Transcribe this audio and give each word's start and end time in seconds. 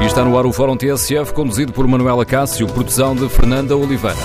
E 0.00 0.06
está 0.06 0.24
no 0.24 0.38
ar 0.38 0.46
o 0.46 0.52
Fórum 0.52 0.76
TSF, 0.76 1.32
conduzido 1.32 1.72
por 1.72 1.86
Manuela 1.86 2.24
Cássio, 2.24 2.66
produção 2.66 3.14
de 3.14 3.28
Fernanda 3.28 3.76
Oliveira. 3.76 4.16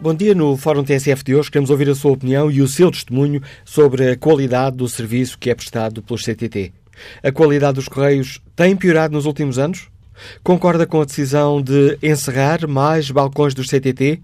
Bom 0.00 0.14
dia. 0.14 0.34
No 0.36 0.56
Fórum 0.56 0.84
TSF 0.84 1.24
de 1.24 1.34
hoje 1.34 1.50
queremos 1.50 1.68
ouvir 1.68 1.90
a 1.90 1.94
sua 1.94 2.12
opinião 2.12 2.48
e 2.48 2.62
o 2.62 2.68
seu 2.68 2.92
testemunho 2.92 3.42
sobre 3.64 4.10
a 4.10 4.16
qualidade 4.16 4.76
do 4.76 4.88
serviço 4.88 5.36
que 5.36 5.50
é 5.50 5.54
prestado 5.54 6.00
pelos 6.00 6.24
CTT. 6.24 6.72
A 7.22 7.32
qualidade 7.32 7.74
dos 7.74 7.88
Correios 7.88 8.40
tem 8.54 8.76
piorado 8.76 9.14
nos 9.14 9.26
últimos 9.26 9.58
anos? 9.58 9.88
Concorda 10.42 10.84
com 10.86 11.00
a 11.00 11.04
decisão 11.04 11.62
de 11.62 11.96
encerrar 12.02 12.66
mais 12.66 13.08
balcões 13.10 13.54
dos 13.54 13.68
CTT? 13.68 14.20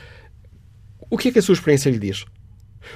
o 1.11 1.19
que 1.19 1.29
é 1.29 1.33
que 1.33 1.39
a 1.39 1.43
sua 1.43 1.53
experiência 1.53 1.91
lhe 1.91 1.99
diz? 1.99 2.25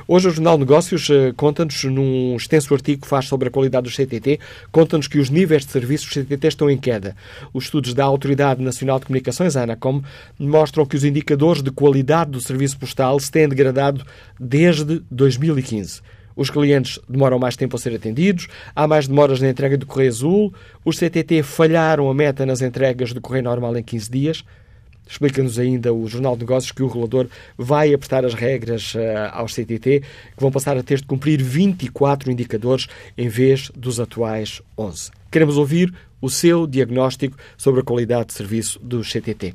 Hoje 0.07 0.29
o 0.29 0.31
Jornal 0.31 0.59
Negócios 0.59 1.09
uh, 1.09 1.33
conta-nos, 1.37 1.85
num 1.85 2.37
extenso 2.37 2.73
artigo 2.75 3.03
que 3.03 3.09
faz 3.09 3.27
sobre 3.27 3.49
a 3.49 3.51
qualidade 3.51 3.89
do 3.89 3.95
CTT, 3.95 4.41
conta-nos 4.71 5.09
que 5.09 5.19
os 5.19 5.31
níveis 5.31 5.65
de 5.65 5.73
serviços 5.73 6.09
do 6.09 6.25
CTT 6.25 6.49
estão 6.49 6.71
em 6.71 6.79
queda. 6.79 7.17
Os 7.53 7.65
estudos 7.65 7.95
da 7.95 8.05
Autoridade 8.05 8.63
Nacional 8.63 8.99
de 8.99 9.07
Comunicações, 9.07 9.57
a 9.57 9.63
ANACOM, 9.63 10.03
mostram 10.39 10.87
que 10.87 10.97
os 10.97 11.05
indicadores 11.05 11.63
de 11.63 11.71
qualidade 11.71 12.31
do 12.31 12.41
serviço 12.41 12.79
postal 12.79 13.19
se 13.21 13.31
têm 13.31 13.49
degradado 13.49 14.05
desde 14.39 15.03
2015. 15.11 16.01
Os 16.37 16.49
clientes 16.49 16.99
demoram 17.09 17.39
mais 17.39 17.57
tempo 17.57 17.77
a 17.77 17.79
ser 17.79 17.95
atendidos, 17.95 18.49
há 18.75 18.87
mais 18.87 19.07
demoras 19.07 19.41
na 19.41 19.51
entrega 19.51 19.77
do 19.77 19.87
Correio 19.87 20.11
Azul, 20.11 20.55
os 20.85 20.97
CTT 20.97 21.43
falharam 21.43 22.09
a 22.09 22.15
meta 22.15 22.47
nas 22.47 22.63
entregas 22.63 23.13
do 23.13 23.21
Correio 23.21 23.45
Normal 23.45 23.77
em 23.77 23.83
15 23.83 24.11
dias. 24.11 24.45
Explica-nos 25.11 25.59
ainda 25.59 25.93
o 25.93 26.07
Jornal 26.07 26.37
de 26.37 26.43
Negócios 26.43 26.71
que 26.71 26.83
o 26.83 26.87
regulador 26.87 27.27
vai 27.59 27.93
apertar 27.93 28.25
as 28.25 28.33
regras 28.33 28.95
uh, 28.95 29.01
aos 29.33 29.53
CTT, 29.53 30.01
que 30.01 30.41
vão 30.41 30.53
passar 30.53 30.77
a 30.77 30.83
ter 30.83 30.99
de 30.99 31.07
cumprir 31.07 31.43
24 31.43 32.31
indicadores 32.31 32.87
em 33.19 33.29
vez 33.29 33.71
dos 33.75 33.99
atuais 33.99 34.63
11. 34.79 35.11
Queremos 35.31 35.57
ouvir 35.57 35.93
o 36.21 36.31
seu 36.31 36.67
diagnóstico 36.67 37.37
sobre 37.57 37.81
a 37.81 37.85
qualidade 37.85 38.27
de 38.27 38.35
serviço 38.35 38.79
do 38.79 39.01
CTT. 39.03 39.55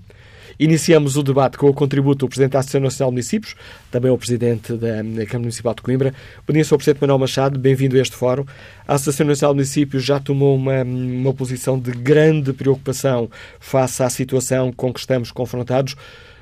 Iniciamos 0.59 1.17
o 1.17 1.23
debate 1.23 1.57
com 1.57 1.67
o 1.67 1.73
contributo 1.73 2.25
do 2.25 2.29
Presidente 2.29 2.53
da 2.53 2.59
Associação 2.59 2.81
Nacional 2.81 3.11
de 3.11 3.15
Municípios, 3.15 3.55
também 3.91 4.09
o 4.09 4.17
Presidente 4.17 4.73
da 4.73 5.25
Câmara 5.25 5.39
Municipal 5.39 5.73
de 5.73 5.81
Coimbra. 5.81 6.13
Bom 6.47 6.53
dia, 6.53 6.63
Sr. 6.63 6.77
Presidente 6.77 7.01
Manuel 7.01 7.19
Machado, 7.19 7.59
bem-vindo 7.59 7.97
a 7.97 7.99
este 7.99 8.15
fórum. 8.15 8.45
A 8.87 8.93
Associação 8.93 9.27
Nacional 9.27 9.53
de 9.53 9.57
Municípios 9.57 10.03
já 10.03 10.19
tomou 10.19 10.55
uma, 10.55 10.83
uma 10.83 11.33
posição 11.33 11.77
de 11.77 11.91
grande 11.91 12.53
preocupação 12.53 13.29
face 13.59 14.01
à 14.01 14.09
situação 14.09 14.71
com 14.71 14.93
que 14.93 14.99
estamos 14.99 15.31
confrontados. 15.31 15.95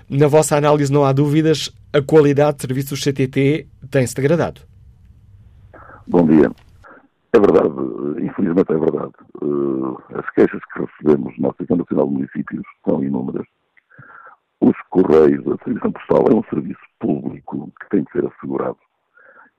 Na 0.10 0.28
vossa 0.28 0.56
análise, 0.56 0.92
não 0.92 1.06
há 1.06 1.12
dúvidas, 1.12 1.74
a 1.92 2.02
qualidade 2.02 2.58
de 2.58 2.62
serviços 2.64 3.02
CTT 3.02 3.68
tem-se 3.90 4.14
degradado. 4.14 4.62
Bom 6.06 6.28
dia. 6.28 6.52
É 7.34 7.40
verdade, 7.40 7.70
infelizmente 8.22 8.72
é 8.72 8.78
verdade. 8.78 9.14
As 10.14 10.30
queixas 10.36 10.62
que 10.72 10.82
recebemos 10.82 11.34
na 11.40 11.50
Associação 11.50 11.78
Nacional 11.78 12.08
de 12.08 12.14
Municípios 12.14 12.64
são 12.86 13.04
inúmeras. 13.04 13.48
Os 14.62 14.78
Correios, 14.90 15.46
a 15.48 15.56
distribuição 15.56 15.92
postal 15.92 16.26
é 16.32 16.36
um 16.36 16.44
serviço 16.44 16.82
público 17.00 17.72
que 17.82 17.90
tem 17.90 18.04
de 18.04 18.12
ser 18.12 18.26
assegurado 18.26 18.78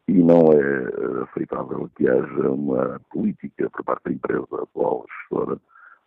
e 0.09 0.13
não 0.13 0.53
é 0.53 1.23
aceitável 1.25 1.91
que 1.97 2.09
haja 2.09 2.51
uma 2.51 3.01
política 3.11 3.71
por 3.71 3.85
parte 3.85 4.05
da 4.05 4.13
empresa 4.13 4.63
atual 4.63 5.05
gestora 5.21 5.59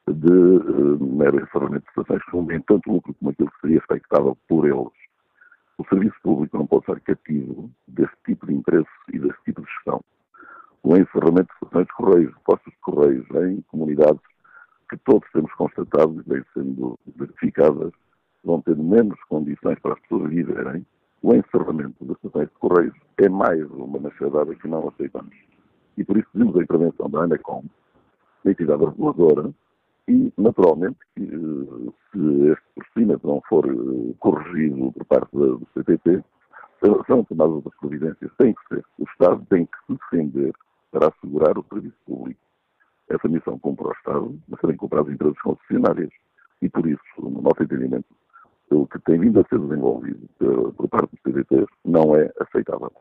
de 0.08 0.32
uh, 0.32 1.16
mero 1.16 1.42
encerramento 1.42 1.84
de 1.84 1.90
estações 1.90 2.24
que 2.24 2.38
não 2.38 2.62
tanto 2.62 2.92
lucro 2.92 3.14
como 3.16 3.32
aquilo 3.32 3.52
que 3.52 3.62
seria 3.62 3.78
expectável 3.78 4.38
por 4.48 4.66
eles. 4.66 5.08
O 5.78 5.86
serviço 5.90 6.16
público 6.24 6.58
não 6.58 6.66
pode 6.66 6.86
ser 6.86 7.00
cativo 7.02 7.70
desse 7.88 8.14
tipo 8.26 8.48
de 8.48 8.54
interesse 8.54 8.90
e 9.12 9.20
desse 9.20 9.38
tipo 9.44 9.62
de 9.62 9.68
gestão. 9.68 10.02
O 10.84 10.96
encerramento 10.96 11.48
de 11.48 11.54
estações 11.54 11.88
de 11.88 11.94
correios, 11.94 12.34
postos 12.46 12.74
de 12.74 12.80
correios 12.80 13.28
em 13.32 13.62
comunidades 13.64 14.22
que 14.90 14.98
todos 14.98 15.30
temos 15.32 15.54
constatado 15.54 16.24
e 16.26 16.30
vêm 16.30 16.44
sendo 16.54 16.98
verificadas 17.16 17.92
vão 18.48 18.62
ter 18.62 18.76
menos 18.78 19.22
condições 19.26 19.78
para 19.80 19.94
as 19.94 20.00
pessoas 20.00 20.30
viverem, 20.30 20.86
o 21.22 21.34
encerramento 21.34 22.06
das 22.06 22.16
estações 22.18 22.48
de 22.48 22.56
Correios 22.56 22.96
é 23.18 23.28
mais 23.28 23.70
uma 23.72 24.00
machadada 24.00 24.56
que 24.56 24.68
não 24.68 24.88
aceitamos. 24.88 25.36
E 25.98 26.04
por 26.04 26.18
isso 26.18 26.28
pedimos 26.32 26.56
a 26.56 26.64
intervenção 26.64 27.10
da 27.10 27.24
ANACOM, 27.24 27.66
da 28.46 28.52
entidade 28.52 28.86
reguladora, 28.86 29.54
e, 30.08 30.32
naturalmente, 30.38 30.98
que, 31.14 31.24
eh, 31.24 31.92
se 32.12 32.52
este 32.52 32.64
procedimento 32.76 33.28
não 33.28 33.42
for 33.50 33.66
eh, 33.68 34.14
corrigido 34.20 34.94
por 34.94 35.06
parte 35.06 35.30
do 35.34 35.68
CTT, 35.74 36.24
são 37.08 37.24
tomadas 37.26 37.56
outras 37.56 37.76
providências. 37.80 38.32
Tem 38.38 38.54
que 38.54 38.68
ser. 38.70 38.86
O 39.00 39.04
Estado 39.04 39.46
tem 39.50 39.66
que 39.66 39.78
se 39.86 40.00
defender 40.00 40.54
para 40.92 41.10
assegurar 41.10 41.58
o 41.58 41.66
serviço 41.74 41.98
público. 42.06 42.40
Essa 43.10 43.28
missão 43.28 43.60
cumpre 43.60 43.86
ao 43.86 43.94
Estado, 43.94 44.40
mas 44.48 44.62
também 44.62 44.78
cumpre 44.78 45.00
às 45.00 45.08
empresas 45.10 45.42
concessionárias. 45.42 46.12
E 46.62 46.70
por 46.70 46.88
isso, 46.88 47.02
no 47.18 47.42
nosso 47.42 47.62
entendimento, 47.64 48.08
o 48.72 48.88
que 48.88 49.00
tem 49.00 49.20
vindo 49.20 49.40
a 49.40 49.46
ser 49.48 49.60
desenvolvido 49.60 50.28
por 50.76 50.88
parte 50.90 51.12
dos 51.12 51.22
CDTs 51.22 51.68
não 51.86 52.16
é 52.16 52.32
aceitável. 52.40 52.92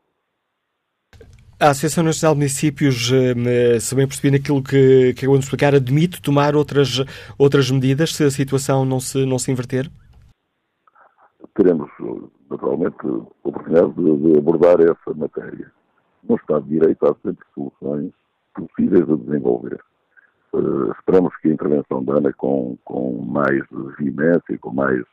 A 1.59 1.71
Associação 1.71 2.03
Nacional 2.03 2.35
de 2.35 2.39
Municípios, 2.41 3.11
eh, 3.11 3.79
se 3.79 3.95
bem 3.95 4.07
percebi 4.07 4.29
naquilo 4.29 4.61
que, 4.61 5.13
que 5.15 5.21
acabou 5.21 5.39
de 5.39 5.43
explicar, 5.43 5.73
admite 5.73 6.21
tomar 6.21 6.55
outras, 6.55 7.03
outras 7.35 7.71
medidas 7.71 8.15
se 8.15 8.23
a 8.23 8.29
situação 8.29 8.85
não 8.85 8.99
se, 8.99 9.25
não 9.25 9.39
se 9.39 9.51
inverter? 9.51 9.89
Teremos, 11.55 11.89
naturalmente, 12.47 12.95
a 13.03 13.47
oportunidade 13.47 13.91
de, 13.93 14.17
de 14.17 14.37
abordar 14.37 14.79
essa 14.81 15.15
matéria. 15.15 15.71
No 16.29 16.35
Estado 16.35 16.63
de 16.63 16.69
Direito 16.69 17.07
há 17.07 17.15
sempre 17.25 17.43
soluções 17.55 18.11
possíveis 18.53 19.09
a 19.09 19.15
desenvolver. 19.15 19.79
Uh, 20.53 20.91
esperamos 20.91 21.35
que 21.37 21.49
a 21.49 21.53
intervenção 21.53 22.03
da 22.03 22.17
ANA 22.17 22.33
com, 22.33 22.77
com 22.85 23.19
mais 23.23 23.63
veemência, 23.97 24.57
com 24.59 24.71
mais 24.71 25.03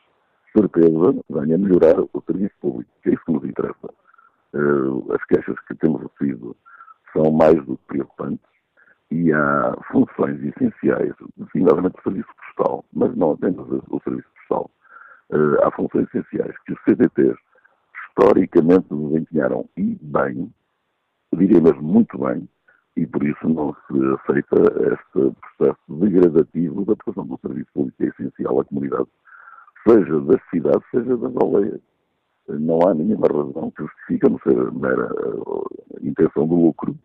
certeza 0.55 1.23
venha 1.29 1.57
melhorar 1.57 1.99
o 1.99 2.23
serviço 2.25 2.55
público, 2.61 2.91
que 3.03 3.09
é 3.09 3.13
isso 3.13 3.25
que 3.25 3.31
nos 3.31 3.43
interessa. 3.43 3.89
Uh, 4.53 5.13
as 5.13 5.23
queixas 5.25 5.59
que 5.67 5.75
temos 5.75 6.01
recebido 6.01 6.55
são 7.13 7.31
mais 7.31 7.55
do 7.65 7.77
que 7.77 7.87
preocupantes 7.87 8.45
e 9.11 9.31
há 9.31 9.75
funções 9.91 10.41
essenciais, 10.43 11.13
designadamente 11.37 11.99
o 11.99 12.03
serviço 12.03 12.29
postal, 12.37 12.85
mas 12.93 13.15
não 13.15 13.31
apenas 13.31 13.67
o 13.89 14.01
serviço 14.03 14.29
postal. 14.37 14.71
Uh, 15.29 15.63
há 15.63 15.71
funções 15.71 16.07
essenciais 16.07 16.55
que 16.65 16.73
os 16.73 16.79
CDTs 16.83 17.37
historicamente 18.09 18.87
desempenharam 18.89 19.69
e 19.75 19.97
bem, 20.01 20.51
diria 21.33 21.61
mesmo 21.61 21.83
muito 21.83 22.17
bem, 22.17 22.47
e 22.95 23.05
por 23.05 23.23
isso 23.23 23.49
não 23.49 23.75
se 23.87 23.93
aceita 24.21 24.55
este 24.93 25.35
processo 25.57 25.99
degradativo 25.99 26.85
da 26.85 26.95
prestação 26.95 27.27
do 27.27 27.39
serviço 27.39 27.69
público 27.73 27.97
que 27.97 28.05
é 28.05 28.07
essencial 28.07 28.61
à 28.61 28.65
comunidade, 28.65 29.07
seja 29.87 30.19
das 30.21 30.41
cidades, 30.49 30.83
seja 30.91 31.17
das 31.17 31.35
aldeias. 31.37 31.79
Não 32.47 32.79
há 32.87 32.93
nenhuma 32.93 33.27
razão 33.27 33.71
que 33.71 33.83
justifique, 33.83 34.27
a 34.27 34.29
não 34.29 34.39
ser 34.39 34.71
mera 34.71 35.11
uh, 35.13 35.65
intenção 36.01 36.47
do 36.47 36.55
lucro, 36.55 36.95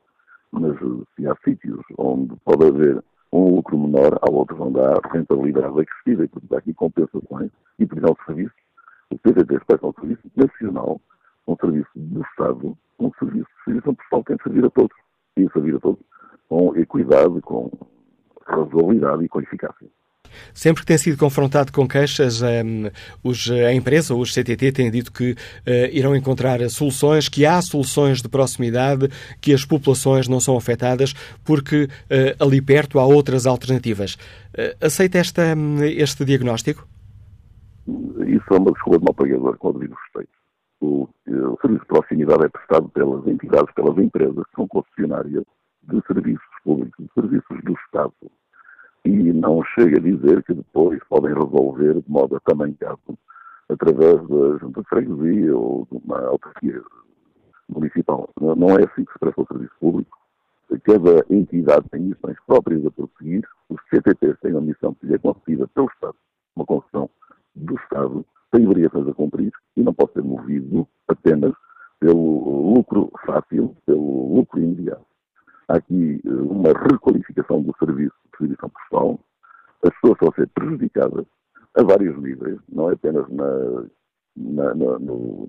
mas 0.53 0.81
uh, 0.83 1.07
se 1.17 1.27
há 1.27 1.37
sítios 1.45 1.81
onde 1.97 2.35
pode 2.45 2.67
haver 2.67 3.03
um 3.33 3.57
lucro 3.57 3.79
menor, 3.79 4.19
há 4.21 4.31
outros 4.31 4.59
onde 4.61 4.81
há 4.81 5.01
rentabilidade 5.13 5.81
acrescida, 5.81 6.25
e 6.25 6.29
portanto 6.29 6.53
há 6.55 6.59
aqui 6.59 6.75
compensações 6.75 7.51
e 7.79 7.87
pedirão 7.87 8.17
serviços. 8.27 8.59
O 9.11 9.19
PVT 9.19 9.61
presta 9.67 9.87
um 9.87 9.93
serviço 9.95 10.31
nacional, 10.37 11.01
um 11.47 11.57
serviço 11.57 11.91
do 11.95 12.23
Estado, 12.23 12.77
um 12.99 13.11
serviço 13.19 13.49
de 13.59 13.65
serviço 13.65 13.97
que 13.97 14.25
tem 14.25 14.37
de 14.37 14.43
servir 14.43 14.65
a 14.65 14.71
todos 14.71 14.97
e 15.37 15.49
servir 15.53 15.77
a 15.77 15.81
todos 15.81 16.01
com 16.49 16.77
equidade, 16.77 17.41
com 17.43 17.71
razoabilidade 18.45 19.25
e 19.25 19.29
com 19.29 19.41
eficácia. 19.41 19.89
Sempre 20.53 20.83
que 20.83 20.87
tem 20.87 20.99
sido 20.99 21.17
confrontado 21.17 21.73
com 21.73 21.87
queixas, 21.87 22.43
um, 22.43 22.91
os, 23.23 23.51
a 23.51 23.73
empresa 23.73 24.15
ou 24.15 24.21
os 24.21 24.35
CTT 24.35 24.73
têm 24.73 24.91
dito 24.91 25.13
que 25.13 25.33
uh, 25.33 25.37
irão 25.93 26.15
encontrar 26.15 26.59
soluções, 26.71 27.29
que 27.29 27.47
há 27.47 27.61
soluções 27.61 28.23
de 28.23 28.29
proximidade, 28.29 29.09
que 29.41 29.53
as 29.53 29.65
populações 29.65 30.29
não 30.29 30.41
são 30.41 30.57
afetadas, 30.57 31.13
porque 31.45 31.85
uh, 31.85 32.45
ali 32.45 32.61
perto 32.61 32.99
há 32.99 33.07
outras 33.07 33.47
alternativas. 33.47 34.15
Uh, 34.15 34.85
aceita 34.85 35.19
esta, 35.19 35.55
um, 35.57 35.83
este 35.83 36.25
diagnóstico? 36.25 36.87
Isso 38.27 38.45
é 38.51 38.59
uma 38.59 38.73
desculpa 38.73 38.99
de 38.99 39.05
mal 39.05 39.15
pagador, 39.15 39.57
com 39.59 39.69
o 39.69 39.73
devido 39.73 39.95
respeito. 39.95 40.31
O, 40.81 41.09
o 41.27 41.59
serviço 41.61 41.83
de 41.83 41.89
proximidade 41.89 42.45
é 42.45 42.49
prestado 42.49 42.89
pelas 42.89 43.27
entidades, 43.27 43.75
pelas 43.75 43.99
empresas 43.99 44.45
que 44.45 44.55
são 44.57 44.67
concessionárias 44.69 45.45
de 45.83 46.01
serviços 46.07 46.41
públicos, 46.65 47.05
de 47.05 47.13
serviços 47.13 47.65
do 47.65 47.73
Estado 47.73 48.13
e 49.05 49.33
não 49.33 49.63
chega 49.65 49.99
a 49.99 50.03
dizer 50.03 50.43
que 50.45 50.55
depois 50.55 51.01
podem 51.09 51.35
resolver 51.35 51.95
de 51.95 52.11
modo 52.11 52.37
atamancado 52.37 53.19
através 53.69 54.17
da 54.29 54.59
junta 54.59 54.83
de 54.83 54.89
freguesia 54.89 55.57
ou 55.57 55.87
de 55.91 55.99
uma 56.05 56.21
autarquia 56.27 56.83
municipal. 57.69 58.29
Não 58.41 58.71
é 58.71 58.85
assim 58.85 59.05
que 59.05 59.13
se 59.13 59.19
presta 59.19 59.43
o 59.43 59.47
serviço 59.47 59.75
público. 59.81 60.19
Cada 60.85 61.25
entidade 61.31 61.89
tem 61.91 62.03
missões 62.03 62.37
próprias 62.47 62.85
a 62.87 62.91
prosseguir. 62.91 63.47
Os 63.69 63.81
CTTs 63.89 64.39
têm 64.41 64.53
uma 64.53 64.61
missão 64.61 64.95
que 64.95 65.07
lhe 65.07 65.15
é 65.15 65.19
concedida 65.19 65.67
pelo 65.69 65.89
Estado, 65.89 66.15
uma 66.55 66.65
concessão 66.65 67.09
do 67.55 67.75
Estado, 67.75 68.25
tem 68.51 68.67
obrigações 68.67 69.09
a 69.09 69.15
cumprir 69.15 69.53
e 69.77 69.83
não 69.83 69.95
pode 69.95 70.13
ser 70.13 70.23
movido 70.23 70.87
apenas 71.09 71.53
pelo 71.99 72.73
lucro 72.75 73.11
fácil, 73.25 73.77
pelo 73.87 74.35
lucro 74.35 74.61
imediato. 74.61 75.10
Há 75.71 75.77
aqui 75.77 76.21
eh, 76.27 76.29
uma 76.29 76.73
requalificação 76.73 77.63
do 77.63 77.73
serviço 77.79 78.13
de 78.25 78.31
distribuição 78.31 78.71
postal. 78.71 79.21
As 79.85 79.95
pessoas 79.95 80.15
estão 80.15 80.29
a 80.29 80.35
ser 80.35 80.49
prejudicadas 80.49 81.25
a 81.77 81.83
vários 81.85 82.21
níveis, 82.21 82.59
não 82.69 82.91
é 82.91 82.95
apenas 82.95 83.29
na, 83.29 83.85
na, 84.37 84.75
na, 84.75 84.99
no, 84.99 85.49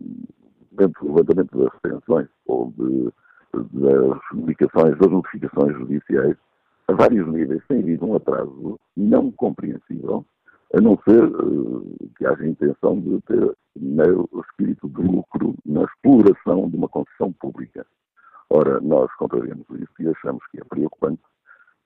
dentro 0.73 1.07
do 1.07 1.15
levantamento 1.15 1.57
das 1.57 1.73
retenções 1.83 2.27
ou 2.45 2.71
de, 2.77 3.11
das 3.51 4.27
comunicações, 4.29 4.95
das 4.99 5.11
notificações 5.11 5.73
judiciais, 5.75 6.37
a 6.87 6.93
vários 6.93 7.27
níveis 7.27 7.63
tem 7.67 7.79
havido 7.79 8.05
um 8.05 8.15
atraso 8.15 8.79
não 8.95 9.31
compreensível, 9.31 10.23
a 10.75 10.79
não 10.79 10.99
ser 11.03 11.23
uh, 11.23 11.97
que 12.15 12.27
haja 12.27 12.45
intenção 12.45 12.99
de 12.99 13.19
ter 13.21 13.55
o 13.75 14.41
espírito 14.41 14.87
de 14.87 15.01
lucro 15.01 15.55
na 15.65 15.83
exploração 15.83 16.69
de 16.69 16.77
uma 16.77 16.87
concessão 16.87 17.33
pública. 17.33 17.87
Ora, 18.53 18.81
nós 18.81 19.09
contrariamos 19.15 19.65
isso 19.69 19.93
e 20.01 20.09
achamos 20.09 20.45
que 20.47 20.59
é 20.59 20.63
preocupante 20.65 21.21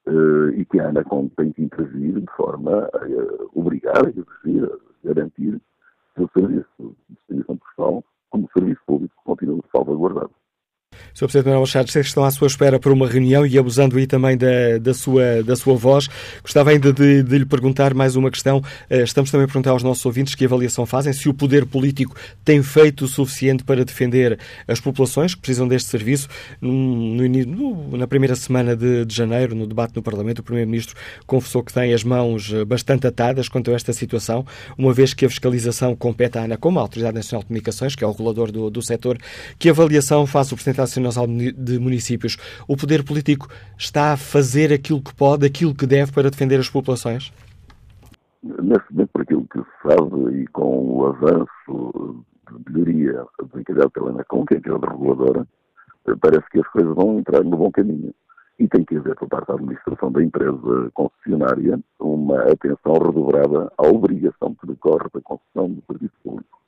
uh, 0.07 0.49
e 0.49 0.65
que 0.65 0.79
a 0.79 0.89
ANACOM 0.89 1.29
tem 1.37 1.51
que 1.51 1.61
intervir 1.61 2.19
de 2.19 2.31
forma 2.35 2.89
a 2.91 3.05
uh, 3.05 3.51
obrigar, 3.53 4.03
a 4.03 4.09
exigir, 4.09 4.65
a 4.65 5.07
garantir 5.07 5.61
que 6.15 6.23
o 6.23 6.29
serviço 6.33 6.65
de 6.79 7.15
distribuição 7.15 7.57
postal, 7.57 8.03
como 8.31 8.49
serviço 8.57 8.81
público, 8.87 9.13
continue 9.23 9.61
salvaguardado. 9.71 10.31
Sr. 11.15 11.27
Presidente 11.27 11.45
Manuel 11.45 11.61
Machado, 11.61 11.89
sei 11.89 12.01
que 12.01 12.09
estão 12.09 12.25
à 12.25 12.29
sua 12.29 12.47
espera 12.47 12.77
para 12.77 12.91
uma 12.91 13.07
reunião 13.07 13.45
e 13.45 13.57
abusando 13.57 13.97
aí 13.97 14.05
também 14.05 14.35
da, 14.35 14.77
da, 14.81 14.93
sua, 14.93 15.41
da 15.43 15.55
sua 15.55 15.73
voz, 15.73 16.09
gostava 16.43 16.71
ainda 16.71 16.91
de, 16.91 17.23
de 17.23 17.37
lhe 17.37 17.45
perguntar 17.45 17.93
mais 17.93 18.17
uma 18.17 18.29
questão. 18.29 18.61
Eh, 18.89 19.03
estamos 19.03 19.31
também 19.31 19.45
a 19.45 19.47
perguntar 19.47 19.71
aos 19.71 19.81
nossos 19.81 20.05
ouvintes 20.05 20.35
que 20.35 20.43
avaliação 20.43 20.85
fazem, 20.85 21.13
se 21.13 21.29
o 21.29 21.33
poder 21.33 21.65
político 21.65 22.17
tem 22.43 22.61
feito 22.61 23.05
o 23.05 23.07
suficiente 23.07 23.63
para 23.63 23.85
defender 23.85 24.37
as 24.67 24.81
populações 24.81 25.33
que 25.33 25.39
precisam 25.39 25.69
deste 25.69 25.87
serviço. 25.87 26.27
No, 26.59 26.73
no, 26.73 27.97
na 27.97 28.07
primeira 28.07 28.35
semana 28.35 28.75
de, 28.75 29.05
de, 29.05 29.15
janeiro, 29.15 29.55
no 29.55 29.65
debate 29.65 29.95
no 29.95 30.03
Parlamento, 30.03 30.39
o 30.39 30.43
Primeiro-Ministro 30.43 30.97
confessou 31.25 31.63
que 31.63 31.71
tem 31.71 31.93
as 31.93 32.03
mãos 32.03 32.51
eh, 32.51 32.65
bastante 32.65 33.07
atadas 33.07 33.47
quanto 33.47 33.71
a 33.71 33.73
esta 33.73 33.93
situação, 33.93 34.45
uma 34.77 34.91
vez 34.91 35.13
que 35.13 35.25
a 35.25 35.29
fiscalização 35.29 35.95
compete 35.95 36.37
à 36.37 36.43
ANACOM, 36.43 36.77
a 36.77 36.81
Autoridade 36.81 37.15
Nacional 37.15 37.41
de 37.41 37.47
Comunicações, 37.47 37.95
que 37.95 38.03
é 38.03 38.07
o 38.07 38.11
regulador 38.11 38.51
do, 38.51 38.69
do 38.69 38.81
setor. 38.81 39.17
Que 39.57 39.69
avaliação 39.69 40.27
faz 40.27 40.51
o 40.51 40.55
Presidente 40.55 40.75
da 40.75 40.83
Nacional 41.05 41.53
de 41.55 41.79
Municípios, 41.79 42.37
o 42.67 42.75
poder 42.75 43.03
político 43.03 43.47
está 43.77 44.13
a 44.13 44.17
fazer 44.17 44.73
aquilo 44.73 45.01
que 45.01 45.13
pode, 45.15 45.45
aquilo 45.45 45.73
que 45.73 45.87
deve 45.87 46.11
para 46.11 46.29
defender 46.29 46.59
as 46.59 46.69
populações? 46.69 47.31
Nesse 48.43 48.85
momento, 48.91 49.09
por 49.11 49.21
aquilo 49.21 49.47
que 49.51 49.59
se 49.59 49.65
sabe 49.81 50.41
e 50.41 50.47
com 50.47 50.99
o 50.99 51.05
avanço 51.07 52.25
de 52.51 52.71
melhoria 52.71 53.25
desencadeado 53.51 53.91
pela 53.91 54.11
ANACOM, 54.11 54.45
que 54.45 54.53
é 54.53 54.57
a 54.57 54.59
entidade 54.59 54.85
reguladora, 54.85 55.47
parece 56.21 56.47
que 56.51 56.59
as 56.59 56.67
coisas 56.67 56.93
vão 56.93 57.17
entrar 57.17 57.43
no 57.43 57.57
bom 57.57 57.71
caminho. 57.71 58.13
E 58.57 58.67
tem 58.67 58.85
que 58.85 58.95
haver, 58.95 59.15
por 59.15 59.27
parte 59.27 59.47
da 59.47 59.55
administração 59.55 60.11
da 60.11 60.23
empresa 60.23 60.91
concessionária, 60.93 61.79
uma 61.99 62.43
atenção 62.43 62.93
redobrada 62.93 63.71
à 63.77 63.87
obrigação 63.87 64.55
que 64.55 64.67
decorre 64.67 65.09
da 65.13 65.21
concessão 65.21 65.69
do 65.69 65.83
serviço 65.87 66.13
público. 66.23 66.64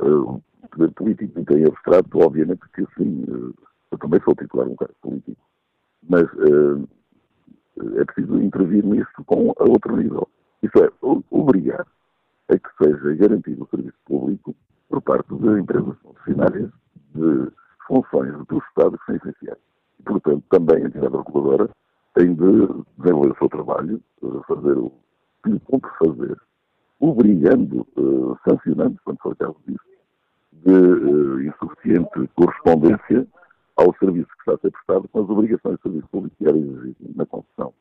Uh, 0.00 0.42
poder 0.70 0.90
político 0.92 1.40
em 1.52 1.64
abstrato, 1.64 2.18
obviamente 2.18 2.60
que 2.74 2.84
sim, 2.96 3.24
uh, 3.28 3.54
eu 3.90 3.98
também 3.98 4.20
sou 4.24 4.34
titular 4.34 4.66
de 4.66 4.72
um 4.72 4.76
cargo 4.76 4.94
político, 5.00 5.42
mas 6.08 6.24
uh, 6.34 6.88
é 7.98 8.04
preciso 8.04 8.40
intervir 8.40 8.84
nisto 8.84 9.24
com 9.24 9.52
a 9.58 9.64
outro 9.64 9.96
nível. 9.96 10.28
Isso 10.62 10.78
é, 10.78 10.90
obrigar 11.30 11.86
a 12.48 12.58
que 12.58 12.68
seja 12.82 13.14
garantido 13.14 13.64
o 13.64 13.68
serviço 13.68 13.96
público 14.04 14.54
por 14.88 15.00
parte 15.02 15.34
de 15.34 15.60
empresas 15.60 15.96
funcionárias 15.98 16.70
de 17.14 17.50
funções 17.86 18.32
do 18.46 18.58
Estado 18.58 18.98
que 18.98 19.06
são 19.06 19.16
essenciais. 19.16 19.58
E, 20.00 20.02
portanto, 20.02 20.44
também 20.50 20.76
a 20.76 20.86
entidade 20.86 21.16
reguladora 21.16 21.70
tem 22.14 22.34
de 22.34 22.84
desenvolver 22.98 23.32
o 23.32 23.38
seu 23.38 23.48
trabalho, 23.48 24.00
fazer 24.48 24.78
o 24.78 24.92
que 25.44 25.50
lhe 25.50 25.60
compre 25.60 25.90
fazer, 25.98 26.36
obrigando, 26.98 27.86
uh, 27.96 28.36
sancionando, 28.48 28.96
quando 29.04 29.18
for 29.18 29.32
o 29.32 29.36
caso 29.36 29.56
disso, 29.66 29.80
de 30.52 30.72
uh, 30.72 31.40
insuficiente 31.42 32.30
correspondência 32.34 33.26
ao 33.76 33.94
serviço 33.98 34.28
que 34.28 34.38
está 34.40 34.54
a 34.54 34.58
ser 34.58 34.70
prestado 34.70 35.08
com 35.08 35.22
as 35.22 35.28
obrigações 35.28 35.76
de 35.76 35.82
serviço 35.82 36.08
público 36.08 36.36
que 36.38 36.48
era 36.48 36.56
exigido 36.56 36.96
na 37.14 37.26
concessão. 37.26 37.72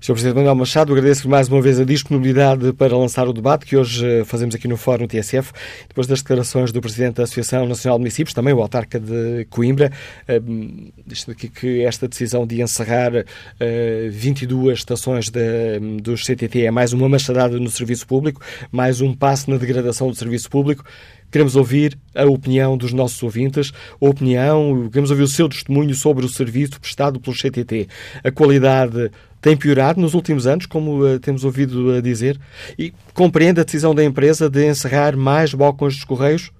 Sr. 0.00 0.12
Presidente 0.12 0.36
Manuel 0.36 0.54
Machado, 0.54 0.92
agradeço 0.92 1.28
mais 1.28 1.48
uma 1.48 1.60
vez 1.60 1.80
a 1.80 1.84
disponibilidade 1.84 2.72
para 2.72 2.96
lançar 2.96 3.26
o 3.26 3.32
debate 3.32 3.66
que 3.66 3.76
hoje 3.76 4.06
eh, 4.06 4.24
fazemos 4.24 4.54
aqui 4.54 4.68
no 4.68 4.76
Fórum 4.76 5.08
TSF, 5.08 5.52
depois 5.88 6.06
das 6.06 6.22
declarações 6.22 6.70
do 6.70 6.80
Presidente 6.80 7.16
da 7.16 7.24
Associação 7.24 7.66
Nacional 7.66 7.98
de 7.98 8.02
Municípios, 8.02 8.32
também 8.32 8.54
o 8.54 8.62
autarca 8.62 9.00
de 9.00 9.44
Coimbra, 9.50 9.90
uh, 10.28 11.32
aqui 11.32 11.48
que 11.48 11.80
esta 11.82 12.06
decisão 12.06 12.46
de 12.46 12.62
encerrar 12.62 13.12
uh, 13.12 13.24
eh, 13.58 14.08
22 14.08 14.78
estações 14.78 15.30
de, 15.30 15.80
dos 16.00 16.24
CTT 16.24 16.66
é 16.66 16.70
mais 16.70 16.92
uma 16.92 17.08
machadada 17.08 17.58
no 17.58 17.68
serviço 17.68 18.06
público, 18.06 18.40
mais 18.70 19.00
um 19.00 19.12
passo 19.12 19.50
na 19.50 19.56
degradação 19.56 20.08
do 20.08 20.14
serviço 20.14 20.48
público. 20.48 20.84
Queremos 21.30 21.56
ouvir 21.56 21.98
a 22.14 22.24
opinião 22.24 22.76
dos 22.76 22.94
nossos 22.94 23.22
ouvintes, 23.22 23.70
a 24.00 24.06
opinião, 24.06 24.88
queremos 24.88 25.10
ouvir 25.10 25.24
o 25.24 25.28
seu 25.28 25.46
testemunho 25.46 25.94
sobre 25.94 26.24
o 26.24 26.28
serviço 26.28 26.80
prestado 26.80 27.20
pelo 27.20 27.36
CTT. 27.36 27.86
A 28.24 28.30
qualidade 28.30 29.10
tem 29.48 29.56
piorado 29.56 29.98
nos 29.98 30.12
últimos 30.12 30.46
anos, 30.46 30.66
como 30.66 31.02
uh, 31.02 31.18
temos 31.18 31.42
ouvido 31.42 31.96
uh, 31.96 32.02
dizer, 32.02 32.38
e 32.78 32.92
compreende 33.14 33.62
a 33.62 33.64
decisão 33.64 33.94
da 33.94 34.04
empresa 34.04 34.50
de 34.50 34.68
encerrar 34.68 35.16
mais 35.16 35.54
balcões 35.54 35.94
dos 35.94 36.04
Correios? 36.04 36.50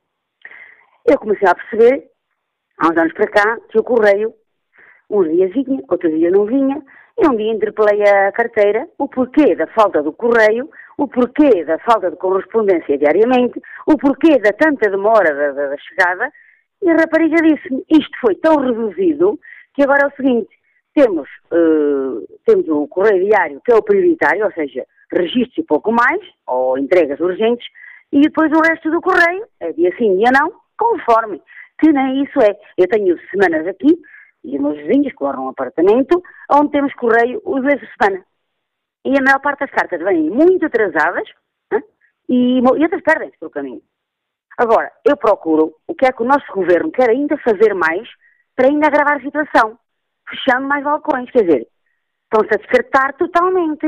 Eu 1.07 1.19
comecei 1.19 1.49
a 1.49 1.55
perceber, 1.55 2.11
há 2.79 2.89
uns 2.89 2.97
anos 2.97 3.13
para 3.13 3.31
cá, 3.31 3.59
que 3.71 3.79
o 3.79 3.85
correio, 3.85 4.35
uns 5.09 5.29
dias 5.29 5.53
vinha, 5.53 5.83
outros 5.89 6.13
dias 6.13 6.33
não 6.33 6.47
vinha, 6.47 6.83
e 7.19 7.27
um 7.27 7.37
dia 7.37 7.53
interpelei 7.53 8.03
a 8.03 8.33
carteira 8.33 8.89
o 8.99 9.09
porquê 9.09 9.55
da 9.55 9.67
falta 9.69 10.03
do 10.03 10.13
correio, 10.13 10.69
o 10.99 11.09
porquê 11.09 11.65
da 11.65 11.79
falta 11.79 12.11
de 12.11 12.17
correspondência 12.17 12.99
diariamente, 12.99 13.61
o 13.87 13.97
porquê 13.97 14.39
da 14.39 14.53
tanta 14.53 14.91
demora 14.91 15.35
da, 15.35 15.53
da, 15.53 15.69
da 15.69 15.79
chegada, 15.79 16.31
e 16.87 16.91
a 16.91 16.95
rapariga 16.95 17.37
disse-me, 17.43 17.85
isto 17.91 18.21
foi 18.21 18.37
tão 18.37 18.57
reduzido 18.59 19.39
que 19.75 19.83
agora 19.83 20.05
é 20.05 20.07
o 20.07 20.17
seguinte, 20.17 20.49
temos, 20.95 21.29
uh, 21.53 22.25
temos 22.47 22.69
o 22.69 22.87
correio 22.87 23.25
diário, 23.25 23.61
que 23.65 23.73
é 23.73 23.75
o 23.75 23.83
prioritário, 23.83 24.45
ou 24.45 24.53
seja, 24.53 24.87
registros 25.13 25.59
e 25.59 25.63
pouco 25.65 25.91
mais, 25.91 26.21
ou 26.47 26.79
entregas 26.79 27.19
urgentes, 27.19 27.67
e 28.13 28.21
depois 28.21 28.53
o 28.53 28.63
resto 28.63 28.89
do 28.91 29.01
correio, 29.01 29.45
é 29.59 29.73
dia 29.73 29.95
sim, 29.99 30.17
dia 30.17 30.31
não, 30.33 30.53
conforme. 30.79 31.43
Que 31.81 31.93
nem 31.93 32.23
isso 32.23 32.41
é. 32.41 32.57
Eu 32.79 32.89
tenho 32.89 33.19
semanas 33.31 33.67
aqui, 33.67 34.01
e 34.45 34.57
meus 34.57 34.77
vizinhos 34.79 35.13
que 35.13 35.23
moram 35.23 35.43
num 35.43 35.49
apartamento, 35.49 36.23
onde 36.53 36.71
temos 36.71 36.95
correio 36.95 37.43
os 37.45 37.63
vezes 37.63 37.81
de 37.81 37.89
semana. 38.01 38.25
E 39.05 39.11
a 39.11 39.23
maior 39.23 39.41
parte 39.41 39.61
das 39.61 39.71
cartas 39.73 40.01
vêm 40.01 40.31
muito 40.31 40.65
atrasadas 40.65 41.29
e, 42.29 42.61
e 42.61 42.63
outras 42.65 43.03
perdem-se 43.03 43.39
pelo 43.39 43.51
caminho. 43.51 43.83
Agora, 44.59 44.91
eu 45.05 45.17
procuro 45.17 45.75
o 45.87 45.95
que 45.95 46.07
é 46.07 46.13
que 46.13 46.23
o 46.23 46.27
nosso 46.27 46.47
governo 46.53 46.91
quer 46.91 47.11
ainda 47.11 47.37
fazer 47.39 47.75
mais 47.75 48.09
para 48.55 48.69
ainda 48.69 48.87
agravar 48.87 49.19
a 49.19 49.21
situação, 49.21 49.79
fechando 50.29 50.67
mais 50.67 50.83
balcões. 50.83 51.31
Quer 51.31 51.45
dizer, 51.45 51.69
estão-se 52.25 52.55
a 52.55 52.59
descartar 52.59 53.13
totalmente 53.15 53.87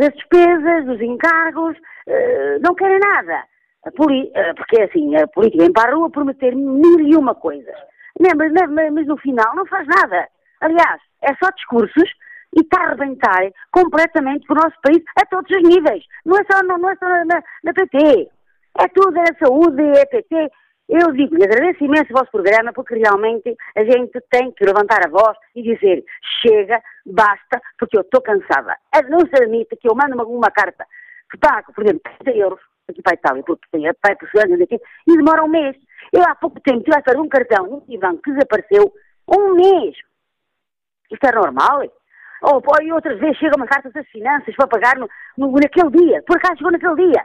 as 0.00 0.14
despesas, 0.14 0.88
os 0.88 1.00
encargos, 1.00 1.76
uh, 1.76 2.60
não 2.62 2.74
querem 2.74 2.98
nada. 2.98 3.44
Uh, 3.86 4.54
porque 4.56 4.80
é 4.80 4.84
assim, 4.84 5.16
a 5.16 5.26
política 5.28 5.64
vem 5.64 5.72
para 5.72 5.92
a 5.92 5.94
rua 5.94 6.10
prometer 6.10 6.54
mil 6.54 7.00
e 7.00 7.14
uma 7.16 7.34
coisas. 7.34 7.76
Mas, 8.18 8.34
mas, 8.52 8.92
mas, 8.92 9.06
no 9.06 9.16
final 9.18 9.54
não 9.54 9.66
faz 9.66 9.86
nada. 9.86 10.28
Aliás, 10.60 11.00
é 11.22 11.34
só 11.34 11.50
discursos 11.50 12.10
e 12.56 12.60
está 12.60 12.80
a 12.80 12.86
arrebentar 12.86 13.50
completamente 13.70 14.50
o 14.50 14.54
nosso 14.54 14.74
país 14.82 15.02
a 15.16 15.26
todos 15.26 15.50
os 15.50 15.62
níveis. 15.62 16.04
Não 16.24 16.36
é 16.36 16.44
só, 16.50 16.62
não, 16.64 16.78
não 16.78 16.90
é 16.90 16.96
só 16.96 17.06
na, 17.06 17.42
na 17.64 17.72
PT. 17.72 18.28
É 18.76 18.88
tudo, 18.88 19.16
é 19.18 19.34
saúde, 19.44 19.82
é 19.98 20.06
PT. 20.06 20.50
Eu 20.88 21.12
digo-lhe, 21.12 21.44
agradeço 21.44 21.84
imenso 21.84 22.10
o 22.10 22.18
vosso 22.18 22.30
programa, 22.30 22.72
porque 22.72 22.94
realmente 22.94 23.54
a 23.76 23.84
gente 23.84 24.18
tem 24.30 24.50
que 24.52 24.64
levantar 24.64 25.06
a 25.06 25.10
voz 25.10 25.36
e 25.54 25.62
dizer, 25.62 26.02
chega, 26.40 26.80
basta, 27.04 27.60
porque 27.78 27.98
eu 27.98 28.00
estou 28.00 28.22
cansada. 28.22 28.74
Não 29.10 29.20
se 29.20 29.42
admite 29.42 29.76
que 29.76 29.88
eu 29.88 29.94
mando 29.94 30.14
uma, 30.14 30.24
uma 30.24 30.50
carta 30.50 30.86
que 31.30 31.36
pago, 31.36 31.72
por 31.74 31.84
exemplo, 31.84 32.00
30 32.24 32.38
euros, 32.38 32.60
aqui 32.88 33.02
para 33.02 33.12
a 33.12 33.18
Itália, 33.18 33.42
porque 33.44 33.66
tem 33.70 33.82
pai 34.00 34.16
por 34.16 34.28
anos 34.42 34.60
aqui, 34.62 34.80
e 35.06 35.16
demora 35.16 35.44
um 35.44 35.48
mês. 35.48 35.76
Eu 36.12 36.22
há 36.22 36.34
pouco 36.34 36.58
tempo 36.60 36.82
tive 36.82 36.96
a 36.96 37.02
fazer 37.02 37.20
um 37.20 37.28
cartão, 37.28 37.66
um 37.66 37.92
Ivan, 37.92 38.16
que 38.16 38.32
desapareceu, 38.32 38.90
um 39.28 39.54
mês. 39.54 39.94
Isto 41.10 41.26
é 41.26 41.32
normal? 41.32 41.82
Ou, 42.42 42.62
e 42.82 42.92
outras 42.92 43.18
vezes 43.18 43.36
chega 43.36 43.56
uma 43.56 43.66
carta 43.66 43.90
das 43.90 44.06
finanças 44.08 44.54
para 44.54 44.68
pagar 44.68 44.96
no, 44.96 45.08
no, 45.36 45.52
naquele 45.52 45.90
dia, 45.90 46.22
por 46.26 46.36
acaso 46.36 46.56
chegou 46.58 46.72
naquele 46.72 47.10
dia, 47.10 47.24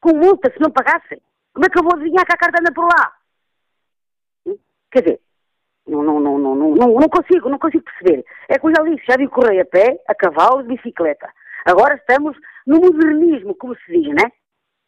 com 0.00 0.14
multa 0.14 0.50
se 0.52 0.60
não 0.60 0.70
pagasse. 0.70 1.20
Como 1.52 1.66
é 1.66 1.68
que 1.68 1.78
eu 1.78 1.82
vou 1.82 1.94
adivinhar 1.94 2.24
que 2.24 2.32
a 2.32 2.38
carta 2.38 2.58
anda 2.60 2.72
por 2.72 2.84
lá? 2.84 3.12
Hum? 4.46 4.56
Quer 4.90 5.02
dizer, 5.02 5.20
não, 5.86 6.02
não, 6.02 6.20
não, 6.20 6.38
não, 6.38 6.54
não, 6.54 6.74
não 6.74 7.08
consigo, 7.08 7.48
não 7.48 7.58
consigo 7.58 7.84
perceber. 7.84 8.24
É 8.48 8.58
como 8.58 8.74
já 8.74 8.82
disse, 8.82 9.04
já 9.06 9.16
vi 9.16 9.28
correr 9.28 9.60
a 9.60 9.64
pé, 9.64 10.02
a 10.08 10.14
cavalo, 10.14 10.62
de 10.62 10.74
bicicleta. 10.74 11.28
Agora 11.64 11.94
estamos 11.94 12.36
no 12.66 12.80
modernismo, 12.80 13.54
como 13.54 13.76
se 13.76 13.92
diz, 13.92 14.08
né? 14.08 14.30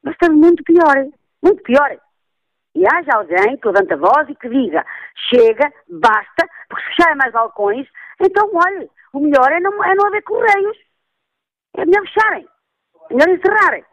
Mas 0.02 0.14
estamos 0.14 0.38
muito 0.38 0.62
pior, 0.64 1.06
muito 1.42 1.62
pior. 1.62 1.98
E 2.74 2.86
haja 2.86 3.10
alguém 3.14 3.56
que 3.58 3.68
levanta 3.68 3.94
a 3.94 3.98
voz 3.98 4.28
e 4.28 4.34
que 4.34 4.48
diga, 4.48 4.84
chega, 5.28 5.70
basta, 5.88 6.48
porque 6.68 6.84
se 6.84 6.96
fecharem 6.96 7.18
mais 7.18 7.32
balcões, 7.32 7.86
então, 8.18 8.48
olha, 8.54 8.88
o 9.12 9.20
melhor 9.20 9.52
é 9.52 9.60
não, 9.60 9.84
é 9.84 9.94
não 9.94 10.06
haver 10.06 10.22
correios. 10.22 10.78
É 11.76 11.84
melhor 11.84 12.06
fecharem, 12.06 12.48
é 13.10 13.14
melhor 13.14 13.28
encerrarem 13.36 13.84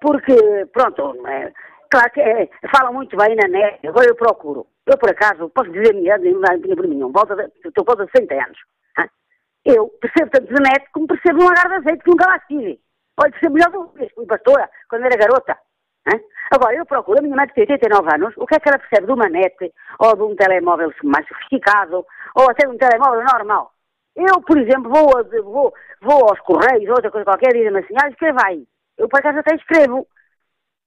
porque, 0.00 0.66
pronto, 0.72 1.26
é, 1.26 1.52
claro 1.90 2.10
que 2.12 2.20
é, 2.20 2.48
muito 2.92 3.16
bem 3.16 3.36
na 3.36 3.48
net, 3.48 3.86
agora 3.86 4.08
eu 4.08 4.16
procuro. 4.16 4.66
Eu, 4.86 4.98
por 4.98 5.10
acaso, 5.10 5.48
posso 5.50 5.70
dizer 5.70 5.94
minha 5.94 6.16
idade, 6.16 6.74
por 6.74 6.88
mim, 6.88 7.00
volta 7.12 7.36
de, 7.36 7.50
estou 7.64 7.84
volta 7.84 8.06
de 8.06 8.12
60 8.12 8.34
anos. 8.34 8.58
Hein? 8.98 9.10
Eu 9.64 9.88
percebo 10.00 10.30
tanto 10.30 10.52
de 10.52 10.62
net 10.62 10.86
como 10.92 11.06
percebo 11.06 11.42
um 11.42 11.46
lagar 11.46 11.68
de 11.68 11.74
azeite 11.74 12.02
que 12.02 12.10
nunca 12.10 12.26
lá 12.26 12.36
estive. 12.36 12.80
Olha, 13.22 13.30
percebo 13.32 13.54
melhor 13.54 13.70
do 13.70 13.88
que 13.90 14.14
fui 14.14 14.26
pastora, 14.26 14.70
quando 14.88 15.04
era 15.04 15.16
garota. 15.16 15.56
Hein? 16.10 16.20
Agora, 16.50 16.74
eu 16.74 16.86
procuro, 16.86 17.18
a 17.18 17.22
minha 17.22 17.36
mãe 17.36 17.46
tem 17.48 17.62
89 17.62 18.14
anos, 18.14 18.34
o 18.36 18.46
que 18.46 18.56
é 18.56 18.58
que 18.58 18.68
ela 18.68 18.78
percebe 18.78 19.06
de 19.06 19.12
uma 19.12 19.28
net, 19.28 19.72
ou 19.98 20.16
de 20.16 20.22
um 20.22 20.34
telemóvel 20.34 20.92
mais 21.04 21.26
sofisticado, 21.28 22.04
ou 22.34 22.50
até 22.50 22.66
de 22.66 22.74
um 22.74 22.78
telemóvel 22.78 23.22
normal? 23.32 23.72
Eu, 24.16 24.40
por 24.42 24.58
exemplo, 24.58 24.90
vou, 24.90 25.06
vou, 25.44 25.74
vou 26.02 26.28
aos 26.28 26.40
Correios, 26.40 26.90
outra 26.90 27.10
coisa 27.10 27.24
qualquer, 27.24 27.54
e 27.54 27.62
diz-me 27.62 27.78
assim, 27.78 27.94
ah, 28.02 28.08
escreva 28.08 28.38
aí. 28.46 28.66
Eu, 29.00 29.08
por 29.08 29.18
acaso, 29.18 29.38
até 29.38 29.54
escrevo. 29.54 30.06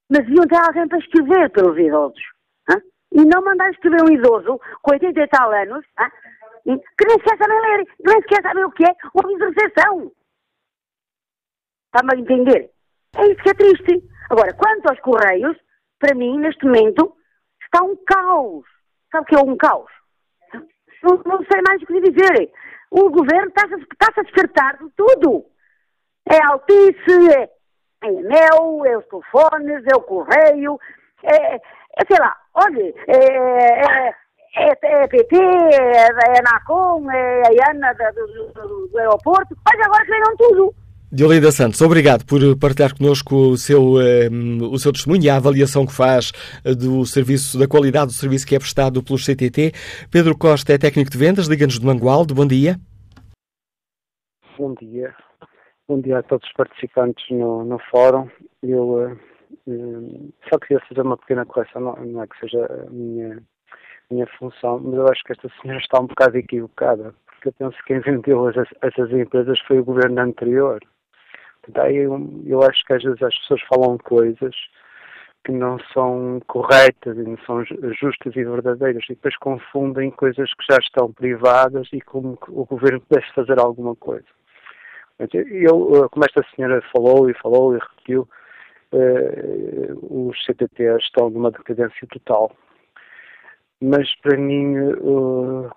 Mas 0.07 0.25
deviam 0.25 0.45
ter 0.45 0.57
alguém 0.57 0.87
para 0.87 0.99
escrever 0.99 1.49
pelos 1.49 1.77
idosos. 1.77 2.21
Hein? 2.69 2.81
E 3.11 3.25
não 3.25 3.43
mandar 3.43 3.71
escrever 3.71 4.03
um 4.03 4.13
idoso 4.13 4.59
com 4.83 4.91
80 4.91 5.19
e 5.19 5.27
tal 5.27 5.51
anos, 5.51 5.83
hein? 5.99 6.79
que 6.97 7.07
nem 7.07 7.17
sequer 7.17 7.37
sabem 7.37 7.61
ler, 7.61 7.87
nem 8.05 8.21
sequer 8.21 8.43
sabem 8.43 8.63
o 8.65 8.71
que 8.71 8.85
é 8.85 8.95
uma 9.15 9.45
recepção. 9.47 10.11
Está-me 11.87 12.13
a 12.13 12.19
entender? 12.19 12.71
É 13.15 13.25
isso 13.25 13.41
que 13.41 13.49
é 13.49 13.53
triste. 13.55 14.09
Agora, 14.29 14.53
quanto 14.53 14.89
aos 14.89 14.99
Correios, 14.99 15.57
para 15.99 16.15
mim, 16.15 16.37
neste 16.37 16.65
momento, 16.65 17.17
está 17.63 17.83
um 17.83 17.95
caos. 18.05 18.65
Sabe 19.11 19.23
o 19.23 19.25
que 19.25 19.35
é 19.35 19.39
um 19.39 19.57
caos? 19.57 19.91
Não, 21.01 21.21
não 21.25 21.43
sei 21.45 21.61
mais 21.67 21.81
o 21.81 21.85
que 21.87 22.11
dizer. 22.11 22.51
O 22.91 23.09
governo 23.09 23.47
está-se 23.47 23.73
está 23.75 24.07
a 24.15 24.23
descartar 24.23 24.77
de 24.77 24.89
tudo. 24.91 25.45
É 26.29 26.41
Altice, 26.45 27.31
é 27.35 27.49
é 28.03 28.07
e-mail, 28.07 28.85
é 28.85 28.97
os 28.97 29.05
telefones, 29.05 29.83
é 29.91 29.95
o 29.95 30.01
correio, 30.01 30.79
é, 31.23 31.55
é 31.55 32.05
sei 32.07 32.17
lá, 32.19 32.35
olha, 32.53 32.93
é, 33.07 33.17
é, 33.17 34.15
é, 34.55 35.03
é 35.03 35.07
PT, 35.07 35.35
é, 35.35 36.07
é 36.07 36.41
NACOM, 36.41 37.09
é 37.09 37.41
a 37.43 37.71
ANA 37.71 37.93
do, 37.93 38.27
do, 38.27 38.87
do, 38.87 38.97
aeroporto, 38.97 39.55
mas 39.65 39.85
agora 39.85 40.05
venham 40.05 40.37
tudo. 40.37 40.75
Diolinda 41.11 41.51
Santos, 41.51 41.79
obrigado 41.79 42.25
por 42.25 42.39
partilhar 42.57 42.97
connosco 42.97 43.35
o 43.35 43.57
seu, 43.57 43.83
um, 43.83 44.01
ehm, 44.01 44.61
o 44.63 44.79
seu 44.79 44.91
testemunho 44.91 45.23
e 45.23 45.29
a 45.29 45.35
avaliação 45.35 45.85
que 45.85 45.93
faz 45.93 46.31
eh, 46.65 46.73
do 46.73 47.05
serviço, 47.05 47.57
da 47.59 47.67
qualidade 47.67 48.07
do 48.07 48.13
serviço 48.13 48.47
que 48.47 48.55
é 48.55 48.59
prestado 48.59 49.03
pelo 49.03 49.19
CTT. 49.19 49.73
Pedro 50.09 50.35
Costa 50.35 50.73
é 50.73 50.77
técnico 50.79 51.11
de 51.11 51.17
vendas, 51.19 51.45
liga-nos 51.45 51.79
de 51.79 51.85
Mangualde. 51.85 52.33
Bom 52.33 52.47
dia. 52.47 52.79
Bom 54.57 54.73
dia. 54.73 55.13
Bom 55.85 55.99
dia 55.99 56.19
a 56.19 56.23
todos 56.23 56.47
os 56.47 56.53
participantes 56.53 57.29
no, 57.29 57.65
no 57.65 57.77
fórum. 57.77 58.29
Eu 58.61 59.17
uh, 59.67 60.33
só 60.49 60.57
queria 60.57 60.79
fazer 60.87 61.01
uma 61.01 61.17
pequena 61.17 61.45
correção, 61.45 61.81
não, 61.81 61.95
não, 62.05 62.23
é 62.23 62.27
que 62.27 62.39
seja 62.39 62.65
a 62.65 62.89
minha, 62.89 63.43
minha 64.09 64.25
função, 64.39 64.79
mas 64.79 64.93
eu 64.93 65.07
acho 65.09 65.21
que 65.25 65.33
esta 65.33 65.49
senhora 65.61 65.81
está 65.81 65.99
um 65.99 66.07
bocado 66.07 66.37
equivocada, 66.37 67.13
porque 67.25 67.49
eu 67.49 67.53
penso 67.59 67.77
que 67.79 67.83
quem 67.83 67.99
vendeu 67.99 68.47
essas, 68.47 68.69
essas 68.81 69.11
empresas 69.11 69.59
foi 69.67 69.79
o 69.79 69.83
governo 69.83 70.21
anterior. 70.21 70.79
Daí 71.67 71.97
eu, 71.97 72.17
eu 72.45 72.63
acho 72.63 72.81
que 72.85 72.93
às 72.93 73.03
vezes 73.03 73.21
as 73.21 73.37
pessoas 73.39 73.61
falam 73.63 73.97
coisas 73.97 74.55
que 75.43 75.51
não 75.51 75.77
são 75.93 76.39
corretas 76.47 77.17
e 77.17 77.23
não 77.23 77.37
são 77.39 77.61
justas 77.65 78.33
e 78.37 78.43
verdadeiras 78.45 79.03
e 79.09 79.15
depois 79.15 79.35
confundem 79.35 80.11
coisas 80.11 80.49
que 80.53 80.63
já 80.71 80.77
estão 80.77 81.11
privadas 81.11 81.89
e 81.91 81.99
como 81.99 82.39
o 82.47 82.65
governo 82.65 83.01
pudesse 83.01 83.33
fazer 83.33 83.59
alguma 83.59 83.97
coisa. 83.97 84.25
Eu, 85.33 86.09
como 86.09 86.25
esta 86.25 86.43
senhora 86.55 86.81
falou 86.91 87.29
e 87.29 87.33
falou 87.35 87.75
e 87.75 87.79
repetiu, 87.79 88.27
eh, 88.93 89.93
os 90.01 90.37
CTT 90.45 90.83
estão 90.99 91.29
numa 91.29 91.51
decadência 91.51 92.07
total. 92.07 92.51
mas 93.81 94.13
para 94.21 94.37
mim, 94.37 94.75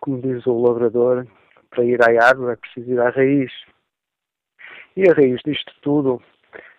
como 0.01 0.21
diz 0.23 0.47
o 0.47 0.63
labrador, 0.63 1.27
para 1.71 1.85
ir 1.85 2.01
à 2.03 2.29
árvore 2.29 2.53
é 2.53 2.57
preciso 2.57 2.91
ir 2.93 3.01
à 3.01 3.11
raiz. 3.11 3.53
E 4.97 5.09
a 5.11 5.13
raiz 5.13 5.41
disto 5.45 5.73
tudo, 5.83 6.23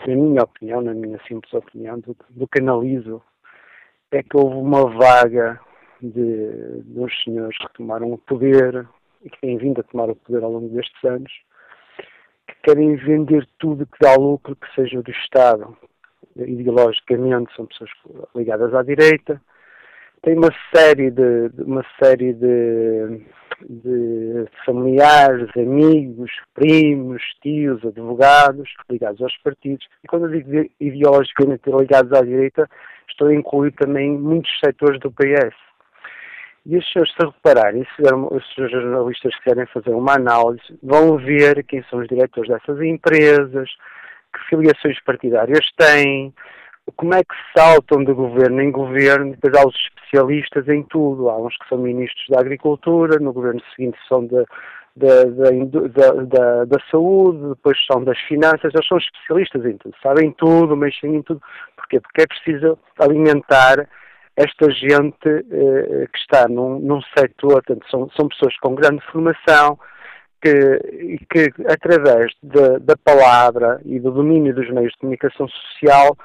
na 0.08 0.16
minha 0.16 0.44
opinião, 0.44 0.82
na 0.82 0.94
minha 0.94 1.20
simples 1.28 1.54
opinião, 1.54 2.00
do, 2.00 2.16
do 2.30 2.48
que 2.48 2.60
analiso, 2.62 3.22
é 4.12 4.24
que 4.24 4.38
houve 4.38 4.56
uma 4.56 4.90
vaga 4.98 5.60
de, 6.02 6.84
uns 6.96 7.24
senhores 7.24 7.58
que 7.58 7.74
tomaram 7.74 8.12
o 8.12 8.18
poder 8.18 8.88
e 9.24 9.30
que 9.30 9.40
têm 9.42 9.58
vindo 9.58 9.82
a 9.82 9.84
tomar 9.84 10.10
o 10.10 10.16
poder 10.16 10.44
ao 10.44 10.52
longo 10.52 10.70
destes 10.70 11.04
anos, 11.04 11.32
querem 12.68 12.98
vender 12.98 13.48
tudo 13.58 13.88
que 13.88 13.98
dá 14.02 14.14
lucro, 14.16 14.54
que 14.54 14.68
seja 14.76 15.02
do 15.02 15.10
Estado. 15.10 15.78
Ideologicamente 16.36 17.56
são 17.56 17.66
pessoas 17.66 17.90
ligadas 18.36 18.74
à 18.74 18.84
direita, 18.84 19.42
tem 20.22 20.38
uma 20.38 20.54
série 20.76 21.10
de, 21.10 21.50
uma 21.60 21.86
série 21.98 22.34
de, 22.34 23.22
de 23.70 24.46
familiares, 24.66 25.50
amigos, 25.56 26.30
primos, 26.54 27.24
tios, 27.42 27.84
advogados 27.86 28.70
ligados 28.90 29.22
aos 29.22 29.38
partidos. 29.38 29.88
E 30.04 30.08
quando 30.08 30.26
eu 30.26 30.32
digo 30.32 30.70
ideologicamente 30.82 31.70
ligados 31.70 32.12
à 32.12 32.22
direita, 32.22 32.70
estou 33.10 33.30
a 33.30 33.34
incluir 33.34 33.72
também 33.72 34.12
muitos 34.12 34.52
setores 34.60 35.00
do 35.00 35.12
PS. 35.12 35.67
E 36.70 36.76
os 36.76 36.86
senhores, 36.92 37.14
se 37.14 37.26
repararem, 37.26 37.86
se 37.96 38.02
os 38.62 38.72
jornalistas 38.72 39.34
quiserem 39.38 39.66
fazer 39.68 39.92
uma 39.92 40.16
análise, 40.16 40.78
vão 40.84 41.16
ver 41.16 41.64
quem 41.64 41.82
são 41.90 42.00
os 42.00 42.08
diretores 42.10 42.50
dessas 42.50 42.82
empresas, 42.82 43.70
que 44.34 44.50
filiações 44.50 45.02
partidárias 45.06 45.66
têm, 45.78 46.34
como 46.98 47.16
é 47.16 47.24
que 47.24 47.36
saltam 47.58 48.04
de 48.04 48.12
governo 48.12 48.62
em 48.62 48.70
governo, 48.70 49.32
depois 49.32 49.54
há 49.56 49.66
os 49.66 49.76
especialistas 49.76 50.68
em 50.68 50.84
tudo. 50.84 51.30
Há 51.30 51.38
uns 51.38 51.56
que 51.58 51.70
são 51.70 51.78
ministros 51.78 52.26
da 52.30 52.42
Agricultura, 52.42 53.18
no 53.18 53.32
governo 53.32 53.62
seguinte 53.74 53.98
são 54.10 54.26
da, 54.28 54.44
da, 54.94 55.24
da, 55.24 56.12
da, 56.24 56.66
da, 56.66 56.78
saúde, 56.92 57.48
depois 57.50 57.78
são 57.90 58.04
das 58.04 58.20
finanças, 58.22 58.74
eles 58.74 58.88
são 58.88 58.98
especialistas 58.98 59.66
em 59.66 59.78
tudo, 59.78 59.96
sabem 60.04 60.32
tudo, 60.34 60.76
mexem 60.76 61.16
em 61.16 61.22
tudo. 61.22 61.42
Porquê? 61.78 62.02
Porque 62.02 62.24
é 62.24 62.28
preciso 62.28 62.78
alimentar 63.00 63.88
esta 64.38 64.70
gente 64.70 65.28
eh, 65.28 66.08
que 66.14 66.20
está 66.20 66.48
num, 66.48 66.80
num 66.80 67.02
setor, 67.18 67.64
portanto, 67.64 67.86
são, 67.90 68.08
são 68.12 68.30
pessoas 68.30 68.56
com 68.60 68.76
grande 68.76 69.04
formação, 69.12 69.80
que, 70.40 71.20
que 71.32 71.52
através 71.68 72.32
de, 72.44 72.80
da 72.80 72.96
palavra 72.96 73.82
e 73.84 74.00
do 74.00 74.12
domínio 74.12 74.54
dos 74.54 74.70
meios 74.70 74.92
de 74.92 75.00
comunicação 75.00 75.48
social 75.48 76.16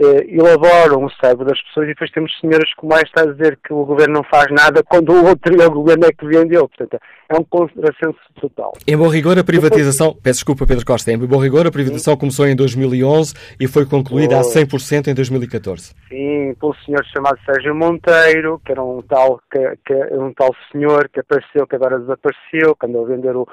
elaboram 0.00 1.04
o 1.04 1.10
cérebro 1.10 1.44
das 1.44 1.60
pessoas 1.62 1.86
e 1.86 1.88
depois 1.88 2.10
temos 2.12 2.32
senhoras 2.40 2.72
como 2.74 2.94
esta 2.94 3.22
a 3.22 3.26
dizer 3.26 3.58
que 3.64 3.72
o 3.72 3.84
governo 3.84 4.14
não 4.14 4.24
faz 4.24 4.46
nada 4.50 4.82
quando 4.84 5.10
o 5.10 5.26
outro 5.26 5.52
o 5.66 5.70
governo 5.70 6.06
é 6.06 6.12
que 6.12 6.24
vendeu. 6.24 6.68
Portanto, 6.68 7.02
é 7.28 7.34
um 7.36 7.42
contrassenso 7.44 8.18
total. 8.40 8.72
Em 8.86 8.96
bom 8.96 9.08
rigor, 9.08 9.38
a 9.38 9.44
privatização, 9.44 10.08
depois... 10.08 10.22
peço 10.22 10.38
desculpa 10.38 10.66
Pedro 10.66 10.86
Costa, 10.86 11.10
em 11.10 11.18
bom 11.18 11.38
rigor, 11.38 11.66
a 11.66 11.70
privatização 11.70 12.14
Sim. 12.14 12.20
começou 12.20 12.46
em 12.46 12.54
2011 12.54 13.34
e 13.58 13.66
foi 13.66 13.84
concluída 13.86 14.36
oh. 14.36 14.40
a 14.40 14.42
100% 14.42 15.08
em 15.08 15.14
2014. 15.14 15.94
Sim, 16.08 16.54
pelo 16.60 16.74
senhor 16.84 17.04
chamado 17.06 17.38
Sérgio 17.44 17.74
Monteiro, 17.74 18.60
que 18.64 18.72
era 18.72 18.82
um 18.82 19.02
tal, 19.02 19.40
que, 19.50 19.78
que, 19.84 19.94
um 20.14 20.32
tal 20.32 20.54
senhor 20.70 21.08
que 21.08 21.20
apareceu, 21.20 21.66
que 21.66 21.74
agora 21.74 21.98
desapareceu, 21.98 22.76
que 22.76 22.86
andou 22.86 23.04
a 23.04 23.08
vender 23.08 23.34
o 23.34 23.46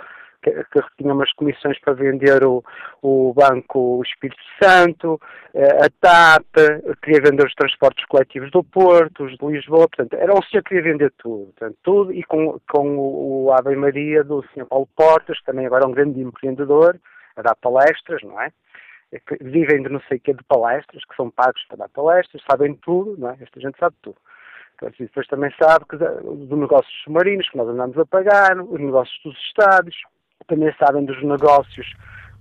que, 0.52 0.82
que 0.82 0.98
tinha 0.98 1.14
umas 1.14 1.32
comissões 1.34 1.80
para 1.80 1.94
vender 1.94 2.44
o, 2.44 2.64
o 3.02 3.34
Banco 3.34 4.02
Espírito 4.06 4.42
Santo, 4.62 5.20
eh, 5.54 5.86
a 5.86 5.90
TAP, 5.90 6.46
queria 7.02 7.22
vender 7.22 7.46
os 7.46 7.54
transportes 7.56 8.06
coletivos 8.06 8.52
do 8.52 8.64
Porto, 8.64 9.26
os 9.26 9.36
de 9.38 9.46
Lisboa, 9.46 9.88
portanto, 9.88 10.14
era 10.14 10.34
um 10.34 10.42
senhor 10.44 10.64
que 10.64 10.70
queria 10.70 10.92
vender 10.92 11.12
tudo, 11.18 11.46
portanto, 11.46 11.78
tudo, 11.84 12.14
e 12.14 12.24
com, 12.24 12.60
com 12.70 12.98
o, 12.98 13.46
o 13.46 13.54
Ave 13.54 13.76
Maria 13.76 14.24
do 14.24 14.46
senhor 14.54 14.68
Paulo 14.68 14.88
Portas, 14.96 15.40
que 15.40 15.46
também 15.46 15.66
agora 15.66 15.84
é 15.84 15.88
um 15.88 15.92
grande 15.92 16.22
empreendedor, 16.22 17.00
a 17.36 17.42
dar 17.42 17.56
palestras, 17.56 18.22
não 18.24 18.40
é? 18.40 18.52
é 19.12 19.20
vivem 19.42 19.82
de 19.82 19.90
não 19.90 20.02
sei 20.08 20.18
o 20.18 20.22
que 20.22 20.34
de 20.34 20.44
palestras, 20.44 21.04
que 21.06 21.16
são 21.16 21.30
pagos 21.32 21.64
para 21.68 21.78
dar 21.78 21.90
palestras, 21.90 22.44
sabem 22.50 22.76
tudo, 22.76 23.18
não 23.18 23.32
é? 23.32 23.38
Esta 23.42 23.60
gente 23.60 23.78
sabe 23.80 23.96
tudo. 24.02 24.18
Depois 25.00 25.26
também 25.28 25.52
sabe 25.58 25.86
que 25.90 25.96
dos 25.96 26.60
negócios 26.60 26.94
submarinos 27.04 27.50
que 27.50 27.58
nós 27.58 27.68
andamos 27.70 27.98
a 27.98 28.06
pagar, 28.06 28.60
os 28.60 28.80
negócios 28.80 29.18
dos 29.24 29.38
Estados, 29.38 29.96
também 30.48 30.74
sabem 30.80 31.06
dos 31.06 31.22
negócios, 31.24 31.88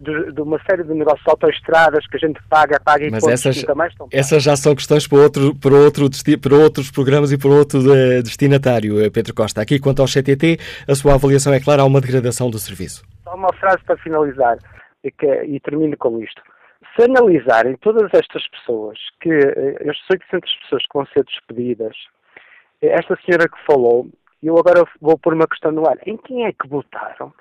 de, 0.01 0.33
de, 0.33 0.41
uma 0.41 0.61
série 0.69 0.83
de 0.83 0.93
negócios 0.93 1.23
de 1.25 1.31
autoestradas 1.31 2.07
que 2.07 2.17
a 2.17 2.21
gente 2.21 2.41
paga, 2.49 2.81
paga 2.81 3.07
e 3.07 3.11
Mas 3.11 3.27
essas, 3.27 3.63
mais 3.75 3.93
estão 3.93 4.09
essas 4.13 4.43
já 4.43 4.57
são 4.57 4.75
questões 4.75 5.07
para, 5.07 5.19
outro, 5.19 5.55
para, 5.57 5.75
outro, 5.75 6.09
para 6.41 6.55
outros 6.55 6.91
programas 6.91 7.33
e 7.33 7.39
para 7.39 7.51
outro 7.51 7.81
uh, 7.81 8.23
destinatário, 8.23 9.03
eh, 9.03 9.11
Pedro 9.11 9.35
Costa. 9.35 9.61
Aqui, 9.61 9.79
quanto 9.79 10.03
ao 10.03 10.09
CTT, 10.09 10.59
a 10.89 10.95
sua 10.95 11.15
avaliação 11.15 11.53
é 11.53 11.61
clara, 11.61 11.83
há 11.83 11.85
uma 11.85 12.01
degradação 12.01 12.51
do 12.51 12.59
serviço. 12.59 13.05
Só 13.23 13.35
uma 13.35 13.53
frase 13.55 13.83
para 13.85 13.97
finalizar 13.99 14.59
e, 15.03 15.11
que, 15.11 15.27
e 15.27 15.61
termino 15.61 15.97
com 15.97 16.21
isto. 16.21 16.43
Se 16.97 17.05
analisarem 17.05 17.77
todas 17.79 18.09
estas 18.13 18.47
pessoas, 18.49 18.99
que 19.21 19.33
as 19.33 19.97
eh, 19.97 20.13
800 20.13 20.55
pessoas 20.63 20.83
que 20.83 20.95
vão 20.95 21.07
ser 21.07 21.25
despedidas, 21.25 21.97
esta 22.83 23.19
senhora 23.25 23.49
que 23.49 23.65
falou, 23.67 24.09
eu 24.47 24.59
agora 24.59 24.85
vou 25.01 25.19
pôr 25.19 25.35
uma 25.35 25.47
questão 25.47 25.73
no 25.73 25.89
ar. 25.89 25.97
Em 26.07 26.17
quem 26.17 26.45
é 26.45 26.53
que 26.53 26.69
votaram? 26.69 27.33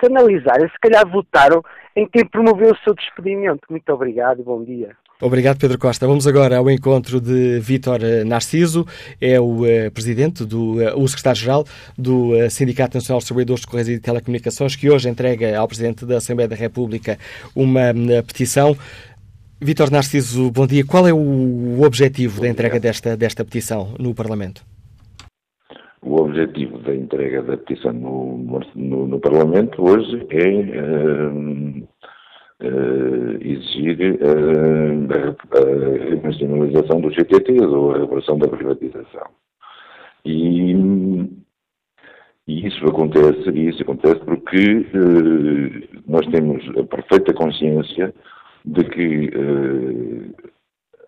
Se 0.00 0.06
analisarem, 0.06 0.68
se 0.68 0.78
calhar 0.80 1.06
votaram 1.08 1.62
em 1.94 2.06
quem 2.08 2.24
promoveu 2.24 2.72
o 2.72 2.78
seu 2.78 2.94
despedimento. 2.94 3.60
Muito 3.68 3.92
obrigado 3.92 4.40
e 4.40 4.44
bom 4.44 4.64
dia. 4.64 4.96
Obrigado, 5.22 5.58
Pedro 5.58 5.78
Costa. 5.78 6.06
Vamos 6.06 6.26
agora 6.26 6.56
ao 6.56 6.70
encontro 6.70 7.20
de 7.20 7.60
Vítor 7.60 8.00
Narciso, 8.24 8.86
é 9.20 9.38
o 9.38 9.64
uh, 9.64 9.90
presidente, 9.92 10.46
do, 10.46 10.76
uh, 10.76 10.98
o 10.98 11.06
secretário-geral 11.06 11.66
do 11.98 12.30
uh, 12.30 12.48
Sindicato 12.48 12.96
Nacional 12.96 13.18
dos 13.18 13.26
Trabalhadores 13.26 13.60
de 13.60 13.66
Correios 13.66 13.88
e 13.90 13.94
de 13.96 14.00
Telecomunicações, 14.00 14.76
que 14.76 14.88
hoje 14.88 15.10
entrega 15.10 15.58
ao 15.58 15.68
Presidente 15.68 16.06
da 16.06 16.16
Assembleia 16.16 16.48
da 16.48 16.56
República 16.56 17.18
uma 17.54 17.92
petição. 18.26 18.74
Vítor 19.60 19.90
Narciso, 19.90 20.50
bom 20.50 20.66
dia. 20.66 20.86
Qual 20.86 21.06
é 21.06 21.12
o 21.12 21.82
objetivo 21.82 22.36
bom 22.36 22.40
da 22.40 22.48
entrega 22.48 22.80
desta, 22.80 23.14
desta 23.14 23.44
petição 23.44 23.94
no 23.98 24.14
Parlamento? 24.14 24.64
O 26.02 26.16
objetivo 26.22 26.78
da 26.78 26.94
entrega 26.94 27.42
da 27.42 27.58
petição 27.58 27.92
no, 27.92 28.38
no, 28.74 29.06
no 29.06 29.20
Parlamento 29.20 29.82
hoje 29.82 30.26
é 30.30 30.48
uh, 30.80 31.88
uh, 32.62 33.36
exigir 33.42 34.18
uh, 34.22 35.36
a, 35.52 36.26
nacionalização 36.26 37.02
do 37.02 37.10
GTT, 37.10 37.60
ou 37.66 37.92
a 37.92 37.98
reversão 37.98 38.38
da 38.38 38.48
privatização. 38.48 39.28
E, 40.24 40.72
e, 42.48 42.66
isso 42.66 42.82
acontece, 42.86 43.50
isso 43.50 43.82
acontece 43.82 44.20
porque 44.20 44.86
nós 46.06 46.26
temos 46.28 46.66
a 46.78 46.84
perfeita 46.84 47.34
consciência 47.34 48.14
de 48.64 48.84
que 48.84 49.30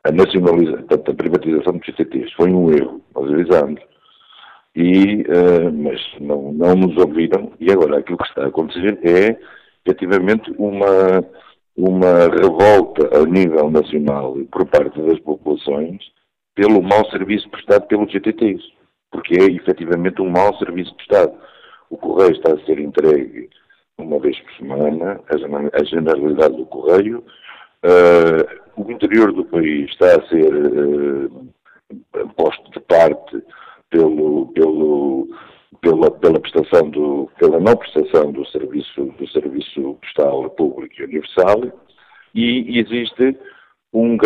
a 0.04 0.12
nacionalização, 0.12 0.84
a 0.90 1.14
privatização 1.14 1.78
dos 1.78 1.86
GTTs 1.86 2.34
foi 2.34 2.50
um 2.52 2.70
erro, 2.70 3.00
nós 3.14 3.32
avisamos 3.32 3.91
e, 4.74 5.22
uh, 5.22 5.72
mas 5.72 6.00
não, 6.20 6.52
não 6.52 6.74
nos 6.74 6.96
ouviram 6.96 7.52
e 7.60 7.70
agora 7.70 7.98
aquilo 7.98 8.18
que 8.18 8.28
está 8.28 8.44
a 8.44 8.48
acontecer 8.48 8.98
é 9.02 9.38
efetivamente 9.84 10.50
uma, 10.58 11.24
uma 11.76 12.28
revolta 12.28 13.18
a 13.18 13.24
nível 13.26 13.70
nacional 13.70 14.36
por 14.50 14.66
parte 14.66 15.00
das 15.02 15.18
populações 15.20 16.00
pelo 16.54 16.82
mau 16.82 17.04
serviço 17.10 17.48
prestado 17.50 17.86
pelos 17.86 18.10
GTTs, 18.12 18.62
porque 19.10 19.34
é 19.40 19.44
efetivamente 19.44 20.20
um 20.20 20.30
mau 20.30 20.54
serviço 20.58 20.94
prestado. 20.96 21.32
O 21.90 21.96
correio 21.96 22.32
está 22.32 22.52
a 22.52 22.64
ser 22.64 22.78
entregue 22.78 23.48
uma 23.98 24.18
vez 24.18 24.38
por 24.40 24.52
semana, 24.54 25.20
a 25.72 25.84
generalidade 25.84 26.56
do 26.56 26.66
correio, 26.66 27.24
uh, 27.84 28.82
o 28.82 28.90
interior 28.90 29.32
do 29.32 29.44
país 29.44 29.90
está 29.90 30.16
a 30.16 30.28
ser 30.28 30.54
uh, 30.54 31.48
posto 32.36 32.70
de 32.70 32.80
parte 32.80 33.42
pelo, 33.92 34.46
pelo, 34.48 35.28
pela, 35.80 36.10
pela 36.10 36.40
prestação 36.40 36.90
do, 36.90 37.30
pela 37.38 37.60
não 37.60 37.76
prestação 37.76 38.32
do 38.32 38.44
serviço, 38.46 39.04
do 39.18 39.28
serviço 39.28 39.96
postal 40.02 40.50
público 40.50 40.94
e 40.98 41.04
universal 41.04 41.60
e 42.34 42.80
existe 42.80 43.36
um, 43.92 44.16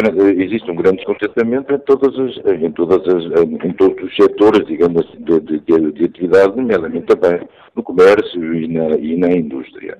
existe 0.40 0.70
um 0.70 0.76
grande 0.76 0.98
descontentamento 0.98 1.74
em, 1.74 1.78
todas 1.80 2.16
as, 2.18 2.36
em, 2.62 2.70
todas 2.70 3.02
as, 3.12 3.24
em 3.42 3.72
todos 3.72 4.00
os 4.04 4.14
setores, 4.14 4.64
digamos 4.68 5.04
assim, 5.04 5.20
de, 5.24 5.40
de, 5.40 5.92
de 5.92 6.04
atividade, 6.04 6.56
nomeadamente 6.56 7.06
também 7.06 7.48
no 7.74 7.82
comércio 7.82 8.54
e 8.54 8.68
na, 8.68 8.96
e 8.96 9.16
na 9.16 9.32
indústria. 9.32 9.98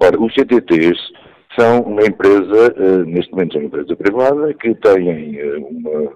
Ora, 0.00 0.18
os 0.20 0.32
CTTs 0.32 0.96
são 1.58 1.80
uma 1.80 2.02
empresa, 2.02 2.72
eh, 2.76 3.04
neste 3.04 3.32
momento 3.32 3.54
são 3.54 3.62
uma 3.62 3.66
empresa 3.66 3.96
privada, 3.96 4.54
que 4.54 4.74
têm 4.76 5.36
eh, 5.40 5.56
uma 5.58 6.12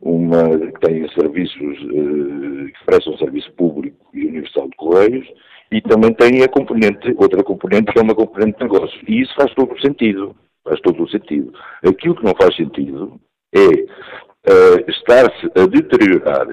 uma 0.00 0.48
que 0.58 0.80
tem 0.80 1.08
serviços, 1.10 1.78
eh, 1.78 2.70
que 2.72 2.84
prestam 2.84 3.16
serviço 3.18 3.52
público 3.52 3.96
e 4.12 4.26
universal 4.26 4.68
de 4.68 4.76
correios, 4.76 5.26
e 5.70 5.80
também 5.80 6.12
tem 6.14 6.42
a 6.42 6.48
componente, 6.48 7.14
outra 7.16 7.42
componente 7.42 7.92
que 7.92 7.98
é 7.98 8.02
uma 8.02 8.14
componente 8.14 8.58
de 8.58 8.64
negócio. 8.64 9.00
E 9.08 9.22
isso 9.22 9.34
faz 9.34 9.52
todo 9.54 9.72
o 9.72 9.80
sentido. 9.80 10.36
Faz 10.64 10.80
todo 10.80 11.02
o 11.02 11.08
sentido. 11.08 11.52
Aquilo 11.84 12.16
que 12.16 12.24
não 12.24 12.34
faz 12.40 12.54
sentido 12.56 13.20
é 13.54 13.66
uh, 13.66 14.90
estar-se 14.90 15.46
a 15.56 15.66
deteriorar 15.66 16.46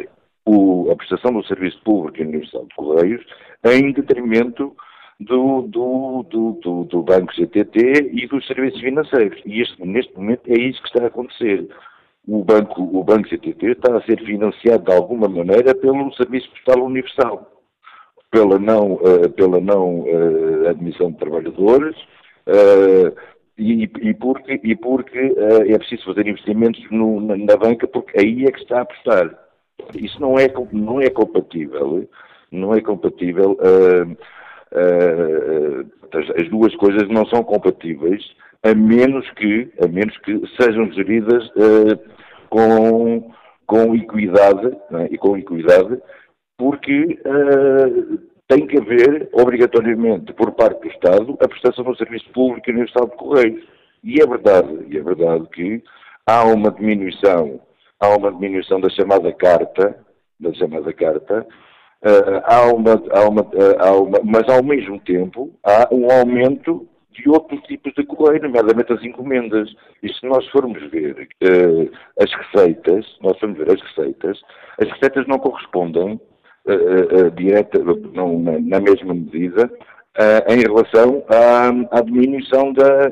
o, 0.45 0.91
a 0.91 0.95
prestação 0.95 1.33
do 1.33 1.45
serviço 1.45 1.79
público 1.83 2.21
universal 2.21 2.65
de 2.65 2.75
Correios 2.75 3.23
em 3.65 3.91
detrimento 3.91 4.75
do, 5.19 5.61
do, 5.63 6.23
do, 6.29 6.83
do, 6.85 7.03
Banco 7.03 7.33
CTT 7.33 8.11
e 8.13 8.27
dos 8.27 8.45
serviços 8.45 8.81
financeiros. 8.81 9.39
E 9.45 9.61
este, 9.61 9.85
neste 9.85 10.13
momento 10.15 10.41
é 10.47 10.59
isso 10.59 10.81
que 10.81 10.87
está 10.89 11.03
a 11.03 11.07
acontecer. 11.07 11.67
O 12.25 12.43
Banco, 12.43 12.81
o 12.81 13.03
banco 13.03 13.27
CTT 13.27 13.71
está 13.71 13.97
a 13.97 14.01
ser 14.03 14.17
financiado 14.23 14.85
de 14.85 14.93
alguma 14.93 15.27
maneira 15.27 15.75
pelo 15.75 16.13
Serviço 16.13 16.49
Postal 16.51 16.85
Universal, 16.85 17.51
pela 18.31 18.57
não, 18.57 18.93
uh, 18.93 19.29
pela 19.35 19.59
não 19.59 19.99
uh, 20.01 20.69
admissão 20.69 21.11
de 21.11 21.17
trabalhadores, 21.17 21.95
uh, 22.47 23.13
e, 23.57 23.83
e, 23.83 24.13
porque, 24.13 24.59
e 24.63 24.75
porque 24.75 25.35
é 25.37 25.77
preciso 25.77 26.05
fazer 26.05 26.27
investimentos 26.27 26.81
no, 26.89 27.19
na, 27.19 27.37
na 27.37 27.57
banca, 27.57 27.87
porque 27.87 28.19
aí 28.19 28.45
é 28.45 28.51
que 28.51 28.59
está 28.59 28.79
a 28.79 28.81
apostar. 28.81 29.37
Isso 29.93 30.19
não 30.19 30.39
é, 30.39 30.47
não 30.71 31.01
é 31.01 31.09
compatível, 31.09 32.07
não 32.51 32.73
é 32.73 32.81
compatível, 32.81 33.55
as, 36.11 36.49
duas 36.49 36.75
coisas 36.77 37.07
não 37.09 37.27
são 37.27 37.43
compatíveis, 37.43 38.23
a 38.63 38.73
menos 38.73 39.29
que, 39.31 39.71
a 39.83 39.87
menos 39.87 40.17
que 40.19 40.41
sejam 40.59 40.91
geridas 40.93 41.45
uh, 41.49 41.99
com, 42.49 43.31
com 43.65 43.95
equidade, 43.95 44.75
é? 44.93 45.07
e 45.11 45.17
com 45.17 45.37
equidade, 45.37 45.99
porque 46.57 47.19
tem 48.47 48.67
que 48.67 48.77
haver, 48.77 49.29
obrigatoriamente, 49.33 50.33
por 50.33 50.51
parte 50.51 50.81
do 50.81 50.87
Estado, 50.87 51.37
a 51.41 51.47
prestação 51.47 51.83
do 51.83 51.97
serviço 51.97 52.29
público 52.31 52.71
no 52.71 52.83
Estado 52.83 53.09
de 53.09 53.17
Correios. 53.17 53.63
E 54.03 54.21
é 54.21 54.27
verdade, 54.27 54.85
e 54.89 54.97
é 54.97 55.01
verdade 55.01 55.47
que 55.49 55.81
há 56.25 56.43
uma 56.45 56.71
diminuição 56.71 57.59
há 58.03 58.17
uma 58.17 58.31
diminuição 58.31 58.81
da 58.81 58.89
chamada 58.89 59.31
carta, 59.31 59.97
da 60.39 60.53
chamada 60.53 60.91
carta, 60.91 61.47
uh, 62.03 62.41
há, 62.43 62.73
uma, 62.73 63.01
há, 63.11 63.29
uma, 63.29 63.41
uh, 63.41 63.79
há 63.79 63.91
uma, 63.93 64.19
mas 64.23 64.47
ao 64.49 64.61
mesmo 64.61 64.99
tempo 64.99 65.53
há 65.63 65.87
um 65.89 66.11
aumento 66.11 66.87
de 67.13 67.29
outros 67.29 67.61
tipos 67.61 67.93
de 67.93 68.05
correio, 68.05 68.43
nomeadamente 68.43 68.93
as 68.93 69.03
encomendas. 69.03 69.73
E 70.01 70.11
se 70.11 70.25
nós 70.25 70.47
formos 70.49 70.81
ver 70.89 71.27
uh, 71.43 71.91
as 72.19 72.31
receitas, 72.33 73.05
nós 73.21 73.37
formos 73.39 73.57
ver 73.57 73.71
as 73.71 73.81
receitas, 73.81 74.41
as 74.79 74.89
receitas 74.89 75.27
não 75.27 75.39
correspondem 75.39 76.19
direta, 77.35 77.77
não, 78.13 78.39
na, 78.39 78.53
na, 78.57 78.79
mesma 78.79 79.13
medida 79.13 79.69
em 80.47 80.61
relação 80.61 81.21
à, 81.27 81.97
à 81.97 82.01
diminuição 82.01 82.71
da, 82.71 83.09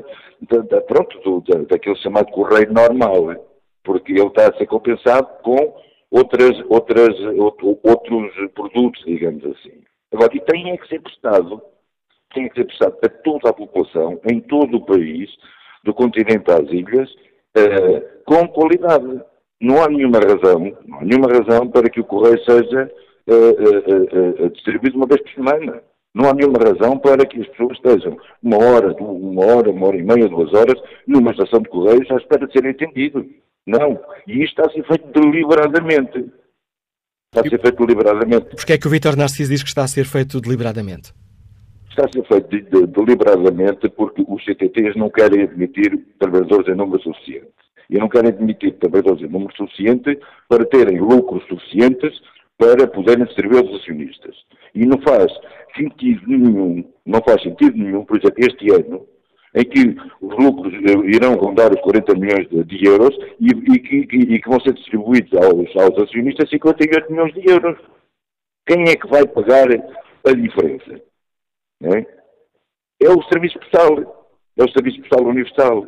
da, 0.48 0.58
da 0.70 0.80
pronto, 0.80 1.20
do, 1.20 1.42
da, 1.42 1.62
daquele 1.64 1.96
chamado 1.96 2.30
correio 2.30 2.72
normal 2.72 3.36
porque 3.84 4.12
ele 4.12 4.26
está 4.26 4.48
a 4.48 4.56
ser 4.56 4.66
compensado 4.66 5.26
com 5.42 5.74
outras, 6.10 6.52
outras, 6.68 7.18
outro, 7.38 7.78
outros 7.82 8.32
produtos, 8.54 9.02
digamos 9.04 9.44
assim. 9.44 9.72
Agora, 10.12 10.30
e 10.34 10.40
tem 10.40 10.70
é 10.70 10.76
que 10.76 10.88
ser 10.88 11.00
prestado, 11.00 11.62
tem 12.32 12.48
que 12.48 12.54
ser 12.54 12.64
prestado 12.64 12.96
a 13.02 13.08
toda 13.08 13.50
a 13.50 13.52
população, 13.52 14.20
em 14.30 14.40
todo 14.40 14.76
o 14.76 14.84
país, 14.84 15.30
do 15.84 15.92
continente 15.94 16.50
às 16.50 16.68
ilhas, 16.70 17.10
uh, 17.56 18.24
com 18.24 18.46
qualidade. 18.48 19.20
Não 19.60 19.82
há 19.82 19.88
nenhuma 19.88 20.18
razão, 20.18 20.76
não 20.86 20.98
há 20.98 21.04
nenhuma 21.04 21.28
razão 21.28 21.68
para 21.68 21.88
que 21.88 22.00
o 22.00 22.04
correio 22.04 22.42
seja 22.44 22.90
uh, 23.28 24.44
uh, 24.44 24.50
distribuído 24.50 24.96
uma 24.96 25.06
vez 25.06 25.20
por 25.22 25.32
semana. 25.32 25.82
Não 26.14 26.28
há 26.28 26.34
nenhuma 26.34 26.58
razão 26.58 26.98
para 26.98 27.24
que 27.24 27.40
as 27.40 27.48
pessoas 27.48 27.78
estejam 27.78 28.18
uma 28.42 28.58
hora, 28.58 28.92
uma 29.00 29.46
hora, 29.46 29.70
uma 29.70 29.86
hora 29.86 29.96
e 29.96 30.02
meia, 30.02 30.28
duas 30.28 30.52
horas, 30.52 30.78
numa 31.06 31.30
estação 31.30 31.60
de 31.60 31.70
correios 31.70 32.10
à 32.10 32.16
espera 32.16 32.46
de 32.46 32.52
serem 32.52 32.72
atendidos. 32.72 33.24
Não. 33.66 33.98
E 34.26 34.42
isto 34.42 34.60
está 34.60 34.66
a 34.66 34.72
ser 34.72 34.86
feito 34.86 35.20
deliberadamente. 35.20 36.18
Está 37.34 37.46
a 37.46 37.48
ser 37.48 37.60
feito 37.60 37.86
deliberadamente. 37.86 38.56
Porquê 38.56 38.74
é 38.74 38.78
que 38.78 38.86
o 38.86 38.90
Vítor 38.90 39.16
Narciso 39.16 39.50
diz 39.50 39.62
que 39.62 39.68
está 39.70 39.84
a 39.84 39.88
ser 39.88 40.04
feito 40.04 40.38
deliberadamente? 40.38 41.14
Está 41.92 42.06
a 42.06 42.08
ser 42.10 42.24
feito 42.26 42.48
de, 42.48 42.62
de, 42.62 42.86
deliberadamente 42.86 43.86
porque 43.90 44.24
os 44.26 44.42
CTTs 44.46 44.96
não 44.96 45.10
querem 45.10 45.42
admitir 45.42 45.94
trabalhadores 46.18 46.66
em 46.66 46.74
número 46.74 47.02
suficiente. 47.02 47.52
E 47.90 47.98
não 47.98 48.08
querem 48.08 48.30
admitir 48.30 48.72
trabalhadores 48.78 49.20
em 49.20 49.28
número 49.28 49.54
suficiente 49.54 50.18
para 50.48 50.64
terem 50.64 50.98
lucros 50.98 51.46
suficientes 51.48 52.18
para 52.56 52.86
poderem 52.86 53.26
servir 53.34 53.58
aos 53.58 53.78
acionistas. 53.78 54.34
E 54.74 54.86
não 54.86 55.02
faz 55.02 55.30
sentido 55.76 56.22
nenhum, 56.26 56.82
não 57.04 57.20
faz 57.20 57.42
sentido 57.42 57.76
nenhum, 57.76 58.06
por 58.06 58.16
exemplo, 58.16 58.38
este 58.38 58.72
ano, 58.72 59.06
em 59.54 59.64
que 59.64 59.94
os 60.22 60.34
lucros 60.42 60.72
eh, 60.72 61.14
irão 61.14 61.34
rondar 61.34 61.74
os 61.74 61.80
40 61.82 62.14
milhões 62.14 62.48
de, 62.48 62.64
de 62.64 62.86
euros 62.86 63.14
e, 63.38 63.48
e, 63.48 63.78
que, 63.78 64.16
e, 64.16 64.40
que, 64.40 64.48
vão 64.48 64.58
ser 64.60 64.72
distribuídos 64.72 65.30
aos, 65.34 65.76
aos 65.76 65.98
acionistas 65.98 66.48
58 66.48 67.12
milhões 67.12 67.34
de 67.34 67.50
euros. 67.50 67.78
Quem 68.66 68.84
é 68.84 68.96
que 68.96 69.06
vai 69.08 69.26
pagar 69.26 69.68
a 69.70 70.32
diferença? 70.32 71.11
É? 71.82 72.06
é 73.06 73.10
o 73.10 73.22
Serviço 73.24 73.58
Postal. 73.58 74.30
É 74.56 74.64
o 74.64 74.70
Serviço 74.70 75.00
Postal 75.00 75.26
Universal. 75.26 75.86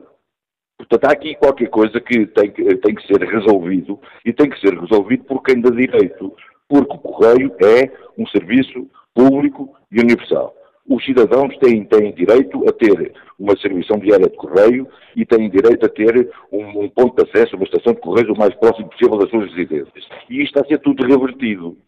Portanto, 0.79 1.05
há 1.05 1.13
aqui 1.13 1.35
qualquer 1.37 1.69
coisa 1.69 2.01
que 2.01 2.27
tem, 2.27 2.51
que 2.51 2.77
tem 2.77 2.95
que 2.95 3.07
ser 3.07 3.21
resolvido 3.23 4.01
e 4.25 4.33
tem 4.33 4.51
que 4.51 4.61
ser 4.61 4.79
resolvido 4.79 5.25
por 5.25 5.43
quem 5.43 5.61
dá 5.61 5.71
direito. 5.71 6.35
Porque 6.69 6.95
o 6.95 6.99
Correio 6.99 7.55
é 7.63 7.91
um 8.19 8.27
serviço 8.27 8.91
público 9.15 9.77
e 9.93 10.01
universal 10.01 10.55
os 10.87 11.05
cidadãos 11.05 11.57
têm, 11.59 11.85
têm 11.85 12.13
direito 12.13 12.63
a 12.69 12.73
ter 12.73 13.15
uma 13.39 13.55
distribuição 13.55 13.99
diária 13.99 14.29
de 14.29 14.37
correio 14.37 14.87
e 15.17 15.25
têm 15.25 15.49
direito 15.49 15.87
a 15.87 15.89
ter 15.89 16.31
um, 16.53 16.85
um, 16.85 16.89
ponto 16.91 17.17
de 17.17 17.29
acesso, 17.29 17.57
uma 17.57 17.65
estação 17.65 17.95
de 17.95 18.01
correios 18.01 18.31
o 18.31 18.39
mais 18.39 18.55
próximo 18.57 18.89
possível 18.91 19.19
das 19.19 19.31
suas 19.31 19.51
residências. 19.51 20.07
E 20.29 20.43
isto 20.43 20.59
está 20.59 20.61
a 20.61 20.67
ser 20.67 20.79
tudo 20.81 21.07
revertido. 21.07 21.79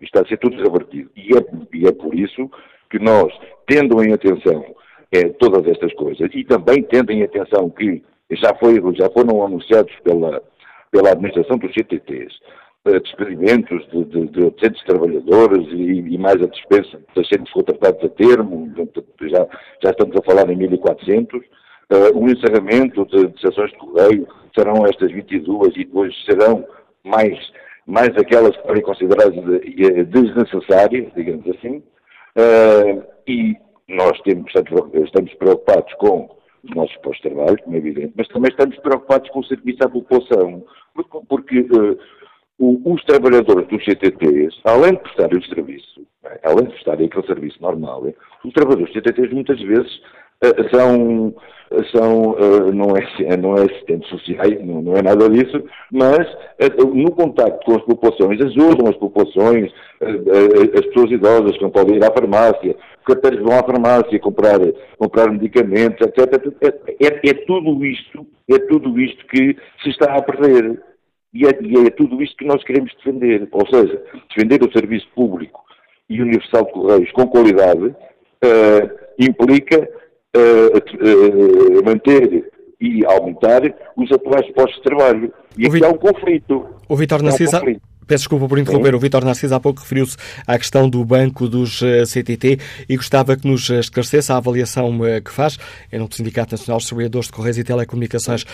Isto 0.00 0.04
está 0.04 0.20
a 0.20 0.28
ser 0.28 0.38
tudo 0.38 0.56
revertido. 0.62 1.10
E 1.16 1.36
é, 1.36 1.76
e 1.76 1.86
é 1.88 1.92
por 1.92 2.14
isso 2.14 2.48
que 2.90 2.98
nós, 2.98 3.32
tendo 3.66 4.02
em 4.02 4.12
atenção 4.12 4.64
é, 5.12 5.28
todas 5.30 5.66
estas 5.66 5.92
coisas 5.94 6.28
e 6.32 6.44
também 6.44 6.82
tendo 6.82 7.10
em 7.10 7.22
atenção 7.22 7.70
que 7.70 8.02
já, 8.30 8.54
foi, 8.54 8.74
já 8.94 9.08
foram 9.10 9.44
anunciados 9.44 9.94
pela, 10.04 10.42
pela 10.90 11.10
administração 11.10 11.56
dos 11.58 11.72
CTTs 11.72 12.34
despedimentos 12.96 13.86
de, 13.90 14.04
de, 14.04 14.26
de 14.28 14.42
800 14.44 14.84
trabalhadores 14.84 15.66
e, 15.72 16.14
e, 16.14 16.18
mais 16.18 16.40
a 16.42 16.46
dispensa 16.46 16.98
de 16.98 17.26
600 17.26 17.52
contratados 17.52 18.02
a 18.04 18.08
termo, 18.08 18.72
já, 19.22 19.46
já 19.82 19.90
estamos 19.90 20.16
a 20.16 20.22
falar 20.22 20.50
em 20.50 20.56
1.400. 20.56 21.34
Uh, 21.34 21.42
eh, 21.90 22.10
o 22.14 22.28
encerramento 22.28 23.04
de, 23.06 23.28
de 23.28 23.40
sessões 23.40 23.70
de 23.70 23.78
correio 23.78 24.28
serão 24.56 24.86
estas 24.86 25.10
22 25.10 25.74
e 25.76 25.84
depois 25.84 26.14
serão 26.24 26.64
mais, 27.04 27.38
mais 27.86 28.10
aquelas 28.16 28.56
que 28.56 28.66
forem 28.66 28.82
consideradas 28.82 29.34
desnecessárias, 30.08 31.12
digamos 31.14 31.46
assim. 31.48 31.82
Uh, 32.38 33.02
e 33.26 33.56
nós 33.88 34.20
temos, 34.20 34.52
estamos 35.04 35.34
preocupados 35.34 35.92
com 35.94 36.30
os 36.62 36.70
nossos 36.74 36.96
postos 36.98 37.22
de 37.22 37.34
trabalho, 37.34 37.58
como 37.64 37.74
é 37.74 37.78
evidente, 37.78 38.12
mas 38.16 38.28
também 38.28 38.50
estamos 38.50 38.78
preocupados 38.78 39.28
com 39.30 39.40
o 39.40 39.44
serviço 39.44 39.78
à 39.82 39.88
população, 39.88 40.64
porque, 40.94 41.18
porque 41.28 41.60
uh, 41.60 41.98
o, 42.58 42.94
os 42.94 43.04
trabalhadores 43.04 43.66
dos 43.68 43.84
CTTs, 43.84 44.60
além 44.64 44.92
de 44.92 45.00
prestarem 45.00 45.38
o 45.38 45.44
serviço, 45.46 46.06
é? 46.24 46.40
além 46.44 46.66
de 46.66 46.72
prestarem 46.74 47.06
aquele 47.06 47.26
serviço 47.26 47.60
normal, 47.60 48.06
é? 48.06 48.14
os 48.44 48.52
trabalhadores 48.52 48.92
dos 48.92 49.02
CTTs 49.02 49.34
muitas 49.34 49.60
vezes 49.60 50.00
são, 50.70 51.34
são 51.92 52.30
uh, 52.30 52.72
não, 52.72 52.96
é, 52.96 53.36
não 53.36 53.56
é 53.56 53.62
assistentes 53.62 54.08
sociais, 54.08 54.64
não, 54.64 54.96
é 54.96 55.02
nada 55.02 55.28
disso, 55.28 55.62
mas 55.90 56.26
uh, 56.26 56.86
no 56.94 57.10
contacto 57.12 57.64
com 57.64 57.76
as 57.76 57.82
populações, 57.82 58.40
ajudam 58.40 58.88
as 58.88 58.96
populações, 58.96 59.72
as 60.00 60.86
pessoas 60.86 61.10
idosas 61.10 61.56
que 61.56 61.62
não 61.62 61.70
podem 61.70 61.96
ir 61.96 62.04
à 62.04 62.12
farmácia, 62.12 62.76
até 63.12 63.30
vão 63.36 63.58
à 63.58 63.62
farmácia 63.62 64.18
comprar, 64.20 64.58
comprar 64.98 65.30
medicamentos, 65.30 66.06
etc. 66.06 66.52
É, 66.62 67.06
é, 67.06 67.30
é 67.30 67.34
tudo 67.46 67.84
isto, 67.84 68.26
é 68.50 68.58
tudo 68.58 69.00
isto 69.00 69.26
que 69.26 69.56
se 69.82 69.90
está 69.90 70.14
a 70.14 70.22
perder. 70.22 70.80
E 71.32 71.46
é, 71.46 71.50
e 71.60 71.86
é 71.86 71.90
tudo 71.90 72.22
isto 72.22 72.36
que 72.36 72.46
nós 72.46 72.62
queremos 72.64 72.92
defender. 72.96 73.46
Ou 73.52 73.66
seja, 73.66 74.02
defender 74.34 74.62
o 74.62 74.72
serviço 74.72 75.06
público 75.14 75.62
e 76.08 76.22
universal 76.22 76.64
de 76.64 76.72
Correios 76.72 77.12
com 77.12 77.26
qualidade 77.26 77.86
uh, 77.86 78.90
implica 79.18 79.88
uh, 80.38 81.80
uh, 81.80 81.84
manter 81.84 82.50
e 82.80 83.04
aumentar 83.04 83.62
os 83.96 84.10
atuais 84.12 84.48
postos 84.52 84.76
de 84.76 84.82
trabalho. 84.82 85.32
E 85.56 85.66
aqui 85.66 85.84
há 85.84 85.88
um 85.88 85.98
conflito. 85.98 86.64
O 86.88 86.96
Vitor 86.96 87.22
Narcisa, 87.22 87.62
um 87.62 87.76
Peço 88.08 88.22
desculpa 88.22 88.48
por 88.48 88.58
interromper. 88.58 88.92
Sim. 88.92 88.96
O 88.96 88.98
Vitor 88.98 89.22
Narciso 89.22 89.54
há 89.54 89.60
pouco 89.60 89.82
referiu-se 89.82 90.16
à 90.46 90.56
questão 90.56 90.88
do 90.88 91.04
banco 91.04 91.46
dos 91.46 91.80
CTT 92.06 92.58
e 92.88 92.96
gostava 92.96 93.36
que 93.36 93.46
nos 93.46 93.68
esclarecesse 93.68 94.32
a 94.32 94.38
avaliação 94.38 94.98
que 95.22 95.30
faz, 95.30 95.58
é 95.92 95.98
no 95.98 96.08
Sindicato 96.10 96.52
Nacional 96.52 96.78
dos 96.78 96.86
Trabalhadores 96.86 97.26
de 97.26 97.32
Correios 97.32 97.58
e 97.58 97.64
Telecomunicações, 97.64 98.46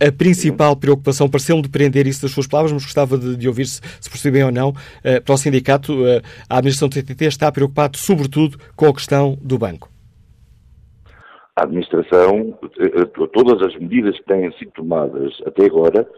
a 0.00 0.10
principal 0.10 0.74
preocupação, 0.74 1.28
pareceu-me 1.28 1.62
depreender 1.62 2.06
isso 2.06 2.22
das 2.22 2.32
suas 2.32 2.46
palavras, 2.46 2.72
mas 2.72 2.84
gostava 2.84 3.18
de, 3.18 3.36
de 3.36 3.46
ouvir 3.46 3.66
se, 3.66 3.80
se 4.00 4.08
percebem 4.08 4.40
bem 4.40 4.44
ou 4.44 4.50
não, 4.50 4.70
uh, 4.70 5.22
para 5.22 5.34
o 5.34 5.36
sindicato, 5.36 5.92
a 6.48 6.56
administração 6.56 6.88
do 6.88 6.94
TTT 6.94 7.26
está 7.26 7.52
preocupada 7.52 7.98
sobretudo 7.98 8.58
com 8.74 8.86
a 8.86 8.94
questão 8.94 9.38
do 9.42 9.58
banco. 9.58 9.91
A 11.56 11.64
administração, 11.64 12.58
eh, 12.78 13.04
todas 13.32 13.62
as 13.62 13.76
medidas 13.78 14.16
que 14.16 14.24
têm 14.24 14.50
sido 14.52 14.70
tomadas 14.72 15.34
até 15.46 15.66
agora, 15.66 16.08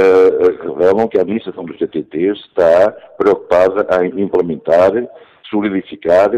uh, 0.00 0.74
revelam 0.74 1.08
que 1.08 1.18
a 1.18 1.22
administração 1.22 1.64
dos 1.64 1.78
CTTs 1.78 2.38
está 2.40 2.92
preocupada 3.18 3.86
em 4.02 4.22
implementar, 4.22 4.92
solidificar 5.50 6.30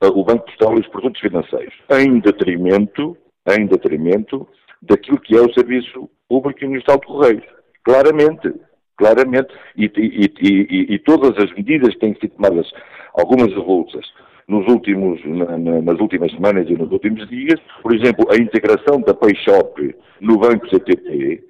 o 0.00 0.24
Banco 0.24 0.46
Postal 0.46 0.76
e 0.76 0.80
os 0.80 0.88
produtos 0.88 1.20
financeiros, 1.20 1.74
em 1.90 2.18
detrimento, 2.18 3.16
em 3.48 3.66
detrimento 3.66 4.46
daquilo 4.82 5.20
que 5.20 5.36
é 5.36 5.40
o 5.40 5.52
Serviço 5.52 6.10
Público 6.28 6.64
Universal 6.64 6.98
de 6.98 7.06
Correios. 7.06 7.44
Claramente, 7.84 8.54
claramente, 8.96 9.54
e, 9.76 9.84
e, 9.96 10.32
e, 10.40 10.94
e, 10.94 10.98
todas 11.00 11.36
as 11.42 11.52
medidas 11.54 11.94
que 11.94 12.00
têm 12.00 12.14
sido 12.14 12.30
tomadas, 12.30 12.70
algumas 13.14 13.52
avulsas, 13.52 14.06
nos 14.48 14.66
últimos, 14.68 15.24
na, 15.24 15.58
na, 15.58 15.82
nas 15.82 16.00
últimas 16.00 16.30
semanas 16.32 16.68
e 16.68 16.74
nos 16.74 16.90
últimos 16.90 17.28
dias, 17.28 17.60
por 17.82 17.94
exemplo, 17.94 18.26
a 18.30 18.36
integração 18.36 19.00
da 19.00 19.14
PayShop 19.14 19.94
no 20.20 20.38
Banco 20.38 20.68
CTT, 20.68 21.42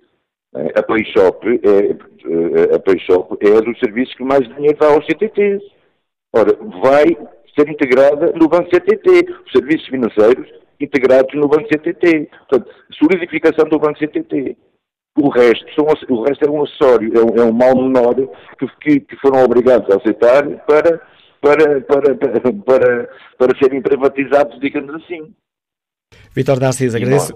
eh, 0.55 0.73
a 0.77 0.83
PayShop 0.83 1.47
é, 1.47 1.91
eh, 1.91 2.75
a 2.75 2.79
PayShop 2.79 3.37
é 3.41 3.61
dos 3.61 3.79
serviços 3.79 4.15
que 4.15 4.23
mais 4.23 4.47
dinheiro 4.55 4.79
dá 4.79 4.89
aos 4.89 5.05
CTTs. 5.07 5.65
Ora, 6.33 6.57
vai 6.83 7.07
ser 7.57 7.69
integrada 7.69 8.33
no 8.37 8.49
Banco 8.49 8.71
CTT, 8.71 9.27
os 9.47 9.53
serviços 9.53 9.89
financeiros 9.89 10.49
integrados 10.81 11.35
no 11.35 11.49
Banco 11.49 11.69
CTT. 11.69 12.29
Portanto, 12.49 12.71
solidificação 12.93 13.69
do 13.69 13.79
Banco 13.79 13.99
CTT. 13.99 14.57
O 15.17 15.29
resto, 15.29 15.65
são, 15.75 15.87
o 16.09 16.23
resto 16.25 16.45
é 16.45 16.51
um 16.51 16.65
acessório, 16.65 17.13
é 17.17 17.23
um, 17.23 17.43
é 17.43 17.45
um 17.45 17.53
mal 17.53 17.77
menor 17.77 18.15
que, 18.59 18.67
que, 18.81 19.01
que, 19.01 19.17
foram 19.17 19.45
obrigados 19.45 19.89
a 19.89 19.97
aceitar 19.97 20.45
para, 20.67 21.01
para, 21.45 21.81
para, 21.83 22.15
para, 22.65 23.09
para, 23.39 23.59
serem 23.59 23.83
privatizados, 23.83 24.59
digamos 24.61 24.95
assim. 24.95 25.35
Vitor 26.35 26.59
Narciso, 26.59 26.97
agradeço. 26.97 27.35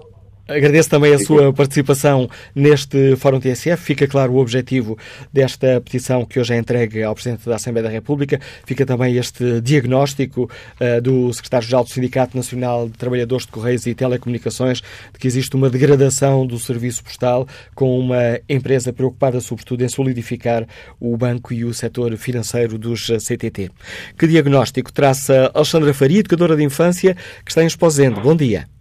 Agradeço 0.49 0.89
também 0.89 1.13
a 1.13 1.19
sua 1.19 1.53
participação 1.53 2.27
neste 2.55 3.15
Fórum 3.17 3.39
TSF. 3.39 3.83
Fica 3.83 4.07
claro 4.07 4.33
o 4.33 4.37
objetivo 4.37 4.97
desta 5.31 5.79
petição 5.79 6.25
que 6.25 6.39
hoje 6.39 6.55
é 6.55 6.57
entregue 6.57 7.03
ao 7.03 7.13
Presidente 7.13 7.47
da 7.47 7.55
Assembleia 7.55 7.83
da 7.83 7.93
República. 7.93 8.41
Fica 8.65 8.83
também 8.83 9.15
este 9.15 9.61
diagnóstico 9.61 10.49
uh, 10.81 10.99
do 11.01 11.31
Secretário-Geral 11.31 11.83
do 11.83 11.91
Sindicato 11.91 12.35
Nacional 12.35 12.89
de 12.89 12.97
Trabalhadores 12.97 13.45
de 13.45 13.51
Correios 13.51 13.85
e 13.85 13.93
Telecomunicações 13.93 14.81
de 15.13 15.19
que 15.19 15.27
existe 15.27 15.55
uma 15.55 15.69
degradação 15.69 16.47
do 16.47 16.57
serviço 16.57 17.03
postal 17.03 17.47
com 17.75 17.99
uma 17.99 18.39
empresa 18.49 18.91
preocupada, 18.91 19.39
sobretudo, 19.39 19.83
em 19.83 19.89
solidificar 19.89 20.65
o 20.99 21.15
banco 21.15 21.53
e 21.53 21.63
o 21.63 21.75
setor 21.75 22.17
financeiro 22.17 22.75
dos 22.79 23.05
CTT. 23.05 23.69
Que 24.17 24.25
diagnóstico 24.25 24.91
traça 24.91 25.51
Alexandra 25.53 25.93
Faria, 25.93 26.21
educadora 26.21 26.55
de 26.55 26.63
infância, 26.63 27.15
que 27.45 27.51
está 27.51 27.61
em 27.61 27.67
Esposendo. 27.67 28.19
Bom 28.19 28.35
dia. 28.35 28.78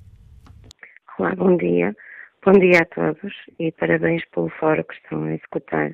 Olá, 1.19 1.35
bom 1.35 1.57
dia. 1.57 1.97
Bom 2.47 2.53
dia 2.53 2.79
a 2.81 2.85
todos 2.85 3.35
e 3.59 3.73
parabéns 3.73 4.25
pelo 4.27 4.49
fórum 4.51 4.85
que 4.85 4.95
estão 4.95 5.25
a 5.25 5.35
executar. 5.35 5.91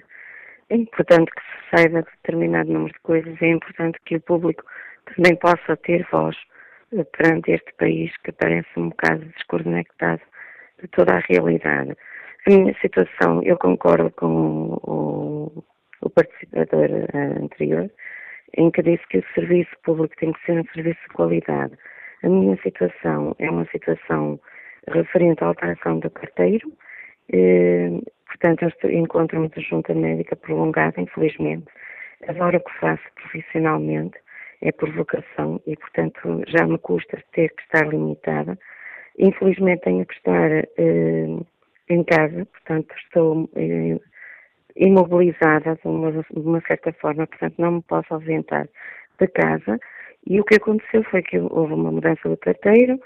É 0.69 0.77
importante 0.77 1.31
que 1.31 1.41
se 1.41 1.71
saiba 1.71 2.03
determinado 2.03 2.71
número 2.71 2.93
de 2.93 3.01
coisas, 3.01 3.41
é 3.41 3.47
importante 3.47 3.99
que 4.05 4.17
o 4.17 4.21
público 4.21 4.63
também 5.07 5.35
possa 5.37 5.79
ter 5.79 6.07
voz 6.13 6.37
eh, 6.93 7.05
perante 7.05 7.53
este 7.53 7.73
país 7.79 8.15
que 8.19 8.33
parece 8.33 8.69
um 8.77 8.91
bocado 8.91 9.25
desconectado 9.25 10.21
de 10.83 10.89
toda 10.89 11.15
a 11.15 11.21
realidade. 11.21 11.97
A 12.47 12.51
minha 12.51 12.75
situação, 12.83 13.43
eu 13.45 13.57
concordo 13.57 14.11
com 14.11 14.79
o, 14.83 15.65
o 16.03 16.11
participador 16.11 16.91
eh, 17.15 17.39
anterior, 17.43 17.91
em 18.59 18.71
que 18.71 18.83
disse 18.83 19.09
que 19.09 19.21
o 19.21 19.25
serviço 19.35 19.75
público 19.85 20.15
tem 20.17 20.35
que 20.35 20.45
ser 20.45 20.61
um 20.61 20.65
serviço 20.75 21.01
de 21.01 21.15
qualidade. 21.15 21.73
A 22.23 22.29
minha 22.29 22.59
situação 22.63 23.35
é 23.39 23.51
uma 23.51 23.65
situação 23.73 24.39
referente 24.89 25.43
à 25.43 25.49
alteração 25.49 25.99
do 25.99 26.11
carteiro. 26.11 26.73
Eh, 27.33 27.91
portanto, 28.27 28.67
encontro-me 28.89 29.49
de 29.49 29.61
junta 29.63 29.95
médica 29.95 30.37
prolongada, 30.37 31.01
infelizmente. 31.01 31.67
Agora 32.29 32.61
que 32.61 32.73
faço 32.81 33.03
profissionalmente 33.15 34.19
é 34.63 34.73
por 34.73 34.91
vocação 34.93 35.61
e, 35.67 35.77
portanto, 35.77 36.43
já 36.47 36.67
me 36.67 36.79
custa 36.79 37.23
ter 37.33 37.51
que 37.51 37.63
estar 37.63 37.87
limitada. 37.87 38.59
Infelizmente 39.19 39.83
tenho 39.83 40.05
que 40.07 40.15
estar 40.15 40.51
eh, 40.51 41.27
em 41.89 42.05
casa, 42.05 42.47
portanto, 42.47 42.95
estou 42.97 43.49
eh, 43.57 43.99
imobilizada 44.77 45.77
de 45.77 45.87
uma, 45.87 46.13
de 46.13 46.25
uma 46.35 46.61
certa 46.63 46.93
forma, 46.95 47.27
portanto, 47.27 47.55
não 47.59 47.73
me 47.73 47.83
posso 47.83 48.13
ausentar 48.15 48.69
de 49.21 49.27
casa. 49.29 49.79
E 50.27 50.41
o 50.41 50.45
que 50.45 50.57
aconteceu 50.57 51.05
foi 51.05 51.23
que 51.23 51.39
houve 51.39 51.75
uma 51.75 51.93
mudança 51.93 52.29
do 52.29 52.37
carteiro, 52.37 52.99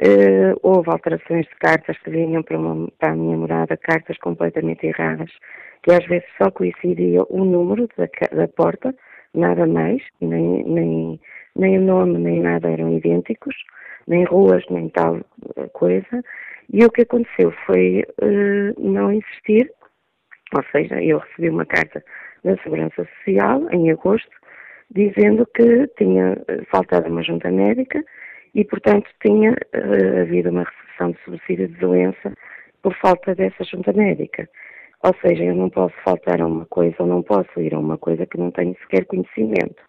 Uh, 0.00 0.56
houve 0.62 0.88
alterações 0.90 1.44
de 1.46 1.54
cartas 1.56 1.94
que 1.98 2.08
vinham 2.08 2.42
para, 2.42 2.58
uma, 2.58 2.88
para, 2.98 3.12
a 3.12 3.14
minha 3.14 3.36
morada, 3.36 3.76
cartas 3.76 4.16
completamente 4.16 4.86
erradas, 4.86 5.30
que 5.82 5.92
às 5.92 6.06
vezes 6.06 6.26
só 6.38 6.50
coincidia 6.50 7.22
o 7.28 7.44
número 7.44 7.86
da, 7.98 8.08
da 8.34 8.48
porta, 8.48 8.94
nada 9.34 9.66
mais, 9.66 10.02
nem, 10.22 10.64
nem, 10.64 11.20
nem 11.54 11.78
o 11.78 11.82
nome 11.82 12.16
nem 12.18 12.40
nada 12.40 12.70
eram 12.70 12.96
idênticos, 12.96 13.54
nem 14.06 14.24
ruas, 14.24 14.64
nem 14.70 14.88
tal 14.88 15.18
eh, 15.56 15.68
coisa. 15.74 16.24
E 16.72 16.82
o 16.82 16.90
que 16.90 17.02
aconteceu 17.02 17.52
foi 17.66 18.02
uh, 18.22 18.80
não 18.80 19.12
insistir, 19.12 19.70
ou 20.56 20.64
seja, 20.72 21.02
eu 21.02 21.18
recebi 21.18 21.50
uma 21.50 21.66
carta 21.66 22.02
da 22.42 22.56
Segurança 22.62 23.06
Social 23.18 23.68
em 23.70 23.90
agosto, 23.90 24.34
dizendo 24.90 25.46
que 25.54 25.86
tinha 25.98 26.38
faltado 26.70 27.10
uma 27.10 27.22
junta 27.22 27.50
médica 27.50 28.02
e, 28.54 28.64
portanto, 28.64 29.08
tinha 29.24 29.52
uh, 29.52 30.20
havido 30.20 30.50
uma 30.50 30.64
recepção 30.64 31.12
de 31.12 31.18
subsídio 31.24 31.68
de 31.68 31.74
doença 31.74 32.32
por 32.82 32.94
falta 32.96 33.34
dessa 33.34 33.64
junta 33.64 33.92
médica. 33.92 34.48
Ou 35.02 35.14
seja, 35.22 35.44
eu 35.44 35.54
não 35.54 35.70
posso 35.70 35.94
faltar 36.04 36.40
a 36.40 36.46
uma 36.46 36.66
coisa 36.66 36.96
ou 36.98 37.06
não 37.06 37.22
posso 37.22 37.60
ir 37.60 37.74
a 37.74 37.78
uma 37.78 37.96
coisa 37.96 38.26
que 38.26 38.38
não 38.38 38.50
tenho 38.50 38.76
sequer 38.80 39.06
conhecimento. 39.06 39.82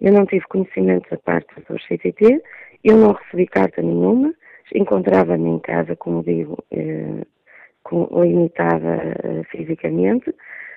Eu 0.00 0.12
não 0.12 0.26
tive 0.26 0.44
conhecimento 0.46 1.08
da 1.10 1.18
parte 1.18 1.54
do 1.68 1.78
CTT, 1.78 2.42
eu 2.82 2.96
não 2.96 3.12
recebi 3.12 3.46
carta 3.46 3.82
nenhuma, 3.82 4.34
encontrava-me 4.74 5.50
em 5.50 5.58
casa, 5.58 5.94
como 5.96 6.22
digo, 6.22 6.62
eh, 6.70 7.22
com, 7.82 8.08
limitada 8.22 9.16
eh, 9.22 9.42
fisicamente, 9.50 10.34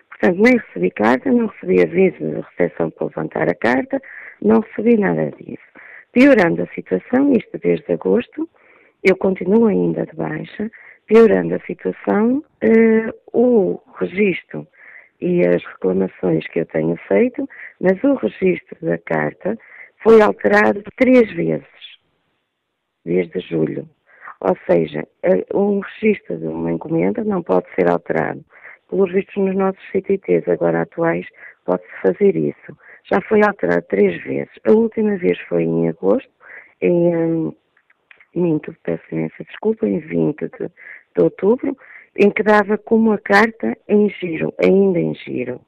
portanto, 0.09 0.41
nem 0.41 0.57
recebi 0.57 0.91
carta, 0.91 1.31
não 1.31 1.47
recebi 1.47 1.81
aviso 1.81 2.17
de 2.17 2.41
recepção 2.41 2.91
para 2.91 3.07
levantar 3.07 3.49
a 3.49 3.55
carta, 3.55 4.01
não 4.41 4.59
recebi 4.59 4.97
nada 4.97 5.31
disso. 5.31 5.66
Piorando 6.19 6.63
a 6.63 6.73
situação, 6.73 7.31
isto 7.33 7.59
desde 7.59 7.93
agosto, 7.93 8.49
eu 9.03 9.15
continuo 9.15 9.67
ainda 9.67 10.03
de 10.03 10.15
baixa, 10.15 10.67
piorando 11.05 11.53
a 11.53 11.59
situação, 11.59 12.43
eh, 12.59 13.13
o 13.31 13.79
registro 13.99 14.67
e 15.21 15.45
as 15.47 15.63
reclamações 15.63 16.47
que 16.47 16.61
eu 16.61 16.65
tenho 16.65 16.97
feito, 17.07 17.47
mas 17.79 18.03
o 18.03 18.15
registro 18.15 18.75
da 18.81 18.97
carta 18.97 19.55
foi 20.01 20.19
alterado 20.19 20.81
três 20.95 21.31
vezes, 21.33 21.99
desde 23.05 23.39
julho. 23.39 23.87
Ou 24.41 24.57
seja, 24.67 25.07
eh, 25.21 25.45
um 25.53 25.81
registro 25.81 26.35
de 26.39 26.47
uma 26.47 26.71
encomenda 26.71 27.23
não 27.23 27.43
pode 27.43 27.67
ser 27.75 27.87
alterado. 27.87 28.43
Pelos 28.89 29.13
vistos 29.13 29.35
nos 29.35 29.55
nossos 29.55 29.83
CTTs 29.91 30.49
agora 30.49 30.81
atuais, 30.81 31.27
pode-se 31.63 31.93
fazer 32.01 32.35
isso 32.35 32.75
já 33.09 33.21
foi 33.21 33.41
alterado 33.41 33.85
três 33.87 34.21
vezes. 34.23 34.51
A 34.65 34.71
última 34.71 35.15
vez 35.17 35.39
foi 35.47 35.63
em 35.63 35.89
agosto, 35.89 36.29
em, 36.81 37.53
minto, 38.35 38.75
peço 38.83 39.03
imensa 39.11 39.43
desculpa, 39.43 39.87
em 39.87 39.99
20 39.99 40.39
de, 40.41 40.67
de 41.15 41.23
outubro, 41.23 41.75
em 42.17 42.29
que 42.29 42.43
dava 42.43 42.77
como 42.77 43.11
a 43.11 43.17
carta 43.17 43.77
em 43.87 44.09
giro, 44.09 44.53
ainda 44.63 44.99
em 44.99 45.13
giro. 45.15 45.61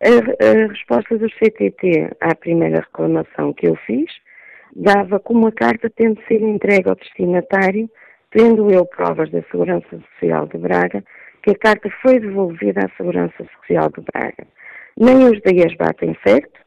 A, 0.00 0.44
a, 0.44 0.68
resposta 0.68 1.18
do 1.18 1.28
CTT 1.28 2.16
à 2.20 2.34
primeira 2.34 2.80
reclamação 2.80 3.52
que 3.52 3.66
eu 3.66 3.74
fiz 3.76 4.10
dava 4.74 5.18
como 5.18 5.48
a 5.48 5.52
carta 5.52 5.90
tendo 5.90 6.20
sido 6.28 6.46
entregue 6.46 6.88
ao 6.88 6.94
destinatário, 6.94 7.90
tendo 8.30 8.70
eu 8.70 8.86
provas 8.86 9.30
da 9.30 9.42
Segurança 9.50 9.88
Social 9.90 10.46
de 10.46 10.58
Braga, 10.58 11.02
que 11.42 11.50
a 11.50 11.58
carta 11.58 11.90
foi 12.02 12.20
devolvida 12.20 12.86
à 12.86 12.96
Segurança 12.96 13.44
Social 13.56 13.88
de 13.90 14.04
Braga. 14.12 14.46
Nem 14.96 15.24
os 15.24 15.40
dias 15.40 15.74
batem 15.76 16.16
certo, 16.24 16.60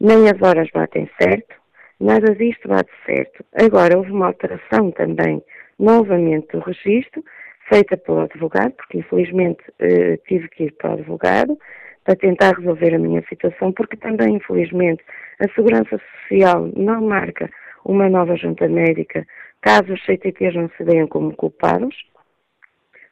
nem 0.00 0.28
as 0.28 0.40
horas 0.42 0.68
batem 0.72 1.08
certo, 1.20 1.54
nada 2.00 2.34
disto 2.34 2.68
bate 2.68 2.90
certo. 3.06 3.44
Agora, 3.54 3.96
houve 3.96 4.10
uma 4.10 4.26
alteração 4.26 4.90
também, 4.92 5.42
novamente, 5.78 6.48
do 6.52 6.60
registro, 6.60 7.24
feita 7.68 7.96
pelo 7.96 8.20
advogado, 8.20 8.72
porque 8.72 8.98
infelizmente 8.98 9.62
eh, 9.78 10.18
tive 10.28 10.48
que 10.48 10.64
ir 10.64 10.72
para 10.72 10.90
o 10.90 10.94
advogado 10.94 11.58
para 12.04 12.16
tentar 12.16 12.52
resolver 12.52 12.94
a 12.94 12.98
minha 12.98 13.24
situação, 13.28 13.72
porque 13.72 13.96
também, 13.96 14.36
infelizmente, 14.36 15.02
a 15.40 15.48
Segurança 15.54 15.98
Social 16.28 16.70
não 16.76 17.00
marca 17.00 17.48
uma 17.84 18.08
nova 18.08 18.36
junta 18.36 18.68
médica 18.68 19.26
caso 19.60 19.94
os 19.94 20.04
CTTs 20.04 20.54
não 20.54 20.68
se 20.76 20.84
deem 20.84 21.06
como 21.06 21.34
culpados. 21.34 21.96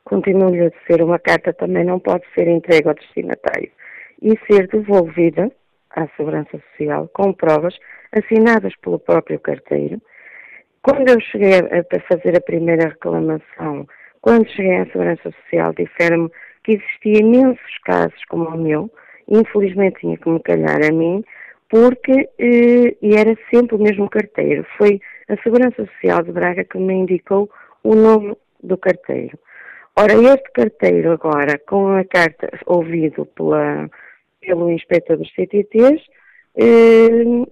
Continuo-lhe 0.04 0.66
a 0.66 0.68
dizer, 0.68 1.02
uma 1.02 1.18
carta 1.18 1.52
também 1.54 1.84
não 1.84 1.98
pode 1.98 2.24
ser 2.34 2.46
entregue 2.48 2.88
ao 2.88 2.94
destinatário 2.94 3.70
e 4.20 4.38
ser 4.46 4.68
devolvida 4.68 5.50
à 5.94 6.06
Segurança 6.16 6.50
Social 6.70 7.08
com 7.12 7.32
provas 7.32 7.78
assinadas 8.12 8.74
pelo 8.76 8.98
próprio 8.98 9.38
carteiro. 9.40 10.00
Quando 10.82 11.08
eu 11.08 11.20
cheguei 11.20 11.58
a, 11.58 12.00
fazer 12.08 12.36
a 12.36 12.40
primeira 12.40 12.88
reclamação, 12.88 13.86
quando 14.20 14.48
cheguei 14.48 14.78
à 14.78 14.86
Segurança 14.86 15.30
Social, 15.30 15.72
disseram-me 15.72 16.30
que 16.64 16.72
existia 16.72 17.20
imensos 17.20 17.78
casos 17.84 18.24
como 18.28 18.48
o 18.48 18.58
meu, 18.58 18.90
infelizmente 19.28 20.00
tinha 20.00 20.16
que 20.16 20.28
me 20.28 20.40
calhar 20.40 20.80
a 20.84 20.92
mim, 20.92 21.24
porque 21.68 22.28
eh, 22.38 22.96
e 23.00 23.16
era 23.16 23.36
sempre 23.50 23.76
o 23.76 23.78
mesmo 23.78 24.08
carteiro. 24.08 24.66
Foi 24.76 25.00
a 25.28 25.36
Segurança 25.42 25.86
Social 25.86 26.22
de 26.22 26.32
Braga 26.32 26.64
que 26.64 26.78
me 26.78 26.94
indicou 26.94 27.50
o 27.82 27.94
nome 27.94 28.36
do 28.62 28.76
carteiro. 28.76 29.38
Ora, 29.96 30.14
este 30.14 30.50
carteiro 30.52 31.12
agora, 31.12 31.58
com 31.66 31.88
a 31.96 32.04
carta 32.04 32.50
ouvido 32.66 33.26
pela, 33.26 33.90
pelo 34.42 34.70
inspetor 34.70 35.16
dos 35.16 35.32
CTTs, 35.34 36.02
eh, 36.56 37.46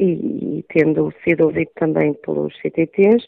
e, 0.00 0.58
e, 0.58 0.64
tendo 0.68 1.12
sido 1.22 1.44
ouvido 1.44 1.70
também 1.76 2.14
pelos 2.14 2.54
CTTs, 2.60 3.26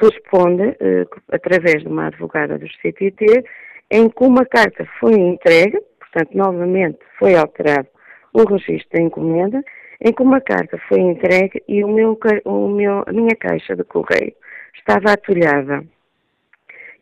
responde, 0.00 0.76
eh, 0.80 1.06
através 1.32 1.82
de 1.82 1.88
uma 1.88 2.06
advogada 2.06 2.58
dos 2.58 2.72
CTT, 2.76 3.44
em 3.90 4.08
que 4.08 4.24
uma 4.24 4.44
carta 4.44 4.86
foi 5.00 5.14
entregue, 5.14 5.80
portanto, 5.98 6.30
novamente 6.34 6.98
foi 7.18 7.34
alterado 7.34 7.88
o 8.32 8.44
registro 8.44 8.88
da 8.92 9.02
encomenda, 9.02 9.62
em 10.00 10.12
que 10.12 10.22
uma 10.22 10.40
carta 10.40 10.78
foi 10.88 11.00
entregue 11.00 11.62
e 11.68 11.84
o 11.84 11.88
meu, 11.88 12.18
o 12.44 12.68
meu, 12.68 13.04
a 13.06 13.12
minha 13.12 13.34
caixa 13.36 13.74
de 13.76 13.84
correio 13.84 14.34
estava 14.74 15.12
atulhada. 15.12 15.84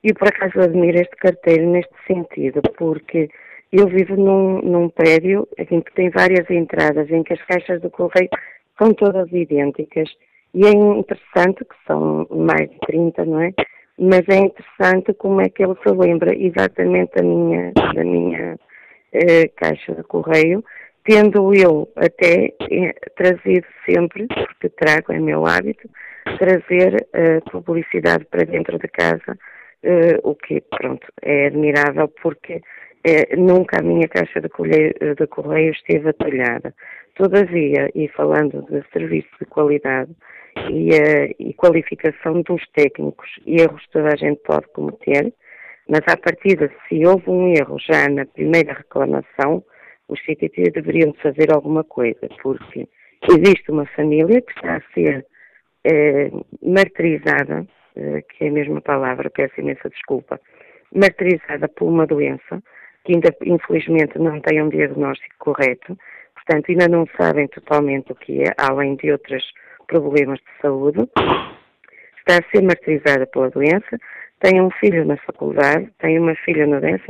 E 0.05 0.13
por 0.13 0.29
acaso 0.29 0.61
admiro 0.61 0.99
este 0.99 1.17
carteiro 1.17 1.71
neste 1.71 1.95
sentido, 2.07 2.61
porque 2.77 3.29
eu 3.73 3.87
vivo 3.89 4.17
num, 4.17 4.61
num 4.61 4.89
prédio 4.89 5.49
em 5.57 5.81
que 5.81 5.93
tem 5.95 6.11
várias 6.11 6.49
entradas, 6.51 7.11
em 7.11 7.23
que 7.23 7.33
as 7.33 7.43
caixas 7.47 7.81
de 7.81 7.89
correio 7.89 8.29
são 8.79 8.93
todas 8.93 9.33
idênticas. 9.33 10.11
E 10.55 10.67
é 10.67 10.71
interessante, 10.71 11.65
que 11.65 11.75
são 11.87 12.27
mais 12.31 12.69
de 12.69 12.79
30, 12.87 13.25
não 13.25 13.41
é? 13.41 13.53
Mas 13.99 14.29
é 14.29 14.37
interessante 14.37 15.15
como 15.15 15.41
é 15.41 15.49
que 15.49 15.65
ele 15.65 15.75
se 15.83 15.91
lembra 15.91 16.35
exatamente 16.37 17.13
da 17.15 17.23
minha, 17.23 17.73
da 17.73 18.05
minha 18.05 18.59
eh, 19.13 19.49
caixa 19.57 19.95
de 19.95 20.03
correio, 20.03 20.63
tendo 21.05 21.55
eu 21.55 21.89
até 21.97 22.53
eh, 22.71 22.95
trazido 23.17 23.67
sempre, 23.87 24.27
porque 24.27 24.69
trago, 24.69 25.13
é 25.13 25.19
meu 25.19 25.47
hábito, 25.47 25.89
trazer 26.39 27.07
eh, 27.13 27.41
publicidade 27.51 28.25
para 28.27 28.45
dentro 28.45 28.79
de 28.79 28.89
casa, 28.89 29.39
eh, 29.83 30.19
o 30.23 30.35
que, 30.35 30.61
pronto, 30.61 31.07
é 31.23 31.47
admirável 31.47 32.09
porque 32.23 32.61
eh, 33.05 33.37
nunca 33.37 33.81
a 33.81 33.83
minha 33.83 34.09
caixa 34.09 34.41
de 34.41 34.49
correio, 34.49 34.95
de 35.19 35.27
correio 35.27 35.73
esteve 35.73 36.11
atalhada. 36.11 36.75
Todavia, 37.15 37.91
e 37.95 38.09
falando 38.09 38.63
de 38.63 38.83
serviço 38.93 39.29
de 39.39 39.47
qualidade 39.47 40.11
e, 40.71 40.91
uh, 40.91 41.35
e 41.39 41.53
qualificação 41.55 42.43
dos 42.43 42.67
técnicos, 42.71 43.29
erros 43.47 43.87
toda 43.93 44.09
a 44.13 44.17
gente 44.17 44.41
pode 44.43 44.67
cometer, 44.69 45.33
mas 45.89 46.01
à 46.07 46.17
partida, 46.17 46.71
se 46.89 47.05
houve 47.07 47.29
um 47.29 47.53
erro 47.53 47.79
já 47.79 48.09
na 48.09 48.25
primeira 48.25 48.73
reclamação, 48.73 49.63
os 50.09 50.21
CTT 50.21 50.71
deveriam 50.71 51.13
fazer 51.15 51.53
alguma 51.53 51.85
coisa, 51.85 52.29
porque 52.43 52.89
existe 53.31 53.71
uma 53.71 53.87
família 53.87 54.41
que 54.41 54.53
está 54.53 54.77
a 54.77 54.93
ser 54.95 55.27
eh, 55.85 56.31
martirizada, 56.63 57.67
eh, 57.97 58.23
que 58.23 58.45
é 58.45 58.49
a 58.49 58.53
mesma 58.53 58.81
palavra, 58.81 59.31
peço 59.31 59.61
imensa 59.61 59.89
desculpa, 59.91 60.41
martirizada 60.95 61.69
por 61.69 61.89
uma 61.89 62.07
doença 62.07 62.63
que 63.05 63.15
ainda 63.15 63.35
infelizmente 63.45 64.19
não 64.19 64.41
tem 64.41 64.63
um 64.63 64.69
diagnóstico 64.69 65.35
correto, 65.39 65.97
portanto 66.35 66.71
ainda 66.71 66.89
não 66.89 67.07
sabem 67.17 67.49
totalmente 67.49 68.13
o 68.13 68.15
que 68.15 68.43
é, 68.43 68.53
além 68.59 68.97
de 68.97 69.11
outros 69.11 69.45
problemas 69.87 70.39
de 70.39 70.61
saúde, 70.61 71.01
está 72.19 72.39
a 72.39 72.51
ser 72.51 72.63
martirizada 72.63 73.27
pela 73.27 73.51
doença, 73.51 73.99
tem 74.41 74.61
um 74.61 74.71
filho 74.71 75.05
na 75.05 75.17
faculdade, 75.19 75.89
tem 75.99 76.19
uma 76.19 76.35
filha 76.35 76.67
no 76.67 76.81
12 76.81 77.01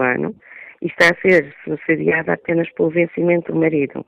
ano 0.00 0.34
e 0.80 0.86
está 0.86 1.10
a 1.10 1.20
ser 1.20 1.54
subsidiada 1.64 2.32
apenas 2.32 2.68
pelo 2.72 2.90
vencimento 2.90 3.52
do 3.52 3.58
marido. 3.58 4.04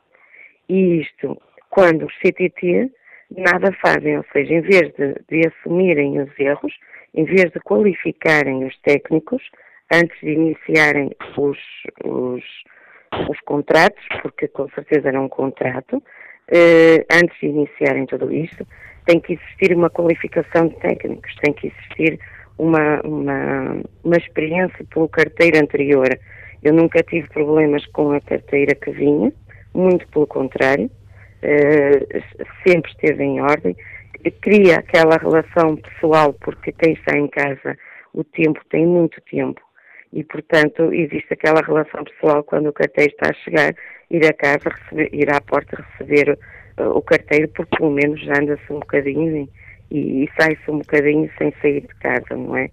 E 0.69 1.01
isto, 1.01 1.41
quando 1.71 2.07
os 2.07 2.15
CTT 2.19 2.91
nada 3.31 3.73
fazem, 3.81 4.17
ou 4.19 4.25
seja, 4.33 4.55
em 4.55 4.61
vez 4.61 4.93
de, 4.95 5.15
de 5.29 5.49
assumirem 5.49 6.21
os 6.21 6.31
erros, 6.39 6.75
em 7.15 7.25
vez 7.25 7.51
de 7.53 7.61
qualificarem 7.61 8.65
os 8.65 8.77
técnicos, 8.81 9.43
antes 9.93 10.19
de 10.21 10.31
iniciarem 10.31 11.11
os, 11.37 11.59
os, 12.05 12.43
os 13.29 13.41
contratos, 13.41 14.05
porque 14.23 14.49
com 14.49 14.69
certeza 14.71 15.09
era 15.09 15.21
um 15.21 15.29
contrato, 15.29 16.03
eh, 16.49 17.05
antes 17.13 17.39
de 17.41 17.47
iniciarem 17.47 18.07
tudo 18.07 18.33
isto, 18.33 18.67
tem 19.07 19.21
que 19.21 19.35
existir 19.35 19.77
uma 19.77 19.91
qualificação 19.91 20.69
de 20.69 20.77
técnicos, 20.77 21.35
tem 21.37 21.53
que 21.53 21.69
existir 21.69 22.19
uma, 22.59 23.01
uma, 23.03 23.83
uma 24.03 24.17
experiência 24.17 24.85
pelo 24.93 25.09
carteiro 25.09 25.59
anterior. 25.59 26.09
Eu 26.63 26.73
nunca 26.73 27.03
tive 27.03 27.29
problemas 27.29 27.85
com 27.87 28.13
a 28.13 28.21
carteira 28.21 28.75
que 28.75 28.91
vinha, 28.91 29.33
muito 29.75 30.07
pelo 30.09 30.27
contrário, 30.27 30.91
eh, 31.43 32.23
sempre 32.67 32.91
esteve 32.91 33.23
em 33.23 33.41
ordem. 33.41 33.77
Cria 34.41 34.79
aquela 34.79 35.19
relação 35.19 35.77
pessoal, 35.77 36.33
porque 36.33 36.73
quem 36.73 36.95
está 36.95 37.17
em 37.19 37.29
casa 37.29 37.77
o 38.15 38.25
tempo 38.25 38.61
tem 38.71 38.87
muito 38.87 39.21
tempo 39.23 39.61
e, 40.15 40.23
portanto, 40.23 40.93
existe 40.93 41.35
aquela 41.35 41.61
relação 41.61 42.05
pessoal 42.05 42.45
quando 42.45 42.69
o 42.69 42.73
carteiro 42.73 43.11
está 43.13 43.31
a 43.31 43.35
chegar, 43.35 43.75
ir 44.11 44.33
casa, 44.35 44.71
receber, 44.71 45.11
ir 45.13 45.29
à 45.29 45.41
porta 45.41 45.85
receber 45.99 46.39
uh, 46.79 46.91
o 46.91 47.03
carteiro, 47.03 47.49
porque 47.49 47.77
pelo 47.77 47.91
menos 47.91 48.23
anda-se 48.29 48.73
um 48.73 48.79
bocadinho 48.79 49.49
e, 49.91 50.25
e 50.25 50.31
sai-se 50.39 50.71
um 50.71 50.79
bocadinho 50.79 51.29
sem 51.37 51.53
sair 51.61 51.81
de 51.81 51.95
casa, 51.97 52.37
não 52.37 52.57
é? 52.57 52.71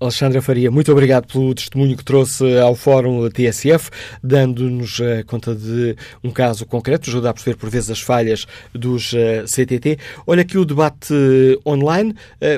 Alexandra 0.00 0.42
Faria, 0.42 0.72
muito 0.72 0.90
obrigado 0.90 1.26
pelo 1.26 1.54
testemunho 1.54 1.96
que 1.96 2.04
trouxe 2.04 2.58
ao 2.58 2.74
Fórum 2.74 3.30
TSF, 3.30 3.90
dando-nos 4.22 4.98
uh, 4.98 5.24
conta 5.26 5.54
de 5.54 5.94
um 6.22 6.30
caso 6.32 6.66
concreto, 6.66 7.08
ajuda 7.08 7.30
a 7.30 7.34
perceber 7.34 7.56
por 7.56 7.70
vezes 7.70 7.88
as 7.90 8.00
falhas 8.00 8.44
dos 8.72 9.14
eh, 9.14 9.44
CTT. 9.44 9.98
Olha 10.26 10.42
aqui 10.42 10.58
o 10.58 10.64
debate 10.64 11.12
uh, 11.12 11.60
online. 11.64 12.12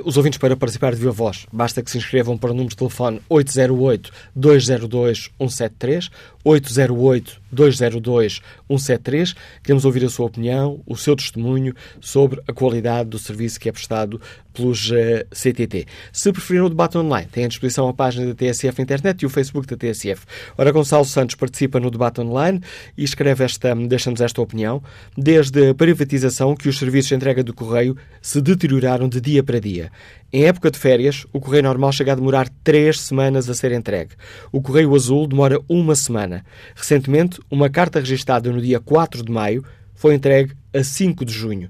os 0.05 0.17
ouvintes 0.17 0.39
para 0.39 0.57
participar 0.57 0.93
de 0.93 0.99
viva 0.99 1.13
voz, 1.13 1.47
basta 1.53 1.83
que 1.83 1.91
se 1.91 1.99
inscrevam 1.99 2.39
para 2.39 2.53
o 2.53 2.55
número 2.55 2.71
de 2.71 2.77
telefone 2.77 3.21
808-202-173, 3.31 6.09
808-202-173. 6.45 9.35
Queremos 9.63 9.85
ouvir 9.85 10.05
a 10.05 10.09
sua 10.09 10.27
opinião, 10.27 10.81
o 10.87 10.97
seu 10.97 11.15
testemunho 11.17 11.75
sobre 12.01 12.41
a 12.47 12.53
qualidade 12.53 13.11
do 13.11 13.19
serviço 13.19 13.59
que 13.61 13.69
é 13.69 13.73
prestado 13.73 14.21
pelos 14.53 14.91
uh, 14.91 15.25
CTT. 15.31 15.87
Se 16.13 16.33
preferirem 16.33 16.67
o 16.67 16.71
debate 16.71 16.99
online, 16.99 17.29
têm 17.31 17.45
à 17.45 17.49
disposição 17.49 17.89
a 17.89 17.95
página 17.95 18.27
da 18.27 18.35
TSF 18.35 18.83
internet 18.83 19.23
e 19.23 19.27
o 19.27 19.31
Facebook 19.31 19.65
da 19.67 19.77
TSF. 19.77 20.27
Ora, 20.57 20.73
Gonçalo 20.73 21.05
Santos 21.05 21.37
participa 21.37 21.79
no 21.79 21.91
debate 21.91 22.21
online 22.21 22.61
e 22.97 23.05
escreve 23.05 23.45
esta, 23.45 23.75
deixa-nos 23.75 24.21
esta 24.21 24.43
opinião. 24.43 24.83
Desde 25.17 25.71
a 25.71 25.75
privatização 25.75 26.57
que 26.57 26.69
os 26.69 26.79
serviços 26.79 27.09
de 27.09 27.15
entrega 27.15 27.45
do 27.45 27.55
correio 27.55 27.97
se 28.21 28.41
deterioraram 28.41 29.09
de 29.09 29.21
dia 29.21 29.43
para 29.43 29.61
dia. 29.61 29.91
Em 30.33 30.45
época 30.45 30.71
de 30.71 30.79
férias, 30.79 31.27
o 31.33 31.41
correio 31.41 31.65
normal 31.65 31.91
chega 31.91 32.13
a 32.13 32.15
demorar 32.15 32.49
três 32.63 33.01
semanas 33.01 33.51
a 33.51 33.55
ser 33.55 33.73
entregue. 33.73 34.13
O 34.53 34.63
correio 34.63 34.95
azul 34.95 35.27
demora 35.27 35.61
uma 35.69 35.97
semana. 35.97 36.45
Recentemente, 36.75 37.41
uma 37.51 37.69
carta 37.69 37.99
registada 37.99 38.53
no 38.53 38.61
dia 38.61 38.79
4 38.79 39.25
de 39.25 39.33
maio 39.33 39.65
foi 39.93 40.15
entregue 40.15 40.53
a 40.73 40.85
5 40.85 41.25
de 41.25 41.33
junho. 41.33 41.69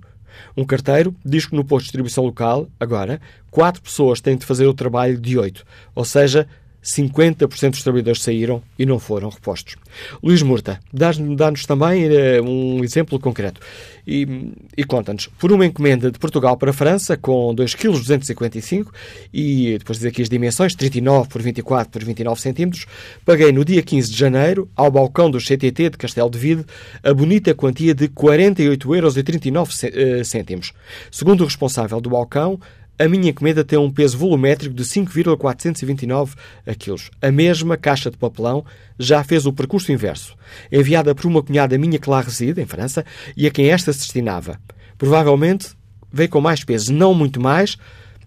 Um 0.54 0.64
carteiro 0.64 1.14
diz 1.24 1.46
que 1.46 1.56
no 1.56 1.64
posto 1.64 1.84
de 1.84 1.86
distribuição 1.86 2.24
local, 2.24 2.68
agora, 2.78 3.18
quatro 3.50 3.80
pessoas 3.80 4.20
têm 4.20 4.36
de 4.36 4.44
fazer 4.44 4.66
o 4.66 4.74
trabalho 4.74 5.18
de 5.18 5.38
oito, 5.38 5.64
ou 5.94 6.04
seja, 6.04 6.46
50% 6.82 7.70
dos 7.70 7.82
trabalhadores 7.82 8.22
saíram 8.22 8.62
e 8.78 8.86
não 8.86 8.98
foram 8.98 9.28
repostos. 9.28 9.76
Luís 10.22 10.42
Murta, 10.42 10.80
dá-nos 10.92 11.66
também 11.66 12.08
uh, 12.08 12.42
um 12.42 12.82
exemplo 12.82 13.18
concreto 13.18 13.60
e, 14.06 14.52
e 14.76 14.84
conta-nos, 14.84 15.26
por 15.38 15.52
uma 15.52 15.66
encomenda 15.66 16.10
de 16.10 16.18
Portugal 16.18 16.56
para 16.56 16.70
a 16.70 16.72
França 16.72 17.16
com 17.16 17.54
2,255 17.54 18.90
kg 18.90 18.98
e 19.32 19.76
depois 19.78 19.98
diz 19.98 20.06
aqui 20.06 20.22
as 20.22 20.28
dimensões, 20.28 20.74
39 20.74 21.28
por 21.28 21.42
24 21.42 21.90
por 21.90 22.02
29 22.02 22.40
centímetros, 22.40 22.86
paguei 23.24 23.52
no 23.52 23.64
dia 23.64 23.82
15 23.82 24.10
de 24.10 24.16
janeiro 24.16 24.68
ao 24.74 24.90
balcão 24.90 25.30
do 25.30 25.38
CTT 25.38 25.90
de 25.90 25.98
Castelo 25.98 26.30
de 26.30 26.38
Vide 26.38 26.64
a 27.02 27.12
bonita 27.12 27.54
quantia 27.54 27.94
de 27.94 28.08
48,39 28.08 28.94
euros. 28.96 29.84
Eh, 29.84 30.70
Segundo 31.10 31.42
o 31.42 31.44
responsável 31.44 32.00
do 32.00 32.10
balcão, 32.10 32.58
a 33.00 33.08
minha 33.08 33.30
encomenda 33.30 33.64
tem 33.64 33.78
um 33.78 33.90
peso 33.90 34.18
volumétrico 34.18 34.74
de 34.74 34.84
5,429 34.84 36.34
kg. 36.78 36.96
A 37.22 37.32
mesma 37.32 37.78
caixa 37.78 38.10
de 38.10 38.18
papelão 38.18 38.62
já 38.98 39.24
fez 39.24 39.46
o 39.46 39.54
percurso 39.54 39.90
inverso, 39.90 40.36
enviada 40.70 41.14
por 41.14 41.24
uma 41.24 41.42
cunhada 41.42 41.78
minha 41.78 41.98
que 41.98 42.10
lá 42.10 42.20
reside, 42.20 42.60
em 42.60 42.66
França, 42.66 43.02
e 43.34 43.46
a 43.46 43.50
quem 43.50 43.70
esta 43.70 43.90
se 43.90 44.00
destinava. 44.00 44.60
Provavelmente 44.98 45.70
veio 46.12 46.28
com 46.28 46.42
mais 46.42 46.62
peso, 46.62 46.92
não 46.92 47.14
muito 47.14 47.40
mais, 47.40 47.78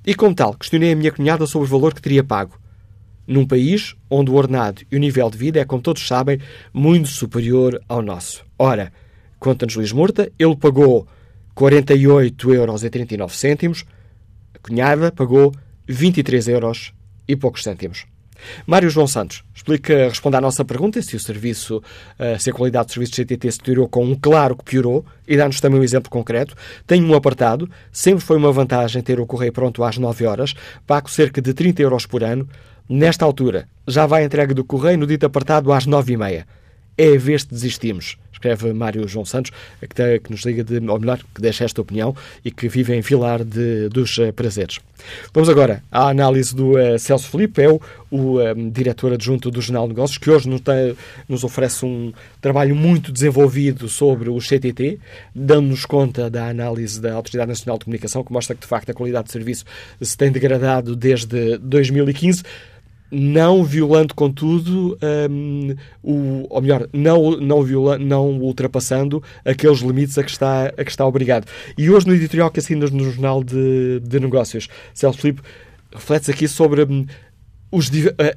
e 0.03 0.15
como 0.15 0.33
tal, 0.33 0.55
questionei 0.55 0.91
a 0.91 0.95
minha 0.95 1.11
cunhada 1.11 1.45
sobre 1.45 1.67
o 1.67 1.71
valor 1.71 1.93
que 1.93 2.01
teria 2.01 2.23
pago. 2.23 2.59
Num 3.27 3.45
país 3.45 3.95
onde 4.09 4.31
o 4.31 4.33
ordenado 4.33 4.81
e 4.91 4.95
o 4.95 4.99
nível 4.99 5.29
de 5.29 5.37
vida 5.37 5.59
é, 5.59 5.65
como 5.65 5.83
todos 5.83 6.07
sabem, 6.07 6.39
muito 6.73 7.09
superior 7.09 7.79
ao 7.87 8.01
nosso. 8.01 8.43
Ora, 8.57 8.91
conta-nos 9.39 9.75
Luís 9.75 9.91
Murta, 9.91 10.31
ele 10.39 10.55
pagou 10.55 11.07
48,39 11.55 12.53
euros, 12.55 12.83
cunhada 14.63 15.11
pagou 15.11 15.53
23 15.87 16.47
euros 16.47 16.93
e 17.27 17.35
poucos 17.35 17.61
cêntimos. 17.63 18.05
Mário 18.65 18.89
João 18.89 19.07
Santos, 19.07 19.43
explica, 19.55 20.09
responda 20.09 20.37
à 20.37 20.41
nossa 20.41 20.65
pergunta 20.65 21.01
se 21.01 21.15
o 21.15 21.19
serviço, 21.19 21.81
eh, 22.19 22.37
se 22.37 22.49
a 22.49 22.53
qualidade 22.53 22.87
do 22.87 22.93
serviço 22.93 23.13
de 23.13 23.23
CTT 23.23 23.51
se 23.51 23.57
deteriorou 23.59 23.87
com 23.87 24.03
um 24.03 24.15
claro 24.15 24.55
que 24.55 24.63
piorou 24.63 25.05
e 25.27 25.37
dá-nos 25.37 25.61
também 25.61 25.79
um 25.79 25.83
exemplo 25.83 26.09
concreto. 26.09 26.55
Tem 26.85 27.03
um 27.03 27.13
apartado, 27.13 27.69
sempre 27.91 28.23
foi 28.23 28.37
uma 28.37 28.51
vantagem 28.51 29.01
ter 29.01 29.19
o 29.19 29.25
correio 29.25 29.53
pronto 29.53 29.83
às 29.83 29.97
9 29.97 30.25
horas, 30.25 30.53
pago 30.85 31.09
cerca 31.09 31.41
de 31.41 31.53
30 31.53 31.81
euros 31.81 32.05
por 32.05 32.23
ano. 32.23 32.47
Nesta 32.89 33.23
altura, 33.23 33.67
já 33.87 34.05
vai 34.05 34.23
a 34.23 34.25
entrega 34.25 34.53
do 34.53 34.63
correio 34.63 34.97
no 34.97 35.07
dito 35.07 35.25
apartado 35.25 35.71
às 35.71 35.85
9 35.85 36.13
e 36.13 36.17
meia. 36.17 36.47
É 36.97 37.15
a 37.15 37.19
vez 37.19 37.43
de 37.43 37.49
desistimos 37.49 38.17
escreve 38.43 38.73
Mário 38.73 39.07
João 39.07 39.23
Santos, 39.23 39.51
que, 39.79 40.19
que 40.19 40.31
nos 40.31 40.41
liga 40.45 40.63
de, 40.63 40.77
ou 40.85 40.99
melhor, 40.99 41.19
que 41.33 41.41
deixa 41.41 41.63
esta 41.63 41.81
opinião 41.81 42.15
e 42.43 42.51
que 42.51 42.67
vive 42.67 42.93
em 42.93 43.01
Vilar 43.01 43.43
de, 43.43 43.87
dos 43.89 44.17
uh, 44.17 44.33
Prazeres. 44.33 44.79
Vamos 45.33 45.49
agora 45.49 45.81
à 45.91 46.09
análise 46.09 46.53
do 46.53 46.71
uh, 46.71 46.99
Celso 46.99 47.29
Felipe, 47.29 47.61
é 47.61 47.69
o, 47.69 47.81
o 48.11 48.37
um, 48.37 48.41
eh, 48.41 48.53
diretor 48.71 49.13
adjunto 49.13 49.49
do 49.49 49.61
Jornal 49.61 49.83
de 49.83 49.89
Negócios, 49.89 50.17
que 50.17 50.29
hoje 50.29 50.47
nos, 50.47 50.61
tem, 50.61 50.95
nos 51.27 51.43
oferece 51.43 51.85
um 51.85 52.13
trabalho 52.41 52.75
muito 52.75 53.11
desenvolvido 53.11 53.89
sobre 53.89 54.29
o 54.29 54.37
CTT, 54.37 54.99
dando-nos 55.33 55.85
conta 55.85 56.29
da 56.29 56.47
análise 56.47 57.01
da 57.01 57.13
Autoridade 57.13 57.49
Nacional 57.49 57.77
de 57.77 57.85
Comunicação, 57.85 58.23
que 58.23 58.31
mostra 58.31 58.55
que, 58.55 58.61
de 58.61 58.67
facto, 58.67 58.89
a 58.91 58.93
qualidade 58.93 59.25
de 59.25 59.31
serviço 59.31 59.65
se 59.99 60.17
tem 60.17 60.31
degradado 60.31 60.95
desde 60.95 61.57
2015 61.57 62.43
não 63.13 63.63
violando, 63.63 64.15
contudo, 64.15 64.97
um, 65.29 65.75
o, 66.01 66.47
ou 66.49 66.61
melhor, 66.61 66.89
não, 66.91 67.37
não, 67.37 67.61
viola, 67.61 67.97
não 67.97 68.39
ultrapassando 68.39 69.21
aqueles 69.45 69.79
limites 69.79 70.17
a 70.17 70.23
que, 70.23 70.31
está, 70.31 70.65
a 70.65 70.83
que 70.83 70.89
está 70.89 71.05
obrigado. 71.05 71.45
E 71.77 71.89
hoje, 71.89 72.07
no 72.07 72.13
editorial 72.13 72.49
que 72.49 72.59
assinas 72.59 72.89
no 72.89 73.03
Jornal 73.03 73.43
de, 73.43 73.99
de 73.99 74.19
Negócios, 74.19 74.67
Celso 74.93 75.19
Filipe 75.19 75.41
reflete 75.93 76.31
aqui 76.31 76.47
sobre 76.47 76.83
um, 76.83 77.05
os, 77.71 77.91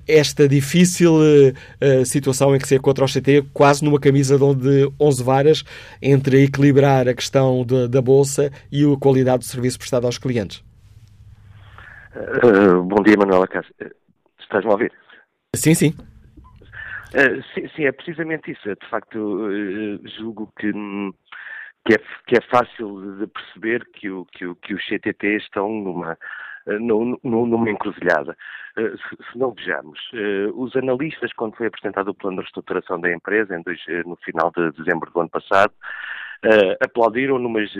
esta 0.07 0.47
difícil 0.47 1.14
uh, 1.14 2.05
situação 2.05 2.55
em 2.55 2.59
que 2.59 2.68
se 2.68 2.77
encontra 2.77 3.05
o 3.05 3.09
CT 3.09 3.47
quase 3.53 3.83
numa 3.83 3.99
camisa 3.99 4.39
de 4.39 4.93
11 5.01 5.22
varas 5.22 5.64
entre 6.03 6.45
equilibrar 6.45 7.09
a 7.09 7.14
questão 7.14 7.64
de, 7.64 7.89
da 7.89 8.03
Bolsa 8.03 8.51
e 8.70 8.85
a 8.85 8.97
qualidade 8.99 9.39
do 9.39 9.45
serviço 9.45 9.79
prestado 9.79 10.07
aos 10.07 10.18
clientes. 10.18 10.62
Uh, 12.14 12.83
bom 12.83 13.03
dia, 13.03 13.16
Manuela 13.16 13.47
Cássio. 13.47 13.74
Estás-me 14.47 14.71
a 14.71 14.75
ouvir? 14.75 14.93
Sim, 15.55 15.75
sim. 15.75 15.95
Uh, 17.15 17.43
sim, 17.55 17.69
sim, 17.75 17.85
é 17.85 17.93
precisamente 17.93 18.53
isso. 18.53 18.63
De 18.63 18.89
facto, 18.89 19.17
uh, 19.17 20.09
julgo 20.09 20.53
que, 20.59 20.73
que, 21.85 21.95
é, 21.95 21.99
que 22.27 22.37
é 22.37 22.41
fácil 22.49 23.19
de 23.19 23.27
perceber 23.27 23.85
que, 23.93 24.11
o, 24.11 24.25
que, 24.27 24.47
o, 24.47 24.55
que 24.57 24.75
os 24.75 24.85
CTT 24.87 25.37
estão 25.37 25.69
numa, 25.69 26.13
uh, 26.67 27.19
numa 27.25 27.71
encruzilhada. 27.71 28.37
Se, 28.77 29.33
se, 29.33 29.39
não 29.39 29.55
vejamos, 29.55 29.99
os 30.55 30.77
analistas, 30.77 31.33
quando 31.33 31.57
foi 31.57 31.69
apresentado 31.69 32.09
o 32.09 32.15
plano 32.15 32.37
de 32.37 32.43
reestruturação 32.43 33.01
da 33.01 33.11
empresa, 33.11 33.59
dois, 33.65 33.81
no 34.05 34.17
final 34.17 34.53
de 34.55 34.71
dezembro 34.73 35.11
do 35.11 35.21
ano 35.21 35.31
passado, 35.31 35.73
aplaudiram, 36.83 37.39
mas 37.49 37.71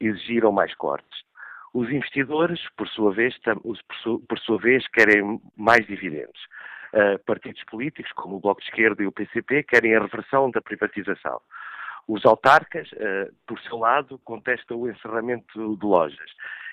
exigiram 0.00 0.50
mais 0.50 0.74
cortes. 0.74 1.22
Os 1.74 1.90
investidores, 1.90 2.60
por 2.76 2.88
sua 2.88 3.12
vez, 3.12 3.36
por 4.28 4.38
sua 4.40 4.58
vez 4.58 4.86
querem 4.88 5.40
mais 5.56 5.86
dividendos. 5.86 6.40
Uh, 6.92 7.18
partidos 7.26 7.62
políticos, 7.64 8.10
como 8.12 8.36
o 8.36 8.40
Bloco 8.40 8.62
de 8.62 8.68
Esquerda 8.68 9.02
e 9.02 9.06
o 9.06 9.12
PCP, 9.12 9.62
querem 9.64 9.94
a 9.94 10.00
reversão 10.00 10.50
da 10.50 10.60
privatização. 10.60 11.40
Os 12.06 12.24
autarcas, 12.24 12.90
uh, 12.92 13.30
por 13.46 13.60
seu 13.60 13.76
lado, 13.76 14.18
contestam 14.24 14.78
o 14.78 14.90
encerramento 14.90 15.76
de 15.76 15.84
lojas. 15.84 16.30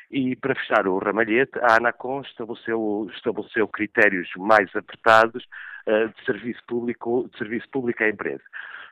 E, 0.09 0.35
para 0.37 0.55
fechar 0.55 0.87
o 0.87 0.99
ramalhete, 0.99 1.59
a 1.59 1.75
ANACOM 1.75 2.21
estabeleceu, 2.21 3.09
estabeleceu 3.13 3.67
critérios 3.67 4.29
mais 4.37 4.73
apertados 4.73 5.43
uh, 5.87 6.07
de, 6.07 6.25
serviço 6.25 6.61
público, 6.65 7.27
de 7.29 7.37
serviço 7.37 7.67
público 7.69 8.01
à 8.01 8.07
empresa. 8.07 8.43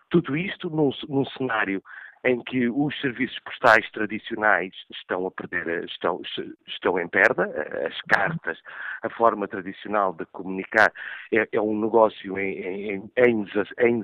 Tudo 0.09 0.35
isto 0.35 0.69
num, 0.69 0.91
num 1.07 1.25
cenário 1.25 1.81
em 2.23 2.41
que 2.41 2.69
os 2.69 2.99
serviços 3.01 3.37
postais 3.39 3.89
tradicionais 3.91 4.73
estão 4.91 5.27
a 5.27 5.31
perder, 5.31 5.83
estão, 5.85 6.21
estão 6.67 6.97
em 6.97 7.07
perda, 7.07 7.43
as 7.85 8.01
cartas, 8.03 8.57
a 9.01 9.09
forma 9.09 9.47
tradicional 9.47 10.13
de 10.13 10.25
comunicar 10.27 10.91
é, 11.33 11.47
é 11.51 11.61
um 11.61 11.79
negócio 11.79 12.39
em, 12.39 12.59
em, 12.87 13.11
em, 13.17 13.99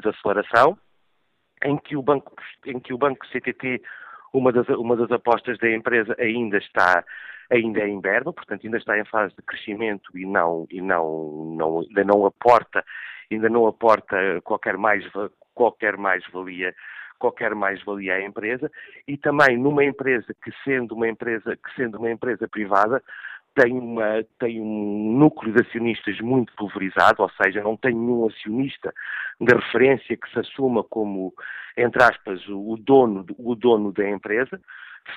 desaceleração, 0.00 0.76
em 1.64 1.76
que 1.78 1.96
o 1.96 2.02
banco, 2.02 2.34
em 2.66 2.80
que 2.80 2.92
o 2.92 2.98
banco 2.98 3.24
CTT, 3.28 3.80
uma 4.32 4.50
das, 4.50 4.68
uma 4.70 4.96
das 4.96 5.12
apostas 5.12 5.56
da 5.58 5.70
empresa 5.70 6.16
ainda 6.18 6.58
está 6.58 7.04
ainda 7.50 7.80
é 7.80 7.88
em 7.88 8.00
berba, 8.00 8.32
portanto 8.32 8.64
ainda 8.64 8.78
está 8.78 8.98
em 8.98 9.04
fase 9.04 9.34
de 9.36 9.42
crescimento 9.42 10.16
e 10.16 10.24
não 10.26 10.66
e 10.70 10.80
não, 10.80 11.54
não 11.56 11.80
ainda 11.80 12.02
não 12.02 12.26
aporta 12.26 12.84
ainda 13.30 13.48
não 13.48 13.66
aporta 13.66 14.40
qualquer 14.42 14.76
mais 14.78 15.04
qualquer 15.54 15.96
mais 15.96 16.24
valia 16.32 16.74
qualquer 17.18 17.54
mais-valia 17.54 18.14
à 18.14 18.24
empresa 18.24 18.70
e 19.06 19.16
também 19.16 19.56
numa 19.56 19.84
empresa 19.84 20.34
que 20.42 20.52
sendo 20.64 20.94
uma 20.94 21.08
empresa, 21.08 21.56
que 21.56 21.74
sendo 21.74 21.98
uma 21.98 22.10
empresa 22.10 22.48
privada, 22.48 23.02
tem, 23.54 23.78
uma, 23.78 24.24
tem 24.38 24.60
um 24.60 25.16
núcleo 25.16 25.54
de 25.54 25.62
acionistas 25.62 26.20
muito 26.20 26.52
pulverizado, 26.56 27.22
ou 27.22 27.30
seja, 27.40 27.62
não 27.62 27.76
tem 27.76 27.94
nenhum 27.94 28.26
acionista 28.26 28.92
de 29.40 29.54
referência 29.54 30.16
que 30.16 30.30
se 30.30 30.40
assuma 30.40 30.82
como, 30.82 31.32
entre 31.76 32.02
aspas, 32.02 32.42
o 32.48 32.76
dono, 32.76 33.24
o 33.38 33.54
dono 33.54 33.92
da 33.92 34.08
empresa. 34.08 34.60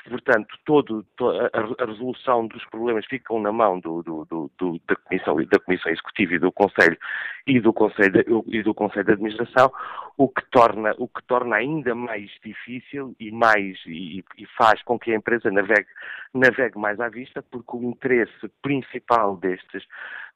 Portanto, 0.09 0.57
todo, 0.65 1.05
a, 1.53 1.85
resolução 1.85 2.47
dos 2.47 2.63
problemas 2.65 3.05
ficam 3.05 3.41
na 3.41 3.51
mão 3.51 3.79
do, 3.79 4.03
do, 4.03 4.51
do, 4.57 4.81
da, 4.87 4.95
comissão, 4.95 5.35
da 5.45 5.59
Comissão 5.59 5.91
Executiva 5.91 6.35
e 6.35 6.39
do 6.39 6.51
Conselho 6.51 6.97
e 7.45 7.59
do 7.59 7.71
Conselho 7.71 8.43
e 8.47 8.63
do 8.63 8.73
Conselho 8.73 9.05
de 9.05 9.11
Administração, 9.13 9.71
o 10.17 10.27
que 10.27 10.43
torna, 10.51 10.93
o 10.97 11.07
que 11.07 11.23
torna 11.25 11.55
ainda 11.55 11.95
mais 11.95 12.29
difícil 12.43 13.15
e, 13.19 13.31
mais, 13.31 13.77
e, 13.85 14.23
e 14.37 14.45
faz 14.57 14.81
com 14.83 14.99
que 14.99 15.11
a 15.11 15.15
empresa 15.15 15.49
navegue, 15.49 15.87
navegue 16.33 16.77
mais 16.77 16.99
à 16.99 17.07
vista, 17.07 17.41
porque 17.41 17.77
o 17.77 17.83
interesse 17.83 18.49
principal 18.61 19.37
destes, 19.37 19.83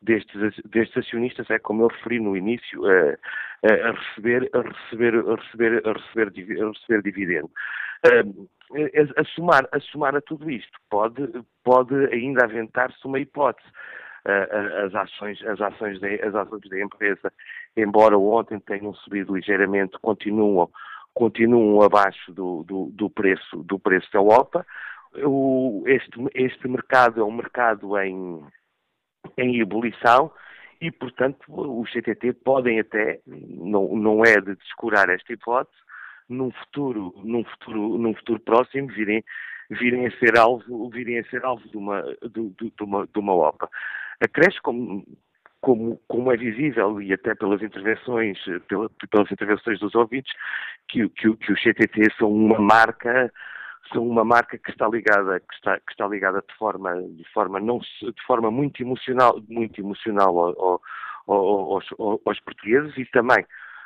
destes, 0.02 0.62
destes 0.66 0.98
acionistas 0.98 1.50
é, 1.50 1.60
como 1.60 1.84
eu 1.84 1.88
referi 1.88 2.20
no 2.20 2.38
início, 2.38 2.82
a, 2.86 3.18
a 3.90 3.92
receber, 3.92 4.50
a 4.54 4.62
receber, 4.62 5.16
a 5.16 5.36
receber, 5.36 5.88
a 5.88 5.94
receber, 5.94 6.64
a 6.64 6.70
receber 6.70 7.02
dividendo. 7.04 7.52
A, 8.06 8.61
a, 9.18 9.26
somar, 9.36 9.68
a 9.72 9.80
somar 9.80 10.16
a 10.16 10.22
tudo 10.22 10.50
isto, 10.50 10.78
pode, 10.90 11.28
pode 11.64 11.96
ainda 12.14 12.46
aventar-se 12.46 13.06
uma 13.06 13.20
hipótese. 13.20 13.68
As 14.24 14.94
ações, 14.94 15.44
as, 15.48 15.60
ações 15.60 16.00
de, 16.00 16.22
as 16.22 16.36
ações 16.36 16.62
da 16.70 16.80
empresa, 16.80 17.34
embora 17.76 18.18
ontem 18.18 18.60
tenham 18.60 18.94
subido 18.94 19.36
ligeiramente, 19.36 19.98
continuam, 20.00 20.70
continuam 21.14 21.82
abaixo 21.82 22.32
do, 22.32 22.64
do, 22.64 22.92
do 22.94 23.10
preço, 23.10 23.64
do 23.64 23.80
preço 23.80 24.08
da 24.14 24.22
OPA. 24.22 24.66
O, 25.26 25.84
este, 25.88 26.12
este 26.36 26.68
mercado 26.68 27.20
é 27.20 27.24
um 27.24 27.32
mercado 27.32 27.98
em, 27.98 28.46
em 29.38 29.60
ebulição 29.60 30.32
e, 30.80 30.92
portanto, 30.92 31.40
os 31.48 31.92
CTT 31.92 32.34
podem 32.46 32.80
até, 32.80 33.22
não, 33.26 33.96
não 33.96 34.24
é 34.24 34.40
de 34.40 34.56
descurar 34.56 35.10
esta 35.10 35.34
hipótese, 35.34 35.78
num 36.32 36.52
futuro, 36.52 37.14
num 37.24 37.44
futuro, 37.44 37.98
num 37.98 38.14
futuro 38.16 38.40
próximo 38.40 38.88
virem, 38.88 39.24
virem 39.70 40.08
a 40.08 40.12
ser 40.18 40.38
alvo, 40.38 40.90
virem 40.90 41.20
a 41.20 41.24
ser 41.26 41.44
alvo 41.46 41.68
de 41.70 41.78
uma, 41.78 42.02
de, 42.02 42.50
de, 42.50 42.72
de 42.72 42.84
uma, 42.84 43.06
de 43.06 43.20
uma 43.20 43.34
OPA. 43.34 43.70
Acresce 44.20 44.62
como, 44.62 45.06
como, 45.60 46.02
como 46.08 46.32
é 46.32 46.38
visível 46.38 47.02
e 47.02 47.14
até 47.14 47.36
pelas 47.36 47.62
intervenções, 47.62 48.38
pela, 48.68 48.90
pelas 49.10 49.32
intervenções 49.32 49.80
dos 49.80 49.94
ouvintes, 49.96 50.34
que, 50.88 51.08
que, 51.10 51.36
que 51.38 51.54
os 51.54 51.62
CTT 51.62 52.14
são 52.18 52.32
uma 52.32 52.60
marca 52.60 53.32
são 53.92 54.08
uma 54.08 54.24
marca 54.24 54.58
que 54.58 54.70
está 54.70 54.88
ligada 54.88 55.40
que 55.40 55.54
está, 55.56 55.78
que 55.80 55.92
está 55.92 56.08
ligada 56.08 56.42
de 56.48 56.56
forma 56.56 56.94
de 57.02 57.26
forma 57.34 57.60
não 57.60 57.80
de 57.80 58.26
forma 58.26 58.50
muito 58.50 58.82
emocional 58.82 59.42
muito 59.50 59.82
emocional 59.82 60.38
ao, 60.38 60.82
ao, 61.28 61.74
aos, 61.74 61.86
aos 62.26 62.40
portugueses 62.40 62.96
e 62.98 63.06
também 63.06 63.46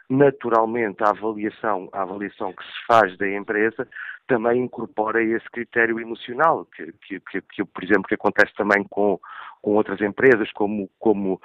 naturalmente 0.09 1.03
a 1.03 1.09
avaliação, 1.09 1.89
a 1.91 2.01
avaliação 2.03 2.53
que 2.53 2.63
se 2.63 2.85
faz 2.87 3.17
da 3.17 3.29
empresa 3.29 3.87
também 4.27 4.63
incorpora 4.63 5.23
esse 5.23 5.49
critério 5.51 5.99
emocional, 5.99 6.65
que, 6.65 6.91
que, 6.93 7.19
que, 7.19 7.41
que 7.41 7.65
por 7.65 7.83
exemplo, 7.83 8.03
que 8.03 8.15
acontece 8.15 8.53
também 8.55 8.83
com, 8.89 9.19
com 9.61 9.75
outras 9.75 10.01
empresas, 10.01 10.51
como, 10.53 10.89
como, 10.99 11.39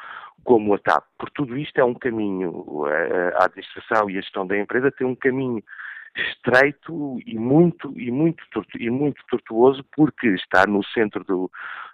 como 0.44 0.74
a 0.74 0.78
TAP. 0.78 1.04
Por 1.18 1.30
tudo 1.30 1.58
isto 1.58 1.78
é 1.78 1.84
um 1.84 1.94
caminho, 1.94 2.84
a, 2.86 3.42
a 3.42 3.44
administração 3.44 4.08
e 4.08 4.16
a 4.16 4.20
gestão 4.20 4.46
da 4.46 4.58
empresa 4.58 4.90
tem 4.90 5.06
um 5.06 5.14
caminho 5.14 5.62
estreito 6.16 7.18
e 7.26 7.38
muito 7.38 7.92
e 7.98 8.10
muito 8.10 8.42
e 8.78 8.90
muito 8.90 9.22
tortuoso 9.30 9.84
porque 9.94 10.28
está 10.28 10.66
no 10.66 10.84
centro 10.84 11.24
do 11.24 11.50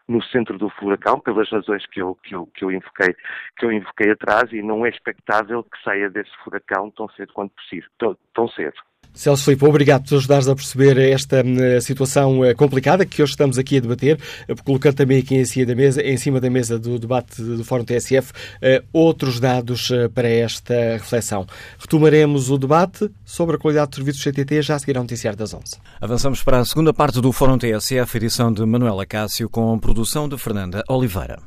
no 0.09 0.23
centro 0.23 0.57
do 0.57 0.71
furacão 0.71 1.21
pelas 1.21 1.51
razões 1.51 1.85
que 1.87 2.01
eu 2.01 2.15
que 2.23 2.35
eu 2.35 2.47
que 2.47 2.65
eu 2.65 2.71
invoquei 2.71 3.15
que 3.59 3.65
eu 3.65 3.73
invoquei 3.73 4.11
atrás 4.11 4.53
e 4.53 4.63
não 4.63 4.87
é 4.87 4.89
expectável 4.89 5.63
que 5.63 5.83
saia 5.83 6.09
desse 6.09 6.31
furacão 6.43 6.91
tão 6.91 7.09
cedo 7.11 7.33
quanto 7.33 7.55
possível 7.55 7.91
tão, 7.99 8.17
tão 8.33 8.49
cedo 8.49 8.81
Celso 9.17 9.45
Filipe, 9.45 9.65
obrigado 9.65 10.05
por 10.05 10.13
nos 10.13 10.21
ajudares 10.21 10.47
a 10.47 10.55
perceber 10.55 10.99
esta 10.99 11.43
uh, 11.43 11.81
situação 11.81 12.41
uh, 12.41 12.55
complicada 12.55 13.07
que 13.07 13.23
hoje 13.23 13.33
estamos 13.33 13.57
aqui 13.57 13.79
a 13.79 13.81
debater, 13.81 14.21
uh, 14.47 14.63
colocando 14.63 14.95
também 14.95 15.19
aqui 15.19 15.35
em 15.35 15.45
cima 15.47 15.65
da 15.65 15.75
mesa, 15.75 16.03
em 16.03 16.19
cima 16.19 16.39
da 16.39 16.51
mesa 16.51 16.79
do 16.79 16.99
debate 16.99 17.41
do 17.41 17.65
Fórum 17.65 17.85
TSF 17.85 18.33
outros 18.93 19.41
dados 19.41 19.91
para 20.15 20.29
esta 20.29 20.75
reflexão. 20.93 21.47
Retomaremos 21.79 22.51
o 22.51 22.59
debate 22.59 23.11
sobre 23.25 23.57
a 23.57 23.59
qualidade 23.59 23.91
de 23.91 23.97
serviços 23.97 24.23
CTT 24.23 24.63
já 24.63 24.75
a 24.75 24.79
seguir 24.79 24.99
ao 24.99 25.03
noticiário 25.03 25.39
das 25.39 25.55
11. 25.55 25.77
Avançamos 25.99 26.43
para 26.43 26.59
a 26.59 26.65
segunda 26.65 26.93
parte 26.93 27.21
do 27.21 27.33
Fórum 27.33 27.57
TSF, 27.57 28.17
edição 28.17 28.53
de 28.53 28.65
Manuela 28.67 29.07
Cássio, 29.07 29.49
com 29.49 29.79
produção 29.79 30.29
de 30.29 30.37
Fernanda 30.37 30.85
Oliveira. 30.89 31.39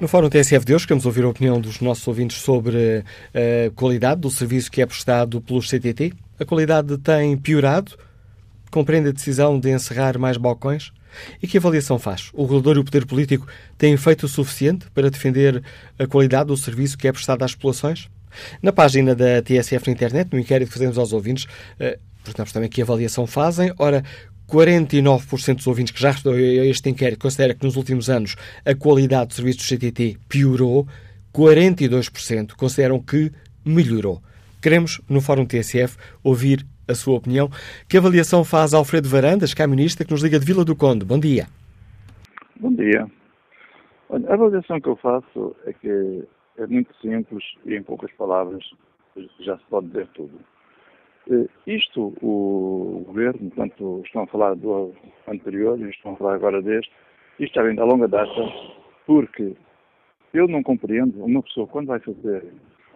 No 0.00 0.06
Fórum 0.06 0.28
TSF 0.28 0.64
de 0.64 0.72
hoje, 0.76 0.86
queremos 0.86 1.06
ouvir 1.06 1.24
a 1.24 1.28
opinião 1.28 1.60
dos 1.60 1.80
nossos 1.80 2.06
ouvintes 2.06 2.36
sobre 2.36 3.04
a 3.34 3.70
qualidade 3.74 4.20
do 4.20 4.30
serviço 4.30 4.70
que 4.70 4.80
é 4.80 4.86
prestado 4.86 5.40
pelos 5.40 5.68
CTT. 5.68 6.12
A 6.38 6.44
qualidade 6.44 6.96
tem 6.98 7.36
piorado? 7.36 7.98
Compreende 8.70 9.08
a 9.08 9.12
decisão 9.12 9.58
de 9.58 9.72
encerrar 9.72 10.16
mais 10.16 10.36
balcões? 10.36 10.92
E 11.42 11.48
que 11.48 11.58
avaliação 11.58 11.98
faz? 11.98 12.30
O 12.32 12.42
regulador 12.42 12.76
e 12.76 12.78
o 12.78 12.84
poder 12.84 13.06
político 13.06 13.48
têm 13.76 13.96
feito 13.96 14.26
o 14.26 14.28
suficiente 14.28 14.86
para 14.94 15.10
defender 15.10 15.64
a 15.98 16.06
qualidade 16.06 16.46
do 16.46 16.56
serviço 16.56 16.96
que 16.96 17.08
é 17.08 17.12
prestado 17.12 17.42
às 17.42 17.56
populações? 17.56 18.08
Na 18.62 18.72
página 18.72 19.16
da 19.16 19.42
TSF 19.42 19.88
na 19.88 19.92
internet, 19.94 20.28
no 20.32 20.38
inquérito 20.38 20.68
que 20.68 20.74
fazemos 20.74 20.96
aos 20.96 21.12
ouvintes, 21.12 21.48
eh, 21.80 21.98
perguntamos 22.22 22.52
também 22.52 22.68
que 22.68 22.80
avaliação 22.80 23.26
fazem. 23.26 23.72
Ora, 23.76 24.04
49% 24.48 25.56
dos 25.56 25.66
ouvintes 25.66 25.92
que 25.92 26.00
já 26.00 26.10
responderam 26.10 26.62
a 26.62 26.66
este 26.66 26.88
inquérito 26.88 27.20
considera 27.20 27.54
que 27.54 27.64
nos 27.64 27.76
últimos 27.76 28.08
anos 28.08 28.34
a 28.64 28.74
qualidade 28.74 29.28
do 29.28 29.34
serviço 29.34 29.58
do 29.58 29.64
CTT 29.64 30.18
piorou, 30.28 30.86
42% 31.34 32.54
consideram 32.56 32.98
que 33.00 33.30
melhorou. 33.64 34.20
Queremos, 34.62 35.00
no 35.08 35.20
Fórum 35.20 35.44
TSF, 35.44 35.96
ouvir 36.24 36.66
a 36.88 36.94
sua 36.94 37.18
opinião. 37.18 37.48
Que 37.88 37.98
avaliação 37.98 38.42
faz 38.42 38.72
Alfredo 38.72 39.08
Varandas, 39.08 39.52
camionista, 39.52 40.04
que 40.04 40.10
nos 40.10 40.22
liga 40.22 40.38
de 40.38 40.46
Vila 40.46 40.64
do 40.64 40.74
Conde? 40.74 41.04
Bom 41.04 41.18
dia. 41.18 41.46
Bom 42.58 42.72
dia. 42.72 43.06
Olha, 44.08 44.30
a 44.30 44.34
avaliação 44.34 44.80
que 44.80 44.88
eu 44.88 44.96
faço 44.96 45.54
é 45.66 45.72
que 45.72 46.24
é 46.56 46.66
muito 46.66 46.90
simples 47.00 47.44
e 47.66 47.74
em 47.74 47.82
poucas 47.82 48.10
palavras 48.12 48.64
já 49.40 49.56
se 49.58 49.64
pode 49.68 49.88
dizer 49.88 50.08
tudo. 50.14 50.40
Eh, 51.30 51.46
isto, 51.66 52.14
o 52.22 53.04
governo, 53.06 53.50
portanto, 53.50 54.02
estão 54.04 54.22
a 54.22 54.26
falar 54.26 54.54
do 54.54 54.94
anterior 55.26 55.78
e 55.78 55.90
estão 55.90 56.12
a 56.12 56.16
falar 56.16 56.34
agora 56.34 56.62
deste, 56.62 56.90
isto 57.38 57.54
já 57.54 57.62
vem 57.62 57.74
da 57.74 57.84
longa 57.84 58.08
data, 58.08 58.30
porque 59.06 59.54
eu 60.32 60.48
não 60.48 60.62
compreendo 60.62 61.22
uma 61.22 61.42
pessoa 61.42 61.66
quando 61.66 61.88
vai 61.88 62.00
fazer 62.00 62.46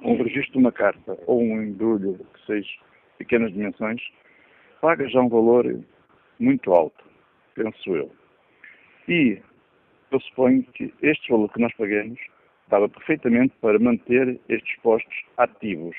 um 0.03 0.16
registro 0.16 0.53
de 0.53 0.59
uma 0.59 0.72
carta 0.72 1.18
ou 1.26 1.43
um 1.43 1.62
embrulho 1.62 2.18
que 2.33 2.47
seja 2.47 2.70
pequenas 3.18 3.53
dimensões, 3.53 4.01
paga 4.80 5.07
já 5.09 5.20
um 5.20 5.28
valor 5.28 5.78
muito 6.41 6.72
alto, 6.72 7.05
penso 7.55 7.95
eu. 7.95 8.11
E 9.09 9.41
eu 10.11 10.20
suponho 10.20 10.62
que 10.74 10.93
este 11.03 11.30
valor 11.30 11.53
que 11.53 11.61
nós 11.61 11.72
pagamos 11.74 12.18
estava 12.64 12.89
perfeitamente 12.89 13.55
para 13.61 13.78
manter 13.78 14.41
estes 14.49 14.76
postos 14.80 15.14
ativos. 15.37 15.95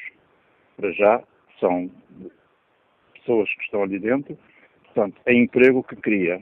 Para 0.75 0.91
já 0.91 1.23
são 1.63 1.89
pessoas 3.13 3.49
que 3.55 3.63
estão 3.63 3.83
ali 3.83 3.97
dentro, 3.97 4.37
portanto, 4.83 5.15
é 5.25 5.33
emprego 5.33 5.81
que 5.81 5.95
cria. 5.95 6.41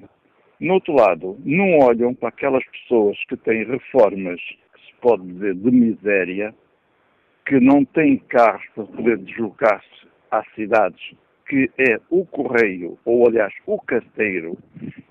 No 0.59 0.75
outro 0.75 0.93
lado, 0.93 1.37
não 1.45 1.79
olham 1.79 2.13
para 2.15 2.29
aquelas 2.29 2.65
pessoas 2.65 3.17
que 3.25 3.37
têm 3.37 3.63
reformas, 3.63 4.41
que 4.41 4.81
se 4.85 4.93
pode 4.99 5.25
dizer, 5.27 5.53
de 5.55 5.71
miséria, 5.71 6.55
que 7.45 7.59
não 7.59 7.85
têm 7.85 8.17
carros 8.17 8.65
para 8.73 8.85
poder 8.85 9.17
deslocar-se 9.19 10.07
às 10.31 10.47
cidades, 10.53 11.13
que 11.47 11.69
é 11.77 11.99
o 12.09 12.25
correio, 12.25 12.97
ou 13.05 13.27
aliás, 13.27 13.53
o 13.65 13.79
carteiro, 13.79 14.57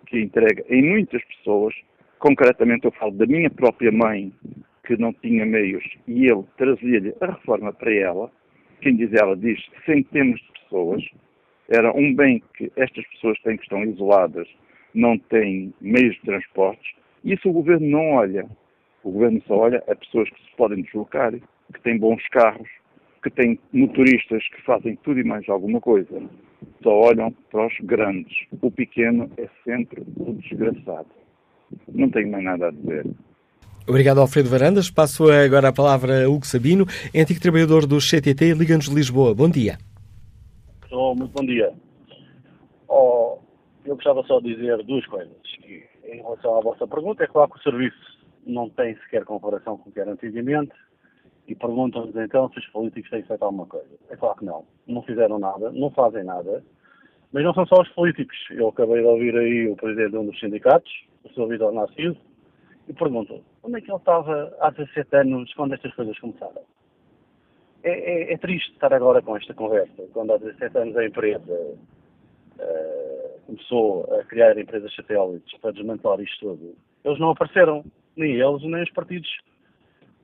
que 0.07 0.21
entrega 0.21 0.65
em 0.69 0.83
muitas 0.83 1.23
pessoas, 1.25 1.75
concretamente 2.19 2.85
eu 2.85 2.93
falo 2.93 3.13
da 3.13 3.27
minha 3.27 3.51
própria 3.51 3.93
mãe, 3.93 4.33
que 4.85 4.97
não 4.97 5.13
tinha 5.13 5.45
meios, 5.45 5.85
e 6.07 6.27
ele 6.27 6.45
trazia-lhe 6.57 7.15
a 7.21 7.27
reforma 7.27 7.73
para 7.73 7.93
ela, 7.95 8.31
quem 8.81 8.97
diz 8.97 9.13
ela 9.13 9.37
diz 9.37 9.61
centenas 9.85 10.41
de 10.41 10.53
pessoas, 10.63 11.05
era 11.69 11.97
um 11.97 12.15
bem 12.15 12.43
que 12.57 12.71
estas 12.77 13.07
pessoas 13.09 13.41
têm 13.43 13.57
que 13.57 13.63
estão 13.63 13.85
isoladas, 13.85 14.49
não 14.95 15.17
têm 15.19 15.73
meios 15.81 16.15
de 16.17 16.23
transportes, 16.23 16.93
isso 17.25 17.49
o 17.49 17.53
governo 17.53 17.87
não 17.87 18.13
olha. 18.13 18.47
O 19.03 19.11
governo 19.11 19.43
só 19.47 19.57
olha 19.57 19.83
a 19.89 19.95
pessoas 19.95 20.29
que 20.31 20.43
se 20.43 20.57
podem 20.57 20.83
deslocar, 20.83 21.33
que 21.33 21.81
têm 21.83 21.99
bons 21.99 22.27
carros, 22.29 22.69
que 23.23 23.31
têm 23.31 23.59
motoristas 23.73 24.47
que 24.49 24.63
fazem 24.63 24.97
tudo 24.97 25.21
e 25.21 25.25
mais 25.25 25.49
alguma 25.49 25.81
coisa. 25.81 26.23
Só 26.83 26.91
olham 26.91 27.31
para 27.51 27.67
os 27.67 27.75
grandes. 27.83 28.47
O 28.61 28.71
pequeno 28.71 29.31
é 29.37 29.49
sempre 29.65 30.03
o 30.17 30.33
desgraçado. 30.35 31.09
Não 31.89 32.11
tenho 32.11 32.31
mais 32.31 32.45
nada 32.45 32.69
a 32.69 32.71
dizer. 32.71 33.07
Obrigado, 33.91 34.21
Alfredo 34.21 34.49
Varandas. 34.49 34.89
Passo 34.89 35.25
agora 35.33 35.71
a 35.71 35.73
palavra 35.73 36.25
a 36.25 36.31
Hugo 36.31 36.47
Sabino, 36.47 36.87
antigo 37.13 37.41
trabalhador 37.41 37.89
do 37.89 37.99
CTT 37.99 38.55
Liga-nos 38.55 38.89
de 38.89 38.95
Lisboa. 38.95 39.35
Bom 39.35 39.51
dia. 39.51 39.79
Oh, 40.93 41.13
muito 41.13 41.33
bom 41.33 41.45
dia. 41.45 41.73
Oh, 42.87 43.39
eu 43.85 43.97
gostava 43.97 44.23
só 44.29 44.39
de 44.39 44.55
dizer 44.55 44.81
duas 44.85 45.05
coisas. 45.07 45.35
Em 46.05 46.19
relação 46.19 46.57
à 46.57 46.61
vossa 46.61 46.87
pergunta, 46.87 47.25
é 47.25 47.27
claro 47.27 47.51
que 47.51 47.59
o 47.59 47.63
serviço 47.65 47.97
não 48.47 48.71
tem 48.71 48.95
sequer 48.99 49.25
comparação 49.25 49.77
com 49.77 49.91
o 49.91 49.93
que 49.93 49.99
era 49.99 50.13
antigamente 50.13 50.73
e 51.49 51.57
perguntam-nos 51.57 52.15
então 52.15 52.49
se 52.51 52.61
os 52.61 52.67
políticos 52.69 53.11
têm 53.11 53.25
feito 53.25 53.43
alguma 53.43 53.67
coisa. 53.67 53.91
É 54.09 54.15
claro 54.15 54.39
que 54.39 54.45
não. 54.45 54.65
Não 54.87 55.03
fizeram 55.03 55.41
nada, 55.41 55.73
não 55.73 55.91
fazem 55.91 56.23
nada, 56.23 56.63
mas 57.33 57.43
não 57.43 57.53
são 57.55 57.67
só 57.67 57.83
os 57.83 57.89
políticos. 57.89 58.37
Eu 58.53 58.69
acabei 58.69 59.01
de 59.01 59.09
ouvir 59.09 59.37
aí 59.37 59.69
o 59.69 59.75
presidente 59.75 60.13
de 60.13 60.17
um 60.17 60.27
dos 60.27 60.39
sindicatos, 60.39 60.93
o 61.25 61.29
Sr. 61.31 61.49
Vitor 61.49 61.73
Narciso, 61.73 62.30
e 62.89 62.93
pergunto 62.93 63.43
onde 63.63 63.79
é 63.79 63.81
que 63.81 63.91
ele 63.91 63.99
estava 63.99 64.57
há 64.61 64.71
17 64.71 65.17
anos 65.17 65.53
quando 65.55 65.75
estas 65.75 65.95
coisas 65.95 66.19
começaram? 66.19 66.63
É, 67.83 67.91
é, 67.91 68.33
é, 68.35 68.37
triste 68.37 68.73
estar 68.73 68.93
agora 68.93 69.23
com 69.23 69.37
esta 69.37 69.55
conversa, 69.55 70.03
quando 70.13 70.33
há 70.33 70.37
17 70.37 70.77
anos 70.77 70.97
a 70.97 71.07
empresa 71.07 71.53
uh, 72.59 73.41
começou 73.47 74.05
a 74.15 74.25
criar 74.25 74.59
empresas 74.59 74.95
satélites 74.95 75.59
para 75.61 75.73
desmantelar 75.73 76.21
isto 76.21 76.41
tudo. 76.41 76.77
Eles 77.03 77.19
não 77.19 77.31
apareceram, 77.31 77.83
nem 78.17 78.33
eles, 78.33 78.63
nem 78.63 78.83
os 78.83 78.91
partidos 78.91 79.31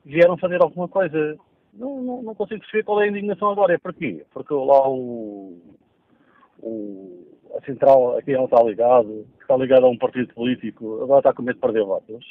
vieram 0.04 0.36
fazer 0.36 0.62
alguma 0.62 0.86
coisa. 0.86 1.38
Não, 1.72 2.02
não, 2.02 2.22
não 2.22 2.34
consigo 2.34 2.60
perceber 2.60 2.84
qual 2.84 3.00
é 3.00 3.04
a 3.04 3.08
indignação 3.08 3.50
agora. 3.50 3.74
É 3.74 3.78
porquê? 3.78 4.24
Porque 4.32 4.52
lá 4.52 4.88
o, 4.88 5.58
o, 6.60 7.35
a 7.56 7.60
central 7.64 8.16
a 8.16 8.22
quem 8.22 8.34
ele 8.34 8.44
está 8.44 8.62
ligado, 8.62 9.26
que 9.36 9.42
está 9.42 9.56
ligado 9.56 9.86
a 9.86 9.88
um 9.88 9.98
partido 9.98 10.32
político, 10.34 11.02
agora 11.02 11.20
está 11.20 11.32
com 11.32 11.42
medo 11.42 11.56
de 11.56 11.60
perder 11.60 11.84
votos 11.84 12.24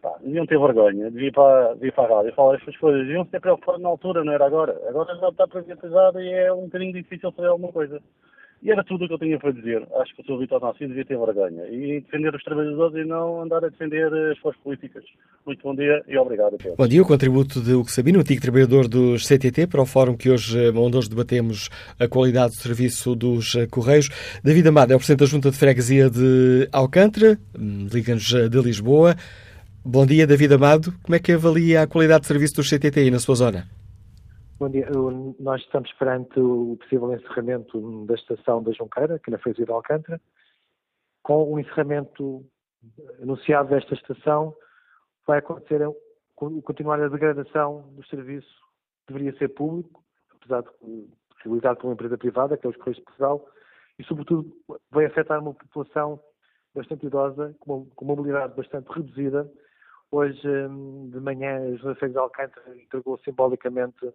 Pá, 0.00 0.16
deviam 0.20 0.46
ter 0.46 0.58
vergonha 0.58 1.10
de 1.10 1.26
ir 1.26 1.32
para, 1.32 1.74
de 1.74 1.88
ir 1.88 1.92
para 1.92 2.14
a 2.14 2.16
rádio 2.16 2.34
falar 2.34 2.56
estas 2.56 2.76
coisas. 2.78 3.02
Deviam 3.06 3.24
se 3.24 3.30
ter 3.30 3.40
preocupado 3.40 3.78
na 3.78 3.88
altura, 3.88 4.24
não 4.24 4.32
era 4.32 4.46
agora. 4.46 4.80
Agora 4.88 5.14
já 5.16 5.28
está 5.28 5.46
privatizado 5.46 6.20
e 6.20 6.32
é 6.32 6.52
um 6.52 6.64
bocadinho 6.64 6.94
difícil 6.94 7.30
fazer 7.32 7.48
alguma 7.48 7.72
coisa. 7.72 8.00
E 8.62 8.70
era 8.70 8.84
tudo 8.84 9.04
o 9.04 9.08
que 9.08 9.14
eu 9.14 9.18
tinha 9.18 9.38
para 9.38 9.52
dizer. 9.52 9.86
Acho 9.96 10.14
que 10.14 10.20
o 10.20 10.24
Sr. 10.24 10.38
Vitor 10.38 10.60
Nassi 10.60 10.86
devia 10.86 11.04
ter 11.04 11.18
vergonha. 11.18 11.66
E 11.68 12.00
defender 12.00 12.34
os 12.34 12.42
trabalhadores 12.44 12.94
e 12.94 13.08
não 13.08 13.40
andar 13.40 13.64
a 13.64 13.68
defender 13.68 14.12
as 14.30 14.38
suas 14.38 14.54
políticas. 14.58 15.02
Muito 15.46 15.62
bom 15.62 15.74
dia 15.74 16.02
e 16.06 16.18
obrigado. 16.18 16.58
Bom 16.76 16.86
dia. 16.86 17.00
O 17.00 17.06
contributo 17.06 17.62
de 17.62 17.72
Hugo 17.72 17.90
Sabino, 17.90 18.20
antigo 18.20 18.42
trabalhador 18.42 18.86
dos 18.86 19.26
CTT, 19.26 19.66
para 19.66 19.80
o 19.80 19.86
fórum 19.86 20.14
que 20.14 20.28
hoje, 20.28 20.70
onde 20.76 20.96
hoje 20.98 21.08
debatemos 21.08 21.70
a 21.98 22.06
qualidade 22.06 22.54
do 22.54 22.60
serviço 22.60 23.14
dos 23.14 23.56
Correios. 23.70 24.10
David 24.44 24.68
Amado 24.68 24.92
é 24.92 24.96
o 24.96 24.98
Presidente 24.98 25.20
da 25.20 25.26
Junta 25.26 25.50
de 25.50 25.56
Freguesia 25.56 26.10
de 26.10 26.68
Alcântara, 26.70 27.38
hum, 27.58 27.86
liga-nos 27.90 28.24
de 28.24 28.60
Lisboa. 28.60 29.16
Bom 29.82 30.04
dia, 30.04 30.26
David 30.26 30.52
Amado. 30.52 30.92
Como 31.02 31.16
é 31.16 31.18
que 31.18 31.32
avalia 31.32 31.82
a 31.82 31.86
qualidade 31.86 32.22
de 32.22 32.26
serviço 32.26 32.56
do 32.56 32.62
CTTI 32.62 33.10
na 33.10 33.18
sua 33.18 33.36
zona? 33.36 33.79
Nós 35.38 35.62
estamos 35.62 35.90
perante 35.94 36.38
o 36.38 36.76
possível 36.76 37.14
encerramento 37.14 38.04
da 38.04 38.14
estação 38.14 38.62
da 38.62 38.72
Junqueira, 38.72 39.14
aqui 39.14 39.30
na 39.30 39.38
freguesia 39.38 39.64
de 39.64 39.72
Alcântara. 39.72 40.20
Com 41.22 41.50
o 41.50 41.58
encerramento 41.58 42.44
anunciado 43.22 43.70
desta 43.70 43.94
estação, 43.94 44.54
vai 45.26 45.38
acontecer 45.38 45.80
continuar 46.36 47.00
a 47.00 47.08
degradação 47.08 47.88
do 47.92 48.04
serviço 48.06 48.60
deveria 49.08 49.36
ser 49.38 49.48
público, 49.48 50.04
apesar 50.34 50.62
de 50.62 51.08
possibilidade 51.30 51.78
por 51.78 51.86
uma 51.86 51.94
empresa 51.94 52.18
privada, 52.18 52.56
que 52.56 52.66
é 52.66 52.70
os 52.70 52.76
Correios 52.76 52.98
de 52.98 53.04
Portugal, 53.04 53.48
e 53.98 54.04
sobretudo 54.04 54.54
vai 54.90 55.06
afetar 55.06 55.40
uma 55.40 55.54
população 55.54 56.20
bastante 56.74 57.06
idosa, 57.06 57.54
com 57.60 57.88
uma 57.98 58.14
mobilidade 58.14 58.54
bastante 58.54 58.88
reduzida, 58.88 59.50
Hoje 60.12 60.48
hum, 60.48 61.08
de 61.08 61.20
manhã, 61.20 61.62
a 61.62 61.76
José 61.76 61.94
Feio 61.94 62.12
de 62.12 62.18
Alcântara 62.18 62.76
entregou 62.76 63.16
simbolicamente 63.18 64.12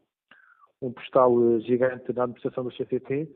um 0.81 0.91
postal 0.91 1.59
gigante 1.61 2.11
da 2.13 2.23
administração 2.23 2.63
do 2.63 2.71
CTT, 2.71 3.29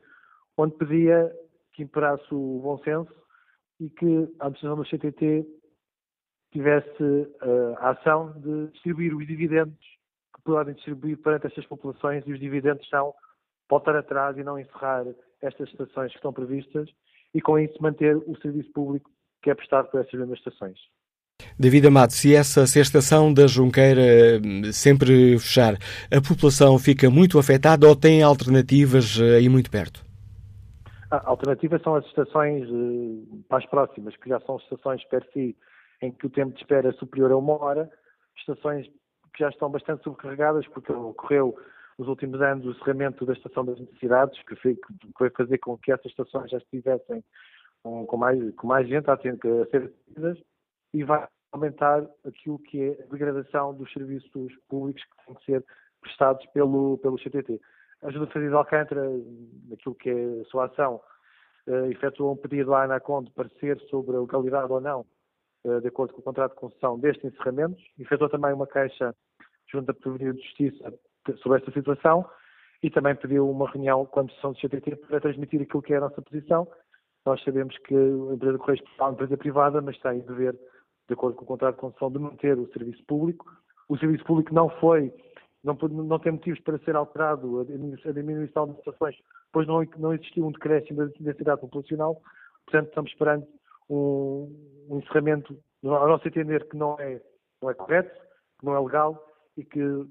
onde 0.56 0.76
pedia 0.76 1.32
que 1.72 1.82
imperasse 1.82 2.26
o 2.32 2.60
bom 2.62 2.78
senso 2.78 3.12
e 3.78 3.88
que 3.88 4.28
a 4.38 4.46
administração 4.46 4.76
do 4.76 4.84
CTT 4.84 5.46
tivesse 6.52 7.02
uh, 7.02 7.76
a 7.78 7.90
ação 7.90 8.32
de 8.40 8.68
distribuir 8.72 9.14
os 9.16 9.26
dividendos 9.26 9.78
que 10.34 10.42
podem 10.42 10.74
distribuir 10.74 11.16
perante 11.18 11.46
estas 11.46 11.66
populações 11.66 12.24
e 12.26 12.32
os 12.32 12.40
dividendos 12.40 12.88
são 12.88 13.14
voltar 13.68 13.96
atrás 13.96 14.36
e 14.36 14.42
não 14.42 14.58
encerrar 14.58 15.06
estas 15.40 15.68
estações 15.68 16.10
que 16.10 16.18
estão 16.18 16.32
previstas 16.32 16.90
e 17.32 17.40
com 17.40 17.58
isso 17.58 17.80
manter 17.80 18.16
o 18.16 18.36
serviço 18.40 18.70
público 18.72 19.10
que 19.42 19.50
é 19.50 19.54
prestado 19.54 19.88
por 19.90 20.00
essas 20.00 20.12
mesmas 20.12 20.38
estações. 20.38 20.78
David 21.60 21.88
Amado, 21.88 22.10
se 22.10 22.34
essa 22.34 22.62
estação 22.62 23.34
da 23.34 23.46
Junqueira 23.46 24.40
hum, 24.42 24.72
sempre 24.72 25.38
fechar, 25.38 25.74
a 26.10 26.18
população 26.26 26.78
fica 26.78 27.10
muito 27.10 27.38
afetada 27.38 27.86
ou 27.86 27.94
tem 27.94 28.22
alternativas 28.22 29.18
eh, 29.20 29.36
aí 29.36 29.48
muito 29.50 29.70
perto? 29.70 30.02
A 31.10 31.28
alternativa 31.28 31.78
são 31.84 31.96
as 31.96 32.06
estações 32.06 32.66
eh, 32.66 33.42
mais 33.50 33.66
próximas, 33.66 34.16
que 34.16 34.30
já 34.30 34.40
são 34.40 34.56
estações 34.56 35.04
per 35.10 35.22
si, 35.34 35.54
em 36.00 36.10
que 36.10 36.28
o 36.28 36.30
tempo 36.30 36.54
de 36.54 36.60
espera 36.60 36.88
é 36.88 36.92
superior 36.92 37.30
a 37.30 37.36
uma 37.36 37.62
hora, 37.62 37.90
estações 38.38 38.86
que 38.86 39.40
já 39.40 39.50
estão 39.50 39.68
bastante 39.68 40.02
sobrecarregadas, 40.02 40.66
porque 40.68 40.90
ocorreu 40.90 41.54
nos 41.98 42.08
últimos 42.08 42.40
anos 42.40 42.64
o 42.64 42.70
encerramento 42.70 43.26
da 43.26 43.34
estação 43.34 43.66
das 43.66 43.78
necessidades, 43.78 44.42
que 44.44 44.56
foi, 44.56 44.78
fazer 45.36 45.58
com 45.58 45.76
que 45.76 45.92
essas 45.92 46.06
estações 46.06 46.50
já 46.50 46.56
estivessem 46.56 47.22
com, 47.82 48.16
mais, 48.16 48.54
com 48.54 48.66
mais 48.66 48.88
gente 48.88 49.10
a 49.10 49.16
ser 49.18 49.38
atendidas 49.62 50.38
e 50.94 51.04
vai 51.04 51.28
aumentar 51.52 52.06
aquilo 52.26 52.58
que 52.58 52.82
é 52.82 53.02
a 53.02 53.06
degradação 53.06 53.74
dos 53.74 53.92
serviços 53.92 54.52
públicos 54.68 55.02
que 55.02 55.26
têm 55.26 55.34
que 55.34 55.44
ser 55.44 55.64
prestados 56.00 56.44
pelo, 56.46 56.98
pelo 56.98 57.18
CTT. 57.18 57.60
A 58.02 58.08
Ajuda 58.08 58.26
Federal 58.28 58.50
de 58.50 58.56
Alcântara, 58.56 59.10
naquilo 59.68 59.94
que 59.94 60.10
é 60.10 60.40
a 60.40 60.44
sua 60.44 60.66
ação, 60.66 61.00
uh, 61.66 61.86
efetuou 61.90 62.32
um 62.32 62.36
pedido 62.36 62.74
à 62.74 62.84
ANACOM 62.84 63.24
de 63.24 63.30
parecer 63.32 63.78
sobre 63.90 64.16
a 64.16 64.20
legalidade 64.20 64.72
ou 64.72 64.80
não, 64.80 65.04
uh, 65.64 65.80
de 65.80 65.88
acordo 65.88 66.14
com 66.14 66.20
o 66.20 66.24
contrato 66.24 66.52
de 66.52 66.60
concessão 66.60 66.98
deste 66.98 67.26
encerramento. 67.26 67.80
Efetuou 67.98 68.30
também 68.30 68.52
uma 68.52 68.66
queixa 68.66 69.14
junto 69.70 69.90
à 69.90 69.94
Provedora 69.94 70.34
de 70.34 70.42
Justiça 70.42 70.94
sobre 71.42 71.58
esta 71.58 71.70
situação 71.72 72.28
e 72.82 72.90
também 72.90 73.14
pediu 73.14 73.48
uma 73.48 73.70
reunião 73.70 74.06
com 74.06 74.20
a 74.20 74.22
administração 74.22 74.52
do 74.52 74.58
CTT 74.58 74.96
para 75.06 75.20
transmitir 75.20 75.60
aquilo 75.60 75.82
que 75.82 75.92
é 75.92 75.98
a 75.98 76.00
nossa 76.00 76.22
posição. 76.22 76.66
Nós 77.26 77.42
sabemos 77.44 77.76
que 77.78 77.94
a 77.94 78.34
empresa 78.34 78.52
de 78.52 78.58
Correios 78.58 78.84
é 78.98 79.02
uma 79.02 79.12
empresa 79.12 79.36
privada, 79.36 79.80
mas 79.82 79.98
tem 79.98 80.20
dever, 80.20 80.58
de 81.10 81.14
acordo 81.14 81.36
com 81.36 81.42
o 81.42 81.48
contrato 81.48 81.74
de 81.74 81.80
concessão, 81.80 82.10
de 82.10 82.20
manter 82.20 82.56
o 82.56 82.70
serviço 82.72 83.02
público. 83.04 83.44
O 83.88 83.98
serviço 83.98 84.24
público 84.24 84.54
não 84.54 84.70
foi 84.78 85.12
não, 85.64 85.74
não 85.74 86.18
tem 86.20 86.32
motivos 86.32 86.60
para 86.60 86.78
ser 86.78 86.94
alterado 86.94 87.60
a 87.60 88.12
diminuição 88.12 88.68
de 88.68 88.78
estações, 88.78 89.16
pois 89.52 89.66
não, 89.66 89.84
não 89.98 90.14
existiu 90.14 90.46
um 90.46 90.52
decréscimo 90.52 91.04
da 91.04 91.12
densidade 91.18 91.60
populacional, 91.60 92.22
portanto 92.64 92.88
estamos 92.88 93.10
esperando 93.10 93.46
um, 93.90 94.48
um 94.88 94.98
encerramento, 94.98 95.58
a 95.84 96.06
nosso 96.06 96.26
entender, 96.26 96.66
que 96.68 96.76
não 96.76 96.98
é, 96.98 97.20
não 97.60 97.70
é 97.70 97.74
correto, 97.74 98.18
que 98.58 98.64
não 98.64 98.74
é 98.74 98.80
legal 98.80 99.22
e 99.56 99.64
que 99.64 100.06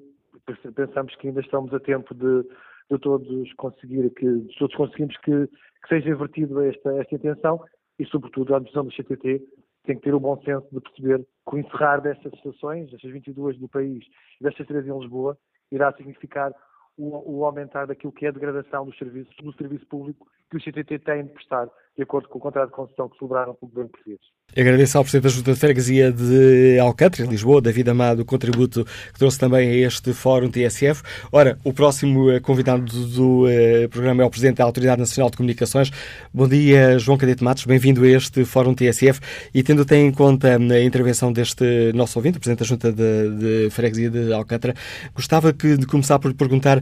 pensamos 0.75 1.15
que 1.15 1.29
ainda 1.29 1.39
estamos 1.39 1.73
a 1.73 1.79
tempo 1.79 2.13
de, 2.13 2.43
de 2.91 2.99
todos 2.99 3.53
conseguir 3.53 4.09
que 4.11 4.27
de 4.27 4.55
todos 4.59 4.75
conseguimos 4.75 5.17
que, 5.17 5.47
que 5.47 5.87
seja 5.87 6.09
invertido 6.09 6.61
esta, 6.61 6.93
esta 6.97 7.15
intenção 7.15 7.63
e 7.97 8.05
sobretudo 8.05 8.53
a 8.53 8.57
administração 8.57 8.85
do 8.85 8.93
CTT 8.93 9.41
tem 9.83 9.95
que 9.95 10.03
ter 10.03 10.13
o 10.13 10.19
bom 10.19 10.39
senso 10.43 10.67
de 10.71 10.81
perceber 10.81 11.25
que 11.47 11.55
o 11.55 11.57
encerrar 11.57 11.99
destas 11.99 12.33
estações, 12.33 12.89
destas 12.91 13.11
22 13.11 13.57
do 13.57 13.67
país 13.67 14.05
e 14.39 14.43
destas 14.43 14.67
três 14.67 14.85
em 14.85 14.99
Lisboa, 14.99 15.37
irá 15.71 15.91
significar 15.93 16.53
o, 16.97 17.39
o, 17.39 17.45
aumentar 17.45 17.85
daquilo 17.85 18.11
que 18.11 18.25
é 18.25 18.29
a 18.29 18.33
degradação 18.33 18.85
dos 18.85 18.97
serviços, 18.97 19.33
do 19.37 19.53
serviço 19.53 19.85
público 19.87 20.27
que 20.49 20.57
o 20.57 20.59
CTT 20.59 20.99
tem 20.99 21.23
de 21.23 21.29
prestar, 21.29 21.67
de 21.95 22.03
acordo 22.03 22.27
com 22.27 22.39
o 22.39 22.41
contrato 22.41 22.69
de 22.69 22.75
concessão 22.75 23.07
que 23.07 23.17
celebraram 23.17 23.53
com 23.53 23.65
o 23.65 23.69
governo 23.69 23.91
português. 23.91 24.19
Agradeço 24.57 24.97
ao 24.97 25.03
Presidente 25.03 25.23
da 25.23 25.29
Junta 25.29 25.53
de 25.53 25.59
Freguesia 25.59 26.11
de 26.11 26.79
Alcântara, 26.79 27.29
Lisboa, 27.29 27.61
David 27.61 27.87
Amado, 27.89 28.21
o 28.23 28.25
contributo 28.25 28.83
que 28.83 29.19
trouxe 29.19 29.37
também 29.37 29.69
a 29.69 29.87
este 29.87 30.11
Fórum 30.11 30.49
TSF. 30.49 31.03
Ora, 31.31 31.57
o 31.63 31.71
próximo 31.71 32.31
eh, 32.31 32.39
convidado 32.39 32.83
do, 32.83 33.45
uh, 33.45 33.89
programa 33.89 34.23
é 34.23 34.25
o 34.25 34.29
Presidente 34.29 34.57
da 34.57 34.63
Autoridade 34.63 34.99
Nacional 34.99 35.29
de 35.29 35.37
Comunicações. 35.37 35.91
Bom 36.33 36.47
dia, 36.47 36.97
João 36.97 37.15
Cadete 37.15 37.43
Matos, 37.43 37.65
bem-vindo 37.65 38.03
a 38.03 38.07
este 38.07 38.43
Fórum 38.43 38.73
TSF. 38.73 39.19
E 39.53 39.61
tendo 39.61 39.83
até 39.83 39.97
em 39.97 40.11
conta 40.11 40.57
hum, 40.57 40.71
a 40.71 40.81
intervenção 40.81 41.31
deste 41.31 41.93
nosso 41.93 42.17
ouvinte, 42.17 42.37
o 42.37 42.39
Presidente 42.39 42.59
da 42.59 42.65
Junta 42.65 42.91
de, 42.91 43.65
de 43.65 43.69
Freguesia 43.69 44.09
de 44.09 44.33
Alcântara, 44.33 44.73
gostava 45.13 45.53
que, 45.53 45.77
de 45.77 45.85
começar 45.85 46.17
por 46.17 46.33
perguntar 46.33 46.81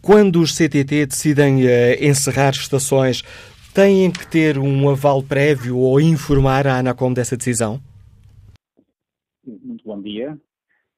quando 0.00 0.40
os 0.40 0.56
CTT 0.56 1.06
decidem 1.06 1.64
uh, 1.64 1.68
encerrar 2.00 2.50
estações, 2.50 3.22
têm 3.74 4.10
que 4.10 4.26
ter 4.26 4.58
um 4.58 4.88
aval 4.88 5.22
prévio 5.22 5.78
ou 5.78 6.00
informar 6.00 6.66
a 6.66 6.78
ANACOM 6.78 7.12
dessa 7.12 7.36
decisão? 7.36 7.80
Muito 9.44 9.84
bom 9.84 10.00
dia. 10.00 10.38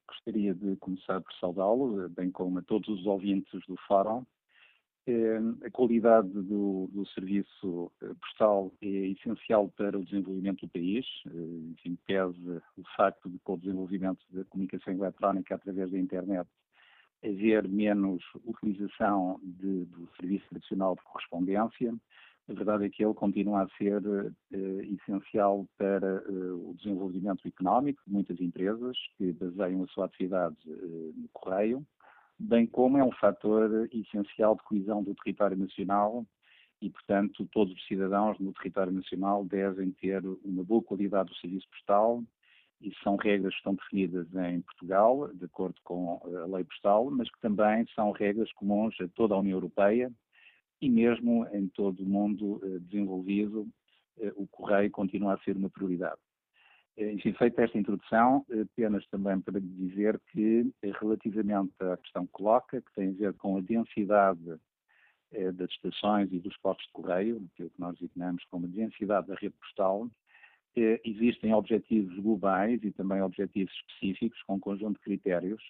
Gostaria 0.07 0.53
de 0.53 0.75
começar 0.77 1.21
por 1.21 1.33
saudá-lo, 1.39 2.09
bem 2.09 2.31
como 2.31 2.59
a 2.59 2.61
todos 2.61 2.87
os 2.87 3.05
ouvintes 3.05 3.59
do 3.67 3.75
Fórum. 3.87 4.23
Eh, 5.07 5.39
a 5.65 5.71
qualidade 5.71 6.29
do, 6.29 6.87
do, 6.91 7.05
serviço 7.07 7.91
eh, 8.01 8.11
postal 8.21 8.71
é 8.81 8.87
essencial 8.87 9.67
para 9.69 9.97
o 9.97 10.05
desenvolvimento 10.05 10.67
do 10.67 10.69
país. 10.69 11.05
Enfim, 11.71 11.97
pese 12.05 12.39
o 12.77 12.83
facto 12.95 13.27
de, 13.27 13.39
com 13.39 13.53
o 13.53 13.57
desenvolvimento 13.57 14.23
da 14.29 14.43
comunicação 14.45 14.93
eletrónica 14.93 15.55
através 15.55 15.89
da 15.91 15.97
internet, 15.97 16.47
haver 17.23 17.67
menos 17.67 18.23
utilização 18.45 19.39
de, 19.43 19.85
do 19.85 20.09
serviço 20.19 20.45
tradicional 20.49 20.95
de 20.95 21.03
correspondência. 21.03 21.93
A 22.49 22.53
verdade 22.53 22.85
é 22.85 22.89
que 22.89 23.03
ele 23.03 23.13
continua 23.13 23.63
a 23.63 23.69
ser 23.77 24.01
uh, 24.05 24.33
essencial 24.81 25.67
para 25.77 26.23
uh, 26.27 26.69
o 26.69 26.73
desenvolvimento 26.75 27.47
económico 27.47 28.01
de 28.07 28.11
muitas 28.11 28.39
empresas 28.41 28.97
que 29.17 29.31
baseiam 29.33 29.83
a 29.83 29.87
sua 29.87 30.05
atividade 30.05 30.55
uh, 30.65 31.13
no 31.15 31.29
correio, 31.31 31.85
bem 32.39 32.65
como 32.65 32.97
é 32.97 33.03
um 33.03 33.11
fator 33.11 33.87
essencial 33.93 34.55
de 34.55 34.63
coesão 34.63 35.03
do 35.03 35.13
território 35.13 35.57
nacional 35.57 36.25
e, 36.81 36.89
portanto, 36.89 37.47
todos 37.51 37.73
os 37.73 37.87
cidadãos 37.87 38.39
no 38.39 38.53
território 38.53 38.93
nacional 38.93 39.43
devem 39.43 39.91
ter 39.91 40.23
uma 40.43 40.63
boa 40.63 40.81
qualidade 40.81 41.29
do 41.29 41.35
serviço 41.35 41.67
postal, 41.69 42.23
e 42.81 42.93
são 43.03 43.17
regras 43.17 43.53
que 43.53 43.59
estão 43.59 43.75
definidas 43.75 44.27
em 44.35 44.61
Portugal, 44.61 45.29
de 45.33 45.45
acordo 45.45 45.75
com 45.83 46.21
a 46.25 46.45
lei 46.45 46.63
postal, 46.63 47.09
mas 47.11 47.29
que 47.29 47.39
também 47.41 47.85
são 47.93 48.11
regras 48.11 48.51
comuns 48.53 48.95
a 49.01 49.07
toda 49.09 49.35
a 49.35 49.39
União 49.39 49.57
Europeia 49.57 50.11
e 50.81 50.89
mesmo 50.89 51.45
em 51.51 51.67
todo 51.67 52.01
o 52.01 52.05
mundo 52.05 52.61
eh, 52.63 52.79
desenvolvido, 52.79 53.67
eh, 54.19 54.31
o 54.35 54.47
correio 54.47 54.89
continua 54.91 55.33
a 55.33 55.39
ser 55.39 55.57
uma 55.57 55.69
prioridade. 55.69 56.19
Eh, 56.95 57.11
enfim, 57.11 57.33
feita 57.33 57.63
esta 57.63 57.77
introdução, 57.77 58.45
apenas 58.49 59.05
também 59.07 59.41
para 59.41 59.59
dizer 59.59 60.19
que, 60.31 60.71
relativamente 61.01 61.73
à 61.81 61.97
questão 61.97 62.25
que 62.25 62.31
coloca, 62.31 62.81
que 62.81 62.93
tem 62.93 63.09
a 63.09 63.13
ver 63.13 63.33
com 63.33 63.57
a 63.57 63.61
densidade 63.61 64.59
das 65.53 65.69
estações 65.69 66.33
e 66.33 66.39
dos 66.39 66.57
postos 66.57 66.87
de 66.87 66.91
correio, 66.91 67.47
aquilo 67.53 67.69
que 67.69 67.79
nós 67.79 67.95
designamos 67.99 68.43
como 68.45 68.67
densidade 68.67 69.27
da 69.27 69.35
rede 69.35 69.53
postal, 69.61 70.09
existem 70.75 71.53
objetivos 71.53 72.15
globais 72.19 72.81
e 72.83 72.91
também 72.91 73.21
objetivos 73.21 73.73
específicos 73.73 74.41
com 74.43 74.55
um 74.55 74.59
conjunto 74.59 74.97
de 74.97 75.03
critérios 75.03 75.61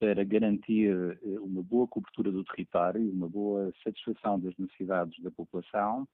para 0.00 0.24
garantir 0.24 0.90
eh, 1.22 1.38
uma 1.40 1.62
boa 1.62 1.86
cobertura 1.86 2.32
do 2.32 2.42
território 2.42 3.12
uma 3.12 3.28
boa 3.28 3.70
satisfação 3.84 4.40
das 4.40 4.56
necessidades 4.56 5.22
da 5.22 5.30
população, 5.30 6.08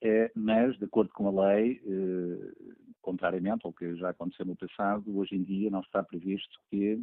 eh, 0.00 0.32
mas, 0.34 0.76
de 0.78 0.86
acordo 0.86 1.12
com 1.12 1.28
a 1.28 1.48
lei, 1.48 1.80
eh, 1.84 2.72
contrariamente 3.02 3.66
ao 3.66 3.72
que 3.72 3.94
já 3.96 4.08
aconteceu 4.08 4.46
no 4.46 4.56
passado, 4.56 5.16
hoje 5.16 5.36
em 5.36 5.42
dia 5.42 5.70
não 5.70 5.80
está 5.80 6.02
previsto 6.02 6.58
que 6.70 6.98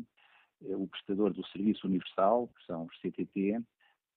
o 0.62 0.88
prestador 0.88 1.34
do 1.34 1.46
Serviço 1.48 1.86
Universal, 1.88 2.48
que 2.48 2.66
são 2.66 2.86
os 2.86 2.98
CTT, 3.00 3.62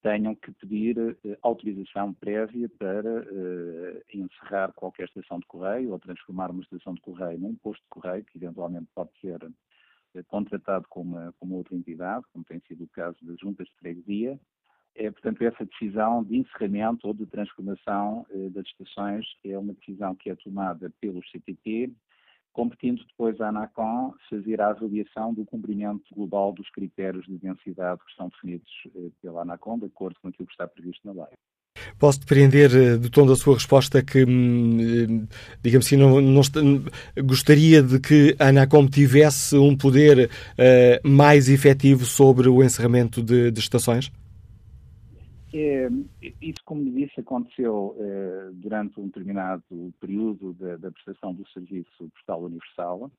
tenham 0.06 0.36
que 0.36 0.52
pedir 0.52 0.96
uh, 0.96 1.16
autorização 1.42 2.14
prévia 2.14 2.68
para 2.78 3.22
uh, 3.22 4.02
encerrar 4.14 4.72
qualquer 4.72 5.08
estação 5.08 5.40
de 5.40 5.46
correio 5.46 5.90
ou 5.90 5.98
transformar 5.98 6.52
uma 6.52 6.62
estação 6.62 6.94
de 6.94 7.00
correio 7.00 7.40
num 7.40 7.56
posto 7.56 7.82
de 7.82 7.88
correio, 7.88 8.24
que 8.24 8.38
eventualmente 8.38 8.86
pode 8.94 9.10
ser 9.20 9.42
uh, 9.42 10.24
contratado 10.28 10.86
com 10.88 11.02
uma, 11.02 11.34
com 11.40 11.46
uma 11.46 11.56
outra 11.56 11.74
entidade, 11.74 12.24
como 12.32 12.44
tem 12.44 12.60
sido 12.68 12.84
o 12.84 12.88
caso 12.88 13.16
das 13.22 13.36
juntas 13.40 13.66
de 13.66 13.74
freguesia. 13.80 14.38
É, 14.94 15.10
portanto, 15.10 15.42
essa 15.42 15.66
decisão 15.66 16.22
de 16.22 16.36
encerramento 16.36 17.08
ou 17.08 17.12
de 17.12 17.26
transformação 17.26 18.24
das 18.52 18.64
estações 18.64 19.26
é 19.44 19.58
uma 19.58 19.74
decisão 19.74 20.14
que 20.14 20.30
é 20.30 20.36
tomada 20.36 20.90
pelos 21.00 21.28
CTT 21.30 21.92
competindo 22.56 23.04
depois 23.06 23.38
à 23.38 23.50
ANACOM 23.50 24.14
fazer 24.30 24.62
a 24.62 24.70
avaliação 24.70 25.34
do 25.34 25.44
cumprimento 25.44 26.02
global 26.14 26.54
dos 26.54 26.70
critérios 26.70 27.26
de 27.26 27.36
densidade 27.36 28.00
que 28.02 28.10
estão 28.10 28.30
definidos 28.30 28.70
eh, 28.96 29.10
pela 29.20 29.42
ANACOM, 29.42 29.78
de 29.78 29.84
acordo 29.84 30.16
com 30.22 30.28
aquilo 30.28 30.46
que 30.46 30.54
está 30.54 30.66
previsto 30.66 31.06
na 31.06 31.12
lei. 31.12 31.34
Posso 31.98 32.20
depreender 32.20 32.74
eh, 32.74 32.96
do 32.96 33.10
tom 33.10 33.26
da 33.26 33.36
sua 33.36 33.56
resposta 33.56 34.02
que, 34.02 34.24
hum, 34.24 34.78
eh, 34.80 35.26
digamos 35.62 35.86
assim, 35.86 35.96
não, 35.96 36.18
não, 36.18 36.40
gostaria 37.26 37.82
de 37.82 38.00
que 38.00 38.34
a 38.38 38.48
ANACOM 38.48 38.88
tivesse 38.88 39.54
um 39.58 39.76
poder 39.76 40.30
uh, 40.30 41.06
mais 41.06 41.50
efetivo 41.50 42.06
sobre 42.06 42.48
o 42.48 42.64
encerramento 42.64 43.22
de, 43.22 43.50
de 43.50 43.60
estações? 43.60 44.10
É, 45.58 45.88
isso, 46.42 46.60
como 46.66 46.84
disse, 46.92 47.18
aconteceu 47.20 47.96
é, 47.98 48.50
durante 48.52 49.00
um 49.00 49.06
determinado 49.06 49.64
período 49.98 50.52
da, 50.52 50.76
da, 50.76 50.90
prestação 50.90 51.32
do 51.32 51.48
Serviço 51.48 52.10
Postal 52.10 52.42
Universal. 52.42 53.10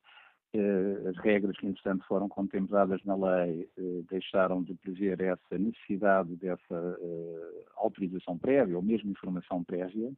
É, 0.53 1.09
as 1.09 1.17
regras 1.17 1.57
que, 1.57 1.65
entretanto, 1.65 2.05
foram 2.07 2.29
contempladas 2.29 3.03
na 3.03 3.15
lei 3.15 3.67
deixaram 4.09 4.61
de 4.61 4.75
prever 4.75 5.19
essa 5.21 5.57
necessidade 5.57 6.35
dessa 6.35 6.99
autorização 7.75 8.38
prévia 8.38 8.77
ou 8.77 8.81
mesmo 8.81 9.11
informação 9.11 9.63
prévia, 9.63 10.11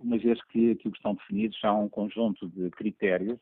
uma 0.00 0.16
vez 0.16 0.42
que 0.44 0.70
aquilo 0.70 0.92
que 0.92 0.98
estão 0.98 1.14
definidos 1.14 1.58
são 1.60 1.84
um 1.84 1.88
conjunto 1.88 2.48
de 2.48 2.70
critérios 2.70 3.40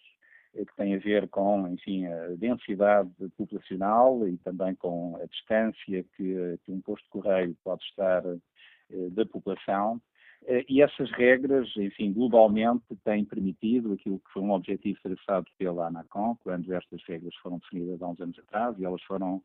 que 0.53 0.77
tem 0.77 0.95
a 0.95 0.99
ver 0.99 1.29
com, 1.29 1.69
enfim, 1.69 2.07
a 2.07 2.29
densidade 2.37 3.11
populacional 3.37 4.27
e 4.27 4.37
também 4.39 4.75
com 4.75 5.17
a 5.23 5.27
distância 5.27 6.05
que, 6.17 6.59
que 6.65 6.73
um 6.73 6.81
posto 6.81 7.05
de 7.05 7.11
correio 7.11 7.57
pode 7.63 7.83
estar 7.85 8.25
eh, 8.25 9.11
da 9.11 9.25
população. 9.27 10.01
Eh, 10.47 10.65
e 10.69 10.83
essas 10.83 11.11
regras, 11.13 11.69
enfim, 11.77 12.13
globalmente 12.13 12.85
têm 13.05 13.25
permitido 13.25 13.93
aquilo 13.93 14.19
que 14.19 14.33
foi 14.33 14.43
um 14.43 14.53
objetivo 14.53 14.99
traçado 15.03 15.47
pela 15.59 15.89
ANACOM, 15.89 16.37
quando 16.43 16.73
estas 16.73 17.03
regras 17.05 17.35
foram 17.37 17.59
definidas 17.59 18.01
há 18.03 18.09
uns 18.09 18.21
anos 18.21 18.39
atrás, 18.39 18.79
e 18.79 18.85
elas 18.85 19.03
foram 19.03 19.43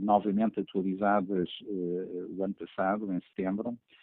novamente 0.00 0.58
atualizadas 0.58 1.48
o 1.60 2.42
ano 2.42 2.54
passado, 2.54 3.12
em 3.12 3.20
setembro, 3.20 3.70
eh, 3.70 3.96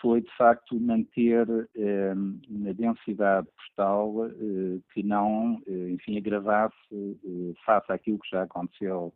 foi 0.00 0.20
de 0.20 0.30
facto 0.36 0.78
manter 0.78 1.46
eh, 1.74 2.14
uma 2.48 2.72
densidade 2.72 3.48
postal 3.56 4.26
eh, 4.26 4.78
que 4.92 5.02
não, 5.02 5.60
enfim, 5.66 6.16
agravasse 6.16 6.76
face 7.64 7.90
àquilo 7.90 8.18
que 8.18 8.30
já 8.30 8.42
aconteceu 8.42 9.12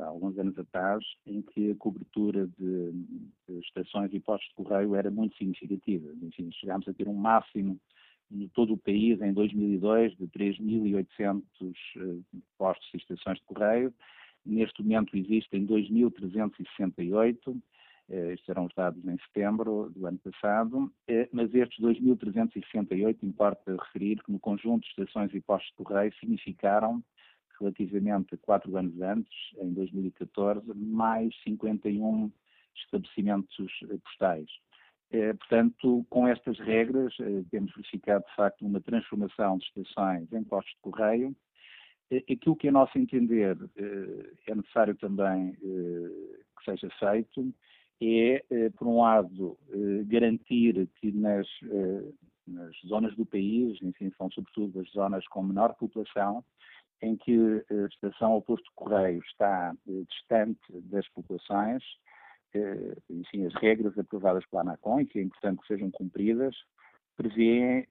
há 0.00 0.04
alguns 0.06 0.38
anos 0.38 0.56
atrás, 0.56 1.04
em 1.26 1.42
que 1.42 1.72
a 1.72 1.74
cobertura 1.74 2.48
de, 2.56 2.92
estações 3.62 4.14
e 4.14 4.20
postos 4.20 4.48
de 4.50 4.54
correio 4.54 4.94
era 4.94 5.10
muito 5.10 5.36
significativa. 5.36 6.08
Enfim, 6.22 6.52
chegámos 6.52 6.86
a 6.86 6.94
ter 6.94 7.08
um 7.08 7.14
máximo 7.14 7.80
em 8.30 8.48
todo 8.48 8.74
o 8.74 8.78
país 8.78 9.20
em 9.20 9.32
2002 9.32 10.16
de 10.16 10.28
3.800 10.28 11.42
postos 12.56 12.88
e 12.94 12.98
estações 12.98 13.38
de 13.38 13.44
correio. 13.44 13.92
Neste 14.44 14.82
momento 14.82 15.16
existem 15.16 15.66
2.368 15.66 17.36
eh, 17.46 17.54
estes 18.10 18.48
eram 18.48 18.66
os 18.66 18.74
dados 18.74 19.04
em 19.06 19.16
setembro 19.18 19.90
do 19.90 20.06
ano 20.06 20.18
passado, 20.18 20.92
eh, 21.06 21.28
mas 21.32 21.54
estes 21.54 21.78
2.368, 21.78 23.22
importa 23.22 23.76
referir 23.76 24.22
que 24.22 24.32
no 24.32 24.40
conjunto 24.40 24.82
de 24.82 24.88
estações 24.88 25.32
e 25.32 25.40
postos 25.40 25.70
de 25.70 25.84
correio 25.84 26.12
significaram, 26.18 27.02
relativamente 27.58 28.34
a 28.34 28.38
quatro 28.38 28.76
anos 28.76 29.00
antes, 29.00 29.32
em 29.58 29.72
2014, 29.72 30.72
mais 30.74 31.32
51 31.44 32.32
estabelecimentos 32.74 33.70
eh, 33.84 33.98
postais. 34.04 34.50
Portanto, 35.40 36.06
com 36.08 36.28
estas 36.28 36.56
regras, 36.60 37.12
temos 37.50 37.74
verificado, 37.74 38.24
de 38.28 38.34
facto, 38.36 38.64
uma 38.64 38.80
transformação 38.80 39.58
de 39.58 39.64
estações 39.64 40.32
em 40.32 40.44
postos 40.44 40.72
de 40.72 40.80
correio. 40.82 41.34
Aquilo 42.30 42.54
que, 42.54 42.68
a 42.68 42.70
nosso 42.70 42.96
entender, 42.96 43.58
é 44.46 44.54
necessário 44.54 44.94
também 44.94 45.52
que 45.54 46.64
seja 46.64 46.88
feito 47.00 47.52
é, 48.00 48.42
eh, 48.50 48.70
por 48.70 48.86
um 48.86 49.00
lado, 49.00 49.58
eh, 49.70 50.04
garantir 50.06 50.88
que 50.96 51.12
nas, 51.12 51.46
eh, 51.64 52.12
nas 52.46 52.74
zonas 52.86 53.14
do 53.14 53.26
país, 53.26 53.78
enfim, 53.82 54.10
são 54.16 54.30
sobretudo 54.30 54.80
as 54.80 54.90
zonas 54.90 55.26
com 55.28 55.42
menor 55.42 55.74
população, 55.74 56.42
em 57.02 57.16
que 57.16 57.64
a 57.70 57.86
estação 57.86 58.32
ou 58.32 58.42
posto 58.42 58.64
de 58.64 58.74
correio 58.74 59.20
está 59.20 59.74
distante 59.86 60.60
das 60.70 61.08
populações, 61.08 61.82
enfim, 63.08 63.46
as 63.46 63.54
regras 63.54 63.96
aprovadas 63.98 64.44
pela 64.46 64.60
ANACOM, 64.60 65.00
e 65.00 65.06
que 65.06 65.18
é 65.18 65.22
importante 65.22 65.62
que 65.62 65.68
sejam 65.68 65.90
cumpridas, 65.90 66.54
prevêem 67.16 67.86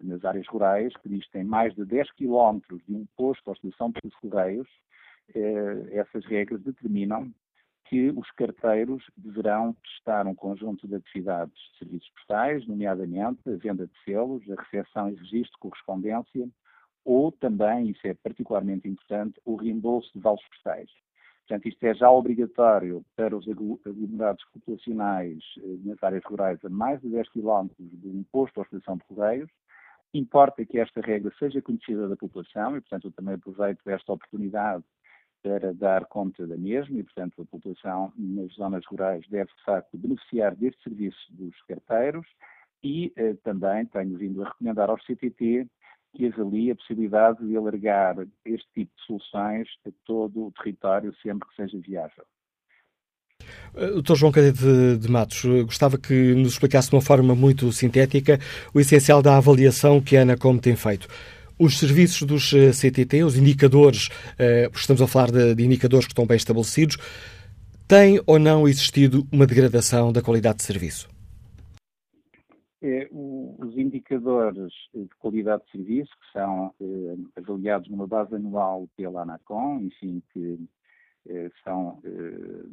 nas 0.00 0.24
áreas 0.24 0.46
rurais 0.46 0.96
que 0.98 1.08
existem 1.08 1.42
mais 1.42 1.74
de 1.74 1.84
10 1.84 2.12
quilómetros 2.12 2.80
de 2.86 2.94
um 2.94 3.04
posto 3.16 3.48
ou 3.48 3.54
estação 3.54 3.90
de 3.90 4.10
correios, 4.20 4.68
essas 5.90 6.24
regras 6.26 6.62
determinam 6.62 7.34
que 7.84 8.10
os 8.10 8.30
carteiros 8.32 9.04
deverão 9.16 9.74
prestar 9.74 10.26
um 10.26 10.34
conjunto 10.34 10.86
de 10.86 10.94
atividades 10.94 11.54
de 11.54 11.78
serviços 11.78 12.10
postais, 12.10 12.66
nomeadamente 12.66 13.40
a 13.46 13.56
venda 13.56 13.86
de 13.86 13.92
selos, 14.04 14.42
a 14.50 14.60
recepção 14.60 15.10
e 15.10 15.14
registro 15.14 15.52
de 15.52 15.58
correspondência, 15.58 16.48
ou 17.04 17.32
também, 17.32 17.90
isso 17.90 18.06
é 18.06 18.14
particularmente 18.14 18.88
importante, 18.88 19.40
o 19.44 19.56
reembolso 19.56 20.10
de 20.14 20.20
vales 20.20 20.42
postais. 20.48 20.88
Portanto, 21.46 21.68
isto 21.68 21.84
é 21.84 21.94
já 21.94 22.10
obrigatório 22.10 23.04
para 23.16 23.36
os 23.36 23.46
aglomerados 23.48 24.44
populacionais 24.52 25.42
eh, 25.58 25.76
nas 25.84 26.02
áreas 26.02 26.22
rurais 26.24 26.64
a 26.64 26.68
mais 26.68 27.00
de 27.00 27.08
10 27.08 27.28
km 27.30 27.68
de 27.78 28.08
um 28.08 28.24
posto 28.30 28.58
ou 28.58 28.62
estação 28.64 28.96
de 28.96 29.04
correios. 29.04 29.50
Importa 30.14 30.64
que 30.64 30.78
esta 30.78 31.00
regra 31.00 31.32
seja 31.38 31.60
conhecida 31.60 32.08
da 32.08 32.16
população 32.16 32.76
e, 32.76 32.80
portanto, 32.80 33.06
eu 33.06 33.12
também 33.12 33.34
aproveito 33.34 33.80
esta 33.88 34.12
oportunidade 34.12 34.84
para 35.42 35.74
dar 35.74 36.06
conta 36.06 36.46
da 36.46 36.56
mesma 36.56 36.98
e, 36.98 37.02
portanto, 37.02 37.42
a 37.42 37.44
população 37.44 38.12
nas 38.16 38.52
zonas 38.52 38.84
rurais 38.86 39.24
deve, 39.28 39.50
de 39.56 39.64
facto, 39.64 39.98
beneficiar 39.98 40.54
deste 40.54 40.82
serviço 40.82 41.18
dos 41.30 41.54
carteiros 41.62 42.26
e 42.82 43.12
eh, 43.16 43.34
também 43.42 43.86
tenho 43.86 44.16
vindo 44.16 44.42
a 44.42 44.48
recomendar 44.48 44.90
ao 44.90 44.98
CTT 44.98 45.66
que 46.14 46.26
avalie 46.26 46.70
a 46.70 46.76
possibilidade 46.76 47.44
de 47.46 47.56
alargar 47.56 48.16
este 48.44 48.68
tipo 48.74 48.92
de 48.96 49.06
soluções 49.06 49.68
a 49.86 49.90
todo 50.04 50.46
o 50.46 50.52
território 50.52 51.14
sempre 51.22 51.48
que 51.48 51.56
seja 51.56 51.78
viável. 51.78 52.24
Eh, 53.74 54.00
Dr. 54.00 54.14
João 54.14 54.32
Cadete 54.32 54.98
de 54.98 55.10
Matos, 55.10 55.44
eh, 55.44 55.62
gostava 55.62 55.98
que 55.98 56.34
nos 56.34 56.52
explicasse 56.52 56.90
de 56.90 56.96
uma 56.96 57.02
forma 57.02 57.34
muito 57.34 57.72
sintética 57.72 58.38
o 58.74 58.80
essencial 58.80 59.22
da 59.22 59.36
avaliação 59.36 60.00
que 60.00 60.16
a 60.16 60.22
ANACOM 60.22 60.58
tem 60.58 60.76
feito 60.76 61.08
os 61.62 61.78
serviços 61.78 62.26
dos 62.26 62.52
eh, 62.52 62.72
CTT, 62.72 63.22
os 63.22 63.38
indicadores, 63.38 64.08
eh, 64.36 64.68
estamos 64.74 65.00
a 65.00 65.06
falar 65.06 65.30
de, 65.30 65.64
indicadores 65.64 66.06
que 66.06 66.12
estão 66.12 66.26
bem 66.26 66.36
estabelecidos, 66.36 66.96
tem 67.86 68.20
ou 68.26 68.36
não 68.36 68.66
existido 68.66 69.24
uma 69.30 69.46
degradação 69.46 70.12
da 70.12 70.20
qualidade 70.20 70.56
de 70.58 70.64
serviço? 70.64 71.08
É, 72.82 73.08
os 73.12 73.76
indicadores 73.76 74.72
de 74.92 75.08
qualidade 75.20 75.62
de 75.66 75.70
serviço, 75.70 76.10
que 76.10 76.32
são 76.32 76.74
eh, 76.80 77.16
avaliados 77.36 77.88
numa 77.88 78.08
base 78.08 78.34
anual 78.34 78.88
pela 78.96 79.22
ANACOM, 79.22 79.82
enfim, 79.82 80.20
que 80.32 80.58
são 81.62 82.00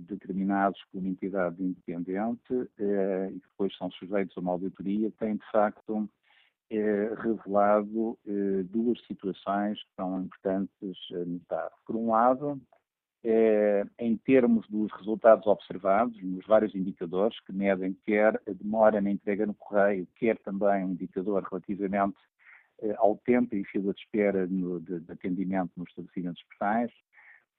determinados 0.09 0.81
por 0.91 0.97
uma 0.97 1.09
entidade 1.09 1.63
independente 1.63 2.51
e 2.79 3.39
depois 3.47 3.77
são 3.77 3.91
sujeitos 3.91 4.35
a 4.35 4.41
uma 4.41 4.53
auditoria, 4.53 5.11
têm 5.19 5.35
de 5.35 5.51
facto 5.51 6.09
é, 6.69 7.13
revelado 7.17 8.17
é, 8.27 8.63
duas 8.63 8.99
situações 9.05 9.79
que 9.79 9.95
são 9.95 10.21
importantes 10.21 10.97
a 11.13 11.25
notar. 11.25 11.71
Por 11.85 11.95
um 11.95 12.11
lado, 12.11 12.61
é, 13.23 13.83
em 13.97 14.15
termos 14.15 14.67
dos 14.69 14.91
resultados 14.93 15.45
observados, 15.47 16.21
nos 16.23 16.45
vários 16.45 16.73
indicadores 16.73 17.39
que 17.41 17.51
medem 17.51 17.97
quer 18.05 18.41
a 18.47 18.51
demora 18.51 19.01
na 19.01 19.11
entrega 19.11 19.45
no 19.45 19.53
correio, 19.53 20.07
quer 20.15 20.37
também 20.39 20.85
um 20.85 20.91
indicador 20.91 21.43
relativamente 21.43 22.17
é, 22.81 22.95
ao 22.97 23.17
tempo 23.17 23.55
e 23.55 23.65
fila 23.65 23.93
de 23.93 23.99
espera 23.99 24.47
no, 24.47 24.79
de, 24.79 25.01
de 25.01 25.11
atendimento 25.11 25.71
nos 25.75 25.89
estabelecimentos 25.89 26.41
postais, 26.43 26.91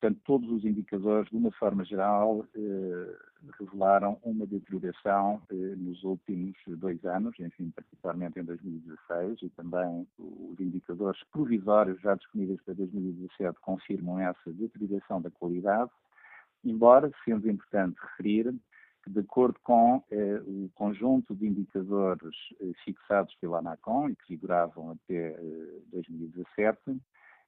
Portanto, 0.01 0.21
todos 0.25 0.51
os 0.51 0.65
indicadores, 0.65 1.29
de 1.29 1.37
uma 1.37 1.51
forma 1.53 1.85
geral, 1.85 2.47
eh, 2.57 3.17
revelaram 3.59 4.19
uma 4.23 4.47
deterioração 4.47 5.43
eh, 5.51 5.55
nos 5.55 6.03
últimos 6.03 6.57
dois 6.69 7.05
anos, 7.05 7.39
enfim, 7.39 7.71
particularmente 7.71 8.41
em 8.41 8.45
2016, 8.45 9.43
e 9.43 9.51
também 9.51 10.07
os 10.19 10.59
indicadores 10.59 11.23
provisórios 11.31 12.01
já 12.01 12.15
disponíveis 12.15 12.63
para 12.63 12.73
2017 12.73 13.61
confirmam 13.61 14.19
essa 14.19 14.51
deterioração 14.51 15.21
da 15.21 15.31
qualidade, 15.31 15.91
embora, 16.65 17.13
sendo 17.23 17.51
importante 17.51 17.99
referir, 18.01 18.55
que 19.05 19.11
de 19.11 19.21
acordo 19.21 19.59
com 19.63 20.03
eh, 20.11 20.41
o 20.47 20.71
conjunto 20.75 21.35
de 21.35 21.47
indicadores 21.47 22.37
eh, 22.61 22.73
fixados 22.85 23.35
pela 23.35 23.59
ANACOM 23.59 24.09
e 24.09 24.17
que 24.17 24.27
figuravam 24.27 24.93
até 24.93 25.37
2017, 25.93 26.79
eh, 26.89 26.95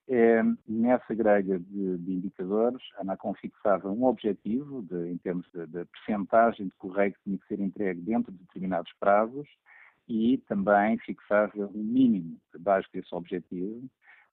é, 0.09 0.43
nessa 0.69 1.15
grelha 1.15 1.59
de, 1.59 1.99
de, 1.99 2.13
indicadores, 2.13 2.83
a 2.97 3.03
ANACOM 3.03 3.35
fixava 3.35 3.91
um 3.91 4.05
objetivo 4.05 4.83
de, 4.83 5.11
em 5.11 5.17
termos 5.19 5.47
de, 5.53 5.85
percentagem 5.85 6.67
de 6.67 6.75
correio 6.77 7.13
que 7.13 7.23
tinha 7.25 7.39
que 7.39 7.47
ser 7.47 7.61
entregue 7.61 8.01
dentro 8.01 8.33
de 8.33 8.39
determinados 8.39 8.93
prazos 8.99 9.49
e 10.09 10.39
também 10.49 10.99
fixava 10.99 11.53
um 11.57 11.83
mínimo 11.83 12.37
debaixo 12.53 12.89
desse 12.93 13.15
objetivo 13.15 13.89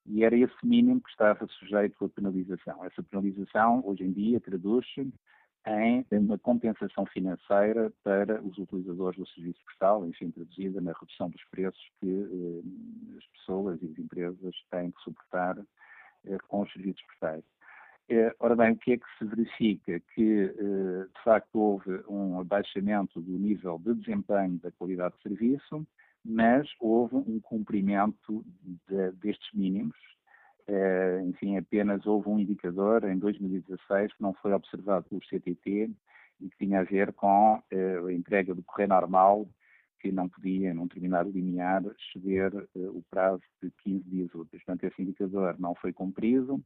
e 0.05 0.23
era 0.23 0.35
esse 0.35 0.65
mínimo 0.65 1.01
que 1.01 1.09
estava 1.09 1.45
sujeito 1.47 2.03
à 2.03 2.09
penalização. 2.09 2.83
Essa 2.83 3.03
penalização, 3.03 3.83
hoje 3.85 4.03
em 4.03 4.11
dia, 4.11 4.39
traduz-se 4.39 5.07
em 5.67 6.05
uma 6.11 6.37
compensação 6.37 7.05
financeira 7.07 7.91
para 8.03 8.41
os 8.41 8.57
utilizadores 8.57 9.19
do 9.19 9.27
serviço 9.27 9.59
postal, 9.65 10.05
enfim, 10.05 10.31
traduzida 10.31 10.81
na 10.81 10.93
redução 10.93 11.29
dos 11.29 11.43
preços 11.51 11.81
que 11.99 12.07
eh, 12.09 13.17
as 13.17 13.25
pessoas 13.27 13.81
e 13.81 13.85
as 13.87 13.99
empresas 13.99 14.55
têm 14.71 14.91
que 14.91 15.01
suportar 15.01 15.57
eh, 16.25 16.37
com 16.47 16.61
os 16.61 16.71
serviços 16.71 17.01
postais. 17.03 17.43
Ora 18.39 18.55
bem, 18.55 18.71
o 18.71 18.75
que 18.75 18.93
é 18.93 18.97
que 18.97 19.05
se 19.19 19.25
verifica? 19.25 19.99
Que, 20.15 20.47
de 20.47 21.23
facto, 21.23 21.53
houve 21.53 22.03
um 22.09 22.39
abaixamento 22.39 23.21
do 23.21 23.37
nível 23.37 23.77
de 23.77 23.93
desempenho 23.93 24.57
da 24.57 24.71
qualidade 24.71 25.15
de 25.17 25.21
serviço, 25.21 25.85
mas 26.25 26.67
houve 26.79 27.17
um 27.17 27.39
cumprimento 27.39 28.43
de, 28.87 29.11
destes 29.11 29.53
mínimos. 29.53 29.95
Enfim, 31.27 31.57
apenas 31.57 32.05
houve 32.05 32.29
um 32.29 32.39
indicador 32.39 33.03
em 33.05 33.17
2016 33.17 34.13
que 34.13 34.21
não 34.21 34.33
foi 34.33 34.53
observado 34.53 35.05
pelo 35.09 35.21
CTT 35.21 35.89
e 36.41 36.49
que 36.49 36.57
tinha 36.57 36.81
a 36.81 36.83
ver 36.83 37.11
com 37.13 37.61
a 38.07 38.13
entrega 38.13 38.53
do 38.53 38.63
correio 38.63 38.89
normal 38.89 39.47
que 39.99 40.11
não 40.11 40.29
podia, 40.29 40.73
num 40.73 40.87
determinado 40.87 41.29
limiar, 41.29 41.83
exceder 41.83 42.53
o 42.75 43.03
prazo 43.09 43.41
de 43.61 43.69
15 43.83 44.03
dias 44.09 44.33
úteis. 44.33 44.63
Portanto, 44.63 44.85
esse 44.85 45.01
indicador 45.01 45.55
não 45.59 45.75
foi 45.75 45.91
cumprido 45.91 46.61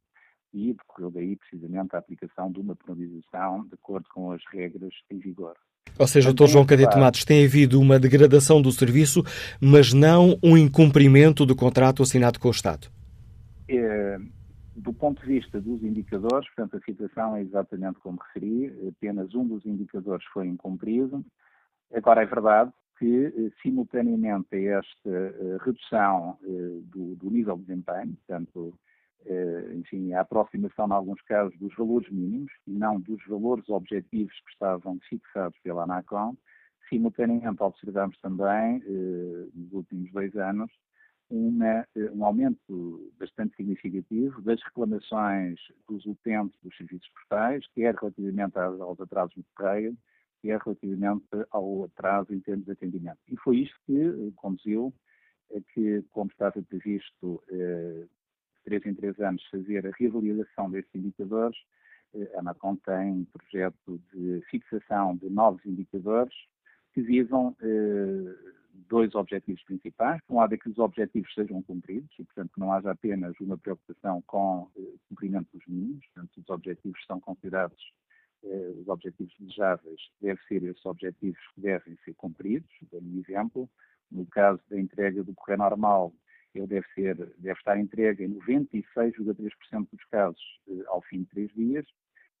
e 0.52 0.72
decorreu 0.72 1.10
daí 1.10 1.34
precisamente 1.34 1.96
a 1.96 1.98
aplicação 1.98 2.52
de 2.52 2.60
uma 2.60 2.76
penalização 2.76 3.66
de 3.66 3.74
acordo 3.74 4.08
com 4.14 4.30
as 4.30 4.42
regras 4.52 4.92
em 5.10 5.18
vigor. 5.18 5.56
Ou 5.98 6.06
seja, 6.06 6.32
Dr. 6.32 6.46
João 6.46 6.64
Cadete 6.64 6.96
Matos, 6.96 7.24
tem 7.24 7.44
havido 7.44 7.80
uma 7.80 7.98
degradação 7.98 8.62
do 8.62 8.70
serviço, 8.70 9.24
mas 9.60 9.92
não 9.92 10.38
um 10.42 10.56
incumprimento 10.56 11.44
do 11.44 11.56
contrato 11.56 12.04
assinado 12.04 12.38
com 12.38 12.48
o 12.48 12.52
Estado? 12.52 12.93
É, 13.68 14.18
do 14.76 14.92
ponto 14.92 15.22
de 15.22 15.28
vista 15.28 15.60
dos 15.60 15.82
indicadores, 15.82 16.48
portanto, 16.48 16.76
a 16.76 16.84
situação 16.84 17.36
é 17.36 17.42
exatamente 17.42 18.00
como 18.00 18.18
referi, 18.18 18.88
apenas 18.88 19.34
um 19.34 19.46
dos 19.46 19.64
indicadores 19.64 20.24
foi 20.26 20.46
incumprido. 20.48 21.24
Agora, 21.92 22.22
é 22.22 22.26
verdade 22.26 22.72
que, 22.98 23.52
simultaneamente 23.62 24.48
a 24.54 24.78
esta 24.78 25.58
redução 25.64 26.36
do, 26.42 27.14
do 27.16 27.30
nível 27.30 27.56
de 27.56 27.64
desempenho, 27.64 28.16
portanto, 28.26 28.74
enfim, 29.74 30.12
a 30.12 30.20
aproximação, 30.20 30.88
em 30.88 30.92
alguns 30.92 31.22
casos, 31.22 31.56
dos 31.58 31.74
valores 31.76 32.10
mínimos 32.10 32.52
e 32.66 32.72
não 32.72 33.00
dos 33.00 33.24
valores 33.26 33.68
objetivos 33.68 34.34
que 34.40 34.50
estavam 34.50 34.98
fixados 35.08 35.58
pela 35.60 35.84
ANACOM, 35.84 36.36
simultaneamente 36.88 37.62
observamos 37.62 38.18
também, 38.18 38.82
nos 39.54 39.72
últimos 39.72 40.10
dois 40.12 40.34
anos, 40.36 40.70
uma, 41.30 41.86
um 42.12 42.24
aumento 42.24 43.12
bastante 43.18 43.56
significativo 43.56 44.40
das 44.42 44.62
reclamações 44.62 45.58
dos 45.88 46.04
utentes 46.06 46.58
dos 46.62 46.76
serviços 46.76 47.08
postais, 47.10 47.66
quer 47.74 47.94
relativamente 47.94 48.58
aos 48.58 49.00
atrasos 49.00 49.36
no 49.36 49.44
correio, 49.56 49.96
quer 50.42 50.60
relativamente 50.60 51.26
ao 51.50 51.84
atraso 51.84 52.32
em 52.34 52.40
termos 52.40 52.66
de 52.66 52.72
atendimento. 52.72 53.18
E 53.28 53.36
foi 53.36 53.58
isto 53.60 53.76
que 53.86 54.32
conduziu 54.36 54.92
a 55.54 55.60
que, 55.72 56.02
como 56.10 56.30
estava 56.30 56.62
previsto 56.62 57.42
três 58.64 58.84
em 58.86 58.94
três 58.94 59.18
anos 59.20 59.44
fazer 59.50 59.86
a 59.86 59.90
reavaliação 59.98 60.70
destes 60.70 60.94
indicadores, 60.94 61.58
a 62.34 62.40
Anacom 62.40 62.76
tem 62.76 63.10
um 63.10 63.24
projeto 63.24 64.00
de 64.12 64.40
fixação 64.50 65.16
de 65.16 65.28
novos 65.28 65.64
indicadores 65.66 66.34
que 66.92 67.02
visam 67.02 67.56
eh, 67.60 68.34
dois 68.88 69.14
objetivos 69.14 69.62
principais. 69.64 70.20
Um 70.28 70.36
lado 70.36 70.54
é 70.54 70.58
que 70.58 70.68
os 70.68 70.78
objetivos 70.78 71.32
sejam 71.34 71.62
cumpridos 71.62 72.10
e, 72.18 72.24
portanto, 72.24 72.52
que 72.52 72.60
não 72.60 72.72
haja 72.72 72.90
apenas 72.90 73.34
uma 73.40 73.56
preocupação 73.56 74.22
com 74.26 74.70
eh, 74.76 74.80
o 74.80 74.98
cumprimento 75.08 75.48
dos 75.52 75.66
mínimos. 75.66 76.04
Portanto, 76.12 76.40
os 76.40 76.48
objetivos 76.48 77.04
são 77.06 77.20
considerados 77.20 77.82
eh, 78.44 78.74
os 78.80 78.88
objetivos 78.88 79.34
desejáveis, 79.38 80.00
devem 80.20 80.42
ser 80.46 80.62
esses 80.64 80.84
objetivos 80.84 81.40
que 81.54 81.60
devem 81.60 81.96
ser 82.04 82.14
cumpridos. 82.14 82.70
Dou 82.90 83.00
um 83.00 83.18
exemplo. 83.18 83.70
No 84.10 84.26
caso 84.26 84.60
da 84.68 84.78
entrega 84.78 85.24
do 85.24 85.34
correio 85.34 85.58
normal, 85.58 86.12
ele 86.54 86.66
deve, 86.66 86.86
ser, 86.94 87.16
deve 87.16 87.58
estar 87.58 87.78
entregue 87.78 88.24
em 88.24 88.28
96,3% 88.28 89.88
dos 89.90 90.04
casos 90.10 90.60
eh, 90.68 90.84
ao 90.86 91.02
fim 91.02 91.20
de 91.20 91.26
três 91.26 91.52
dias, 91.54 91.86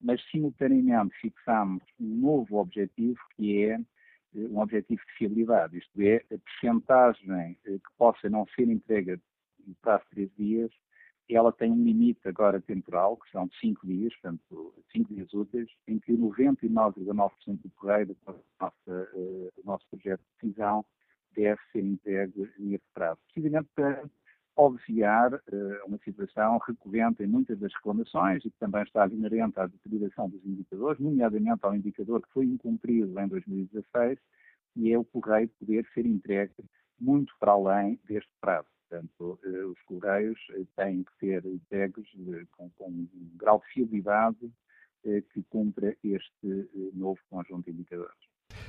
mas 0.00 0.22
simultaneamente 0.30 1.14
fixamos 1.20 1.82
um 1.98 2.14
novo 2.20 2.58
objetivo 2.58 3.18
que 3.36 3.64
é 3.64 3.72
eh, 3.72 3.80
um 4.34 4.58
objetivo 4.58 5.00
de 5.06 5.12
fiabilidade, 5.18 5.78
isto 5.78 6.00
é, 6.00 6.16
a 6.16 6.38
percentagem 6.38 7.56
eh, 7.64 7.78
que 7.78 7.96
possa 7.96 8.28
não 8.28 8.46
ser 8.54 8.68
entregue 8.68 9.18
no 9.66 9.74
prazo 9.76 10.04
de 10.04 10.10
três 10.10 10.30
dias, 10.36 10.70
ela 11.30 11.52
tem 11.52 11.70
um 11.70 11.82
limite 11.82 12.28
agora 12.28 12.60
temporal, 12.60 13.16
que 13.16 13.30
são 13.30 13.48
cinco 13.60 13.86
dias, 13.86 14.12
portanto, 14.16 14.74
cinco 14.92 15.14
dias 15.14 15.32
úteis, 15.32 15.70
em 15.88 15.98
que 15.98 16.12
99,9% 16.12 17.62
do 17.62 17.70
correio 17.70 18.08
do 18.08 18.16
nosso, 18.60 18.74
uh, 18.88 19.52
nosso 19.64 19.86
projeto 19.88 20.20
de 20.20 20.48
decisão 20.48 20.84
deve 21.34 21.60
ser 21.72 21.82
entregue 21.82 22.50
nesse 22.58 22.84
prazo, 22.92 23.18
precisamente 23.32 23.68
para 23.74 24.04
obviar 24.56 25.34
uh, 25.34 25.86
uma 25.86 25.98
situação 25.98 26.58
recorrente 26.58 27.22
em 27.22 27.26
muitas 27.26 27.58
das 27.58 27.72
reclamações 27.74 28.44
e 28.44 28.50
que 28.50 28.58
também 28.58 28.82
está 28.82 29.06
inerente 29.08 29.58
à 29.58 29.66
deterioração 29.66 30.28
dos 30.28 30.44
indicadores, 30.44 31.00
nomeadamente 31.00 31.60
ao 31.62 31.74
indicador 31.74 32.22
que 32.22 32.32
foi 32.32 32.44
incumprido 32.44 33.18
em 33.18 33.28
2016, 33.28 34.18
e 34.76 34.92
é 34.92 34.98
o 34.98 35.04
correio 35.04 35.48
poder 35.58 35.86
ser 35.92 36.06
entregue 36.06 36.54
muito 36.98 37.34
para 37.38 37.52
além 37.52 37.98
deste 38.04 38.30
prazo. 38.40 38.68
Portanto, 38.88 39.38
uh, 39.44 39.70
os 39.70 39.82
correios 39.82 40.38
uh, 40.50 40.66
têm 40.76 41.02
que 41.02 41.18
ser 41.18 41.44
entregues 41.44 42.06
com, 42.52 42.70
com, 42.70 42.88
um 42.88 43.08
grau 43.36 43.60
de 43.60 43.72
fiabilidade 43.72 44.52
que 45.34 45.42
cumpra 45.50 45.94
este 46.02 46.70
novo 46.94 47.20
conjunto 47.28 47.66
de 47.66 47.72
indicadores. 47.72 48.16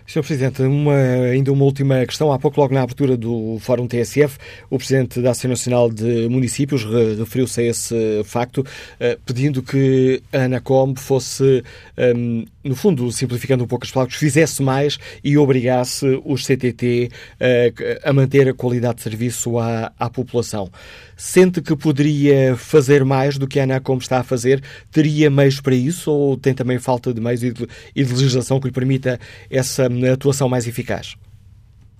Sr. 0.07 0.21
Presidente, 0.21 0.61
uma, 0.61 0.93
ainda 0.93 1.51
uma 1.51 1.63
última 1.63 2.05
questão. 2.05 2.31
Há 2.31 2.37
pouco, 2.37 2.61
logo 2.61 2.73
na 2.73 2.83
abertura 2.83 3.17
do 3.17 3.57
Fórum 3.59 3.87
TSF, 3.87 4.37
o 4.69 4.77
Presidente 4.77 5.19
da 5.19 5.31
Associação 5.31 5.49
Nacional 5.49 5.89
de 5.89 6.29
Municípios 6.29 6.85
referiu-se 7.17 7.61
a 7.61 7.63
esse 7.63 8.23
facto, 8.23 8.63
eh, 8.99 9.17
pedindo 9.25 9.63
que 9.63 10.21
a 10.31 10.43
ANACOM 10.43 10.95
fosse, 10.95 11.63
ehm, 11.97 12.45
no 12.63 12.75
fundo, 12.75 13.11
simplificando 13.11 13.63
um 13.63 13.67
pouco 13.67 13.83
as 13.83 13.91
palavras, 13.91 14.15
fizesse 14.15 14.61
mais 14.61 14.99
e 15.23 15.37
obrigasse 15.39 16.21
os 16.23 16.45
CTT 16.45 17.09
eh, 17.39 17.73
a 18.03 18.13
manter 18.13 18.47
a 18.47 18.53
qualidade 18.53 18.97
de 18.97 19.01
serviço 19.01 19.57
à, 19.57 19.91
à 19.99 20.07
população. 20.07 20.69
Sente 21.17 21.61
que 21.61 21.75
poderia 21.75 22.55
fazer 22.57 23.05
mais 23.05 23.37
do 23.37 23.47
que 23.47 23.59
a 23.59 23.63
ANACOM 23.63 23.97
está 23.97 24.19
a 24.19 24.23
fazer? 24.23 24.61
Teria 24.91 25.29
meios 25.29 25.61
para 25.61 25.73
isso 25.73 26.11
ou 26.11 26.37
tem 26.37 26.53
também 26.53 26.77
falta 26.77 27.13
de 27.13 27.21
meios 27.21 27.41
e 27.41 27.51
de, 27.51 27.67
e 27.95 28.03
de 28.03 28.13
legislação 28.13 28.59
que 28.59 28.67
lhe 28.67 28.73
permita 28.73 29.19
essa 29.49 29.87
atuação 30.13 30.49
mais 30.49 30.67
eficaz? 30.67 31.15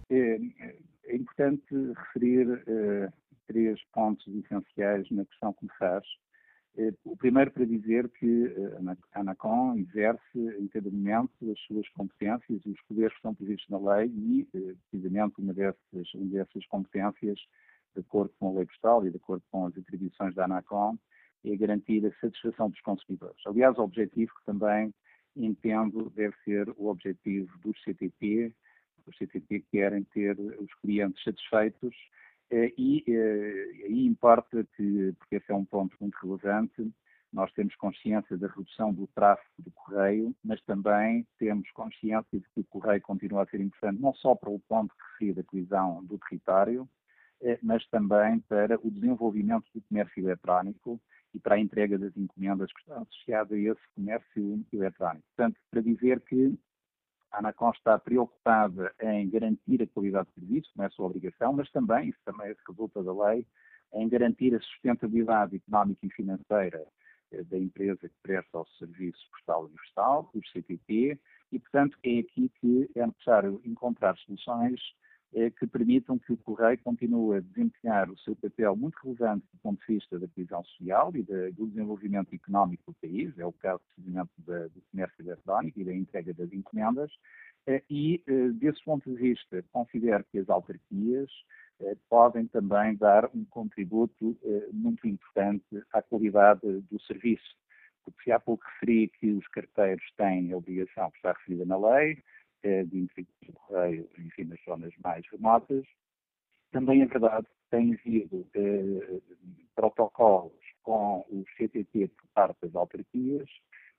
É, 0.10 0.39
é 1.06 1.16
importante 1.16 1.64
referir 1.98 2.48
uh, 2.48 3.14
três 3.48 3.80
pontos 3.93 4.28
essenciais 4.28 5.10
na 5.12 5.26
questão 5.26 5.54
que 5.54 5.66
me 5.66 5.72
faz. 5.78 6.04
Uh, 6.78 6.93
o 7.06 7.16
primeiro 7.16 7.52
para 7.52 7.66
dizer 7.66 8.10
que 8.10 8.46
uh, 8.46 8.98
a 9.14 9.20
ANACOM 9.20 9.78
exerce 9.78 10.39
em 10.60 10.68
cada 10.68 10.89
momento 10.89 11.32
as 11.52 11.60
suas 11.62 11.88
competências 11.89 12.62
e 12.66 12.70
os 12.70 12.82
poderes 12.82 13.12
que 13.12 13.18
estão 13.18 13.34
previstos 13.34 13.70
na 13.70 13.96
lei 13.96 14.08
e, 14.08 14.48
precisamente, 14.89 15.36
uma 15.39 15.54
dessas, 15.54 16.14
uma 16.14 16.26
dessas 16.26 16.66
competências, 16.68 17.39
de 17.96 18.02
acordo 18.02 18.34
com 18.39 18.50
a 18.50 18.54
lei 18.54 18.66
postal 18.66 19.06
e 19.08 19.10
de 19.10 19.18
acordo 19.18 19.43
com 19.50 19.68
as 19.68 19.78
atribuições 19.78 20.36
da 20.36 20.46
ANACOM, 20.46 20.98
é 21.46 21.56
garantir 21.56 22.06
a 22.06 22.12
satisfação 22.20 22.70
dos 22.70 22.82
consumidores. 22.82 23.38
Aliás, 23.46 23.78
o 23.78 23.84
objetivo 23.84 24.34
que 24.39 24.46
também 24.46 24.93
entendo, 25.36 26.11
deve 26.15 26.36
ser 26.43 26.69
o 26.77 26.88
objetivo 26.88 27.57
dos 27.59 27.81
CTT. 27.83 28.53
Os 29.05 29.17
CTT 29.17 29.65
querem 29.71 30.03
ter 30.05 30.39
os 30.39 30.73
clientes 30.81 31.23
satisfeitos 31.23 31.95
eh, 32.51 32.71
e 32.77 33.03
eh, 33.07 33.86
aí 33.86 34.05
importa 34.05 34.65
que, 34.75 35.13
porque 35.17 35.36
esse 35.36 35.51
é 35.51 35.55
um 35.55 35.65
ponto 35.65 35.95
muito 35.99 36.15
relevante, 36.21 36.91
nós 37.33 37.51
temos 37.53 37.75
consciência 37.75 38.38
da 38.38 38.47
redução 38.47 38.93
do 38.93 39.07
tráfego 39.07 39.49
do 39.59 39.71
correio, 39.71 40.33
mas 40.43 40.61
também 40.63 41.27
temos 41.38 41.69
consciência 41.71 42.39
de 42.39 42.45
que 42.53 42.61
o 42.61 42.63
correio 42.63 43.01
continua 43.01 43.43
a 43.43 43.47
ser 43.47 43.59
importante 43.59 44.01
não 44.01 44.13
só 44.13 44.36
para 44.36 44.49
o 44.49 44.59
ponto 44.59 44.93
refere 45.11 45.33
da 45.33 45.43
coesão 45.43 46.03
do 46.05 46.17
território, 46.17 46.88
eh, 47.41 47.59
mas 47.61 47.86
também 47.88 48.39
para 48.41 48.79
o 48.81 48.91
desenvolvimento 48.91 49.65
do 49.73 49.81
comércio 49.81 50.23
eletrónico 50.23 51.01
e 51.36 51.39
para 51.39 51.55
a 51.55 51.59
entrega 51.59 51.99
das 51.99 52.15
encomendas 52.15 52.71
que 52.71 52.79
estão 52.79 53.01
associadas 53.01 53.51
a 53.51 53.59
esse 53.59 53.81
comércio 53.93 54.65
eletrónico. 54.71 55.25
Portanto, 55.36 55.59
para 55.69 55.81
dizer 55.81 56.21
que 56.21 56.57
a 57.31 57.39
Anacom 57.39 57.69
está 57.71 57.99
preocupada 57.99 58.93
em 59.01 59.29
garantir 59.29 59.83
a 59.83 59.88
qualidade 59.88 60.29
de 60.29 60.36
serviço, 60.36 60.71
não 60.77 60.86
é 60.86 60.89
sua 60.89 61.07
obrigação, 61.07 61.51
mas 61.51 61.69
também, 61.71 62.09
isso 62.09 62.19
também 62.23 62.55
resulta 62.65 63.03
da 63.03 63.27
lei, 63.27 63.45
em 63.93 64.07
garantir 64.07 64.55
a 64.55 64.61
sustentabilidade 64.61 65.57
económica 65.57 66.05
e 66.05 66.09
financeira 66.09 66.88
eh, 67.31 67.43
da 67.43 67.57
empresa 67.57 68.07
que 68.07 68.15
presta 68.23 68.59
o 68.59 68.67
serviço 68.79 69.29
postal 69.31 69.65
universal, 69.65 70.31
o 70.33 70.39
CTT, 70.39 71.19
e, 71.51 71.59
portanto, 71.59 71.97
é 72.03 72.19
aqui 72.19 72.49
que 72.61 72.89
é 72.95 73.05
necessário 73.05 73.61
encontrar 73.65 74.15
soluções 74.19 74.79
é, 74.79 75.05
que 75.57 75.67
permitam 75.67 76.17
que 76.17 76.31
o 76.31 76.38
Correio 76.38 76.79
continue 76.79 77.38
a 77.38 77.41
desempenhar 77.41 78.09
o 78.09 78.17
seu 78.19 78.36
papel 78.38 78.73
muito 78.75 78.95
relevante 79.03 79.45
do 79.51 79.59
ponto 79.59 79.86
de 79.86 79.93
vista 79.93 80.17
da 80.17 80.27
coesão 80.29 80.63
social 80.63 81.11
e 81.13 81.23
do 81.51 81.67
desenvolvimento 81.67 82.33
económico 82.33 82.83
do 82.88 82.95
país, 83.01 83.38
é 83.38 83.45
o 83.45 83.51
caso 83.51 83.81
precisamente 83.93 84.31
do 84.38 84.81
comércio 84.91 85.21
eletrónico 85.21 85.81
e 85.81 85.83
da 85.83 85.93
entrega 85.93 86.33
das 86.33 86.53
encomendas, 86.53 87.11
é, 87.67 87.81
e 87.89 88.23
é, 88.27 88.49
desse 88.49 88.83
ponto 88.83 89.09
de 89.09 89.15
vista 89.17 89.63
considero 89.71 90.23
que 90.31 90.38
as 90.38 90.49
autarquias 90.49 91.29
é, 91.81 91.95
podem 92.09 92.47
também 92.47 92.95
dar 92.95 93.29
um 93.33 93.43
contributo 93.45 94.38
é, 94.43 94.67
muito 94.71 95.07
importante 95.07 95.65
à 95.91 96.01
qualidade 96.01 96.61
do 96.63 97.01
serviço. 97.01 97.55
Porque 98.03 98.23
se 98.23 98.31
há 98.31 98.39
pouco 98.39 98.63
referi 98.65 99.09
que 99.19 99.31
os 99.31 99.47
carteiros 99.47 100.05
têm 100.15 100.53
a 100.53 100.57
obrigação 100.57 101.09
que 101.09 101.17
está 101.17 101.31
referida 101.31 101.65
na 101.65 101.77
lei, 101.77 102.23
eh, 102.66 102.84
de 102.84 102.97
interdição 102.97 103.47
do 103.47 103.53
correio, 103.53 104.09
enfim, 104.18 104.45
nas 104.45 104.59
zonas 104.66 104.93
mais 105.03 105.24
remotas, 105.32 105.86
também 106.72 107.01
é 107.03 107.05
verdade 107.05 107.45
que 107.45 107.70
tem 107.70 107.93
havido 107.93 108.47
eh, 108.55 109.22
protocolos 109.76 110.51
com 110.82 111.20
o 111.30 111.45
CTT 111.55 112.07
por 112.07 112.28
parte 112.34 112.57
das 112.63 112.76
autarquias, 112.76 113.47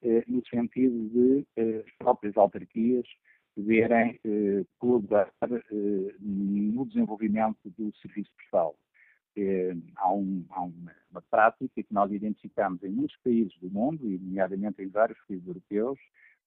eh, 0.03 0.25
no 0.27 0.43
sentido 0.49 1.09
de 1.09 1.47
eh, 1.57 1.85
as 1.87 1.93
próprias 1.97 2.37
autarquias 2.37 3.07
poderem 3.55 4.19
eh, 4.25 4.64
colaborar 4.79 5.33
eh, 5.43 6.14
no 6.21 6.85
desenvolvimento 6.87 7.71
do 7.79 7.95
serviço 7.97 8.31
postal. 8.37 8.77
Eh, 9.37 9.75
há, 9.97 10.12
um, 10.12 10.45
há 10.51 10.62
uma, 10.62 10.93
prática 11.31 11.83
que 11.83 11.95
nós 11.95 12.11
identificamos 12.11 12.83
em 12.83 12.91
muitos 12.91 13.17
países 13.19 13.57
do 13.61 13.71
mundo, 13.71 14.11
e 14.11 14.19
nomeadamente 14.19 14.83
em 14.83 14.89
vários 14.89 15.19
países 15.27 15.47
europeus, 15.47 15.99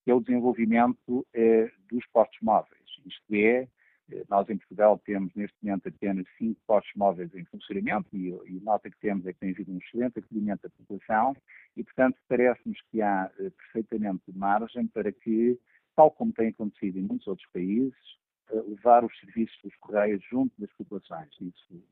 que 0.04 0.12
é 0.12 0.14
o 0.14 0.22
desenvolvimento 0.22 1.26
eh, 1.34 1.72
dos 1.89 2.06
postos 2.08 2.39
móveis. 2.41 2.82
Isto 3.06 3.34
é, 3.34 3.68
eh, 4.12 4.24
nós 4.30 4.50
em 4.50 4.58
Portugal 4.58 5.00
temos 5.06 5.34
neste 5.36 5.56
momento 5.62 5.89
apenas 5.89 6.26
cinco 6.38 6.60
postos 6.66 6.91
móveis 6.95 7.34
em 7.36 7.45
funcionamento 7.45 8.08
e, 8.14 8.30
e 8.47 8.60
nota 8.62 8.89
que 8.89 9.00
temos 9.00 9.26
é 9.26 9.34
que 9.34 9.39
tem 9.39 9.52
havido 9.52 9.72
um 9.72 9.78
excelente 9.78 10.20
acolhimento 10.20 10.64
da 10.64 10.70
população 10.70 11.36
e, 11.76 11.84
portanto, 11.84 12.18
parece-nos 12.28 12.80
que 12.91 13.02
há 13.02 13.32
eh, 13.39 13.50
perfeitamente 13.50 14.24
margem 14.34 14.88
para 14.88 15.12
que, 15.12 15.60
tal 15.95 16.12
como 16.12 16.34
tem 16.34 16.50
acontecido 16.50 16.97
em 16.97 17.04
muitos 17.04 17.28
outros 17.28 17.47
países, 17.52 18.20
levar 18.68 19.06
os 19.06 19.20
serviços 19.20 19.56
dos 19.64 19.76
Correios 19.76 20.24
junto 20.28 20.52
das 20.60 20.72
populações. 20.74 21.30
Isso 21.39 21.84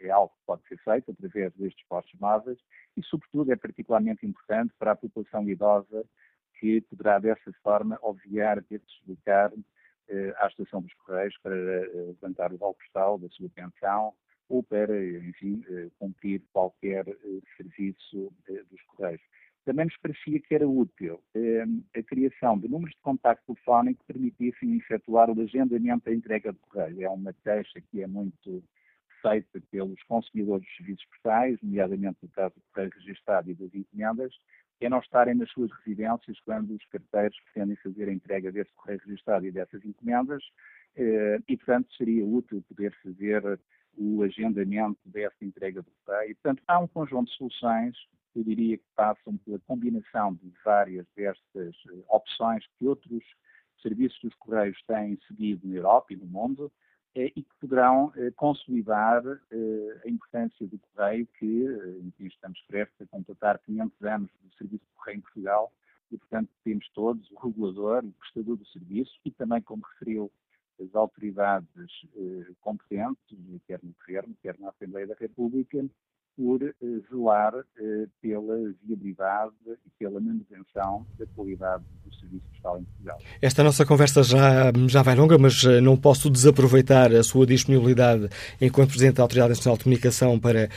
é 0.00 0.08
algo 0.08 0.32
que 0.32 0.46
pode 0.46 0.66
ser 0.66 0.78
feito 0.78 1.10
através 1.10 1.52
destes 1.54 1.86
postos 1.86 2.18
móveis 2.18 2.58
e, 2.96 3.02
sobretudo, 3.02 3.52
é 3.52 3.56
particularmente 3.56 4.24
importante 4.24 4.72
para 4.78 4.92
a 4.92 4.96
população 4.96 5.46
idosa 5.46 6.06
que 6.58 6.80
poderá, 6.82 7.18
dessa 7.18 7.52
forma, 7.62 7.98
obviar 8.02 8.60
de 8.62 8.78
deslocar 8.78 9.52
eh, 10.08 10.34
à 10.38 10.46
estação 10.48 10.82
dos 10.82 10.92
Correios 10.94 11.36
para 11.42 11.54
eh, 11.54 11.90
levantar 12.08 12.52
o 12.52 12.58
vale 12.58 12.74
postal 12.74 13.18
da 13.18 13.28
sua 13.30 13.48
pensão 13.50 14.14
ou 14.48 14.62
para, 14.62 14.96
enfim, 15.18 15.62
eh, 15.68 15.88
cumprir 15.98 16.42
qualquer 16.52 17.06
eh, 17.08 17.40
serviço 17.56 18.32
dos 18.70 18.82
Correios. 18.86 19.20
Também 19.64 19.84
nos 19.84 19.96
parecia 19.98 20.40
que 20.40 20.54
era 20.54 20.66
útil 20.66 21.20
eh, 21.34 21.64
a 21.94 22.02
criação 22.02 22.58
de 22.58 22.68
números 22.68 22.94
de 22.94 23.02
contacto 23.02 23.44
telefónico 23.46 24.00
que 24.00 24.12
permitissem 24.12 24.78
efetuar 24.78 25.28
o 25.30 25.40
agendamento 25.42 26.06
da 26.06 26.14
entrega 26.14 26.52
de 26.52 26.58
correio. 26.60 27.02
É 27.02 27.08
uma 27.10 27.34
queixa 27.34 27.78
que 27.90 28.02
é 28.02 28.06
muito 28.06 28.64
feita 29.20 29.60
pelos 29.70 30.02
consumidores 30.04 30.66
de 30.66 30.76
serviços 30.76 31.04
postais, 31.06 31.58
nomeadamente 31.62 32.16
no 32.22 32.28
caso 32.30 32.54
do 32.54 32.62
correio 32.72 32.90
registado 32.94 33.50
e 33.50 33.54
das 33.54 33.74
encomendas, 33.74 34.34
é 34.80 34.88
não 34.88 34.98
estarem 35.00 35.34
nas 35.34 35.50
suas 35.50 35.70
residências 35.72 36.38
quando 36.40 36.74
os 36.74 36.84
carteiros 36.86 37.36
pretendem 37.40 37.76
fazer 37.76 38.08
a 38.08 38.12
entrega 38.12 38.52
desse 38.52 38.72
correio 38.74 39.00
registrado 39.04 39.46
e 39.46 39.50
dessas 39.50 39.84
encomendas, 39.84 40.42
eh, 40.96 41.38
e, 41.48 41.56
portanto, 41.56 41.92
seria 41.96 42.24
útil 42.24 42.62
poder 42.68 42.94
fazer 43.02 43.58
o 43.96 44.22
agendamento 44.22 45.00
dessa 45.04 45.44
entrega 45.44 45.82
do 45.82 45.90
correio. 46.04 46.36
Portanto, 46.36 46.62
há 46.66 46.78
um 46.78 46.86
conjunto 46.86 47.30
de 47.30 47.36
soluções, 47.36 47.96
eu 48.36 48.44
diria 48.44 48.78
que 48.78 48.84
passam 48.94 49.36
pela 49.38 49.58
combinação 49.60 50.34
de 50.34 50.52
várias 50.64 51.06
destas 51.16 51.74
eh, 51.90 52.04
opções 52.08 52.64
que 52.78 52.86
outros 52.86 53.24
serviços 53.82 54.18
dos 54.22 54.34
correios 54.34 54.80
têm 54.86 55.18
seguido 55.26 55.66
na 55.66 55.76
Europa 55.76 56.12
e 56.12 56.16
no 56.16 56.26
mundo, 56.26 56.70
e 57.26 57.42
que 57.42 57.54
poderão 57.60 58.12
eh, 58.16 58.30
consolidar 58.32 59.22
eh, 59.26 60.00
a 60.04 60.08
importância 60.08 60.66
do 60.66 60.78
correio, 60.78 61.26
que 61.38 61.64
enfim, 62.04 62.26
estamos 62.26 62.60
prestes 62.68 63.00
a 63.00 63.06
completar 63.06 63.58
500 63.60 64.02
anos 64.02 64.30
do 64.42 64.54
serviço 64.56 64.84
de 64.84 64.94
correio 64.96 65.18
em 65.18 65.20
Portugal, 65.20 65.72
e, 66.10 66.16
portanto, 66.16 66.48
temos 66.64 66.88
todos, 66.94 67.30
o 67.32 67.46
regulador, 67.46 68.04
o 68.04 68.12
prestador 68.12 68.56
do 68.56 68.66
serviço, 68.68 69.12
e 69.24 69.30
também, 69.30 69.60
como 69.60 69.82
referiu, 69.92 70.30
as 70.80 70.94
autoridades 70.94 71.68
competentes, 72.60 73.36
quer 73.66 73.80
no 73.82 73.92
Governo, 73.98 74.34
quer 74.40 74.56
na 74.60 74.68
Assembleia 74.68 75.08
da 75.08 75.14
República, 75.18 75.84
por 76.38 76.62
eh, 76.62 76.74
zelar 77.10 77.52
eh, 77.76 78.06
pela 78.22 78.72
viabilidade 78.84 79.56
e 79.66 79.90
pela 79.98 80.20
manutenção 80.20 81.04
da 81.18 81.26
qualidade 81.34 81.84
serviço 82.28 82.46
postal 82.50 82.78
em 82.78 82.84
Portugal. 82.84 83.18
Esta 83.40 83.64
nossa 83.64 83.86
conversa 83.86 84.22
já, 84.22 84.72
já 84.86 85.02
vai 85.02 85.14
longa, 85.14 85.38
mas 85.38 85.64
eh, 85.64 85.80
não 85.80 85.96
posso 85.96 86.30
desaproveitar 86.30 87.12
a 87.12 87.22
sua 87.22 87.46
disponibilidade 87.46 88.28
enquanto 88.60 88.90
Presidente 88.90 89.16
da 89.16 89.22
Autoridade 89.22 89.50
Nacional 89.50 89.76
de 89.78 89.84
Comunicação 89.84 90.38
para 90.38 90.68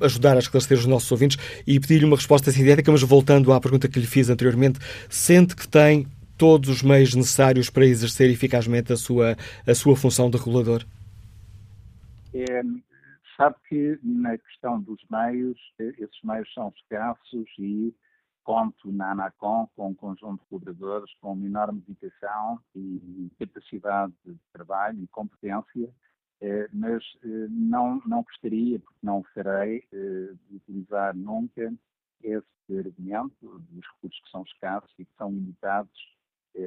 ajudar 0.00 0.36
a 0.36 0.38
esclarecer 0.38 0.78
os 0.78 0.86
nossos 0.86 1.10
ouvintes 1.12 1.38
e 1.66 1.78
pedir-lhe 1.78 2.04
uma 2.04 2.16
resposta 2.16 2.50
sintética, 2.50 2.90
mas 2.90 3.02
voltando 3.02 3.52
à 3.52 3.60
pergunta 3.60 3.88
que 3.88 3.98
lhe 3.98 4.06
fiz 4.06 4.28
anteriormente, 4.30 4.78
sente 5.08 5.54
que 5.54 5.68
tem 5.68 6.06
todos 6.36 6.68
os 6.68 6.82
meios 6.82 7.14
necessários 7.14 7.70
para 7.70 7.86
exercer 7.86 8.30
eficazmente 8.30 8.92
a 8.92 8.96
sua, 8.96 9.36
a 9.66 9.74
sua 9.74 9.96
função 9.96 10.28
de 10.30 10.36
regulador? 10.36 10.84
É, 12.34 12.62
Sabe 13.36 13.56
que 13.68 13.98
na 14.02 14.38
questão 14.38 14.80
dos 14.80 15.00
meios, 15.10 15.58
eh, 15.80 15.92
esses 15.98 16.22
meios 16.22 16.52
são 16.54 16.72
escassos 16.76 17.48
e 17.58 17.92
conto 18.44 18.92
na 18.92 19.12
ANACOM 19.12 19.68
com 19.74 19.88
um 19.88 19.94
conjunto 19.94 20.42
de 20.42 20.48
colaboradores 20.48 21.12
com 21.20 21.32
uma 21.32 21.46
enorme 21.46 21.82
dedicação 21.86 22.60
e 22.74 23.30
capacidade 23.38 24.12
de 24.24 24.36
trabalho 24.52 25.02
e 25.02 25.08
competência, 25.08 25.90
eh, 26.40 26.68
mas 26.72 27.02
eh, 27.24 27.46
não, 27.50 28.00
não 28.06 28.22
gostaria, 28.22 28.78
porque 28.78 28.98
não 29.02 29.20
o 29.20 29.24
farei, 29.34 29.82
de 29.90 30.56
utilizar 30.56 31.16
nunca 31.16 31.72
esse 32.22 32.78
argumento 32.78 33.58
dos 33.70 33.86
recursos 33.94 34.20
que 34.20 34.30
são 34.30 34.42
escassos 34.42 34.94
e 34.98 35.04
que 35.04 35.16
são 35.16 35.30
limitados. 35.30 36.14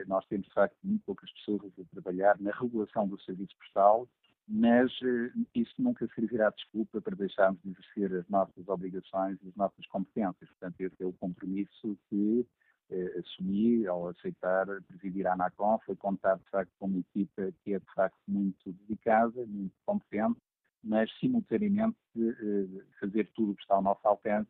Nós 0.05 0.25
temos, 0.25 0.45
de 0.47 0.53
facto, 0.53 0.75
muito 0.83 1.01
poucas 1.05 1.31
pessoas 1.31 1.71
a 1.79 1.83
trabalhar 1.93 2.37
na 2.41 2.51
regulação 2.51 3.07
do 3.07 3.19
serviço 3.21 3.55
postal 3.57 4.05
mas 4.47 4.91
uh, 5.01 5.45
isso 5.53 5.73
nunca 5.77 6.07
servirá 6.15 6.49
de 6.49 6.55
desculpa 6.55 7.01
para 7.01 7.15
deixarmos 7.15 7.61
de 7.61 7.71
exercer 7.71 8.13
as 8.17 8.27
nossas 8.29 8.67
obrigações 8.67 9.37
e 9.43 9.49
as 9.49 9.55
nossas 9.55 9.85
competências. 9.87 10.49
Portanto, 10.49 10.79
esse 10.79 11.03
é 11.03 11.05
o 11.05 11.13
compromisso 11.13 11.97
que 12.09 12.47
uh, 12.89 13.19
assumi 13.19 13.85
ao 13.85 14.07
aceitar 14.07 14.65
presidir 14.87 15.27
a 15.27 15.33
ANACOM, 15.33 15.79
foi 15.85 15.95
contar, 15.97 16.37
de 16.37 16.49
facto, 16.49 16.71
com 16.79 16.85
uma 16.85 16.99
equipa 16.99 17.51
que 17.63 17.73
é, 17.73 17.79
de 17.79 17.93
facto, 17.93 18.17
muito 18.27 18.71
dedicada, 18.71 19.45
muito 19.45 19.75
competente, 19.85 20.39
mas, 20.81 21.11
simultaneamente, 21.19 21.97
uh, 22.15 22.83
fazer 22.99 23.29
tudo 23.35 23.51
o 23.51 23.55
que 23.55 23.61
está 23.61 23.75
ao 23.75 23.81
nosso 23.81 24.07
alcance 24.07 24.49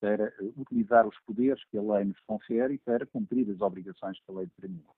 para 0.00 0.32
utilizar 0.56 1.06
os 1.06 1.18
poderes 1.20 1.62
que 1.70 1.78
a 1.78 1.82
lei 1.82 2.04
nos 2.04 2.20
confere 2.26 2.74
e 2.74 2.78
para 2.78 3.06
cumprir 3.06 3.48
as 3.50 3.60
obrigações 3.60 4.18
que 4.20 4.30
a 4.30 4.34
lei 4.34 4.46
determina. 4.46 4.90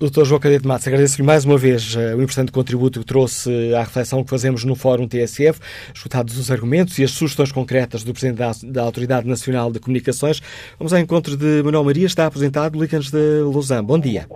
Dr. 0.00 0.24
João 0.24 0.40
Cadete 0.40 0.66
Matos, 0.66 0.88
agradeço-lhe 0.88 1.24
mais 1.24 1.44
uma 1.44 1.56
vez 1.56 1.94
uh, 1.94 2.16
o 2.18 2.22
importante 2.22 2.50
contributo 2.50 2.98
que 2.98 3.06
trouxe 3.06 3.72
à 3.74 3.80
reflexão 3.80 4.24
que 4.24 4.30
fazemos 4.30 4.64
no 4.64 4.74
Fórum 4.74 5.06
TSF, 5.06 5.60
escutados 5.94 6.36
os 6.36 6.50
argumentos 6.50 6.98
e 6.98 7.04
as 7.04 7.12
sugestões 7.12 7.52
concretas 7.52 8.02
do 8.02 8.12
Presidente 8.12 8.38
da, 8.38 8.50
da 8.72 8.82
Autoridade 8.82 9.28
Nacional 9.28 9.70
de 9.70 9.78
Comunicações. 9.78 10.40
Vamos 10.80 10.92
ao 10.92 10.98
encontro 10.98 11.36
de 11.36 11.62
Manuel 11.62 11.84
Maria, 11.84 12.06
está 12.06 12.26
aposentado, 12.26 12.76
Licanos 12.76 13.12
de 13.12 13.40
Lausanne. 13.42 13.86
Bom 13.86 14.00
dia. 14.00 14.26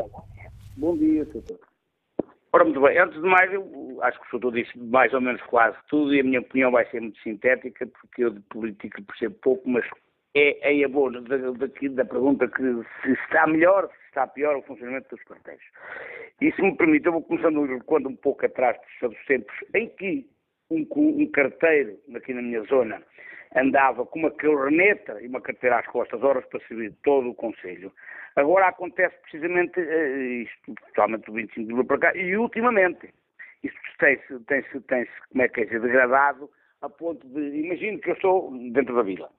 Bom 0.77 0.97
dia, 0.97 1.25
doutor. 1.25 1.59
Ora, 2.53 2.65
muito 2.65 2.81
bem. 2.81 2.97
Antes 2.97 3.21
de 3.21 3.29
mais, 3.29 3.53
eu 3.53 3.99
acho 4.03 4.21
que 4.21 4.37
o 4.37 4.39
doutor 4.39 4.63
disse 4.63 4.79
mais 4.79 5.13
ou 5.13 5.21
menos 5.21 5.43
quase 5.43 5.77
tudo 5.91 6.15
e 6.15 6.21
a 6.21 6.25
minha 6.25 6.39
opinião 6.39 6.71
vai 6.71 6.89
ser 6.89 7.01
muito 7.01 7.21
sintética, 7.21 7.85
porque 8.01 8.23
eu 8.23 8.31
de 8.31 8.41
política 8.43 9.03
percebo 9.03 9.35
pouco, 9.43 9.69
mas 9.69 9.85
é, 10.37 10.81
é 10.81 10.85
a 10.85 10.89
boa 10.89 11.11
da, 11.11 11.37
da, 11.37 11.51
da 11.51 12.05
pergunta 12.05 12.47
que 12.47 12.63
se 13.03 13.13
está 13.25 13.45
melhor, 13.49 13.91
está 14.19 14.27
pior 14.27 14.57
o 14.57 14.63
funcionamento 14.63 15.15
dos 15.15 15.25
quartéis. 15.25 15.61
E 16.41 16.53
se 16.53 16.63
me 16.63 16.77
permite, 16.77 17.07
eu 17.07 17.13
vou 17.13 17.23
começando 17.23 17.85
quando 17.85 18.09
um 18.09 18.17
pouco 18.17 18.45
atrás 18.45 18.77
dos 19.01 19.25
tempos 19.27 19.55
em 19.75 19.89
que 19.91 20.29
um, 20.71 20.87
um 20.97 21.27
carteiro 21.31 21.97
aqui 22.15 22.35
na 22.35 22.43
minha 22.43 22.63
zona 22.65 23.01
andava 23.55 24.05
com 24.05 24.19
uma 24.19 24.31
caderneta 24.31 25.21
e 25.23 25.29
uma 25.29 25.41
carteira 25.41 25.79
às 25.79 25.87
costas, 25.87 26.23
horas 26.23 26.45
para 26.47 26.61
servir 26.67 26.93
todo 27.03 27.31
o 27.31 27.35
Conselho. 27.35 27.93
Agora 28.37 28.69
acontece 28.69 29.17
precisamente 29.23 29.81
uh, 29.81 30.43
isto, 30.43 30.75
totalmente 30.89 31.25
do 31.25 31.33
25 31.33 31.67
de 31.67 31.73
julho 31.73 31.85
para 31.87 31.99
cá, 31.99 32.17
e 32.17 32.37
ultimamente, 32.37 33.09
isto 33.63 33.79
tem-se, 33.99 34.39
tem-se, 34.45 34.81
tem-se, 34.83 35.11
como 35.31 35.43
é 35.43 35.49
que 35.49 35.63
é, 35.63 35.65
degradado 35.65 36.51
a 36.83 36.89
ponto 36.89 37.27
de, 37.27 37.41
imagino 37.41 37.99
que 37.99 38.11
eu 38.11 38.15
estou 38.15 38.53
dentro 38.73 38.95
da 38.95 39.03
vila, 39.03 39.31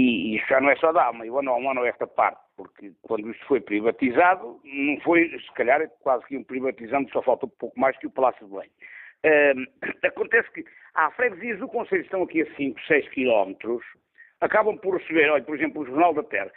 e 0.00 0.36
isso 0.36 0.46
já 0.48 0.60
não 0.60 0.70
é 0.70 0.76
só 0.76 0.92
da 0.92 1.04
alma, 1.04 1.26
eu 1.26 1.42
não 1.42 1.70
ano 1.70 1.84
esta 1.84 2.06
parte, 2.06 2.40
porque 2.56 2.92
quando 3.02 3.30
isto 3.30 3.44
foi 3.46 3.60
privatizado, 3.60 4.60
não 4.64 5.00
foi, 5.00 5.28
se 5.28 5.52
calhar, 5.54 5.86
quase 6.00 6.24
que 6.26 6.36
um 6.36 6.44
privatizando, 6.44 7.10
só 7.10 7.22
falta 7.22 7.46
um 7.46 7.50
pouco 7.50 7.78
mais 7.78 7.96
que 7.98 8.06
o 8.06 8.10
Palácio 8.10 8.46
de 8.46 8.52
Belém. 8.52 8.70
Acontece 10.04 10.50
que 10.52 10.64
há 10.94 11.10
freguesias 11.10 11.58
do 11.58 11.68
Conselho 11.68 12.02
estão 12.02 12.22
aqui 12.22 12.42
a 12.42 12.56
5, 12.56 12.80
6 12.86 13.08
quilómetros, 13.10 13.82
acabam 14.40 14.78
por 14.78 14.96
receber, 14.96 15.30
olha, 15.30 15.44
por 15.44 15.56
exemplo, 15.56 15.82
o 15.82 15.86
Jornal 15.86 16.14
da 16.14 16.22
Terra, 16.22 16.50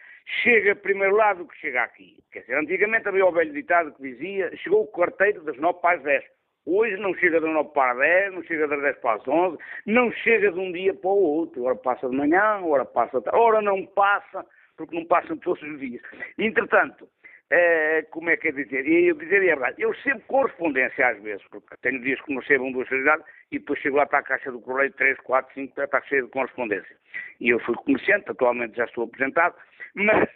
chega 0.44 0.76
primeiro 0.76 1.16
lá 1.16 1.34
do 1.34 1.46
que 1.46 1.58
chega 1.58 1.84
aqui. 1.84 2.18
Quer 2.32 2.42
dizer, 2.42 2.58
antigamente 2.58 3.08
havia 3.08 3.26
o 3.26 3.32
velho 3.32 3.54
ditado 3.54 3.94
que 3.94 4.02
dizia, 4.02 4.56
chegou 4.58 4.84
o 4.84 4.92
quarteiro 4.92 5.44
das 5.44 5.58
9 5.58 5.80
para 5.82 5.98
as 5.98 6.04
10. 6.04 6.24
Hoje 6.66 6.96
não 6.98 7.14
chega 7.16 7.42
das 7.42 7.52
9 7.52 7.70
para 7.74 7.94
10, 7.96 8.34
não 8.34 8.44
chega 8.44 8.68
das 8.68 8.82
10 8.82 8.98
para 9.00 9.16
as 9.16 9.28
11, 9.28 9.58
não 9.86 10.12
chega 10.12 10.52
de 10.52 10.60
um 10.60 10.72
dia 10.72 10.94
para 10.94 11.10
o 11.10 11.22
outro. 11.22 11.64
Ora 11.64 11.76
passa 11.76 12.10
de 12.10 12.16
manhã, 12.16 12.62
ora 12.64 12.86
passa 12.86 13.18
de 13.20 13.26
tarde, 13.26 13.40
ora 13.40 13.62
não 13.62 13.86
passa, 13.88 14.46
porque 14.78 14.96
não 14.96 15.06
passam 15.06 15.38
todos 15.38 15.62
os 15.62 15.80
dias. 15.80 16.02
Entretanto, 16.38 17.08
Uh, 17.52 18.10
como 18.10 18.32
é 18.32 18.38
que 18.38 18.48
é 18.48 18.52
dizer? 18.52 18.88
E 18.88 19.10
eu 19.10 19.16
dizer, 19.16 19.44
é 19.44 19.56
verdade, 19.56 19.80
eu 19.80 19.94
sempre 19.98 20.24
correspondência 20.28 21.08
às 21.08 21.22
vezes, 21.22 21.46
porque 21.50 21.76
tenho 21.84 22.02
dias 22.02 22.20
que 22.22 22.34
não 22.34 22.42
recebo 22.42 22.64
um 22.64 22.72
duas 22.72 22.90
vezes 22.90 23.06
e 23.52 23.60
depois 23.60 23.80
chego 23.80 23.98
lá 23.98 24.08
para 24.08 24.20
a 24.20 24.24
caixa 24.24 24.52
do 24.52 24.60
correio 24.60 24.92
3, 24.94 25.20
4, 25.20 25.54
5, 25.54 25.80
está 25.80 26.02
cheio 26.04 26.24
de 26.26 26.32
correspondência. 26.32 26.98
E 27.40 27.50
eu 27.50 27.60
fui 27.60 27.76
comerciante, 27.76 28.32
atualmente 28.32 28.76
já 28.76 28.86
estou 28.86 29.04
aposentado, 29.04 29.56
mas 29.94 30.28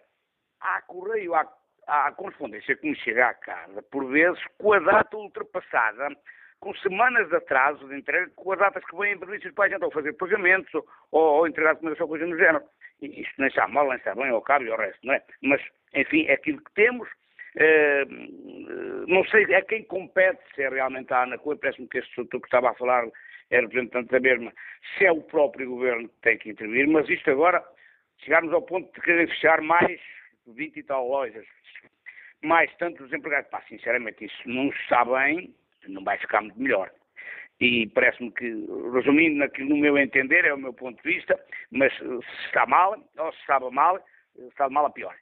há 0.62 0.82
correio, 0.84 1.34
há, 1.34 1.48
há 1.88 2.12
correspondência 2.12 2.76
que 2.76 2.90
me 2.90 2.96
chega 2.98 3.30
à 3.30 3.34
casa, 3.34 3.82
por 3.84 4.06
vezes, 4.08 4.40
com 4.58 4.74
a 4.74 4.80
data 4.80 5.16
ultrapassada, 5.18 6.10
com 6.60 6.74
semanas 6.76 7.30
de 7.30 7.36
atraso 7.36 7.88
de 7.88 7.96
entrega, 7.96 8.30
com 8.36 8.52
as 8.52 8.60
datas 8.60 8.84
que 8.86 8.98
vêm 8.98 9.18
previstas 9.18 9.54
para 9.54 9.66
a 9.66 9.70
gente 9.70 9.84
ou 9.84 9.92
fazer 9.92 10.14
pagamentos 10.14 10.74
ou, 10.74 10.86
ou 11.12 11.48
entregar 11.48 11.74
documentação, 11.74 12.08
coisa 12.08 12.26
no 12.26 12.38
género. 12.38 12.64
E 13.02 13.22
isto 13.22 13.34
nem 13.38 13.48
está 13.48 13.68
mal, 13.68 13.88
nem 13.88 13.98
está 13.98 14.14
bem, 14.16 14.30
ao 14.30 14.42
cabo 14.42 14.66
e 14.66 14.72
ao 14.72 14.78
resto, 14.78 15.06
não 15.06 15.14
é? 15.14 15.24
Mas, 15.42 15.62
enfim, 15.94 16.26
é 16.28 16.34
aquilo 16.34 16.62
que 16.64 16.74
temos. 16.74 17.08
Uh, 17.56 19.06
não 19.08 19.24
sei 19.26 19.44
a 19.56 19.62
quem 19.64 19.84
compete, 19.84 20.40
se 20.54 20.64
é 20.64 20.70
realmente 20.70 21.12
a 21.14 21.24
Ana 21.24 21.40
parece-me 21.40 21.88
que 21.88 22.00
este 22.00 22.16
doutor 22.16 22.42
que 22.42 22.48
estava 22.48 22.72
a 22.72 22.76
falar 22.76 23.06
é 23.50 23.62
representante 23.62 24.12
da 24.12 24.20
mesma, 24.20 24.52
se 24.98 25.06
é 25.06 25.12
o 25.12 25.22
próprio 25.24 25.70
governo 25.70 26.10
que 26.10 26.22
tem 26.22 26.38
que 26.38 26.50
intervir, 26.50 26.88
mas 26.88 27.10
isto 27.10 27.32
agora, 27.32 27.64
chegarmos 28.20 28.54
ao 28.54 28.62
ponto 28.62 28.94
de 28.94 29.02
querer 29.02 29.28
fechar 29.30 29.62
mais 29.62 30.00
20 30.54 30.78
e 30.78 30.84
tal 30.84 31.08
lojas, 31.08 31.46
mais 32.44 32.74
tantos 32.78 33.12
empregados, 33.12 33.50
pá, 33.50 33.62
sinceramente, 33.68 34.26
isso 34.26 34.42
não 34.46 34.70
está 34.70 35.04
bem, 35.06 35.54
não 35.88 36.04
vai 36.04 36.18
ficar 36.18 36.42
muito 36.42 36.60
melhor. 36.60 36.92
E 37.60 37.88
parece-me 37.88 38.32
que, 38.32 38.68
resumindo 38.94 39.38
naquilo 39.38 39.70
no 39.70 39.78
meu 39.78 39.98
entender, 39.98 40.46
é 40.46 40.54
o 40.54 40.60
meu 40.60 40.74
ponto 40.74 41.02
de 41.02 41.16
vista, 41.16 41.40
mas 41.72 41.92
se 41.98 42.46
está 42.46 42.66
mal, 42.68 42.96
ou 43.18 43.32
se 43.32 43.40
estava 43.40 43.72
mal, 43.72 44.00
está 44.50 44.70
mal 44.70 44.86
a 44.86 44.90
pior. 44.92 45.16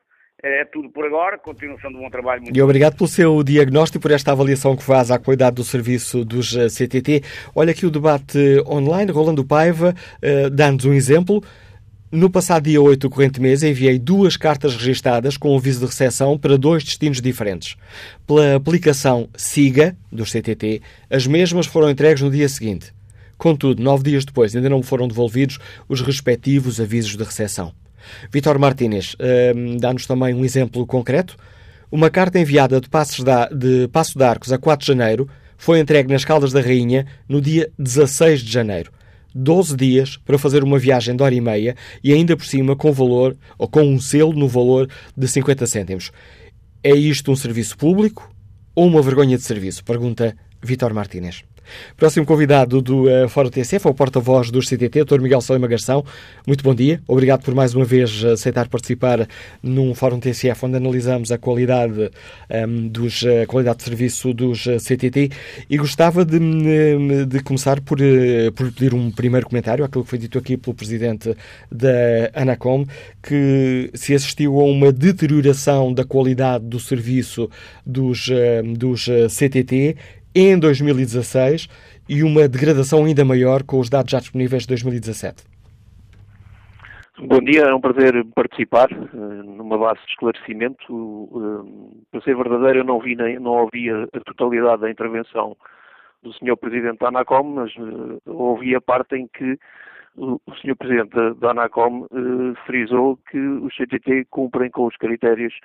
É 0.43 0.65
tudo 0.65 0.89
por 0.89 1.05
agora, 1.05 1.38
continuação 1.38 1.89
de 1.89 1.97
um 1.97 2.01
bom 2.01 2.09
trabalho. 2.09 2.41
Muito 2.41 2.57
e 2.57 2.61
obrigado 2.61 2.97
pelo 2.97 3.07
seu 3.07 3.41
diagnóstico, 3.41 4.01
por 4.01 4.11
esta 4.11 4.34
avaliação 4.34 4.76
que 4.76 4.84
faz 4.84 5.09
à 5.09 5.17
qualidade 5.17 5.55
do 5.55 5.63
serviço 5.63 6.26
dos 6.26 6.55
eh, 6.57 6.67
CTT. 6.67 7.23
Olha 7.55 7.71
aqui 7.71 7.86
o 7.86 7.89
debate 7.89 8.38
online, 8.67 9.11
Rolando 9.11 9.45
Paiva, 9.45 9.95
uh, 10.21 10.49
dando-nos 10.49 10.86
um 10.86 10.93
exemplo. 10.93 11.41
No 12.11 12.29
passado 12.29 12.65
dia 12.65 12.79
8 12.79 13.01
do 13.01 13.09
corrente 13.09 13.41
mês, 13.41 13.63
enviei 13.63 13.97
duas 13.97 14.37
cartas 14.37 14.75
registadas 14.75 15.37
com 15.37 15.55
aviso 15.57 15.79
de 15.79 15.87
recepção 15.87 16.37
para 16.37 16.55
dois 16.55 16.83
destinos 16.83 17.19
diferentes. 17.19 17.75
Pela 18.27 18.55
aplicação 18.55 19.27
SIGA, 19.35 19.97
do 20.11 20.23
CTT, 20.23 20.83
as 21.09 21.25
mesmas 21.25 21.65
foram 21.65 21.89
entregues 21.89 22.21
no 22.21 22.29
dia 22.29 22.47
seguinte. 22.47 22.93
Contudo, 23.39 23.81
nove 23.81 24.03
dias 24.03 24.23
depois, 24.23 24.55
ainda 24.55 24.69
não 24.69 24.83
foram 24.83 25.07
devolvidos 25.07 25.57
os 25.89 26.01
respectivos 26.01 26.79
avisos 26.79 27.17
de 27.17 27.23
recepção. 27.23 27.73
Vitor 28.31 28.59
Martínez 28.59 29.15
hum, 29.55 29.77
dá-nos 29.77 30.05
também 30.05 30.33
um 30.35 30.45
exemplo 30.45 30.85
concreto. 30.85 31.35
Uma 31.91 32.11
carta 32.11 32.39
enviada 32.39 32.79
de, 32.79 32.87
Passos 32.87 33.23
da, 33.23 33.47
de 33.47 33.87
Passo 33.87 34.15
de 34.17 34.23
Arcos 34.23 34.53
a 34.53 34.59
4 34.59 34.85
de 34.85 34.91
janeiro 34.93 35.27
foi 35.57 35.79
entregue 35.79 36.13
nas 36.13 36.23
Caldas 36.23 36.51
da 36.51 36.61
Rainha 36.61 37.07
no 37.27 37.41
dia 37.41 37.71
16 37.79 38.41
de 38.41 38.51
janeiro. 38.51 38.91
12 39.36 39.75
dias 39.75 40.17
para 40.17 40.39
fazer 40.39 40.63
uma 40.63 40.79
viagem 40.79 41.13
de 41.13 41.21
hora 41.21 41.36
e 41.36 41.41
meia 41.41 41.75
e 42.01 42.13
ainda 42.13 42.38
por 42.38 42.45
cima 42.45 42.75
com 42.75 42.91
valor, 42.93 43.36
ou 43.57 43.67
com 43.67 43.83
um 43.83 43.99
selo 43.99 44.33
no 44.33 44.47
valor 44.47 44.89
de 45.15 45.27
50 45.27 45.67
cêntimos. 45.67 46.11
É 46.81 46.95
isto 46.95 47.31
um 47.31 47.36
serviço 47.36 47.77
público 47.77 48.31
ou 48.73 48.88
uma 48.88 49.01
vergonha 49.01 49.38
de 49.38 49.43
serviço? 49.43 49.83
Pergunta 49.83 50.36
Vítor 50.63 50.93
Martínez. 50.93 51.43
Próximo 51.97 52.26
convidado 52.26 52.82
do 52.82 53.03
uh, 53.03 53.30
Fórum 53.30 53.49
TSF 53.49 53.88
é 53.88 53.89
o 53.89 53.93
porta-voz 53.93 54.51
do 54.51 54.59
CTT, 54.59 55.03
Dr. 55.03 55.20
Miguel 55.20 55.41
Salema 55.41 55.68
Garção. 55.68 56.03
Muito 56.45 56.63
bom 56.63 56.74
dia. 56.74 57.01
Obrigado 57.07 57.43
por 57.43 57.53
mais 57.53 57.74
uma 57.74 57.86
vez 57.86 58.24
aceitar 58.24 58.68
participar 58.68 59.28
num 59.61 59.93
Fórum 59.95 60.20
TSF 60.20 60.66
onde 60.66 60.78
analisamos 60.78 61.32
a 61.32 61.38
qualidade, 61.38 61.99
um, 61.99 62.09
ehm, 62.49 62.88
dos, 62.88 63.26
a 63.26 63.30
eh, 63.30 63.45
qualidade 63.45 63.78
de 63.78 63.84
serviço 63.84 64.34
dos 64.34 64.63
CTT 64.63 65.32
e 65.70 65.78
gostava 65.78 66.26
de, 66.26 66.39
de 67.28 67.39
começar 67.41 67.80
por, 67.82 67.97
por 68.55 68.72
pedir 68.72 68.93
um 68.93 69.11
primeiro 69.11 69.47
comentário 69.47 69.84
àquilo 69.84 70.03
que 70.03 70.09
foi 70.09 70.20
dito 70.20 70.38
aqui 70.38 70.57
pelo 70.57 70.76
Presidente 70.76 71.36
da 71.72 72.32
ANACOM, 72.34 72.86
que 73.22 73.89
se 73.93 74.13
assistiu 74.13 74.59
a 74.59 74.63
uma 74.63 74.91
deterioração 74.91 75.93
da 75.93 76.03
qualidade 76.03 76.66
do 76.66 76.80
serviço 76.80 77.49
dos, 77.86 78.30
dos 78.78 79.07
CTT 79.30 79.95
em 80.36 80.59
2016 80.59 81.69
e 82.09 82.21
uma 82.21 82.47
degradação 82.47 83.05
ainda 83.05 83.23
maior 83.23 83.63
com 83.63 83.79
os 83.79 83.89
dados 83.89 84.11
já 84.11 84.19
disponíveis 84.19 84.63
de 84.63 84.69
2017. 84.69 85.45
Bom 87.17 87.39
dia, 87.39 87.61
é 87.61 87.73
um 87.73 87.79
prazer 87.79 88.25
participar 88.36 88.91
uh, 88.91 89.43
numa 89.43 89.77
base 89.77 90.01
de 90.01 90.11
esclarecimento. 90.11 90.93
Uh, 90.93 92.03
para 92.11 92.21
ser 92.21 92.36
verdadeiro, 92.36 92.79
eu 92.79 92.83
não, 92.83 92.99
vi 92.99 93.15
não 93.15 93.51
ouvi 93.51 93.89
a, 93.89 94.05
totalidade 94.25 94.81
da 94.81 94.91
intervenção 94.91 95.55
do 96.21 96.33
Sr. 96.33 96.57
Presidente 96.57 96.99
da 96.99 97.07
ANACOM, 97.07 97.43
mas 97.43 97.73
uh, 97.77 98.19
ouvi 98.25 98.75
a 98.75 98.81
parte 98.81 99.15
em 99.15 99.29
que 99.29 99.57
o, 100.17 100.41
Sr. 100.61 100.75
Presidente 100.75 101.15
da, 101.39 101.51
ANACOM 101.51 102.05
frisou 102.65 103.17
que 103.31 103.39
os 103.39 103.73
CTT 103.75 104.27
cumprem 104.29 104.69
com 104.69 104.86
os 104.86 104.97
critérios 104.97 105.53
eh, 105.53 105.59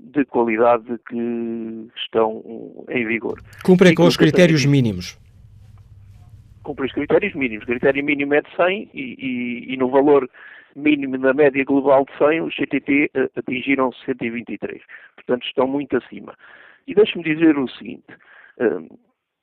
de 0.00 0.24
qualidade 0.26 0.98
que 1.08 1.88
estão 1.96 2.42
em 2.88 3.06
vigor. 3.06 3.40
Cumprem 3.64 3.94
com 3.94 4.04
os 4.04 4.16
critérios 4.16 4.64
mínimos. 4.64 5.18
Cumprem 6.62 6.86
os 6.86 6.92
critérios 6.92 7.34
mínimos. 7.34 7.64
O 7.64 7.66
critério 7.66 8.04
mínimo 8.04 8.34
é 8.34 8.42
de 8.42 8.56
100 8.56 8.90
e, 8.92 9.00
e, 9.00 9.74
e 9.74 9.76
no 9.76 9.88
valor 9.90 10.28
mínimo 10.74 11.16
na 11.18 11.32
média 11.32 11.64
global 11.64 12.04
de 12.04 12.16
100, 12.18 12.42
os 12.42 12.54
CTT 12.54 13.10
eh, 13.14 13.30
atingiram 13.36 13.92
123. 14.04 14.82
Portanto, 15.16 15.46
estão 15.46 15.66
muito 15.66 15.96
acima. 15.96 16.34
E 16.86 16.94
deixe-me 16.94 17.24
dizer 17.24 17.58
o 17.58 17.68
seguinte: 17.68 18.06
uh, 18.58 18.98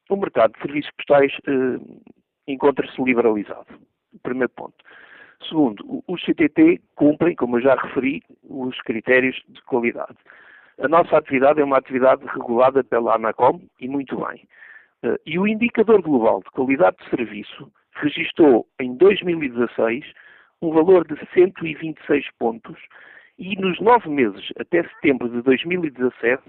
o 0.10 0.16
mercado 0.16 0.54
de 0.54 0.62
serviços 0.62 0.92
postais 0.98 1.34
uh, 1.48 2.02
encontra-se 2.48 3.02
liberalizado. 3.02 3.68
Primeiro 4.24 4.52
ponto. 4.56 4.76
Segundo, 5.48 6.04
os 6.08 6.24
CTT 6.24 6.82
cumprem, 6.96 7.36
como 7.36 7.58
eu 7.58 7.62
já 7.62 7.76
referi, 7.76 8.24
os 8.44 8.80
critérios 8.82 9.42
de 9.48 9.62
qualidade. 9.64 10.18
A 10.80 10.88
nossa 10.88 11.18
atividade 11.18 11.62
é 11.62 11.64
uma 11.64 11.78
atividade 11.78 12.26
regulada 12.26 12.84
pela 12.84 13.16
ANACOM 13.16 13.62
e 13.80 13.88
muito 13.88 14.16
bem. 14.18 14.48
Eh, 15.04 15.20
e 15.26 15.40
o 15.40 15.48
indicador 15.48 16.02
global 16.02 16.42
de 16.44 16.52
qualidade 16.52 16.98
de 16.98 17.10
serviço 17.10 17.72
registrou 17.94 18.68
em 18.80 18.96
2016 18.96 20.06
um 20.62 20.72
valor 20.72 21.08
de 21.08 21.16
126 21.34 22.26
pontos 22.38 22.78
e 23.38 23.56
nos 23.56 23.80
nove 23.80 24.10
meses 24.10 24.52
até 24.60 24.84
setembro 24.84 25.30
de 25.30 25.42
2017 25.42 26.42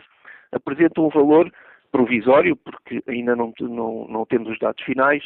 apresenta 0.53 1.01
um 1.01 1.11
valor 1.11 1.53
provisório, 1.93 2.57
porque 2.57 3.03
ainda 3.07 3.37
não, 3.37 3.53
não, 3.61 4.07
não 4.09 4.27
temos 4.27 4.49
os 4.51 4.59
dados 4.59 4.83
finais, 4.85 5.25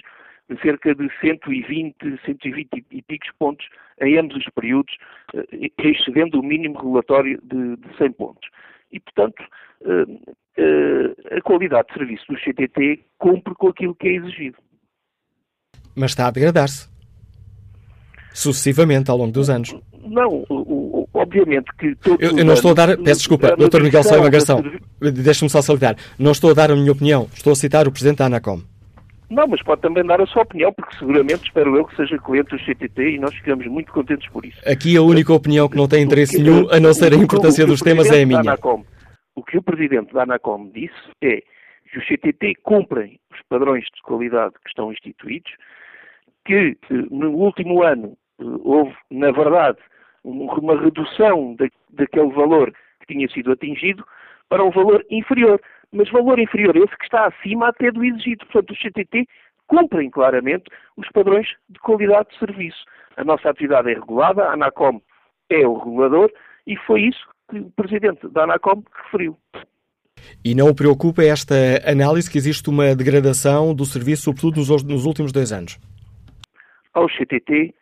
cerca 0.61 0.94
de 0.94 1.09
120, 1.20 1.96
120 2.24 2.84
e 2.90 3.03
picos 3.03 3.30
pontos 3.38 3.66
em 4.01 4.18
ambos 4.18 4.36
os 4.36 4.44
períodos, 4.55 4.94
eh, 5.35 5.70
excedendo 5.78 6.40
o 6.40 6.43
mínimo 6.43 6.77
regulatório 6.77 7.40
de, 7.43 7.77
de 7.77 7.97
100 7.97 8.12
pontos. 8.12 8.48
E, 8.90 9.01
portanto, 9.01 9.43
eh, 9.85 10.35
eh, 10.56 11.36
a 11.36 11.40
qualidade 11.40 11.89
de 11.89 11.94
serviço 11.94 12.24
do 12.28 12.39
CTT 12.39 13.05
cumpre 13.18 13.55
com 13.55 13.68
aquilo 13.68 13.94
que 13.94 14.09
é 14.09 14.16
exigido. 14.16 14.59
Mas 15.94 16.10
está 16.12 16.27
a 16.27 16.31
degradar-se. 16.31 16.90
Sucessivamente, 18.32 19.10
ao 19.10 19.16
longo 19.16 19.32
dos 19.32 19.51
anos. 19.51 19.74
Não, 20.02 20.44
obviamente 21.12 21.70
que 21.78 21.97
Eu, 22.18 22.39
eu 22.39 22.44
não 22.44 22.55
estou 22.55 22.72
a 22.72 22.74
dar. 22.74 22.97
Peço 22.97 23.20
desculpa, 23.20 23.55
Dr. 23.56 23.82
Miguel 23.82 24.02
Salema 24.02 24.31
Garção. 24.31 24.62
Deixe-me 25.01 25.51
só 25.51 25.60
salientar. 25.60 25.97
Não 26.18 26.32
estou 26.32 26.51
a 26.51 26.55
dar 26.55 26.70
a 26.70 26.74
minha 26.74 26.93
opinião. 26.93 27.28
Estou 27.35 27.52
a 27.52 27.56
citar 27.56 27.86
o 27.86 27.93
Presidente 27.93 28.18
da 28.18 28.27
ANACOM. 28.27 28.72
Não, 29.32 29.46
mas 29.46 29.62
pode 29.62 29.80
também 29.80 30.04
dar 30.04 30.20
a 30.20 30.26
sua 30.26 30.42
opinião, 30.42 30.70
porque 30.74 30.94
seguramente 30.98 31.44
espero 31.44 31.74
eu 31.74 31.86
que 31.86 31.96
seja 31.96 32.18
cliente 32.18 32.50
do 32.50 32.59
CTT 32.59 33.14
e 33.14 33.18
nós 33.18 33.34
ficamos 33.34 33.66
muito 33.66 33.90
contentes 33.90 34.28
por 34.28 34.44
isso. 34.44 34.60
Aqui 34.68 34.94
a 34.94 35.00
única 35.00 35.32
opinião 35.32 35.70
que 35.70 35.76
não 35.76 35.88
tem 35.88 36.02
interesse 36.02 36.40
nenhum, 36.40 36.68
a 36.70 36.78
não 36.78 36.92
ser 36.92 37.14
a 37.14 37.16
importância 37.16 37.66
dos 37.66 37.80
temas, 37.80 38.10
é 38.10 38.22
a 38.22 38.26
minha. 38.26 38.40
Anacom, 38.40 38.84
o 39.34 39.42
que 39.42 39.56
o 39.56 39.62
Presidente 39.62 40.12
da 40.12 40.24
ANACOM 40.24 40.70
disse 40.74 40.92
é 41.22 41.42
que 41.90 41.98
os 41.98 42.06
CTT 42.06 42.56
cumprem 42.62 43.18
os 43.32 43.40
padrões 43.48 43.84
de 43.84 44.02
qualidade 44.02 44.52
que 44.62 44.68
estão 44.68 44.92
instituídos, 44.92 45.50
que 46.44 46.76
eh, 46.90 46.94
no 47.10 47.30
último 47.30 47.82
ano 47.82 48.14
eh, 48.38 48.44
houve, 48.62 48.94
na 49.10 49.30
verdade, 49.30 49.78
uma 50.24 50.78
redução 50.78 51.56
daquele 51.90 52.32
valor 52.32 52.70
que 53.00 53.14
tinha 53.14 53.28
sido 53.28 53.52
atingido 53.52 54.04
para 54.50 54.62
um 54.62 54.70
valor 54.70 55.02
inferior 55.10 55.59
mas 55.93 56.10
valor 56.10 56.39
inferior 56.39 56.77
a 56.77 56.81
esse 56.81 56.97
que 56.97 57.05
está 57.05 57.27
acima 57.27 57.69
até 57.69 57.90
do 57.90 58.05
exigido. 58.05 58.47
Portanto, 58.47 58.73
os 58.73 58.78
CTT 58.78 59.27
cumprem 59.66 60.10
claramente 60.10 60.64
os 60.97 61.09
padrões 61.10 61.48
de 61.69 61.78
qualidade 61.81 62.28
de 62.31 62.39
serviço. 62.39 62.85
A 63.16 63.24
nossa 63.24 63.51
atividade 63.51 63.90
é 63.90 63.94
regulada, 63.94 64.44
a 64.44 64.55
ANACOM 64.55 65.01
é 65.51 65.66
o 65.66 65.78
regulador 65.78 66.31
e 66.66 66.77
foi 66.77 67.02
isso 67.02 67.27
que 67.51 67.59
o 67.59 67.70
Presidente 67.70 68.27
da 68.28 68.44
ANACOM 68.44 68.82
referiu. 69.05 69.36
E 70.44 70.55
não 70.55 70.69
o 70.69 70.74
preocupa 70.74 71.23
esta 71.23 71.55
análise 71.86 72.31
que 72.31 72.39
existe 72.39 72.69
uma 72.70 72.94
degradação 72.94 73.74
do 73.74 73.85
serviço, 73.85 74.24
sobretudo 74.24 74.56
nos, 74.56 74.82
nos 74.85 75.05
últimos 75.05 75.32
dois 75.32 75.52
anos? 75.52 75.78
Ao 76.94 77.09
CTT 77.09 77.74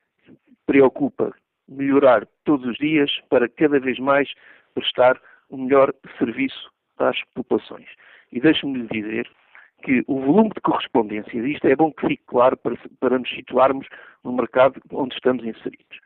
preocupa 0.67 1.33
melhorar 1.69 2.27
todos 2.45 2.67
os 2.67 2.77
dias 2.77 3.11
para 3.29 3.49
cada 3.49 3.79
vez 3.79 3.99
mais 3.99 4.29
prestar 4.75 5.21
o 5.49 5.57
um 5.57 5.65
melhor 5.65 5.93
serviço 6.19 6.70
às 7.01 7.23
populações. 7.35 7.89
E 8.33 8.41
deixe-me 8.41 8.79
lhe 8.79 8.89
dizer 8.89 9.29
que 9.83 10.05
o 10.07 10.21
volume 10.21 10.51
de 10.51 10.61
correspondência 10.61 11.43
disto 11.43 11.67
é 11.67 11.75
bom 11.75 11.93
que 11.93 12.07
fique 12.07 12.23
claro 12.27 12.57
para, 12.57 12.77
para 13.01 13.19
nos 13.19 13.31
situarmos 13.31 13.87
no 14.23 14.33
mercado 14.33 14.81
onde 14.93 15.15
estamos 15.15 15.45
inseridos. 15.45 15.99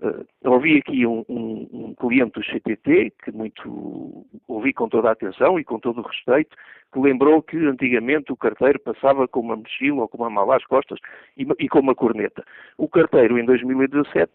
Uh, 0.00 0.26
ouvi 0.50 0.78
aqui 0.78 1.06
um, 1.06 1.24
um, 1.28 1.68
um, 1.72 1.94
cliente 1.94 2.32
do 2.32 2.44
CTT, 2.44 3.12
que 3.22 3.30
muito 3.30 4.26
ouvi 4.48 4.72
com 4.72 4.88
toda 4.88 5.08
a 5.08 5.12
atenção 5.12 5.58
e 5.58 5.64
com 5.64 5.78
todo 5.78 6.00
o 6.00 6.06
respeito, 6.06 6.56
que 6.92 6.98
lembrou 6.98 7.40
que 7.40 7.56
antigamente 7.56 8.32
o 8.32 8.36
carteiro 8.36 8.80
passava 8.80 9.28
com 9.28 9.40
uma 9.40 9.56
mochila 9.56 10.02
ou 10.02 10.08
com 10.08 10.18
uma 10.18 10.30
mala 10.30 10.56
às 10.56 10.64
costas 10.64 10.98
e, 11.36 11.46
e 11.60 11.68
com 11.68 11.78
uma 11.78 11.94
corneta. 11.94 12.44
O 12.76 12.88
carteiro, 12.88 13.38
em 13.38 13.44
2017, 13.44 14.32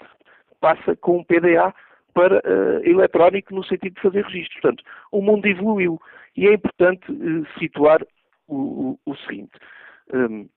passa 0.61 0.95
com 0.95 1.17
um 1.17 1.23
PDA 1.26 1.73
para 2.20 2.40
uh, 2.40 2.84
eletrónico 2.84 3.56
no 3.56 3.64
sentido 3.64 3.96
de 3.96 4.02
fazer 4.02 4.26
registros. 4.26 4.62
Portanto, 4.62 4.84
o 5.10 5.22
mundo 5.22 5.46
evoluiu 5.46 5.98
e 6.36 6.50
é 6.50 6.54
importante 6.54 7.10
uh, 7.10 7.48
situar 7.58 8.02
o, 8.46 8.98
o, 9.06 9.12
o 9.12 9.16
seguinte. 9.16 9.58
Um, 10.14 10.50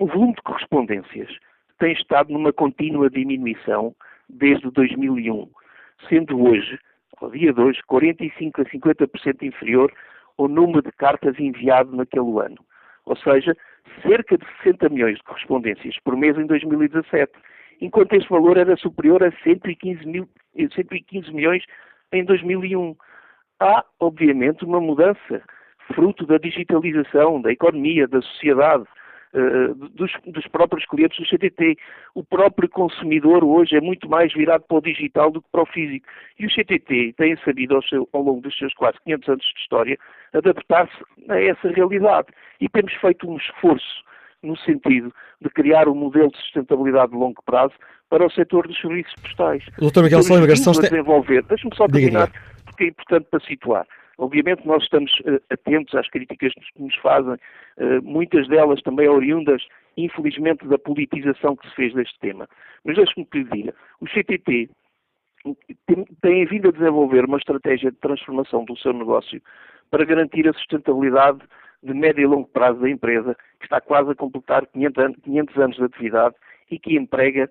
o 0.00 0.06
volume 0.08 0.34
de 0.34 0.42
correspondências 0.42 1.30
tem 1.78 1.92
estado 1.92 2.32
numa 2.32 2.52
contínua 2.52 3.08
diminuição 3.08 3.94
desde 4.28 4.68
2001, 4.72 5.48
sendo 6.08 6.42
hoje, 6.42 6.76
ao 7.18 7.30
dia 7.30 7.52
de 7.52 7.60
hoje, 7.60 7.80
45 7.86 8.62
a 8.62 8.64
50% 8.64 9.42
inferior 9.42 9.92
ao 10.36 10.48
número 10.48 10.82
de 10.82 10.90
cartas 10.90 11.38
enviado 11.38 11.94
naquele 11.94 12.40
ano. 12.40 12.58
Ou 13.06 13.16
seja, 13.16 13.56
cerca 14.02 14.36
de 14.36 14.44
60 14.64 14.88
milhões 14.88 15.18
de 15.18 15.22
correspondências 15.22 15.96
por 16.02 16.16
mês 16.16 16.36
em 16.36 16.46
2017, 16.46 17.32
enquanto 17.80 18.14
este 18.14 18.28
valor 18.28 18.56
era 18.56 18.76
superior 18.76 19.22
a 19.22 19.30
115, 19.44 20.04
mil, 20.06 20.28
115 20.66 21.32
milhões 21.32 21.64
em 22.12 22.24
2001. 22.24 22.96
Há, 23.60 23.84
obviamente, 24.00 24.64
uma 24.64 24.80
mudança 24.80 25.42
fruto 25.94 26.26
da 26.26 26.38
digitalização, 26.38 27.40
da 27.40 27.52
economia, 27.52 28.06
da 28.06 28.20
sociedade, 28.20 28.84
uh, 29.34 29.74
dos, 29.74 30.12
dos, 30.26 30.46
próprios 30.48 30.84
clientes 30.86 31.18
do 31.18 31.26
CTT. 31.26 31.76
O 32.14 32.24
próprio 32.24 32.68
consumidor 32.68 33.44
hoje 33.44 33.76
é 33.76 33.80
muito 33.80 34.08
mais 34.08 34.32
virado 34.32 34.64
para 34.68 34.78
o 34.78 34.82
digital 34.82 35.30
do 35.30 35.42
que 35.42 35.48
para 35.50 35.62
o 35.62 35.66
físico. 35.66 36.06
E 36.38 36.46
o 36.46 36.50
CTT 36.50 37.14
tem 37.16 37.36
sabido 37.44 37.76
ao, 37.76 37.82
seu, 37.82 38.08
ao 38.12 38.22
longo 38.22 38.40
dos 38.40 38.56
seus 38.56 38.72
quase 38.74 38.98
500 39.04 39.28
anos 39.28 39.44
de 39.44 39.60
história 39.60 39.98
adaptar-se 40.32 41.04
a 41.28 41.40
essa 41.40 41.68
realidade. 41.68 42.28
E 42.60 42.68
temos 42.68 42.92
feito 42.94 43.28
um 43.28 43.36
esforço 43.36 44.07
no 44.42 44.56
sentido 44.58 45.12
de 45.40 45.48
criar 45.50 45.88
um 45.88 45.94
modelo 45.94 46.30
de 46.30 46.38
sustentabilidade 46.38 47.12
de 47.12 47.18
longo 47.18 47.42
prazo 47.44 47.74
para 48.08 48.26
o 48.26 48.30
setor 48.30 48.66
dos 48.66 48.80
serviços 48.80 49.14
postais. 49.22 49.64
Doutor 49.78 50.04
Miguel 50.04 50.22
Salema 50.22 50.46
Garção... 50.46 50.72
desenvolver. 50.72 51.42
Deixe-me 51.44 51.74
só 51.76 51.86
terminar, 51.86 52.30
porque 52.64 52.84
é 52.84 52.86
importante 52.88 53.26
para 53.30 53.40
situar. 53.40 53.86
Obviamente 54.18 54.66
nós 54.66 54.82
estamos 54.82 55.12
uh, 55.20 55.40
atentos 55.50 55.94
às 55.94 56.08
críticas 56.08 56.52
que 56.52 56.82
nos 56.82 56.94
fazem, 56.96 57.34
uh, 57.34 58.02
muitas 58.02 58.48
delas 58.48 58.82
também 58.82 59.08
oriundas, 59.08 59.62
infelizmente, 59.96 60.66
da 60.66 60.78
politização 60.78 61.54
que 61.56 61.68
se 61.68 61.74
fez 61.74 61.94
deste 61.94 62.18
tema. 62.18 62.48
Mas 62.84 62.96
deixe-me 62.96 63.24
que 63.26 63.38
lhe 63.38 63.44
diga, 63.44 63.74
o 64.00 64.06
CTT 64.06 64.70
tem, 65.86 66.04
tem 66.20 66.46
vindo 66.46 66.68
a 66.68 66.72
desenvolver 66.72 67.24
uma 67.24 67.38
estratégia 67.38 67.90
de 67.92 67.96
transformação 67.98 68.64
do 68.64 68.76
seu 68.76 68.92
negócio 68.92 69.40
para 69.90 70.04
garantir 70.04 70.48
a 70.48 70.52
sustentabilidade 70.52 71.40
de 71.82 71.94
médio 71.94 72.22
e 72.22 72.26
longo 72.26 72.48
prazo 72.48 72.80
da 72.80 72.90
empresa, 72.90 73.36
que 73.58 73.66
está 73.66 73.80
quase 73.80 74.10
a 74.10 74.14
completar 74.14 74.66
500 74.66 75.04
anos, 75.04 75.16
500 75.22 75.56
anos 75.58 75.76
de 75.76 75.84
atividade 75.84 76.34
e 76.70 76.78
que 76.78 76.96
emprega 76.96 77.48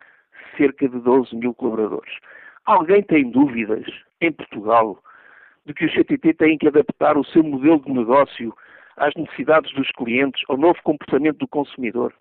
cerca 0.58 0.88
de 0.88 1.00
12 1.00 1.36
mil 1.36 1.54
colaboradores. 1.54 2.14
Alguém 2.66 3.02
tem 3.04 3.30
dúvidas 3.30 3.86
em 4.22 4.32
Portugal 4.32 5.02
de 5.66 5.74
que 5.74 5.86
os 5.86 5.94
CTT 5.94 6.34
têm 6.34 6.58
que 6.58 6.68
adaptar 6.68 7.18
o 7.18 7.24
seu 7.26 7.44
modelo 7.44 7.82
de 7.82 7.92
negócio 7.92 8.54
às 8.98 9.14
necessidades 9.16 9.72
dos 9.74 9.90
clientes, 9.92 10.42
ao 10.50 10.58
novo 10.58 10.82
comportamento 10.84 11.38
do 11.38 11.48
consumidor. 11.48 12.14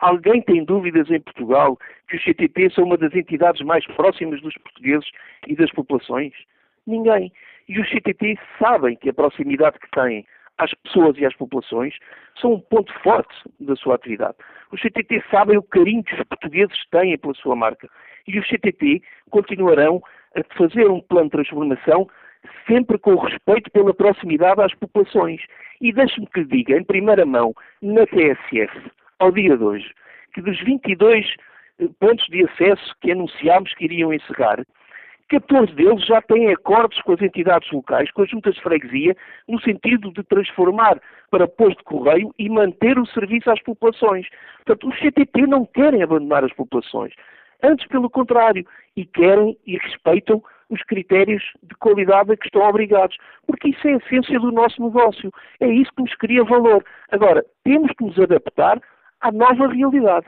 Alguém 0.00 0.40
tem 0.42 0.64
dúvidas 0.64 1.10
em 1.10 1.20
Portugal 1.20 1.76
que 2.08 2.16
os 2.16 2.22
CTT 2.22 2.70
são 2.74 2.84
uma 2.84 2.96
das 2.96 3.14
entidades 3.14 3.64
mais 3.64 3.84
próximas 3.86 4.40
dos 4.40 4.54
portugueses 4.58 5.08
e 5.46 5.56
das 5.56 5.70
populações? 5.72 6.32
Ninguém. 6.86 7.32
E 7.68 7.80
os 7.80 7.88
CTT 7.90 8.38
sabem 8.58 8.96
que 8.96 9.10
a 9.10 9.14
proximidade 9.14 9.78
que 9.78 9.90
têm 9.90 10.24
às 10.58 10.72
pessoas 10.74 11.16
e 11.16 11.24
às 11.24 11.34
populações 11.34 11.94
são 12.40 12.54
um 12.54 12.60
ponto 12.60 12.92
forte 13.00 13.34
da 13.60 13.74
sua 13.76 13.94
atividade. 13.94 14.36
Os 14.72 14.80
CTT 14.80 15.24
sabem 15.30 15.56
o 15.56 15.62
carinho 15.62 16.04
que 16.04 16.14
os 16.14 16.24
portugueses 16.24 16.76
têm 16.90 17.16
pela 17.16 17.34
sua 17.34 17.56
marca. 17.56 17.88
E 18.26 18.38
os 18.38 18.46
CTT 18.46 19.02
continuarão 19.30 20.02
a 20.36 20.42
fazer 20.56 20.86
um 20.88 21.00
plano 21.00 21.26
de 21.26 21.32
transformação 21.32 22.08
sempre 22.66 22.98
com 22.98 23.14
respeito 23.16 23.70
pela 23.70 23.94
proximidade 23.94 24.60
às 24.60 24.74
populações. 24.74 25.40
E 25.80 25.92
deixe-me 25.92 26.26
que 26.26 26.40
lhe 26.40 26.46
diga, 26.46 26.76
em 26.76 26.84
primeira 26.84 27.24
mão, 27.24 27.54
na 27.80 28.04
TSF, 28.06 28.90
ao 29.18 29.32
dia 29.32 29.56
de 29.56 29.64
hoje, 29.64 29.90
que 30.34 30.42
dos 30.42 30.60
22 30.62 31.26
eh, 31.80 31.88
pontos 31.98 32.26
de 32.26 32.44
acesso 32.44 32.94
que 33.00 33.12
anunciámos 33.12 33.72
que 33.74 33.84
iriam 33.84 34.12
encerrar, 34.12 34.64
14 35.28 35.72
deles 35.74 36.04
já 36.06 36.22
têm 36.22 36.50
acordos 36.50 37.00
com 37.02 37.12
as 37.12 37.20
entidades 37.20 37.70
locais, 37.70 38.10
com 38.12 38.22
as 38.22 38.30
juntas 38.30 38.54
de 38.54 38.62
freguesia, 38.62 39.16
no 39.46 39.60
sentido 39.60 40.10
de 40.12 40.22
transformar 40.22 41.00
para 41.30 41.46
posto 41.46 41.78
de 41.78 41.84
correio 41.84 42.34
e 42.38 42.48
manter 42.48 42.98
o 42.98 43.06
serviço 43.06 43.50
às 43.50 43.62
populações. 43.62 44.26
Portanto, 44.64 44.88
os 44.88 44.98
CTT 44.98 45.46
não 45.46 45.66
querem 45.66 46.02
abandonar 46.02 46.44
as 46.44 46.52
populações. 46.52 47.12
Antes, 47.62 47.86
pelo 47.88 48.08
contrário, 48.08 48.66
e 48.96 49.04
querem 49.04 49.56
e 49.66 49.76
respeitam 49.76 50.42
os 50.70 50.82
critérios 50.82 51.42
de 51.62 51.74
qualidade 51.76 52.32
a 52.32 52.36
que 52.36 52.46
estão 52.46 52.62
obrigados, 52.62 53.16
porque 53.46 53.68
isso 53.68 53.88
é 53.88 53.94
a 53.94 53.96
essência 53.96 54.38
do 54.38 54.52
nosso 54.52 54.82
negócio. 54.82 55.32
É 55.60 55.66
isso 55.66 55.90
que 55.94 56.02
nos 56.02 56.14
cria 56.16 56.44
valor. 56.44 56.84
Agora, 57.10 57.44
temos 57.64 57.90
que 57.92 58.04
nos 58.04 58.18
adaptar 58.18 58.80
à 59.20 59.32
nova 59.32 59.68
realidade. 59.68 60.26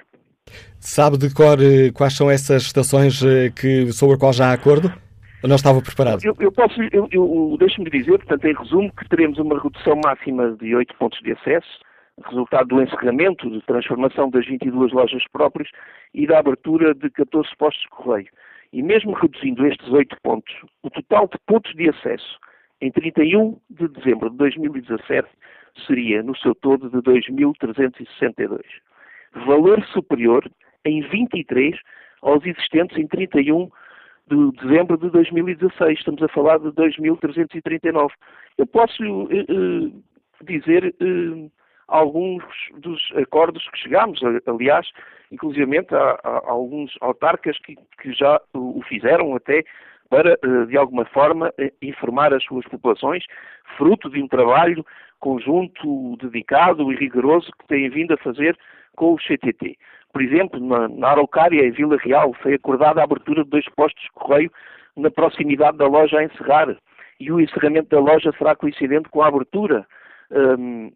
Sabe 0.78 1.18
de 1.18 1.32
cor 1.32 1.58
eh, 1.60 1.90
quais 1.92 2.16
são 2.16 2.30
essas 2.30 2.62
estações 2.62 3.22
eh, 3.22 3.50
que, 3.50 3.92
sobre 3.92 4.14
as 4.14 4.20
quais 4.20 4.36
já 4.36 4.46
há 4.46 4.52
acordo? 4.52 4.92
Ou 5.42 5.48
não 5.48 5.56
estava 5.56 5.80
preparado? 5.80 6.24
Eu, 6.24 6.34
eu 6.38 6.52
posso, 6.52 6.80
eu, 6.92 7.08
eu 7.10 7.56
deixe-me 7.58 7.88
dizer, 7.90 8.18
portanto, 8.18 8.44
em 8.44 8.54
resumo, 8.54 8.92
que 8.92 9.08
teremos 9.08 9.38
uma 9.38 9.60
redução 9.60 9.98
máxima 10.04 10.56
de 10.60 10.74
8 10.74 10.94
pontos 10.96 11.18
de 11.20 11.32
acesso, 11.32 11.80
resultado 12.26 12.68
do 12.68 12.82
encerramento, 12.82 13.50
de 13.50 13.60
transformação 13.62 14.28
das 14.30 14.46
22 14.46 14.92
lojas 14.92 15.22
próprias 15.32 15.68
e 16.14 16.26
da 16.26 16.38
abertura 16.38 16.94
de 16.94 17.08
14 17.10 17.48
postos 17.58 17.82
de 17.82 17.88
correio. 17.88 18.28
E 18.72 18.82
mesmo 18.82 19.12
reduzindo 19.14 19.66
estes 19.66 19.88
8 19.88 20.16
pontos, 20.22 20.54
o 20.82 20.90
total 20.90 21.26
de 21.28 21.38
pontos 21.46 21.74
de 21.74 21.88
acesso 21.88 22.38
em 22.80 22.90
31 22.90 23.58
de 23.68 23.88
dezembro 23.88 24.30
de 24.30 24.36
2017 24.36 25.28
seria, 25.86 26.22
no 26.22 26.36
seu 26.36 26.54
todo, 26.54 26.90
de 26.90 26.96
2.362. 26.98 28.60
Valor 29.34 29.84
superior 29.86 30.50
em 30.84 31.02
23 31.02 31.76
aos 32.22 32.44
existentes 32.44 32.96
em 32.98 33.06
31 33.06 33.70
de 34.26 34.52
dezembro 34.62 34.96
de 34.96 35.10
2016. 35.10 35.98
Estamos 35.98 36.22
a 36.22 36.28
falar 36.28 36.58
de 36.58 36.68
2.339. 36.68 38.10
Eu 38.58 38.66
posso 38.66 39.02
uh, 39.02 39.24
uh, 39.24 40.02
dizer 40.44 40.94
uh, 41.00 41.50
alguns 41.90 42.42
dos 42.78 43.00
acordos 43.16 43.68
que 43.70 43.78
chegámos, 43.78 44.20
aliás, 44.46 44.88
inclusivamente 45.30 45.94
há, 45.94 46.18
há 46.22 46.50
alguns 46.50 46.96
autarcas 47.00 47.58
que, 47.58 47.76
que, 48.00 48.12
já 48.12 48.40
o 48.54 48.80
fizeram 48.88 49.34
até 49.34 49.64
para, 50.08 50.32
eh, 50.32 50.66
de 50.66 50.76
alguma 50.76 51.04
forma, 51.06 51.52
eh, 51.58 51.72
informar 51.82 52.34
as 52.34 52.42
suas 52.44 52.66
populações, 52.66 53.24
fruto 53.76 54.10
de 54.10 54.22
um 54.22 54.28
trabalho 54.28 54.84
conjunto, 55.20 56.16
dedicado 56.16 56.92
e 56.92 56.96
rigoroso 56.96 57.50
que 57.60 57.66
têm 57.68 57.88
vindo 57.90 58.14
a 58.14 58.18
fazer 58.18 58.58
com 59.00 59.14
o 59.14 59.16
CTT. 59.16 59.78
Por 60.12 60.20
exemplo, 60.20 60.60
na, 60.60 60.86
na 60.88 61.08
Araucária, 61.08 61.66
em 61.66 61.70
Vila 61.70 61.96
Real, 61.96 62.34
foi 62.42 62.52
acordada 62.52 63.00
a 63.00 63.04
abertura 63.04 63.42
de 63.42 63.48
dois 63.48 63.64
postos 63.74 64.02
de 64.02 64.10
correio 64.10 64.52
na 64.94 65.10
proximidade 65.10 65.78
da 65.78 65.86
loja 65.86 66.18
a 66.18 66.24
encerrar. 66.24 66.76
E 67.18 67.32
o 67.32 67.40
encerramento 67.40 67.88
da 67.88 67.98
loja 67.98 68.30
será 68.36 68.54
coincidente 68.54 69.08
com 69.08 69.22
a 69.22 69.28
abertura 69.28 69.86
um, 70.30 70.92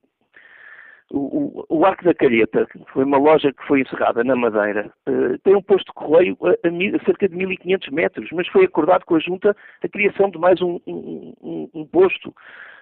o, 1.10 1.64
o, 1.68 1.84
Arco 1.84 2.04
da 2.04 2.14
Calheta, 2.14 2.66
que 2.66 2.78
foi 2.92 3.04
uma 3.04 3.18
loja 3.18 3.52
que 3.52 3.66
foi 3.66 3.82
encerrada 3.82 4.24
na 4.24 4.34
Madeira, 4.34 4.90
uh, 5.08 5.38
tem 5.44 5.54
um 5.54 5.62
posto 5.62 5.86
de 5.86 5.92
correio 5.92 6.36
a, 6.42 6.48
a, 6.48 6.52
a, 6.52 7.04
cerca 7.04 7.28
de 7.28 7.36
1.500 7.36 7.92
metros, 7.92 8.28
mas 8.32 8.48
foi 8.48 8.64
acordado 8.64 9.04
com 9.04 9.16
a 9.16 9.20
Junta 9.20 9.56
a 9.82 9.88
criação 9.88 10.30
de 10.30 10.38
mais 10.38 10.60
um, 10.62 10.80
um, 10.86 11.68
um 11.74 11.86
posto 11.86 12.28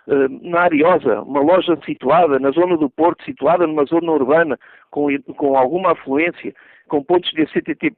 uh, 0.06 0.48
na 0.48 0.62
Ariosa, 0.62 1.22
uma 1.22 1.40
loja 1.40 1.76
situada 1.84 2.38
na 2.38 2.50
zona 2.52 2.76
do 2.76 2.88
Porto, 2.88 3.24
situada 3.24 3.66
numa 3.66 3.84
zona 3.84 4.12
urbana, 4.12 4.58
com, 4.90 5.08
com 5.36 5.56
alguma 5.56 5.92
afluência, 5.92 6.54
com 6.88 7.02
pontos 7.02 7.30
de 7.32 7.44
CTT 7.46 7.92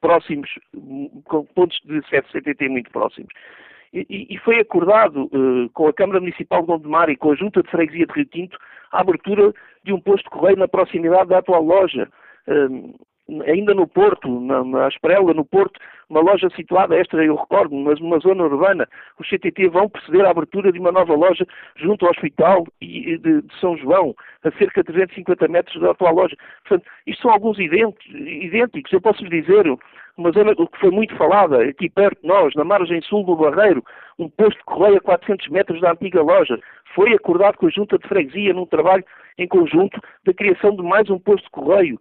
próximos, 0.00 0.48
com 1.24 1.44
pontos 1.46 1.78
de 1.84 2.00
CTT 2.02 2.68
muito 2.68 2.90
próximos. 2.90 3.32
E, 3.92 4.26
e, 4.30 4.38
foi 4.40 4.60
acordado 4.60 5.24
uh, 5.32 5.70
com 5.70 5.88
a 5.88 5.92
Câmara 5.94 6.20
Municipal 6.20 6.60
de 6.60 6.66
Gondomar 6.66 7.08
e 7.08 7.16
com 7.16 7.32
a 7.32 7.34
Junta 7.34 7.62
de 7.62 7.70
Freguesia 7.70 8.06
de 8.06 8.12
Rio 8.12 8.26
Tinto 8.26 8.58
a 8.92 9.00
abertura 9.00 9.52
de 9.84 9.92
um 9.92 10.00
posto 10.00 10.24
de 10.24 10.30
correio 10.30 10.58
na 10.58 10.68
proximidade 10.68 11.30
da 11.30 11.38
atual 11.38 11.62
loja. 11.62 12.08
Ainda 13.46 13.74
no 13.74 13.86
Porto, 13.86 14.40
na, 14.40 14.64
na 14.64 14.88
Esprela, 14.88 15.34
no 15.34 15.44
Porto, 15.44 15.78
uma 16.08 16.20
loja 16.20 16.48
situada, 16.56 16.96
esta 16.96 17.22
eu 17.22 17.36
recordo, 17.36 17.74
mas 17.74 18.00
numa 18.00 18.18
zona 18.18 18.44
urbana, 18.44 18.88
os 19.18 19.28
CTT 19.28 19.68
vão 19.68 19.88
proceder 19.88 20.24
à 20.24 20.30
abertura 20.30 20.72
de 20.72 20.78
uma 20.78 20.90
nova 20.90 21.14
loja 21.14 21.46
junto 21.76 22.06
ao 22.06 22.12
Hospital 22.12 22.66
de, 22.80 23.18
de 23.18 23.44
São 23.60 23.76
João, 23.76 24.14
a 24.42 24.50
cerca 24.52 24.82
de 24.82 24.92
350 24.92 25.46
metros 25.48 25.78
da 25.80 25.90
atual 25.90 26.14
loja. 26.14 26.36
Portanto, 26.66 26.90
isto 27.06 27.20
são 27.20 27.30
alguns 27.30 27.58
idênticos. 27.58 28.92
Eu 28.92 29.00
posso 29.02 29.22
lhe 29.22 29.42
dizer, 29.42 29.66
uma 30.16 30.32
zona 30.32 30.54
que 30.56 30.80
foi 30.80 30.90
muito 30.90 31.14
falada, 31.16 31.62
aqui 31.62 31.90
perto 31.90 32.22
de 32.22 32.26
nós, 32.26 32.54
na 32.54 32.64
margem 32.64 33.02
sul 33.02 33.24
do 33.24 33.36
Barreiro, 33.36 33.84
um 34.18 34.30
posto 34.30 34.56
de 34.56 34.64
correio 34.64 34.96
a 34.96 35.00
400 35.00 35.48
metros 35.48 35.80
da 35.82 35.92
antiga 35.92 36.22
loja. 36.22 36.58
Foi 36.94 37.12
acordado 37.12 37.58
com 37.58 37.66
a 37.66 37.70
Junta 37.70 37.98
de 37.98 38.08
Freguesia 38.08 38.54
num 38.54 38.66
trabalho 38.66 39.04
em 39.36 39.46
conjunto 39.46 40.00
da 40.24 40.32
criação 40.32 40.74
de 40.74 40.82
mais 40.82 41.10
um 41.10 41.18
posto 41.18 41.44
de 41.44 41.50
correio. 41.50 42.00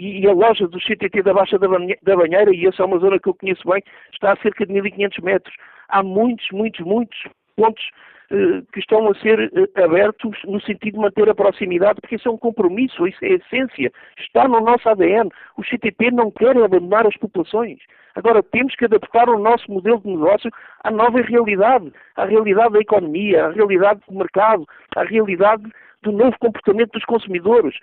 E 0.00 0.26
a 0.26 0.32
loja 0.32 0.66
do 0.68 0.78
CTT 0.78 1.22
da 1.22 1.34
Baixa 1.34 1.58
da 1.58 2.16
Banheira, 2.16 2.54
e 2.54 2.66
essa 2.66 2.82
é 2.82 2.86
uma 2.86 2.98
zona 2.98 3.18
que 3.18 3.28
eu 3.28 3.34
conheço 3.34 3.68
bem, 3.68 3.82
está 4.12 4.32
a 4.32 4.36
cerca 4.36 4.66
de 4.66 4.72
1500 4.72 5.18
metros. 5.18 5.54
Há 5.88 6.02
muitos, 6.02 6.46
muitos, 6.52 6.84
muitos 6.84 7.18
pontos 7.56 7.84
eh, 8.30 8.62
que 8.74 8.80
estão 8.80 9.08
a 9.08 9.14
ser 9.14 9.40
eh, 9.40 9.82
abertos 9.82 10.36
no 10.44 10.60
sentido 10.60 10.94
de 10.94 11.00
manter 11.00 11.28
a 11.30 11.34
proximidade, 11.34 11.98
porque 12.00 12.16
isso 12.16 12.28
é 12.28 12.30
um 12.30 12.36
compromisso, 12.36 13.06
isso 13.06 13.24
é 13.24 13.28
essência, 13.28 13.90
está 14.18 14.46
no 14.46 14.60
nosso 14.60 14.86
ADN. 14.86 15.30
O 15.56 15.64
CTP 15.64 16.10
não 16.10 16.30
quer 16.30 16.54
abandonar 16.56 17.06
as 17.06 17.16
populações. 17.16 17.78
Agora, 18.14 18.42
temos 18.42 18.74
que 18.74 18.84
adaptar 18.84 19.30
o 19.30 19.38
nosso 19.38 19.70
modelo 19.72 20.00
de 20.00 20.08
negócio 20.08 20.50
à 20.84 20.90
nova 20.90 21.22
realidade, 21.22 21.90
à 22.16 22.26
realidade 22.26 22.74
da 22.74 22.80
economia, 22.80 23.46
à 23.46 23.50
realidade 23.50 24.00
do 24.06 24.18
mercado, 24.18 24.66
à 24.94 25.04
realidade 25.04 25.62
do 26.02 26.12
novo 26.12 26.36
comportamento 26.38 26.92
dos 26.92 27.04
consumidores. 27.04 27.76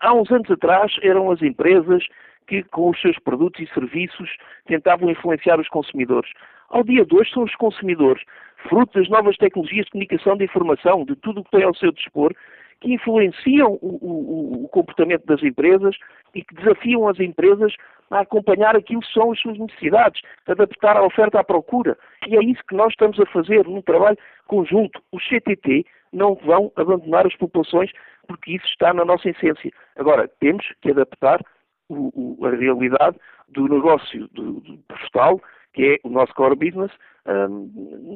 Há 0.00 0.12
uns 0.14 0.30
anos 0.30 0.50
atrás 0.50 0.94
eram 1.02 1.30
as 1.30 1.42
empresas 1.42 2.06
que, 2.46 2.62
com 2.64 2.90
os 2.90 3.00
seus 3.00 3.18
produtos 3.18 3.60
e 3.60 3.72
serviços, 3.72 4.30
tentavam 4.66 5.10
influenciar 5.10 5.58
os 5.58 5.68
consumidores. 5.68 6.30
Ao 6.68 6.82
dia 6.82 7.04
de 7.04 7.14
hoje, 7.14 7.30
são 7.32 7.44
os 7.44 7.54
consumidores 7.56 8.22
fruto 8.68 8.98
das 8.98 9.08
novas 9.08 9.36
tecnologias 9.36 9.84
de 9.86 9.92
comunicação 9.92 10.36
de 10.36 10.44
informação, 10.44 11.04
de 11.04 11.14
tudo 11.16 11.40
o 11.40 11.44
que 11.44 11.50
tem 11.50 11.64
ao 11.64 11.74
seu 11.74 11.92
dispor, 11.92 12.34
que 12.80 12.92
influenciam 12.92 13.78
o, 13.80 13.98
o, 14.00 14.64
o, 14.64 14.68
comportamento 14.68 15.24
das 15.24 15.42
empresas 15.42 15.96
e 16.34 16.42
que 16.42 16.54
desafiam 16.54 17.08
as 17.08 17.18
empresas 17.18 17.74
a 18.10 18.20
acompanhar 18.20 18.76
aquilo 18.76 19.00
que 19.00 19.12
são 19.12 19.32
as 19.32 19.40
suas 19.40 19.58
necessidades, 19.58 20.20
adaptar 20.46 20.96
a 20.96 21.04
oferta 21.04 21.40
à 21.40 21.44
procura. 21.44 21.96
E 22.26 22.36
é 22.36 22.42
isso 22.42 22.62
que 22.68 22.74
nós 22.74 22.90
estamos 22.90 23.18
a 23.18 23.26
fazer 23.26 23.66
num 23.66 23.80
trabalho 23.80 24.18
conjunto. 24.46 25.00
Os 25.12 25.22
CTT 25.24 25.86
não 26.14 26.34
vão 26.36 26.72
abandonar 26.76 27.26
as 27.26 27.36
populações 27.36 27.90
porque 28.26 28.52
isso 28.52 28.66
está 28.66 28.94
na 28.94 29.04
nossa 29.04 29.28
essência. 29.28 29.70
Agora, 29.96 30.28
temos 30.40 30.66
que 30.80 30.90
adaptar 30.90 31.40
o, 31.88 32.38
a 32.46 32.50
realidade 32.50 33.18
do 33.48 33.68
negócio 33.68 34.28
do, 34.28 34.60
do 34.60 34.78
postal, 34.88 35.40
que 35.72 35.94
é 36.02 36.08
o 36.08 36.10
nosso 36.10 36.34
core 36.34 36.56
business, 36.56 36.92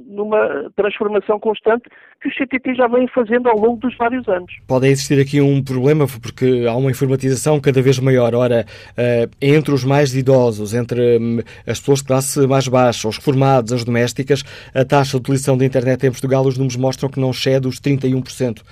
numa 0.07 0.71
transformação 0.77 1.41
constante 1.41 1.89
que 2.21 2.29
os 2.29 2.35
CTT 2.35 2.75
já 2.75 2.87
vêm 2.87 3.09
fazendo 3.09 3.49
ao 3.49 3.57
longo 3.57 3.79
dos 3.79 3.97
vários 3.97 4.29
anos. 4.29 4.53
Pode 4.67 4.87
existir 4.87 5.19
aqui 5.19 5.41
um 5.41 5.63
problema, 5.63 6.07
porque 6.21 6.67
há 6.69 6.75
uma 6.75 6.91
informatização 6.91 7.59
cada 7.61 7.81
vez 7.81 7.99
maior. 7.99 8.35
Ora, 8.35 8.67
uh, 8.93 9.31
entre 9.41 9.73
os 9.73 9.85
mais 9.85 10.15
idosos, 10.15 10.75
entre 10.75 11.19
um, 11.19 11.39
as 11.67 11.79
pessoas 11.81 12.01
de 12.01 12.07
classe 12.07 12.47
mais 12.47 12.69
baixa, 12.69 13.09
os 13.09 13.17
reformados, 13.17 13.73
as 13.73 13.85
domésticas, 13.85 14.43
a 14.75 14.85
taxa 14.85 15.13
de 15.13 15.23
utilização 15.23 15.57
da 15.57 15.65
internet 15.65 16.07
em 16.07 16.11
Portugal, 16.11 16.45
os 16.45 16.59
números 16.59 16.77
mostram 16.77 17.09
que 17.09 17.19
não 17.21 17.31
excede 17.31 17.67
os 17.67 17.81
31%. 17.81 18.63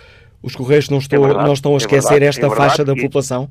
Os 0.42 0.54
Correios 0.54 0.90
não, 0.90 0.98
estou, 0.98 1.18
é 1.18 1.26
verdade, 1.26 1.46
não 1.46 1.54
estão 1.54 1.74
a 1.74 1.76
esquecer 1.78 2.16
é 2.16 2.20
verdade, 2.20 2.28
esta 2.28 2.46
é 2.46 2.50
faixa 2.50 2.84
da 2.84 2.94
população? 2.94 3.48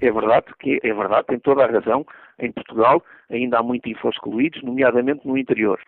É 0.00 0.12
verdade 0.12 0.46
que 0.60 0.78
é 0.82 0.94
verdade, 0.94 1.26
tem 1.26 1.40
toda 1.40 1.64
a 1.64 1.66
razão. 1.66 2.06
Em 2.38 2.52
Portugal 2.52 3.02
ainda 3.30 3.58
há 3.58 3.62
muito 3.62 3.88
infoscluídos, 3.88 4.62
nomeadamente 4.62 5.26
no 5.26 5.36
interior. 5.36 5.80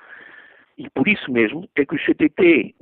E 0.78 0.88
por 0.90 1.06
isso 1.06 1.30
mesmo 1.30 1.68
é 1.76 1.84
que 1.84 1.94
os 1.94 2.04
CTT 2.04 2.74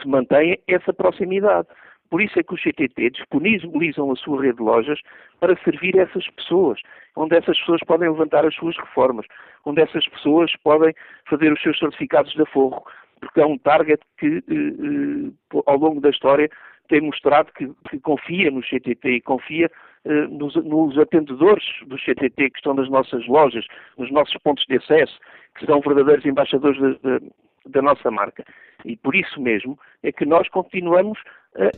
se 0.00 0.08
mantém 0.08 0.58
essa 0.66 0.92
proximidade. 0.92 1.68
Por 2.10 2.20
isso 2.20 2.38
é 2.38 2.42
que 2.42 2.52
os 2.52 2.62
CTT 2.62 3.10
disponibilizam 3.10 4.10
a 4.10 4.16
sua 4.16 4.42
rede 4.42 4.56
de 4.56 4.62
lojas 4.62 5.00
para 5.40 5.56
servir 5.64 5.96
essas 5.96 6.28
pessoas, 6.30 6.78
onde 7.16 7.36
essas 7.36 7.58
pessoas 7.60 7.80
podem 7.86 8.10
levantar 8.10 8.44
as 8.44 8.54
suas 8.54 8.76
reformas, 8.76 9.24
onde 9.64 9.80
essas 9.80 10.06
pessoas 10.08 10.54
podem 10.62 10.94
fazer 11.26 11.50
os 11.52 11.62
seus 11.62 11.78
certificados 11.78 12.32
de 12.32 12.42
aforro, 12.42 12.84
porque 13.18 13.40
é 13.40 13.46
um 13.46 13.56
target 13.56 14.02
que, 14.18 14.26
eh, 14.26 14.40
eh, 14.50 15.62
ao 15.64 15.78
longo 15.78 16.00
da 16.00 16.10
história, 16.10 16.50
tem 16.92 17.00
mostrado 17.00 17.50
que, 17.54 17.66
que 17.88 17.98
confia 18.00 18.50
no 18.50 18.60
CTT 18.60 19.08
e 19.08 19.20
confia 19.22 19.70
eh, 20.04 20.26
nos, 20.26 20.54
nos, 20.56 20.98
atendedores 20.98 21.64
do 21.86 21.96
CTT 21.96 22.50
que 22.50 22.58
estão 22.58 22.74
nas 22.74 22.90
nossas 22.90 23.26
lojas, 23.26 23.64
nos 23.96 24.10
nossos 24.12 24.36
pontos 24.42 24.62
de 24.68 24.76
acesso, 24.76 25.18
que 25.54 25.64
são 25.64 25.80
verdadeiros 25.80 26.26
embaixadores 26.26 26.78
da 27.64 27.80
nossa 27.80 28.10
marca. 28.10 28.44
E 28.84 28.94
por 28.94 29.16
isso 29.16 29.40
mesmo 29.40 29.78
é 30.02 30.12
que 30.12 30.26
nós 30.26 30.46
continuamos 30.50 31.18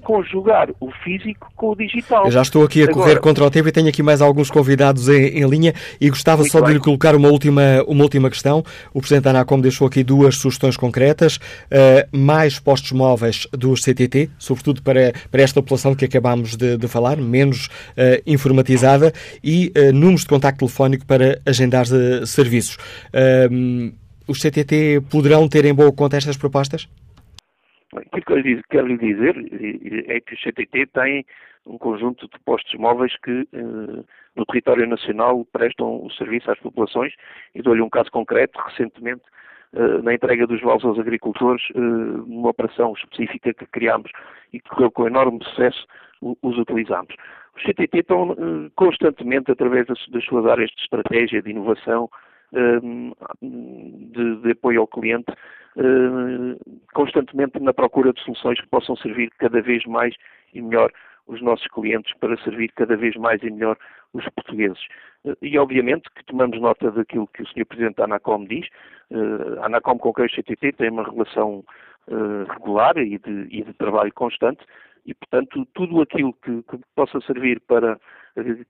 conjugar 0.02 0.70
o 0.78 0.90
físico 1.02 1.51
com 1.56 1.70
o 1.70 1.74
digital. 1.74 2.26
Eu 2.26 2.30
já 2.30 2.42
estou 2.42 2.62
aqui 2.64 2.82
a 2.82 2.84
Agora, 2.84 2.94
correr 2.94 3.20
contra 3.20 3.44
o 3.44 3.51
tempo 3.51 3.68
e 3.68 3.72
tenho 3.72 3.88
aqui 3.88 4.02
mais 4.02 4.20
alguns 4.20 4.51
convidados 4.51 5.09
em, 5.09 5.38
em 5.38 5.48
linha 5.48 5.74
e 6.01 6.09
gostava 6.09 6.44
só 6.44 6.60
bem. 6.60 6.68
de 6.68 6.74
lhe 6.74 6.80
colocar 6.80 7.16
uma 7.16 7.28
última, 7.28 7.82
uma 7.88 8.05
última 8.05 8.30
questão. 8.30 8.62
O 8.92 9.01
Presidente 9.01 9.24
da 9.24 9.30
Anacom 9.30 9.60
deixou 9.60 9.86
aqui 9.86 10.05
duas 10.05 10.36
sugestões 10.36 10.76
concretas. 10.76 11.36
Uh, 11.36 12.16
mais 12.16 12.60
postos 12.60 12.92
móveis 12.92 13.48
dos 13.52 13.82
CTT, 13.82 14.30
sobretudo 14.38 14.80
para, 14.82 15.12
para 15.30 15.42
esta 15.42 15.60
população 15.60 15.94
que 15.94 16.05
acabámos 16.05 16.56
de, 16.56 16.76
de 16.76 16.86
falar, 16.86 17.16
menos 17.16 17.66
uh, 17.66 18.22
informatizada, 18.26 19.12
e 19.42 19.72
uh, 19.76 19.92
números 19.92 20.20
de 20.20 20.28
contacto 20.28 20.60
telefónico 20.60 21.05
para 21.05 21.40
agendar 21.44 21.86
serviços. 22.26 22.76
os 24.28 24.40
CTT 24.40 25.02
poderão 25.10 25.48
ter 25.48 25.64
em 25.64 25.74
boa 25.74 25.92
conta 25.92 26.16
estas 26.16 26.36
propostas? 26.36 26.88
Aquilo 27.96 28.42
que 28.42 28.50
eu 28.50 28.62
quero 28.70 28.86
lhe 28.86 28.98
dizer 28.98 29.36
é 30.08 30.20
que 30.20 30.34
o 30.34 30.38
CTT 30.38 30.86
tem 30.86 31.24
um 31.66 31.78
conjunto 31.78 32.28
de 32.28 32.38
postos 32.44 32.74
móveis 32.78 33.16
que 33.18 33.46
eh, 33.52 34.04
no 34.36 34.44
território 34.46 34.86
nacional 34.86 35.46
prestam 35.52 36.04
o 36.04 36.10
serviço 36.12 36.50
às 36.50 36.58
populações 36.58 37.14
e 37.54 37.62
dou-lhe 37.62 37.80
um 37.80 37.88
caso 37.88 38.10
concreto, 38.10 38.58
recentemente 38.60 39.22
eh, 39.74 40.02
na 40.02 40.14
entrega 40.14 40.46
dos 40.46 40.60
vales 40.60 40.84
aos 40.84 40.98
agricultores, 40.98 41.62
eh, 41.74 41.78
numa 41.78 42.50
operação 42.50 42.92
específica 42.92 43.54
que 43.54 43.66
criámos 43.66 44.10
e 44.52 44.60
que 44.60 44.68
correu 44.68 44.90
com 44.90 45.06
enorme 45.06 45.42
sucesso, 45.44 45.86
os 46.20 46.58
utilizámos. 46.58 47.14
Os 47.56 47.62
CTT 47.62 47.98
estão 47.98 48.34
constantemente, 48.76 49.50
através 49.50 49.86
das, 49.86 49.98
suas 50.24 50.46
áreas 50.46 50.70
de 50.70 50.82
estratégia, 50.82 51.42
de 51.42 51.50
inovação, 51.50 52.08
de, 53.43 54.36
de 54.36 54.51
apoio 54.52 54.81
ao 54.81 54.86
cliente, 54.86 55.32
eh, 55.76 56.56
constantemente 56.93 57.59
na 57.59 57.72
procura 57.72 58.12
de 58.12 58.22
soluções 58.22 58.60
que 58.60 58.68
possam 58.68 58.97
servir 58.97 59.31
cada 59.39 59.60
vez 59.60 59.85
mais 59.86 60.14
e 60.52 60.62
melhor 60.62 60.90
os 61.26 61.43
nossos 61.43 61.66
clientes 61.68 62.12
para 62.18 62.36
servir 62.39 62.70
cada 62.76 62.97
vez 62.97 63.16
mais 63.16 63.43
e 63.43 63.51
melhor 63.51 63.76
os 64.12 64.24
portugueses. 64.31 64.81
Eh, 65.24 65.35
e, 65.43 65.59
obviamente, 65.59 66.09
que 66.14 66.24
tomamos 66.24 66.60
nota 66.60 66.90
daquilo 66.93 67.26
que 67.28 67.43
o 67.43 67.47
Sr. 67.47 67.66
Presidente 67.66 67.97
da 67.97 68.05
ANACOM 68.05 68.44
diz. 68.44 68.68
Eh, 69.10 69.60
a 69.60 69.66
ANACOM 69.66 69.98
com 69.98 70.10
o 70.10 70.14
CTT 70.14 70.72
tem 70.72 70.90
uma 70.90 71.05
relação 71.05 71.64
regular 72.51 72.98
e 72.98 73.18
de, 73.18 73.48
e 73.51 73.62
de 73.64 73.72
trabalho 73.72 74.12
constante 74.12 74.62
e, 75.06 75.14
portanto, 75.14 75.66
tudo 75.74 76.01
aquilo 76.01 76.32
que, 76.44 76.62
que, 76.62 76.78
possa 76.94 77.20
servir 77.20 77.60
para 77.60 77.98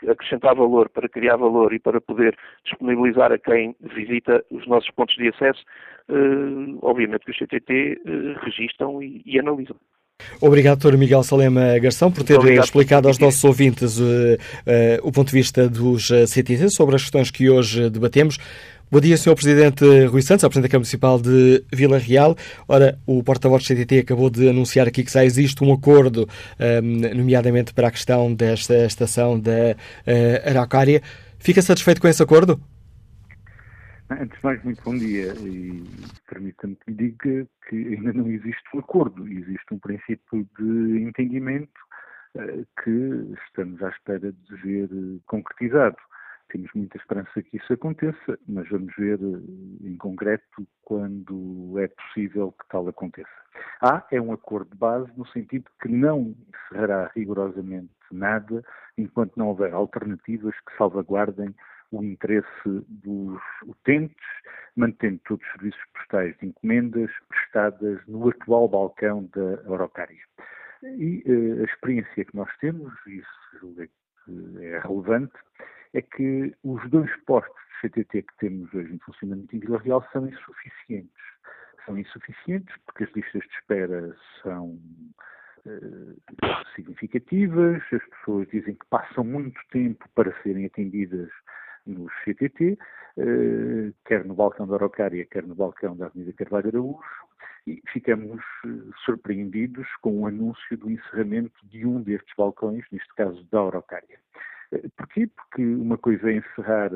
acrescentar 0.08 0.54
valor, 0.54 0.88
para 0.88 1.08
criar 1.08 1.36
valor 1.36 1.72
e 1.72 1.78
para 1.78 2.00
poder 2.00 2.36
disponibilizar 2.64 3.32
a 3.32 3.38
quem 3.38 3.74
visita 3.80 4.44
os 4.50 4.66
nossos 4.66 4.90
pontos 4.90 5.16
de 5.16 5.28
acesso, 5.28 5.62
eh, 6.08 6.14
obviamente 6.82 7.24
que 7.24 7.30
os 7.30 7.38
CTT 7.38 7.72
eh, 7.72 8.34
registram 8.42 9.02
e, 9.02 9.22
e 9.24 9.38
analisam. 9.38 9.76
Obrigado, 10.40 10.78
Dr. 10.78 10.96
Miguel 10.96 11.22
Salema 11.22 11.78
Garção, 11.78 12.10
por 12.10 12.22
ter 12.22 12.38
Obrigado, 12.38 12.64
explicado 12.64 13.08
aos 13.08 13.18
nossos 13.18 13.42
ouvintes 13.42 13.98
uh, 13.98 14.04
uh, 14.04 15.08
o 15.08 15.10
ponto 15.10 15.28
de 15.28 15.34
vista 15.34 15.68
dos 15.68 16.08
CTT 16.08 16.70
sobre 16.70 16.94
as 16.94 17.02
questões 17.02 17.30
que 17.30 17.50
hoje 17.50 17.90
debatemos. 17.90 18.38
Bom 18.94 19.00
dia, 19.00 19.16
Sr. 19.16 19.34
Presidente 19.34 19.84
Rui 20.06 20.22
Santos, 20.22 20.44
a 20.44 20.48
Presidente 20.48 20.70
da 20.70 20.72
Câmara 20.72 20.84
Municipal 20.84 21.20
de 21.20 21.64
Vila 21.72 21.98
Real. 21.98 22.36
Ora, 22.68 22.96
o 23.04 23.24
porta-voz 23.24 23.64
do 23.64 23.74
CTT 23.74 23.98
acabou 23.98 24.30
de 24.30 24.48
anunciar 24.48 24.86
aqui 24.86 25.02
que 25.02 25.10
já 25.10 25.24
existe 25.24 25.64
um 25.64 25.72
acordo, 25.72 26.28
um, 26.60 27.16
nomeadamente 27.16 27.74
para 27.74 27.88
a 27.88 27.90
questão 27.90 28.32
desta 28.32 28.86
estação 28.86 29.40
da 29.40 29.50
uh, 29.50 30.48
Araucária. 30.48 31.02
Fica 31.40 31.60
satisfeito 31.60 32.00
com 32.00 32.06
esse 32.06 32.22
acordo? 32.22 32.60
Antes 34.08 34.38
de 34.38 34.44
mais, 34.44 34.62
muito 34.62 34.80
bom 34.84 34.96
dia. 34.96 35.34
E 35.40 35.82
permita-me 36.28 36.76
que 36.76 36.92
lhe 36.92 36.96
diga 36.96 37.48
que 37.68 37.96
ainda 37.96 38.12
não 38.12 38.28
existe 38.28 38.62
um 38.76 38.78
acordo, 38.78 39.26
existe 39.26 39.74
um 39.74 39.78
princípio 39.80 40.48
de 40.56 41.02
entendimento 41.02 41.80
uh, 42.36 42.64
que 42.84 43.34
estamos 43.44 43.82
à 43.82 43.88
espera 43.88 44.30
de 44.30 44.56
ver 44.62 44.88
concretizado 45.26 45.96
temos 46.48 46.70
muita 46.74 46.96
esperança 46.96 47.42
que 47.42 47.56
isso 47.56 47.72
aconteça, 47.72 48.38
mas 48.46 48.68
vamos 48.68 48.94
ver 48.96 49.18
em 49.82 49.96
concreto 49.96 50.66
quando 50.82 51.78
é 51.78 51.88
possível 51.88 52.52
que 52.52 52.68
tal 52.68 52.88
aconteça. 52.88 53.28
Há 53.80 54.06
é 54.10 54.20
um 54.20 54.32
acordo 54.32 54.70
de 54.70 54.76
base 54.76 55.10
no 55.16 55.26
sentido 55.28 55.70
que 55.80 55.88
não 55.88 56.34
encerrará 56.48 57.10
rigorosamente 57.14 57.90
nada 58.10 58.62
enquanto 58.96 59.36
não 59.36 59.48
houver 59.48 59.72
alternativas 59.72 60.54
que 60.60 60.76
salvaguardem 60.76 61.54
o 61.90 62.02
interesse 62.02 62.46
dos 62.88 63.40
utentes, 63.66 64.26
mantendo 64.76 65.20
todos 65.26 65.44
os 65.46 65.52
serviços 65.52 65.84
postais 65.94 66.36
de 66.38 66.46
encomendas 66.46 67.10
prestadas 67.28 68.00
no 68.06 68.28
atual 68.28 68.68
balcão 68.68 69.28
da 69.34 69.62
Eurocária. 69.64 70.24
E 70.82 71.22
uh, 71.26 71.62
a 71.62 71.64
experiência 71.64 72.24
que 72.24 72.36
nós 72.36 72.50
temos, 72.58 72.92
isso 73.06 73.90
é 74.60 74.78
relevante, 74.80 75.32
é 75.94 76.02
que 76.02 76.54
os 76.62 76.90
dois 76.90 77.10
postos 77.24 77.54
de 77.82 77.88
CTT 77.88 78.22
que 78.22 78.36
temos 78.38 78.72
hoje 78.74 78.92
em 78.92 78.98
funcionamento 78.98 79.54
em 79.56 79.60
Vila 79.60 79.78
Real 79.78 80.06
são 80.12 80.26
insuficientes. 80.26 81.24
São 81.86 81.96
insuficientes 81.96 82.74
porque 82.84 83.04
as 83.04 83.12
listas 83.12 83.42
de 83.42 83.54
espera 83.54 84.16
são 84.42 84.78
uh, 85.66 86.74
significativas, 86.74 87.82
as 87.92 88.04
pessoas 88.08 88.48
dizem 88.48 88.74
que 88.74 88.86
passam 88.90 89.22
muito 89.22 89.60
tempo 89.70 90.04
para 90.14 90.34
serem 90.42 90.66
atendidas 90.66 91.30
no 91.86 92.08
CTT, 92.24 92.78
eh, 93.18 93.92
quer 94.06 94.24
no 94.24 94.34
balcão 94.34 94.66
da 94.66 94.74
Araucária, 94.74 95.24
quer 95.26 95.42
no 95.46 95.54
balcão 95.54 95.94
da 95.94 96.06
Avenida 96.06 96.32
Carvalho 96.32 96.68
Araújo, 96.68 96.98
e 97.66 97.80
ficamos 97.92 98.40
eh, 98.64 98.68
surpreendidos 99.04 99.86
com 100.00 100.20
o 100.20 100.26
anúncio 100.26 100.76
do 100.78 100.90
encerramento 100.90 101.54
de 101.64 101.86
um 101.86 102.02
destes 102.02 102.34
balcões, 102.36 102.84
neste 102.90 103.14
caso 103.14 103.46
da 103.50 103.60
Araucária. 103.60 104.18
Eh, 104.74 104.88
porquê? 104.96 105.26
Porque 105.26 105.64
uma 105.64 105.98
coisa 105.98 106.30
é 106.30 106.36
encerrar 106.36 106.90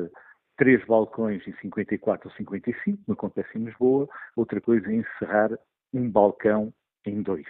três 0.57 0.83
balcões 0.85 1.47
em 1.47 1.53
54 1.61 2.29
ou 2.29 2.35
55, 2.35 2.99
como 3.05 3.13
acontece 3.13 3.57
em 3.57 3.63
Lisboa, 3.63 4.09
outra 4.35 4.59
coisa 4.59 4.91
é 4.91 4.95
encerrar 4.95 5.51
um 5.93 6.09
balcão 6.09 6.73
em 7.05 7.21
dois. 7.21 7.47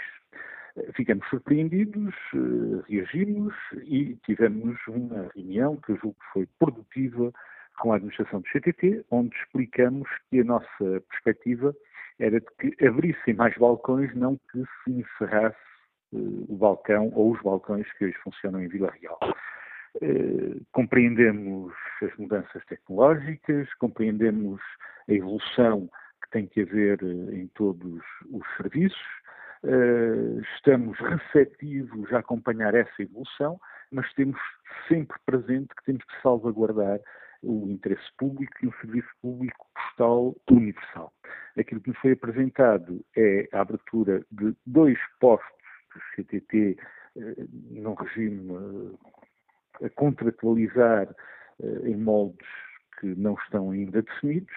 Ficamos 0.96 1.28
surpreendidos, 1.30 2.14
eh, 2.34 2.84
reagimos 2.88 3.54
e 3.84 4.16
tivemos 4.26 4.78
uma 4.88 5.30
reunião 5.36 5.76
que 5.78 5.92
eu 5.92 5.98
julgo 5.98 6.18
que 6.20 6.34
foi 6.34 6.48
produtiva 6.60 7.34
com 7.80 7.92
a 7.92 7.96
administração 7.96 8.42
do 8.42 8.48
CTT, 8.50 9.06
onde 9.10 9.36
explicamos 9.38 10.08
que 10.30 10.42
a 10.42 10.44
nossa 10.44 11.02
perspectiva 11.10 11.76
era 12.20 12.40
de 12.40 12.48
que 12.60 12.86
abrissem 12.86 13.34
mais 13.34 13.58
balcões, 13.58 14.14
não 14.14 14.38
que 14.52 14.64
se 14.84 14.92
encerrasse 14.92 15.58
uh, 16.14 16.46
o 16.50 16.58
balcão 16.58 17.10
ou 17.16 17.32
os 17.32 17.42
balcões 17.42 17.92
que 17.94 18.06
hoje 18.06 18.18
funcionam 18.22 18.62
em 18.62 18.68
Vila 18.68 18.92
Real. 18.92 19.18
Uh, 20.02 20.66
compreendemos 20.72 21.74
as 22.02 22.16
mudanças 22.18 22.64
tecnológicas, 22.66 23.74
compreendemos 23.76 24.62
a 25.10 25.14
evolução 25.14 25.90
que 26.24 26.30
tem 26.32 26.48
que 26.48 26.62
haver 26.62 27.02
em 27.04 27.48
todos 27.48 28.02
os 28.32 28.58
serviços, 28.58 28.98
Uh, 29.62 30.40
estamos 30.56 30.98
receptivos 31.00 32.14
a 32.14 32.20
acompanhar 32.20 32.74
essa 32.74 33.02
evolução, 33.02 33.60
mas 33.92 34.12
temos 34.14 34.40
sempre 34.88 35.18
presente 35.26 35.76
que 35.76 35.84
temos 35.84 36.04
que 36.06 36.22
salvaguardar 36.22 36.98
o 37.44 37.70
interesse 37.70 38.08
público 38.18 38.54
e 38.64 38.68
um 38.68 38.74
serviço 38.80 39.10
público 39.22 39.68
postal 39.76 40.36
universal. 40.50 41.12
Aquilo 41.58 41.82
que 41.82 41.90
nos 41.90 42.00
foi 42.00 42.14
apresentado 42.14 43.04
é 43.18 43.50
a 43.52 43.60
abertura 43.60 44.24
de 44.32 44.56
dois 44.66 44.98
postos 45.20 45.50
do 45.94 46.24
CTT 46.24 46.78
num 47.72 47.96
regime 47.96 48.98
a 49.84 49.90
contratualizar 49.90 51.08
em 51.84 51.96
moldes 51.96 52.48
que 53.00 53.08
não 53.16 53.34
estão 53.34 53.72
ainda 53.72 54.02
definidos, 54.02 54.54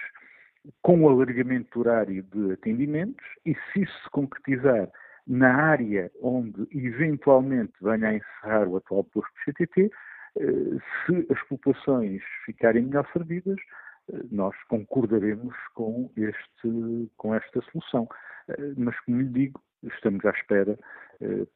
com 0.83 1.03
o 1.03 1.09
alargamento 1.09 1.81
horário 1.81 2.23
de 2.23 2.53
atendimentos 2.53 3.25
e 3.45 3.55
se 3.55 3.83
isso 3.83 4.03
se 4.05 4.11
concretizar 4.11 4.89
na 5.27 5.55
área 5.55 6.11
onde 6.21 6.67
eventualmente 6.73 7.73
venha 7.81 8.09
a 8.09 8.15
encerrar 8.15 8.69
o 8.69 8.77
atual 8.77 9.05
posto 9.05 9.31
de 9.35 9.53
CTT, 9.53 9.91
eh, 10.39 10.79
se 11.07 11.27
as 11.33 11.43
populações 11.49 12.23
ficarem 12.45 12.85
melhor 12.85 13.09
servidas, 13.13 13.59
eh, 13.59 13.82
nós 14.31 14.55
concordaremos 14.69 15.55
com, 15.75 16.11
este, 16.17 17.11
com 17.17 17.35
esta 17.35 17.61
solução. 17.71 18.09
Eh, 18.49 18.75
mas, 18.77 18.99
como 19.01 19.19
lhe 19.19 19.29
digo, 19.29 19.63
estamos 19.83 20.25
à 20.25 20.31
espera 20.31 20.79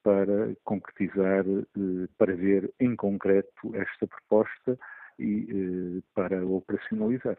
para 0.04 0.54
concretizar, 0.64 1.44
para 2.18 2.36
ver 2.36 2.72
em 2.78 2.94
concreto 2.94 3.74
esta 3.74 4.06
proposta 4.06 4.78
e 5.18 6.02
para 6.14 6.46
operacionalizar. 6.46 7.36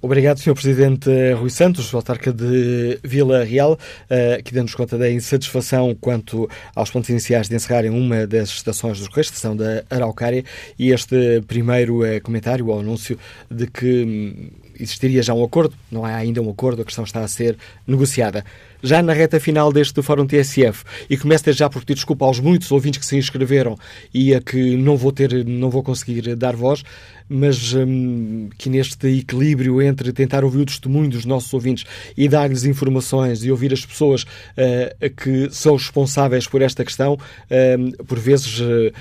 Obrigado, 0.00 0.38
Sr. 0.38 0.54
Presidente 0.54 1.10
Rui 1.34 1.50
Santos, 1.50 1.92
autarca 1.92 2.32
de 2.32 3.00
Vila 3.02 3.42
Real, 3.42 3.76
eh, 4.08 4.40
que 4.44 4.54
dando-nos 4.54 4.74
conta 4.74 4.96
da 4.96 5.10
insatisfação 5.10 5.92
quanto 6.00 6.48
aos 6.74 6.88
pontos 6.88 7.10
iniciais 7.10 7.48
de 7.48 7.56
encerrarem 7.56 7.90
uma 7.90 8.24
das 8.24 8.48
estações 8.50 8.98
dos 8.98 9.08
Correios, 9.08 9.26
estação 9.26 9.56
da 9.56 9.82
Araucária, 9.90 10.44
e 10.78 10.90
este 10.92 11.42
primeiro 11.48 12.04
eh, 12.04 12.20
comentário, 12.20 12.68
ou 12.68 12.78
anúncio 12.78 13.18
de 13.50 13.66
que 13.66 14.04
hum, 14.04 14.50
existiria 14.78 15.22
já 15.22 15.34
um 15.34 15.42
acordo, 15.42 15.74
não 15.90 16.04
há 16.04 16.14
ainda 16.14 16.40
um 16.40 16.50
acordo, 16.50 16.82
a 16.82 16.84
questão 16.84 17.02
está 17.02 17.20
a 17.20 17.28
ser 17.28 17.56
negociada. 17.86 18.44
Já 18.82 19.02
na 19.02 19.12
reta 19.12 19.40
final 19.40 19.72
deste 19.72 20.00
Fórum 20.02 20.26
TSF, 20.26 20.84
e 21.10 21.16
começo 21.16 21.44
desde 21.44 21.60
já 21.60 21.68
por 21.68 21.80
pedir 21.80 21.94
desculpa 21.94 22.24
aos 22.24 22.38
muitos 22.38 22.70
ouvintes 22.70 23.00
que 23.00 23.06
se 23.06 23.16
inscreveram 23.16 23.76
e 24.14 24.34
a 24.34 24.40
que 24.40 24.76
não 24.76 24.96
vou 24.96 25.10
ter, 25.10 25.44
não 25.44 25.68
vou 25.68 25.82
conseguir 25.82 26.36
dar 26.36 26.54
voz, 26.54 26.84
mas 27.28 27.74
hum, 27.74 28.48
que 28.56 28.70
neste 28.70 29.06
equilíbrio 29.06 29.82
entre 29.82 30.12
tentar 30.12 30.44
ouvir 30.44 30.60
o 30.60 30.66
testemunho 30.66 31.10
dos 31.10 31.24
nossos 31.24 31.52
ouvintes 31.52 31.84
e 32.16 32.28
dar-lhes 32.28 32.64
informações 32.64 33.44
e 33.44 33.50
ouvir 33.50 33.72
as 33.72 33.84
pessoas 33.84 34.22
uh, 34.22 35.10
que 35.16 35.48
são 35.50 35.74
responsáveis 35.74 36.46
por 36.46 36.62
esta 36.62 36.84
questão, 36.84 37.14
uh, 37.14 38.04
por 38.04 38.18
vezes 38.18 38.60
uh, 38.60 38.92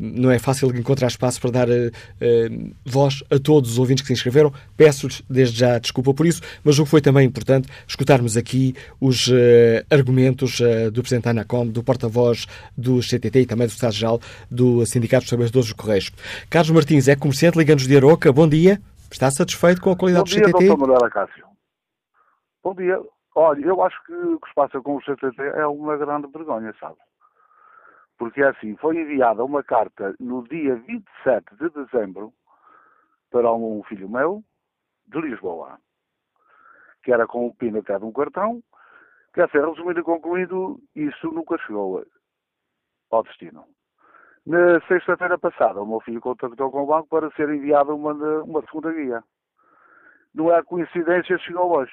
não 0.00 0.30
é 0.30 0.38
fácil 0.38 0.74
encontrar 0.76 1.08
espaço 1.08 1.40
para 1.40 1.50
dar 1.50 1.68
voz 2.84 3.22
a 3.30 3.38
todos 3.38 3.72
os 3.72 3.78
ouvintes 3.78 4.02
que 4.02 4.08
se 4.08 4.12
inscreveram. 4.12 4.52
Peço-lhes 4.76 5.22
desde 5.28 5.58
já 5.58 5.78
desculpa 5.78 6.12
por 6.12 6.26
isso, 6.26 6.40
mas 6.64 6.78
o 6.78 6.84
que 6.84 6.90
foi 6.90 7.00
também 7.00 7.26
importante 7.26 7.68
escutarmos 7.86 8.36
aqui 8.36 8.74
os 9.00 9.25
argumentos 9.90 10.60
do 10.92 11.00
Presidente 11.02 11.24
da 11.24 11.30
ANACOM, 11.30 11.66
do 11.68 11.82
porta-voz 11.82 12.46
do 12.76 13.00
CTT 13.00 13.40
e 13.40 13.46
também 13.46 13.66
do 13.66 13.70
Secretário-Geral 13.70 14.20
do 14.50 14.84
Sindicato 14.86 15.22
dos 15.22 15.30
Trabalhadores 15.30 15.68
dos 15.68 15.72
Correios. 15.72 16.10
Carlos 16.50 16.70
Martins 16.70 17.08
é 17.08 17.16
comerciante 17.16 17.58
ligando 17.58 17.80
de 17.80 17.96
Aroca, 17.96 18.32
bom 18.32 18.48
dia. 18.48 18.80
Está 19.10 19.30
satisfeito 19.30 19.80
com 19.80 19.90
a 19.90 19.96
qualidade 19.96 20.30
bom 20.30 20.40
dia, 20.40 20.52
do 20.52 20.58
CTT? 20.58 20.76
Bom 20.76 20.98
dia, 20.98 21.10
Cássio. 21.10 21.46
Bom 22.62 22.74
dia. 22.74 23.00
Olha, 23.34 23.66
eu 23.66 23.82
acho 23.82 24.02
que 24.04 24.12
o 24.12 24.40
que 24.40 24.48
se 24.48 24.54
passa 24.54 24.80
com 24.80 24.96
o 24.96 25.00
CTT 25.00 25.40
é 25.40 25.66
uma 25.66 25.96
grande 25.96 26.26
vergonha, 26.28 26.74
sabe? 26.80 26.96
Porque 28.18 28.42
é 28.42 28.48
assim, 28.48 28.74
foi 28.76 28.96
enviada 28.96 29.44
uma 29.44 29.62
carta 29.62 30.14
no 30.18 30.42
dia 30.48 30.74
27 30.74 31.44
de 31.60 31.68
dezembro 31.68 32.32
para 33.30 33.52
um 33.52 33.82
filho 33.84 34.08
meu, 34.08 34.42
de 35.06 35.20
Lisboa, 35.20 35.78
que 37.04 37.12
era 37.12 37.26
com 37.26 37.46
o 37.46 37.54
PIN 37.54 37.76
até 37.76 37.98
de 37.98 38.04
um 38.04 38.12
cartão, 38.12 38.62
quer 39.36 39.46
dizer, 39.46 39.64
resumindo 39.64 40.00
e 40.00 40.02
concluído, 40.02 40.80
isso 40.96 41.28
nunca 41.28 41.56
chegou 41.58 42.02
ao 43.10 43.22
destino. 43.22 43.64
Na 44.46 44.80
sexta-feira 44.88 45.38
passada, 45.38 45.80
o 45.82 45.86
meu 45.86 46.00
filho 46.00 46.20
contactou 46.20 46.70
com 46.70 46.82
o 46.82 46.86
banco 46.86 47.08
para 47.08 47.30
ser 47.32 47.48
enviada 47.50 47.94
uma, 47.94 48.12
uma 48.42 48.62
segunda 48.62 48.92
guia. 48.92 49.22
Não 50.34 50.52
é 50.52 50.62
coincidência, 50.62 51.38
chegou 51.38 51.76
hoje. 51.76 51.92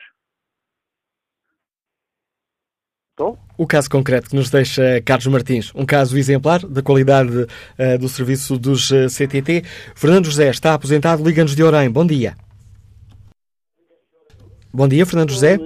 O 3.57 3.67
caso 3.67 3.89
concreto 3.89 4.29
que 4.29 4.35
nos 4.35 4.49
deixa 4.49 4.99
Carlos 5.05 5.27
Martins, 5.27 5.71
um 5.75 5.85
caso 5.85 6.17
exemplar 6.17 6.59
da 6.65 6.81
qualidade 6.81 7.43
uh, 7.43 7.97
do 7.99 8.09
serviço 8.09 8.57
dos 8.57 8.89
uh, 8.89 9.05
eh, 9.05 9.07
CTT. 9.07 9.61
Fernando 9.95 10.25
José 10.25 10.49
está 10.49 10.73
aposentado, 10.73 11.23
liga-nos 11.23 11.55
de 11.55 11.63
Orem. 11.63 11.91
Bom 11.91 12.07
dia. 12.07 12.35
Bom 14.73 14.87
dia, 14.87 15.05
Fernando 15.05 15.29
José. 15.29 15.59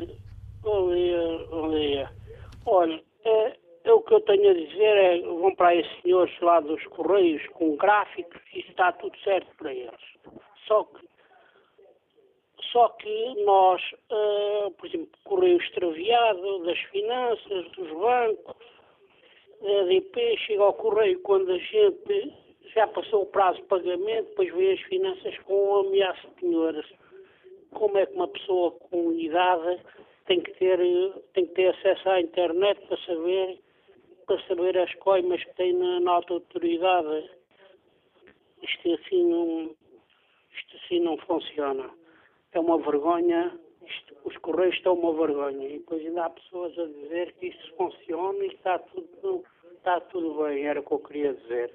Bom 0.62 0.94
dia, 0.94 1.48
bom 1.50 1.70
dia. 1.70 2.10
Olha, 2.66 3.02
é, 3.24 3.94
o 3.94 3.97
que 4.08 4.14
eu 4.14 4.22
tenho 4.22 4.50
a 4.50 4.54
dizer 4.54 4.98
é 4.98 5.22
vão 5.22 5.54
para 5.56 5.76
esses 5.76 6.02
senhores 6.02 6.34
lá 6.40 6.62
dos 6.62 6.84
Correios 6.88 7.46
com 7.50 7.76
gráficos 7.76 8.42
e 8.54 8.60
está 8.60 8.92
tudo 8.94 9.18
certo 9.20 9.54
para 9.58 9.74
eles. 9.74 10.02
Só 10.66 10.86
que, 10.86 11.08
só 12.72 12.90
que 12.90 13.44
nós, 13.44 13.82
uh, 14.12 14.72
por 14.72 14.88
exemplo, 14.88 15.10
Correio 15.26 15.58
extraviado, 15.58 16.66
das 16.66 16.80
finanças, 16.80 17.72
dos 17.72 17.90
bancos, 17.92 18.56
da 19.62 19.84
DP, 19.84 20.38
chega 20.38 20.64
ao 20.64 20.74
Correio 20.74 21.20
quando 21.22 21.52
a 21.52 21.58
gente 21.58 22.34
já 22.74 22.88
passou 22.88 23.24
o 23.24 23.28
prazo 23.28 23.58
de 23.62 23.68
pagamento, 23.68 24.30
depois 24.30 24.54
vê 24.54 24.72
as 24.74 24.82
finanças 24.82 25.38
com 25.40 25.80
ameaça 25.80 26.28
de 26.28 26.34
penhoras. 26.36 26.86
Como 27.72 27.98
é 27.98 28.06
que 28.06 28.14
uma 28.14 28.28
pessoa 28.28 28.72
com 28.72 29.12
idade 29.14 29.82
tem 30.26 30.42
que 30.42 30.52
ter, 30.54 30.80
tem 31.34 31.46
que 31.46 31.54
ter 31.54 31.68
acesso 31.70 32.10
à 32.10 32.22
internet 32.22 32.80
para 32.88 32.98
saber 32.98 33.60
para 34.28 34.48
saber 34.48 34.78
as 34.78 34.94
coimas 34.96 35.44
que 35.44 35.56
tem 35.56 35.74
na, 35.74 36.00
na 36.02 36.12
alta 36.12 36.34
autoridade. 36.34 37.30
Isto 38.62 38.94
assim, 38.94 39.24
não, 39.24 39.76
isto 40.52 40.76
assim 40.76 40.88
assim 40.88 41.00
não 41.04 41.18
funciona. 41.20 41.90
É 42.54 42.60
uma 42.60 42.78
vergonha, 42.78 43.52
isto, 43.86 44.16
os 44.26 44.36
Correios 44.38 44.76
estão 44.76 44.94
uma 44.94 45.14
vergonha. 45.14 45.68
E 45.68 45.80
depois 45.80 46.06
ainda 46.06 46.26
há 46.26 46.30
pessoas 46.30 46.78
a 46.78 46.86
dizer 46.86 47.34
que 47.40 47.48
isto 47.48 47.76
funciona 47.76 48.44
e 48.44 48.48
está 48.48 48.80
tudo, 48.80 49.44
está 49.78 50.00
tudo 50.02 50.44
bem, 50.44 50.66
era 50.66 50.80
o 50.80 50.84
que 50.84 50.92
eu 50.92 51.00
queria 51.00 51.34
dizer. 51.34 51.72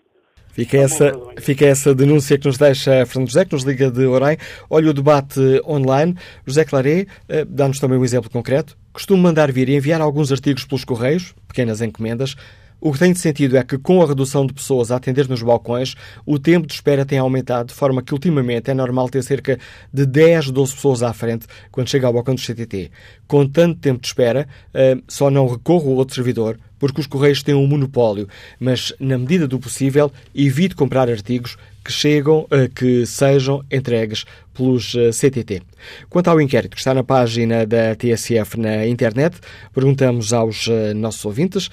Fica 0.53 0.77
essa, 0.77 1.13
fica 1.41 1.65
essa 1.65 1.95
denúncia 1.95 2.39
que 2.39 2.47
nos 2.47 2.59
deixa 2.59 3.07
Fernando 3.07 3.29
José, 3.29 3.45
que 3.47 3.55
nos 3.55 3.65
liga 3.65 3.91
de 3.91 4.05
Orem. 4.05 4.37
Olha 4.69 4.91
o 4.91 4.95
debate 4.95 5.41
online. 5.67 6.15
José 6.47 6.63
Claré 6.67 7.07
eh, 7.27 7.45
dá-nos 7.47 7.79
também 7.79 7.99
um 7.99 8.05
exemplo 8.05 8.31
concreto. 8.31 8.77
Costumo 8.93 9.23
mandar 9.23 9.51
vir 9.51 9.71
e 9.71 9.77
enviar 9.77 10.03
alguns 10.03 10.31
artigos 10.31 10.67
pelos 10.67 10.85
correios, 10.85 11.35
pequenas 11.49 11.81
encomendas. 11.81 12.37
O 12.79 12.93
que 12.93 12.99
tem 12.99 13.15
sentido 13.15 13.57
é 13.57 13.63
que, 13.63 13.79
com 13.79 14.03
a 14.03 14.07
redução 14.07 14.45
de 14.45 14.53
pessoas 14.53 14.91
a 14.91 14.97
atender 14.97 15.29
nos 15.29 15.41
balcões, 15.41 15.95
o 16.27 16.39
tempo 16.39 16.67
de 16.67 16.75
espera 16.75 17.07
tem 17.07 17.19
aumentado, 17.19 17.69
de 17.69 17.75
forma 17.75 18.03
que, 18.03 18.13
ultimamente, 18.13 18.71
é 18.71 18.75
normal 18.75 19.09
ter 19.09 19.23
cerca 19.23 19.57
de 19.93 20.05
10, 20.05 20.51
12 20.51 20.75
pessoas 20.75 21.03
à 21.03 21.13
frente 21.13 21.47
quando 21.71 21.89
chega 21.89 22.07
ao 22.09 22.13
balcão 22.13 22.35
do 22.35 22.41
CTT. 22.41 22.91
Com 23.33 23.49
tanto 23.49 23.81
tempo 23.81 24.03
de 24.03 24.09
espera, 24.09 24.47
eh, 24.75 24.99
só 25.09 25.31
não 25.31 25.47
recorro 25.47 25.91
a 25.91 25.95
outro 25.95 26.15
servidor, 26.15 26.59
porque 26.79 27.01
os 27.01 27.07
Correios 27.07 27.43
têm 27.43 27.55
um 27.55 27.67
monopólio, 27.67 28.29
mas, 28.61 28.93
na 29.01 29.17
medida 29.17 29.49
do 29.49 29.59
possível, 29.59 30.13
evite 30.35 30.75
comprar 30.75 31.09
artigos 31.09 31.57
que 31.83 31.91
chegam, 31.91 32.47
eh, 32.51 32.69
que 32.69 33.07
sejam 33.07 33.65
entregues 33.71 34.27
pelos 34.53 34.95
eh, 34.95 35.09
CTT. 35.13 35.63
Quanto 36.11 36.29
ao 36.29 36.43
inquérito 36.43 36.75
que 36.75 36.81
está 36.81 36.93
na 36.93 37.03
página 37.03 37.65
da 37.65 37.95
TSF 37.97 38.61
na 38.61 38.87
internet, 38.87 39.39
perguntamos 39.73 40.35
aos 40.35 40.69
nossos 40.95 41.25
ouvintes 41.25 41.71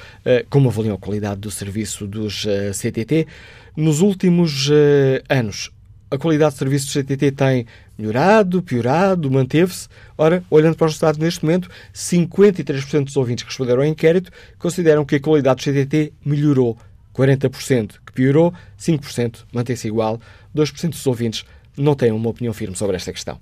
como 0.49 0.69
avaliam 0.69 0.95
a 0.95 0.97
qualidade 0.97 1.41
do 1.41 1.51
serviço 1.51 2.07
dos 2.07 2.47
CTT. 2.73 3.27
Nos 3.75 3.99
últimos 3.99 4.69
anos, 5.27 5.71
a 6.09 6.17
qualidade 6.17 6.53
de 6.53 6.59
serviço 6.59 6.87
do 6.87 7.03
CTT 7.03 7.31
tem 7.31 7.65
melhorado, 7.99 8.63
piorado, 8.63 9.29
manteve-se. 9.29 9.89
Ora, 10.17 10.41
olhando 10.49 10.77
para 10.77 10.85
os 10.85 10.93
resultados 10.93 11.19
neste 11.19 11.43
momento, 11.43 11.69
53% 11.93 13.03
dos 13.03 13.17
ouvintes 13.17 13.43
que 13.43 13.49
responderam 13.49 13.81
ao 13.81 13.87
inquérito 13.87 14.31
consideram 14.57 15.03
que 15.03 15.15
a 15.15 15.19
qualidade 15.19 15.57
do 15.57 15.71
CTT 15.71 16.13
melhorou. 16.25 16.77
40% 17.13 17.95
que 18.05 18.13
piorou, 18.13 18.53
5% 18.79 19.39
mantém-se 19.51 19.87
igual, 19.87 20.21
2% 20.55 20.89
dos 20.91 21.05
ouvintes 21.05 21.43
não 21.77 21.93
têm 21.93 22.11
uma 22.11 22.29
opinião 22.29 22.53
firme 22.53 22.75
sobre 22.75 22.95
esta 22.95 23.11
questão. 23.11 23.39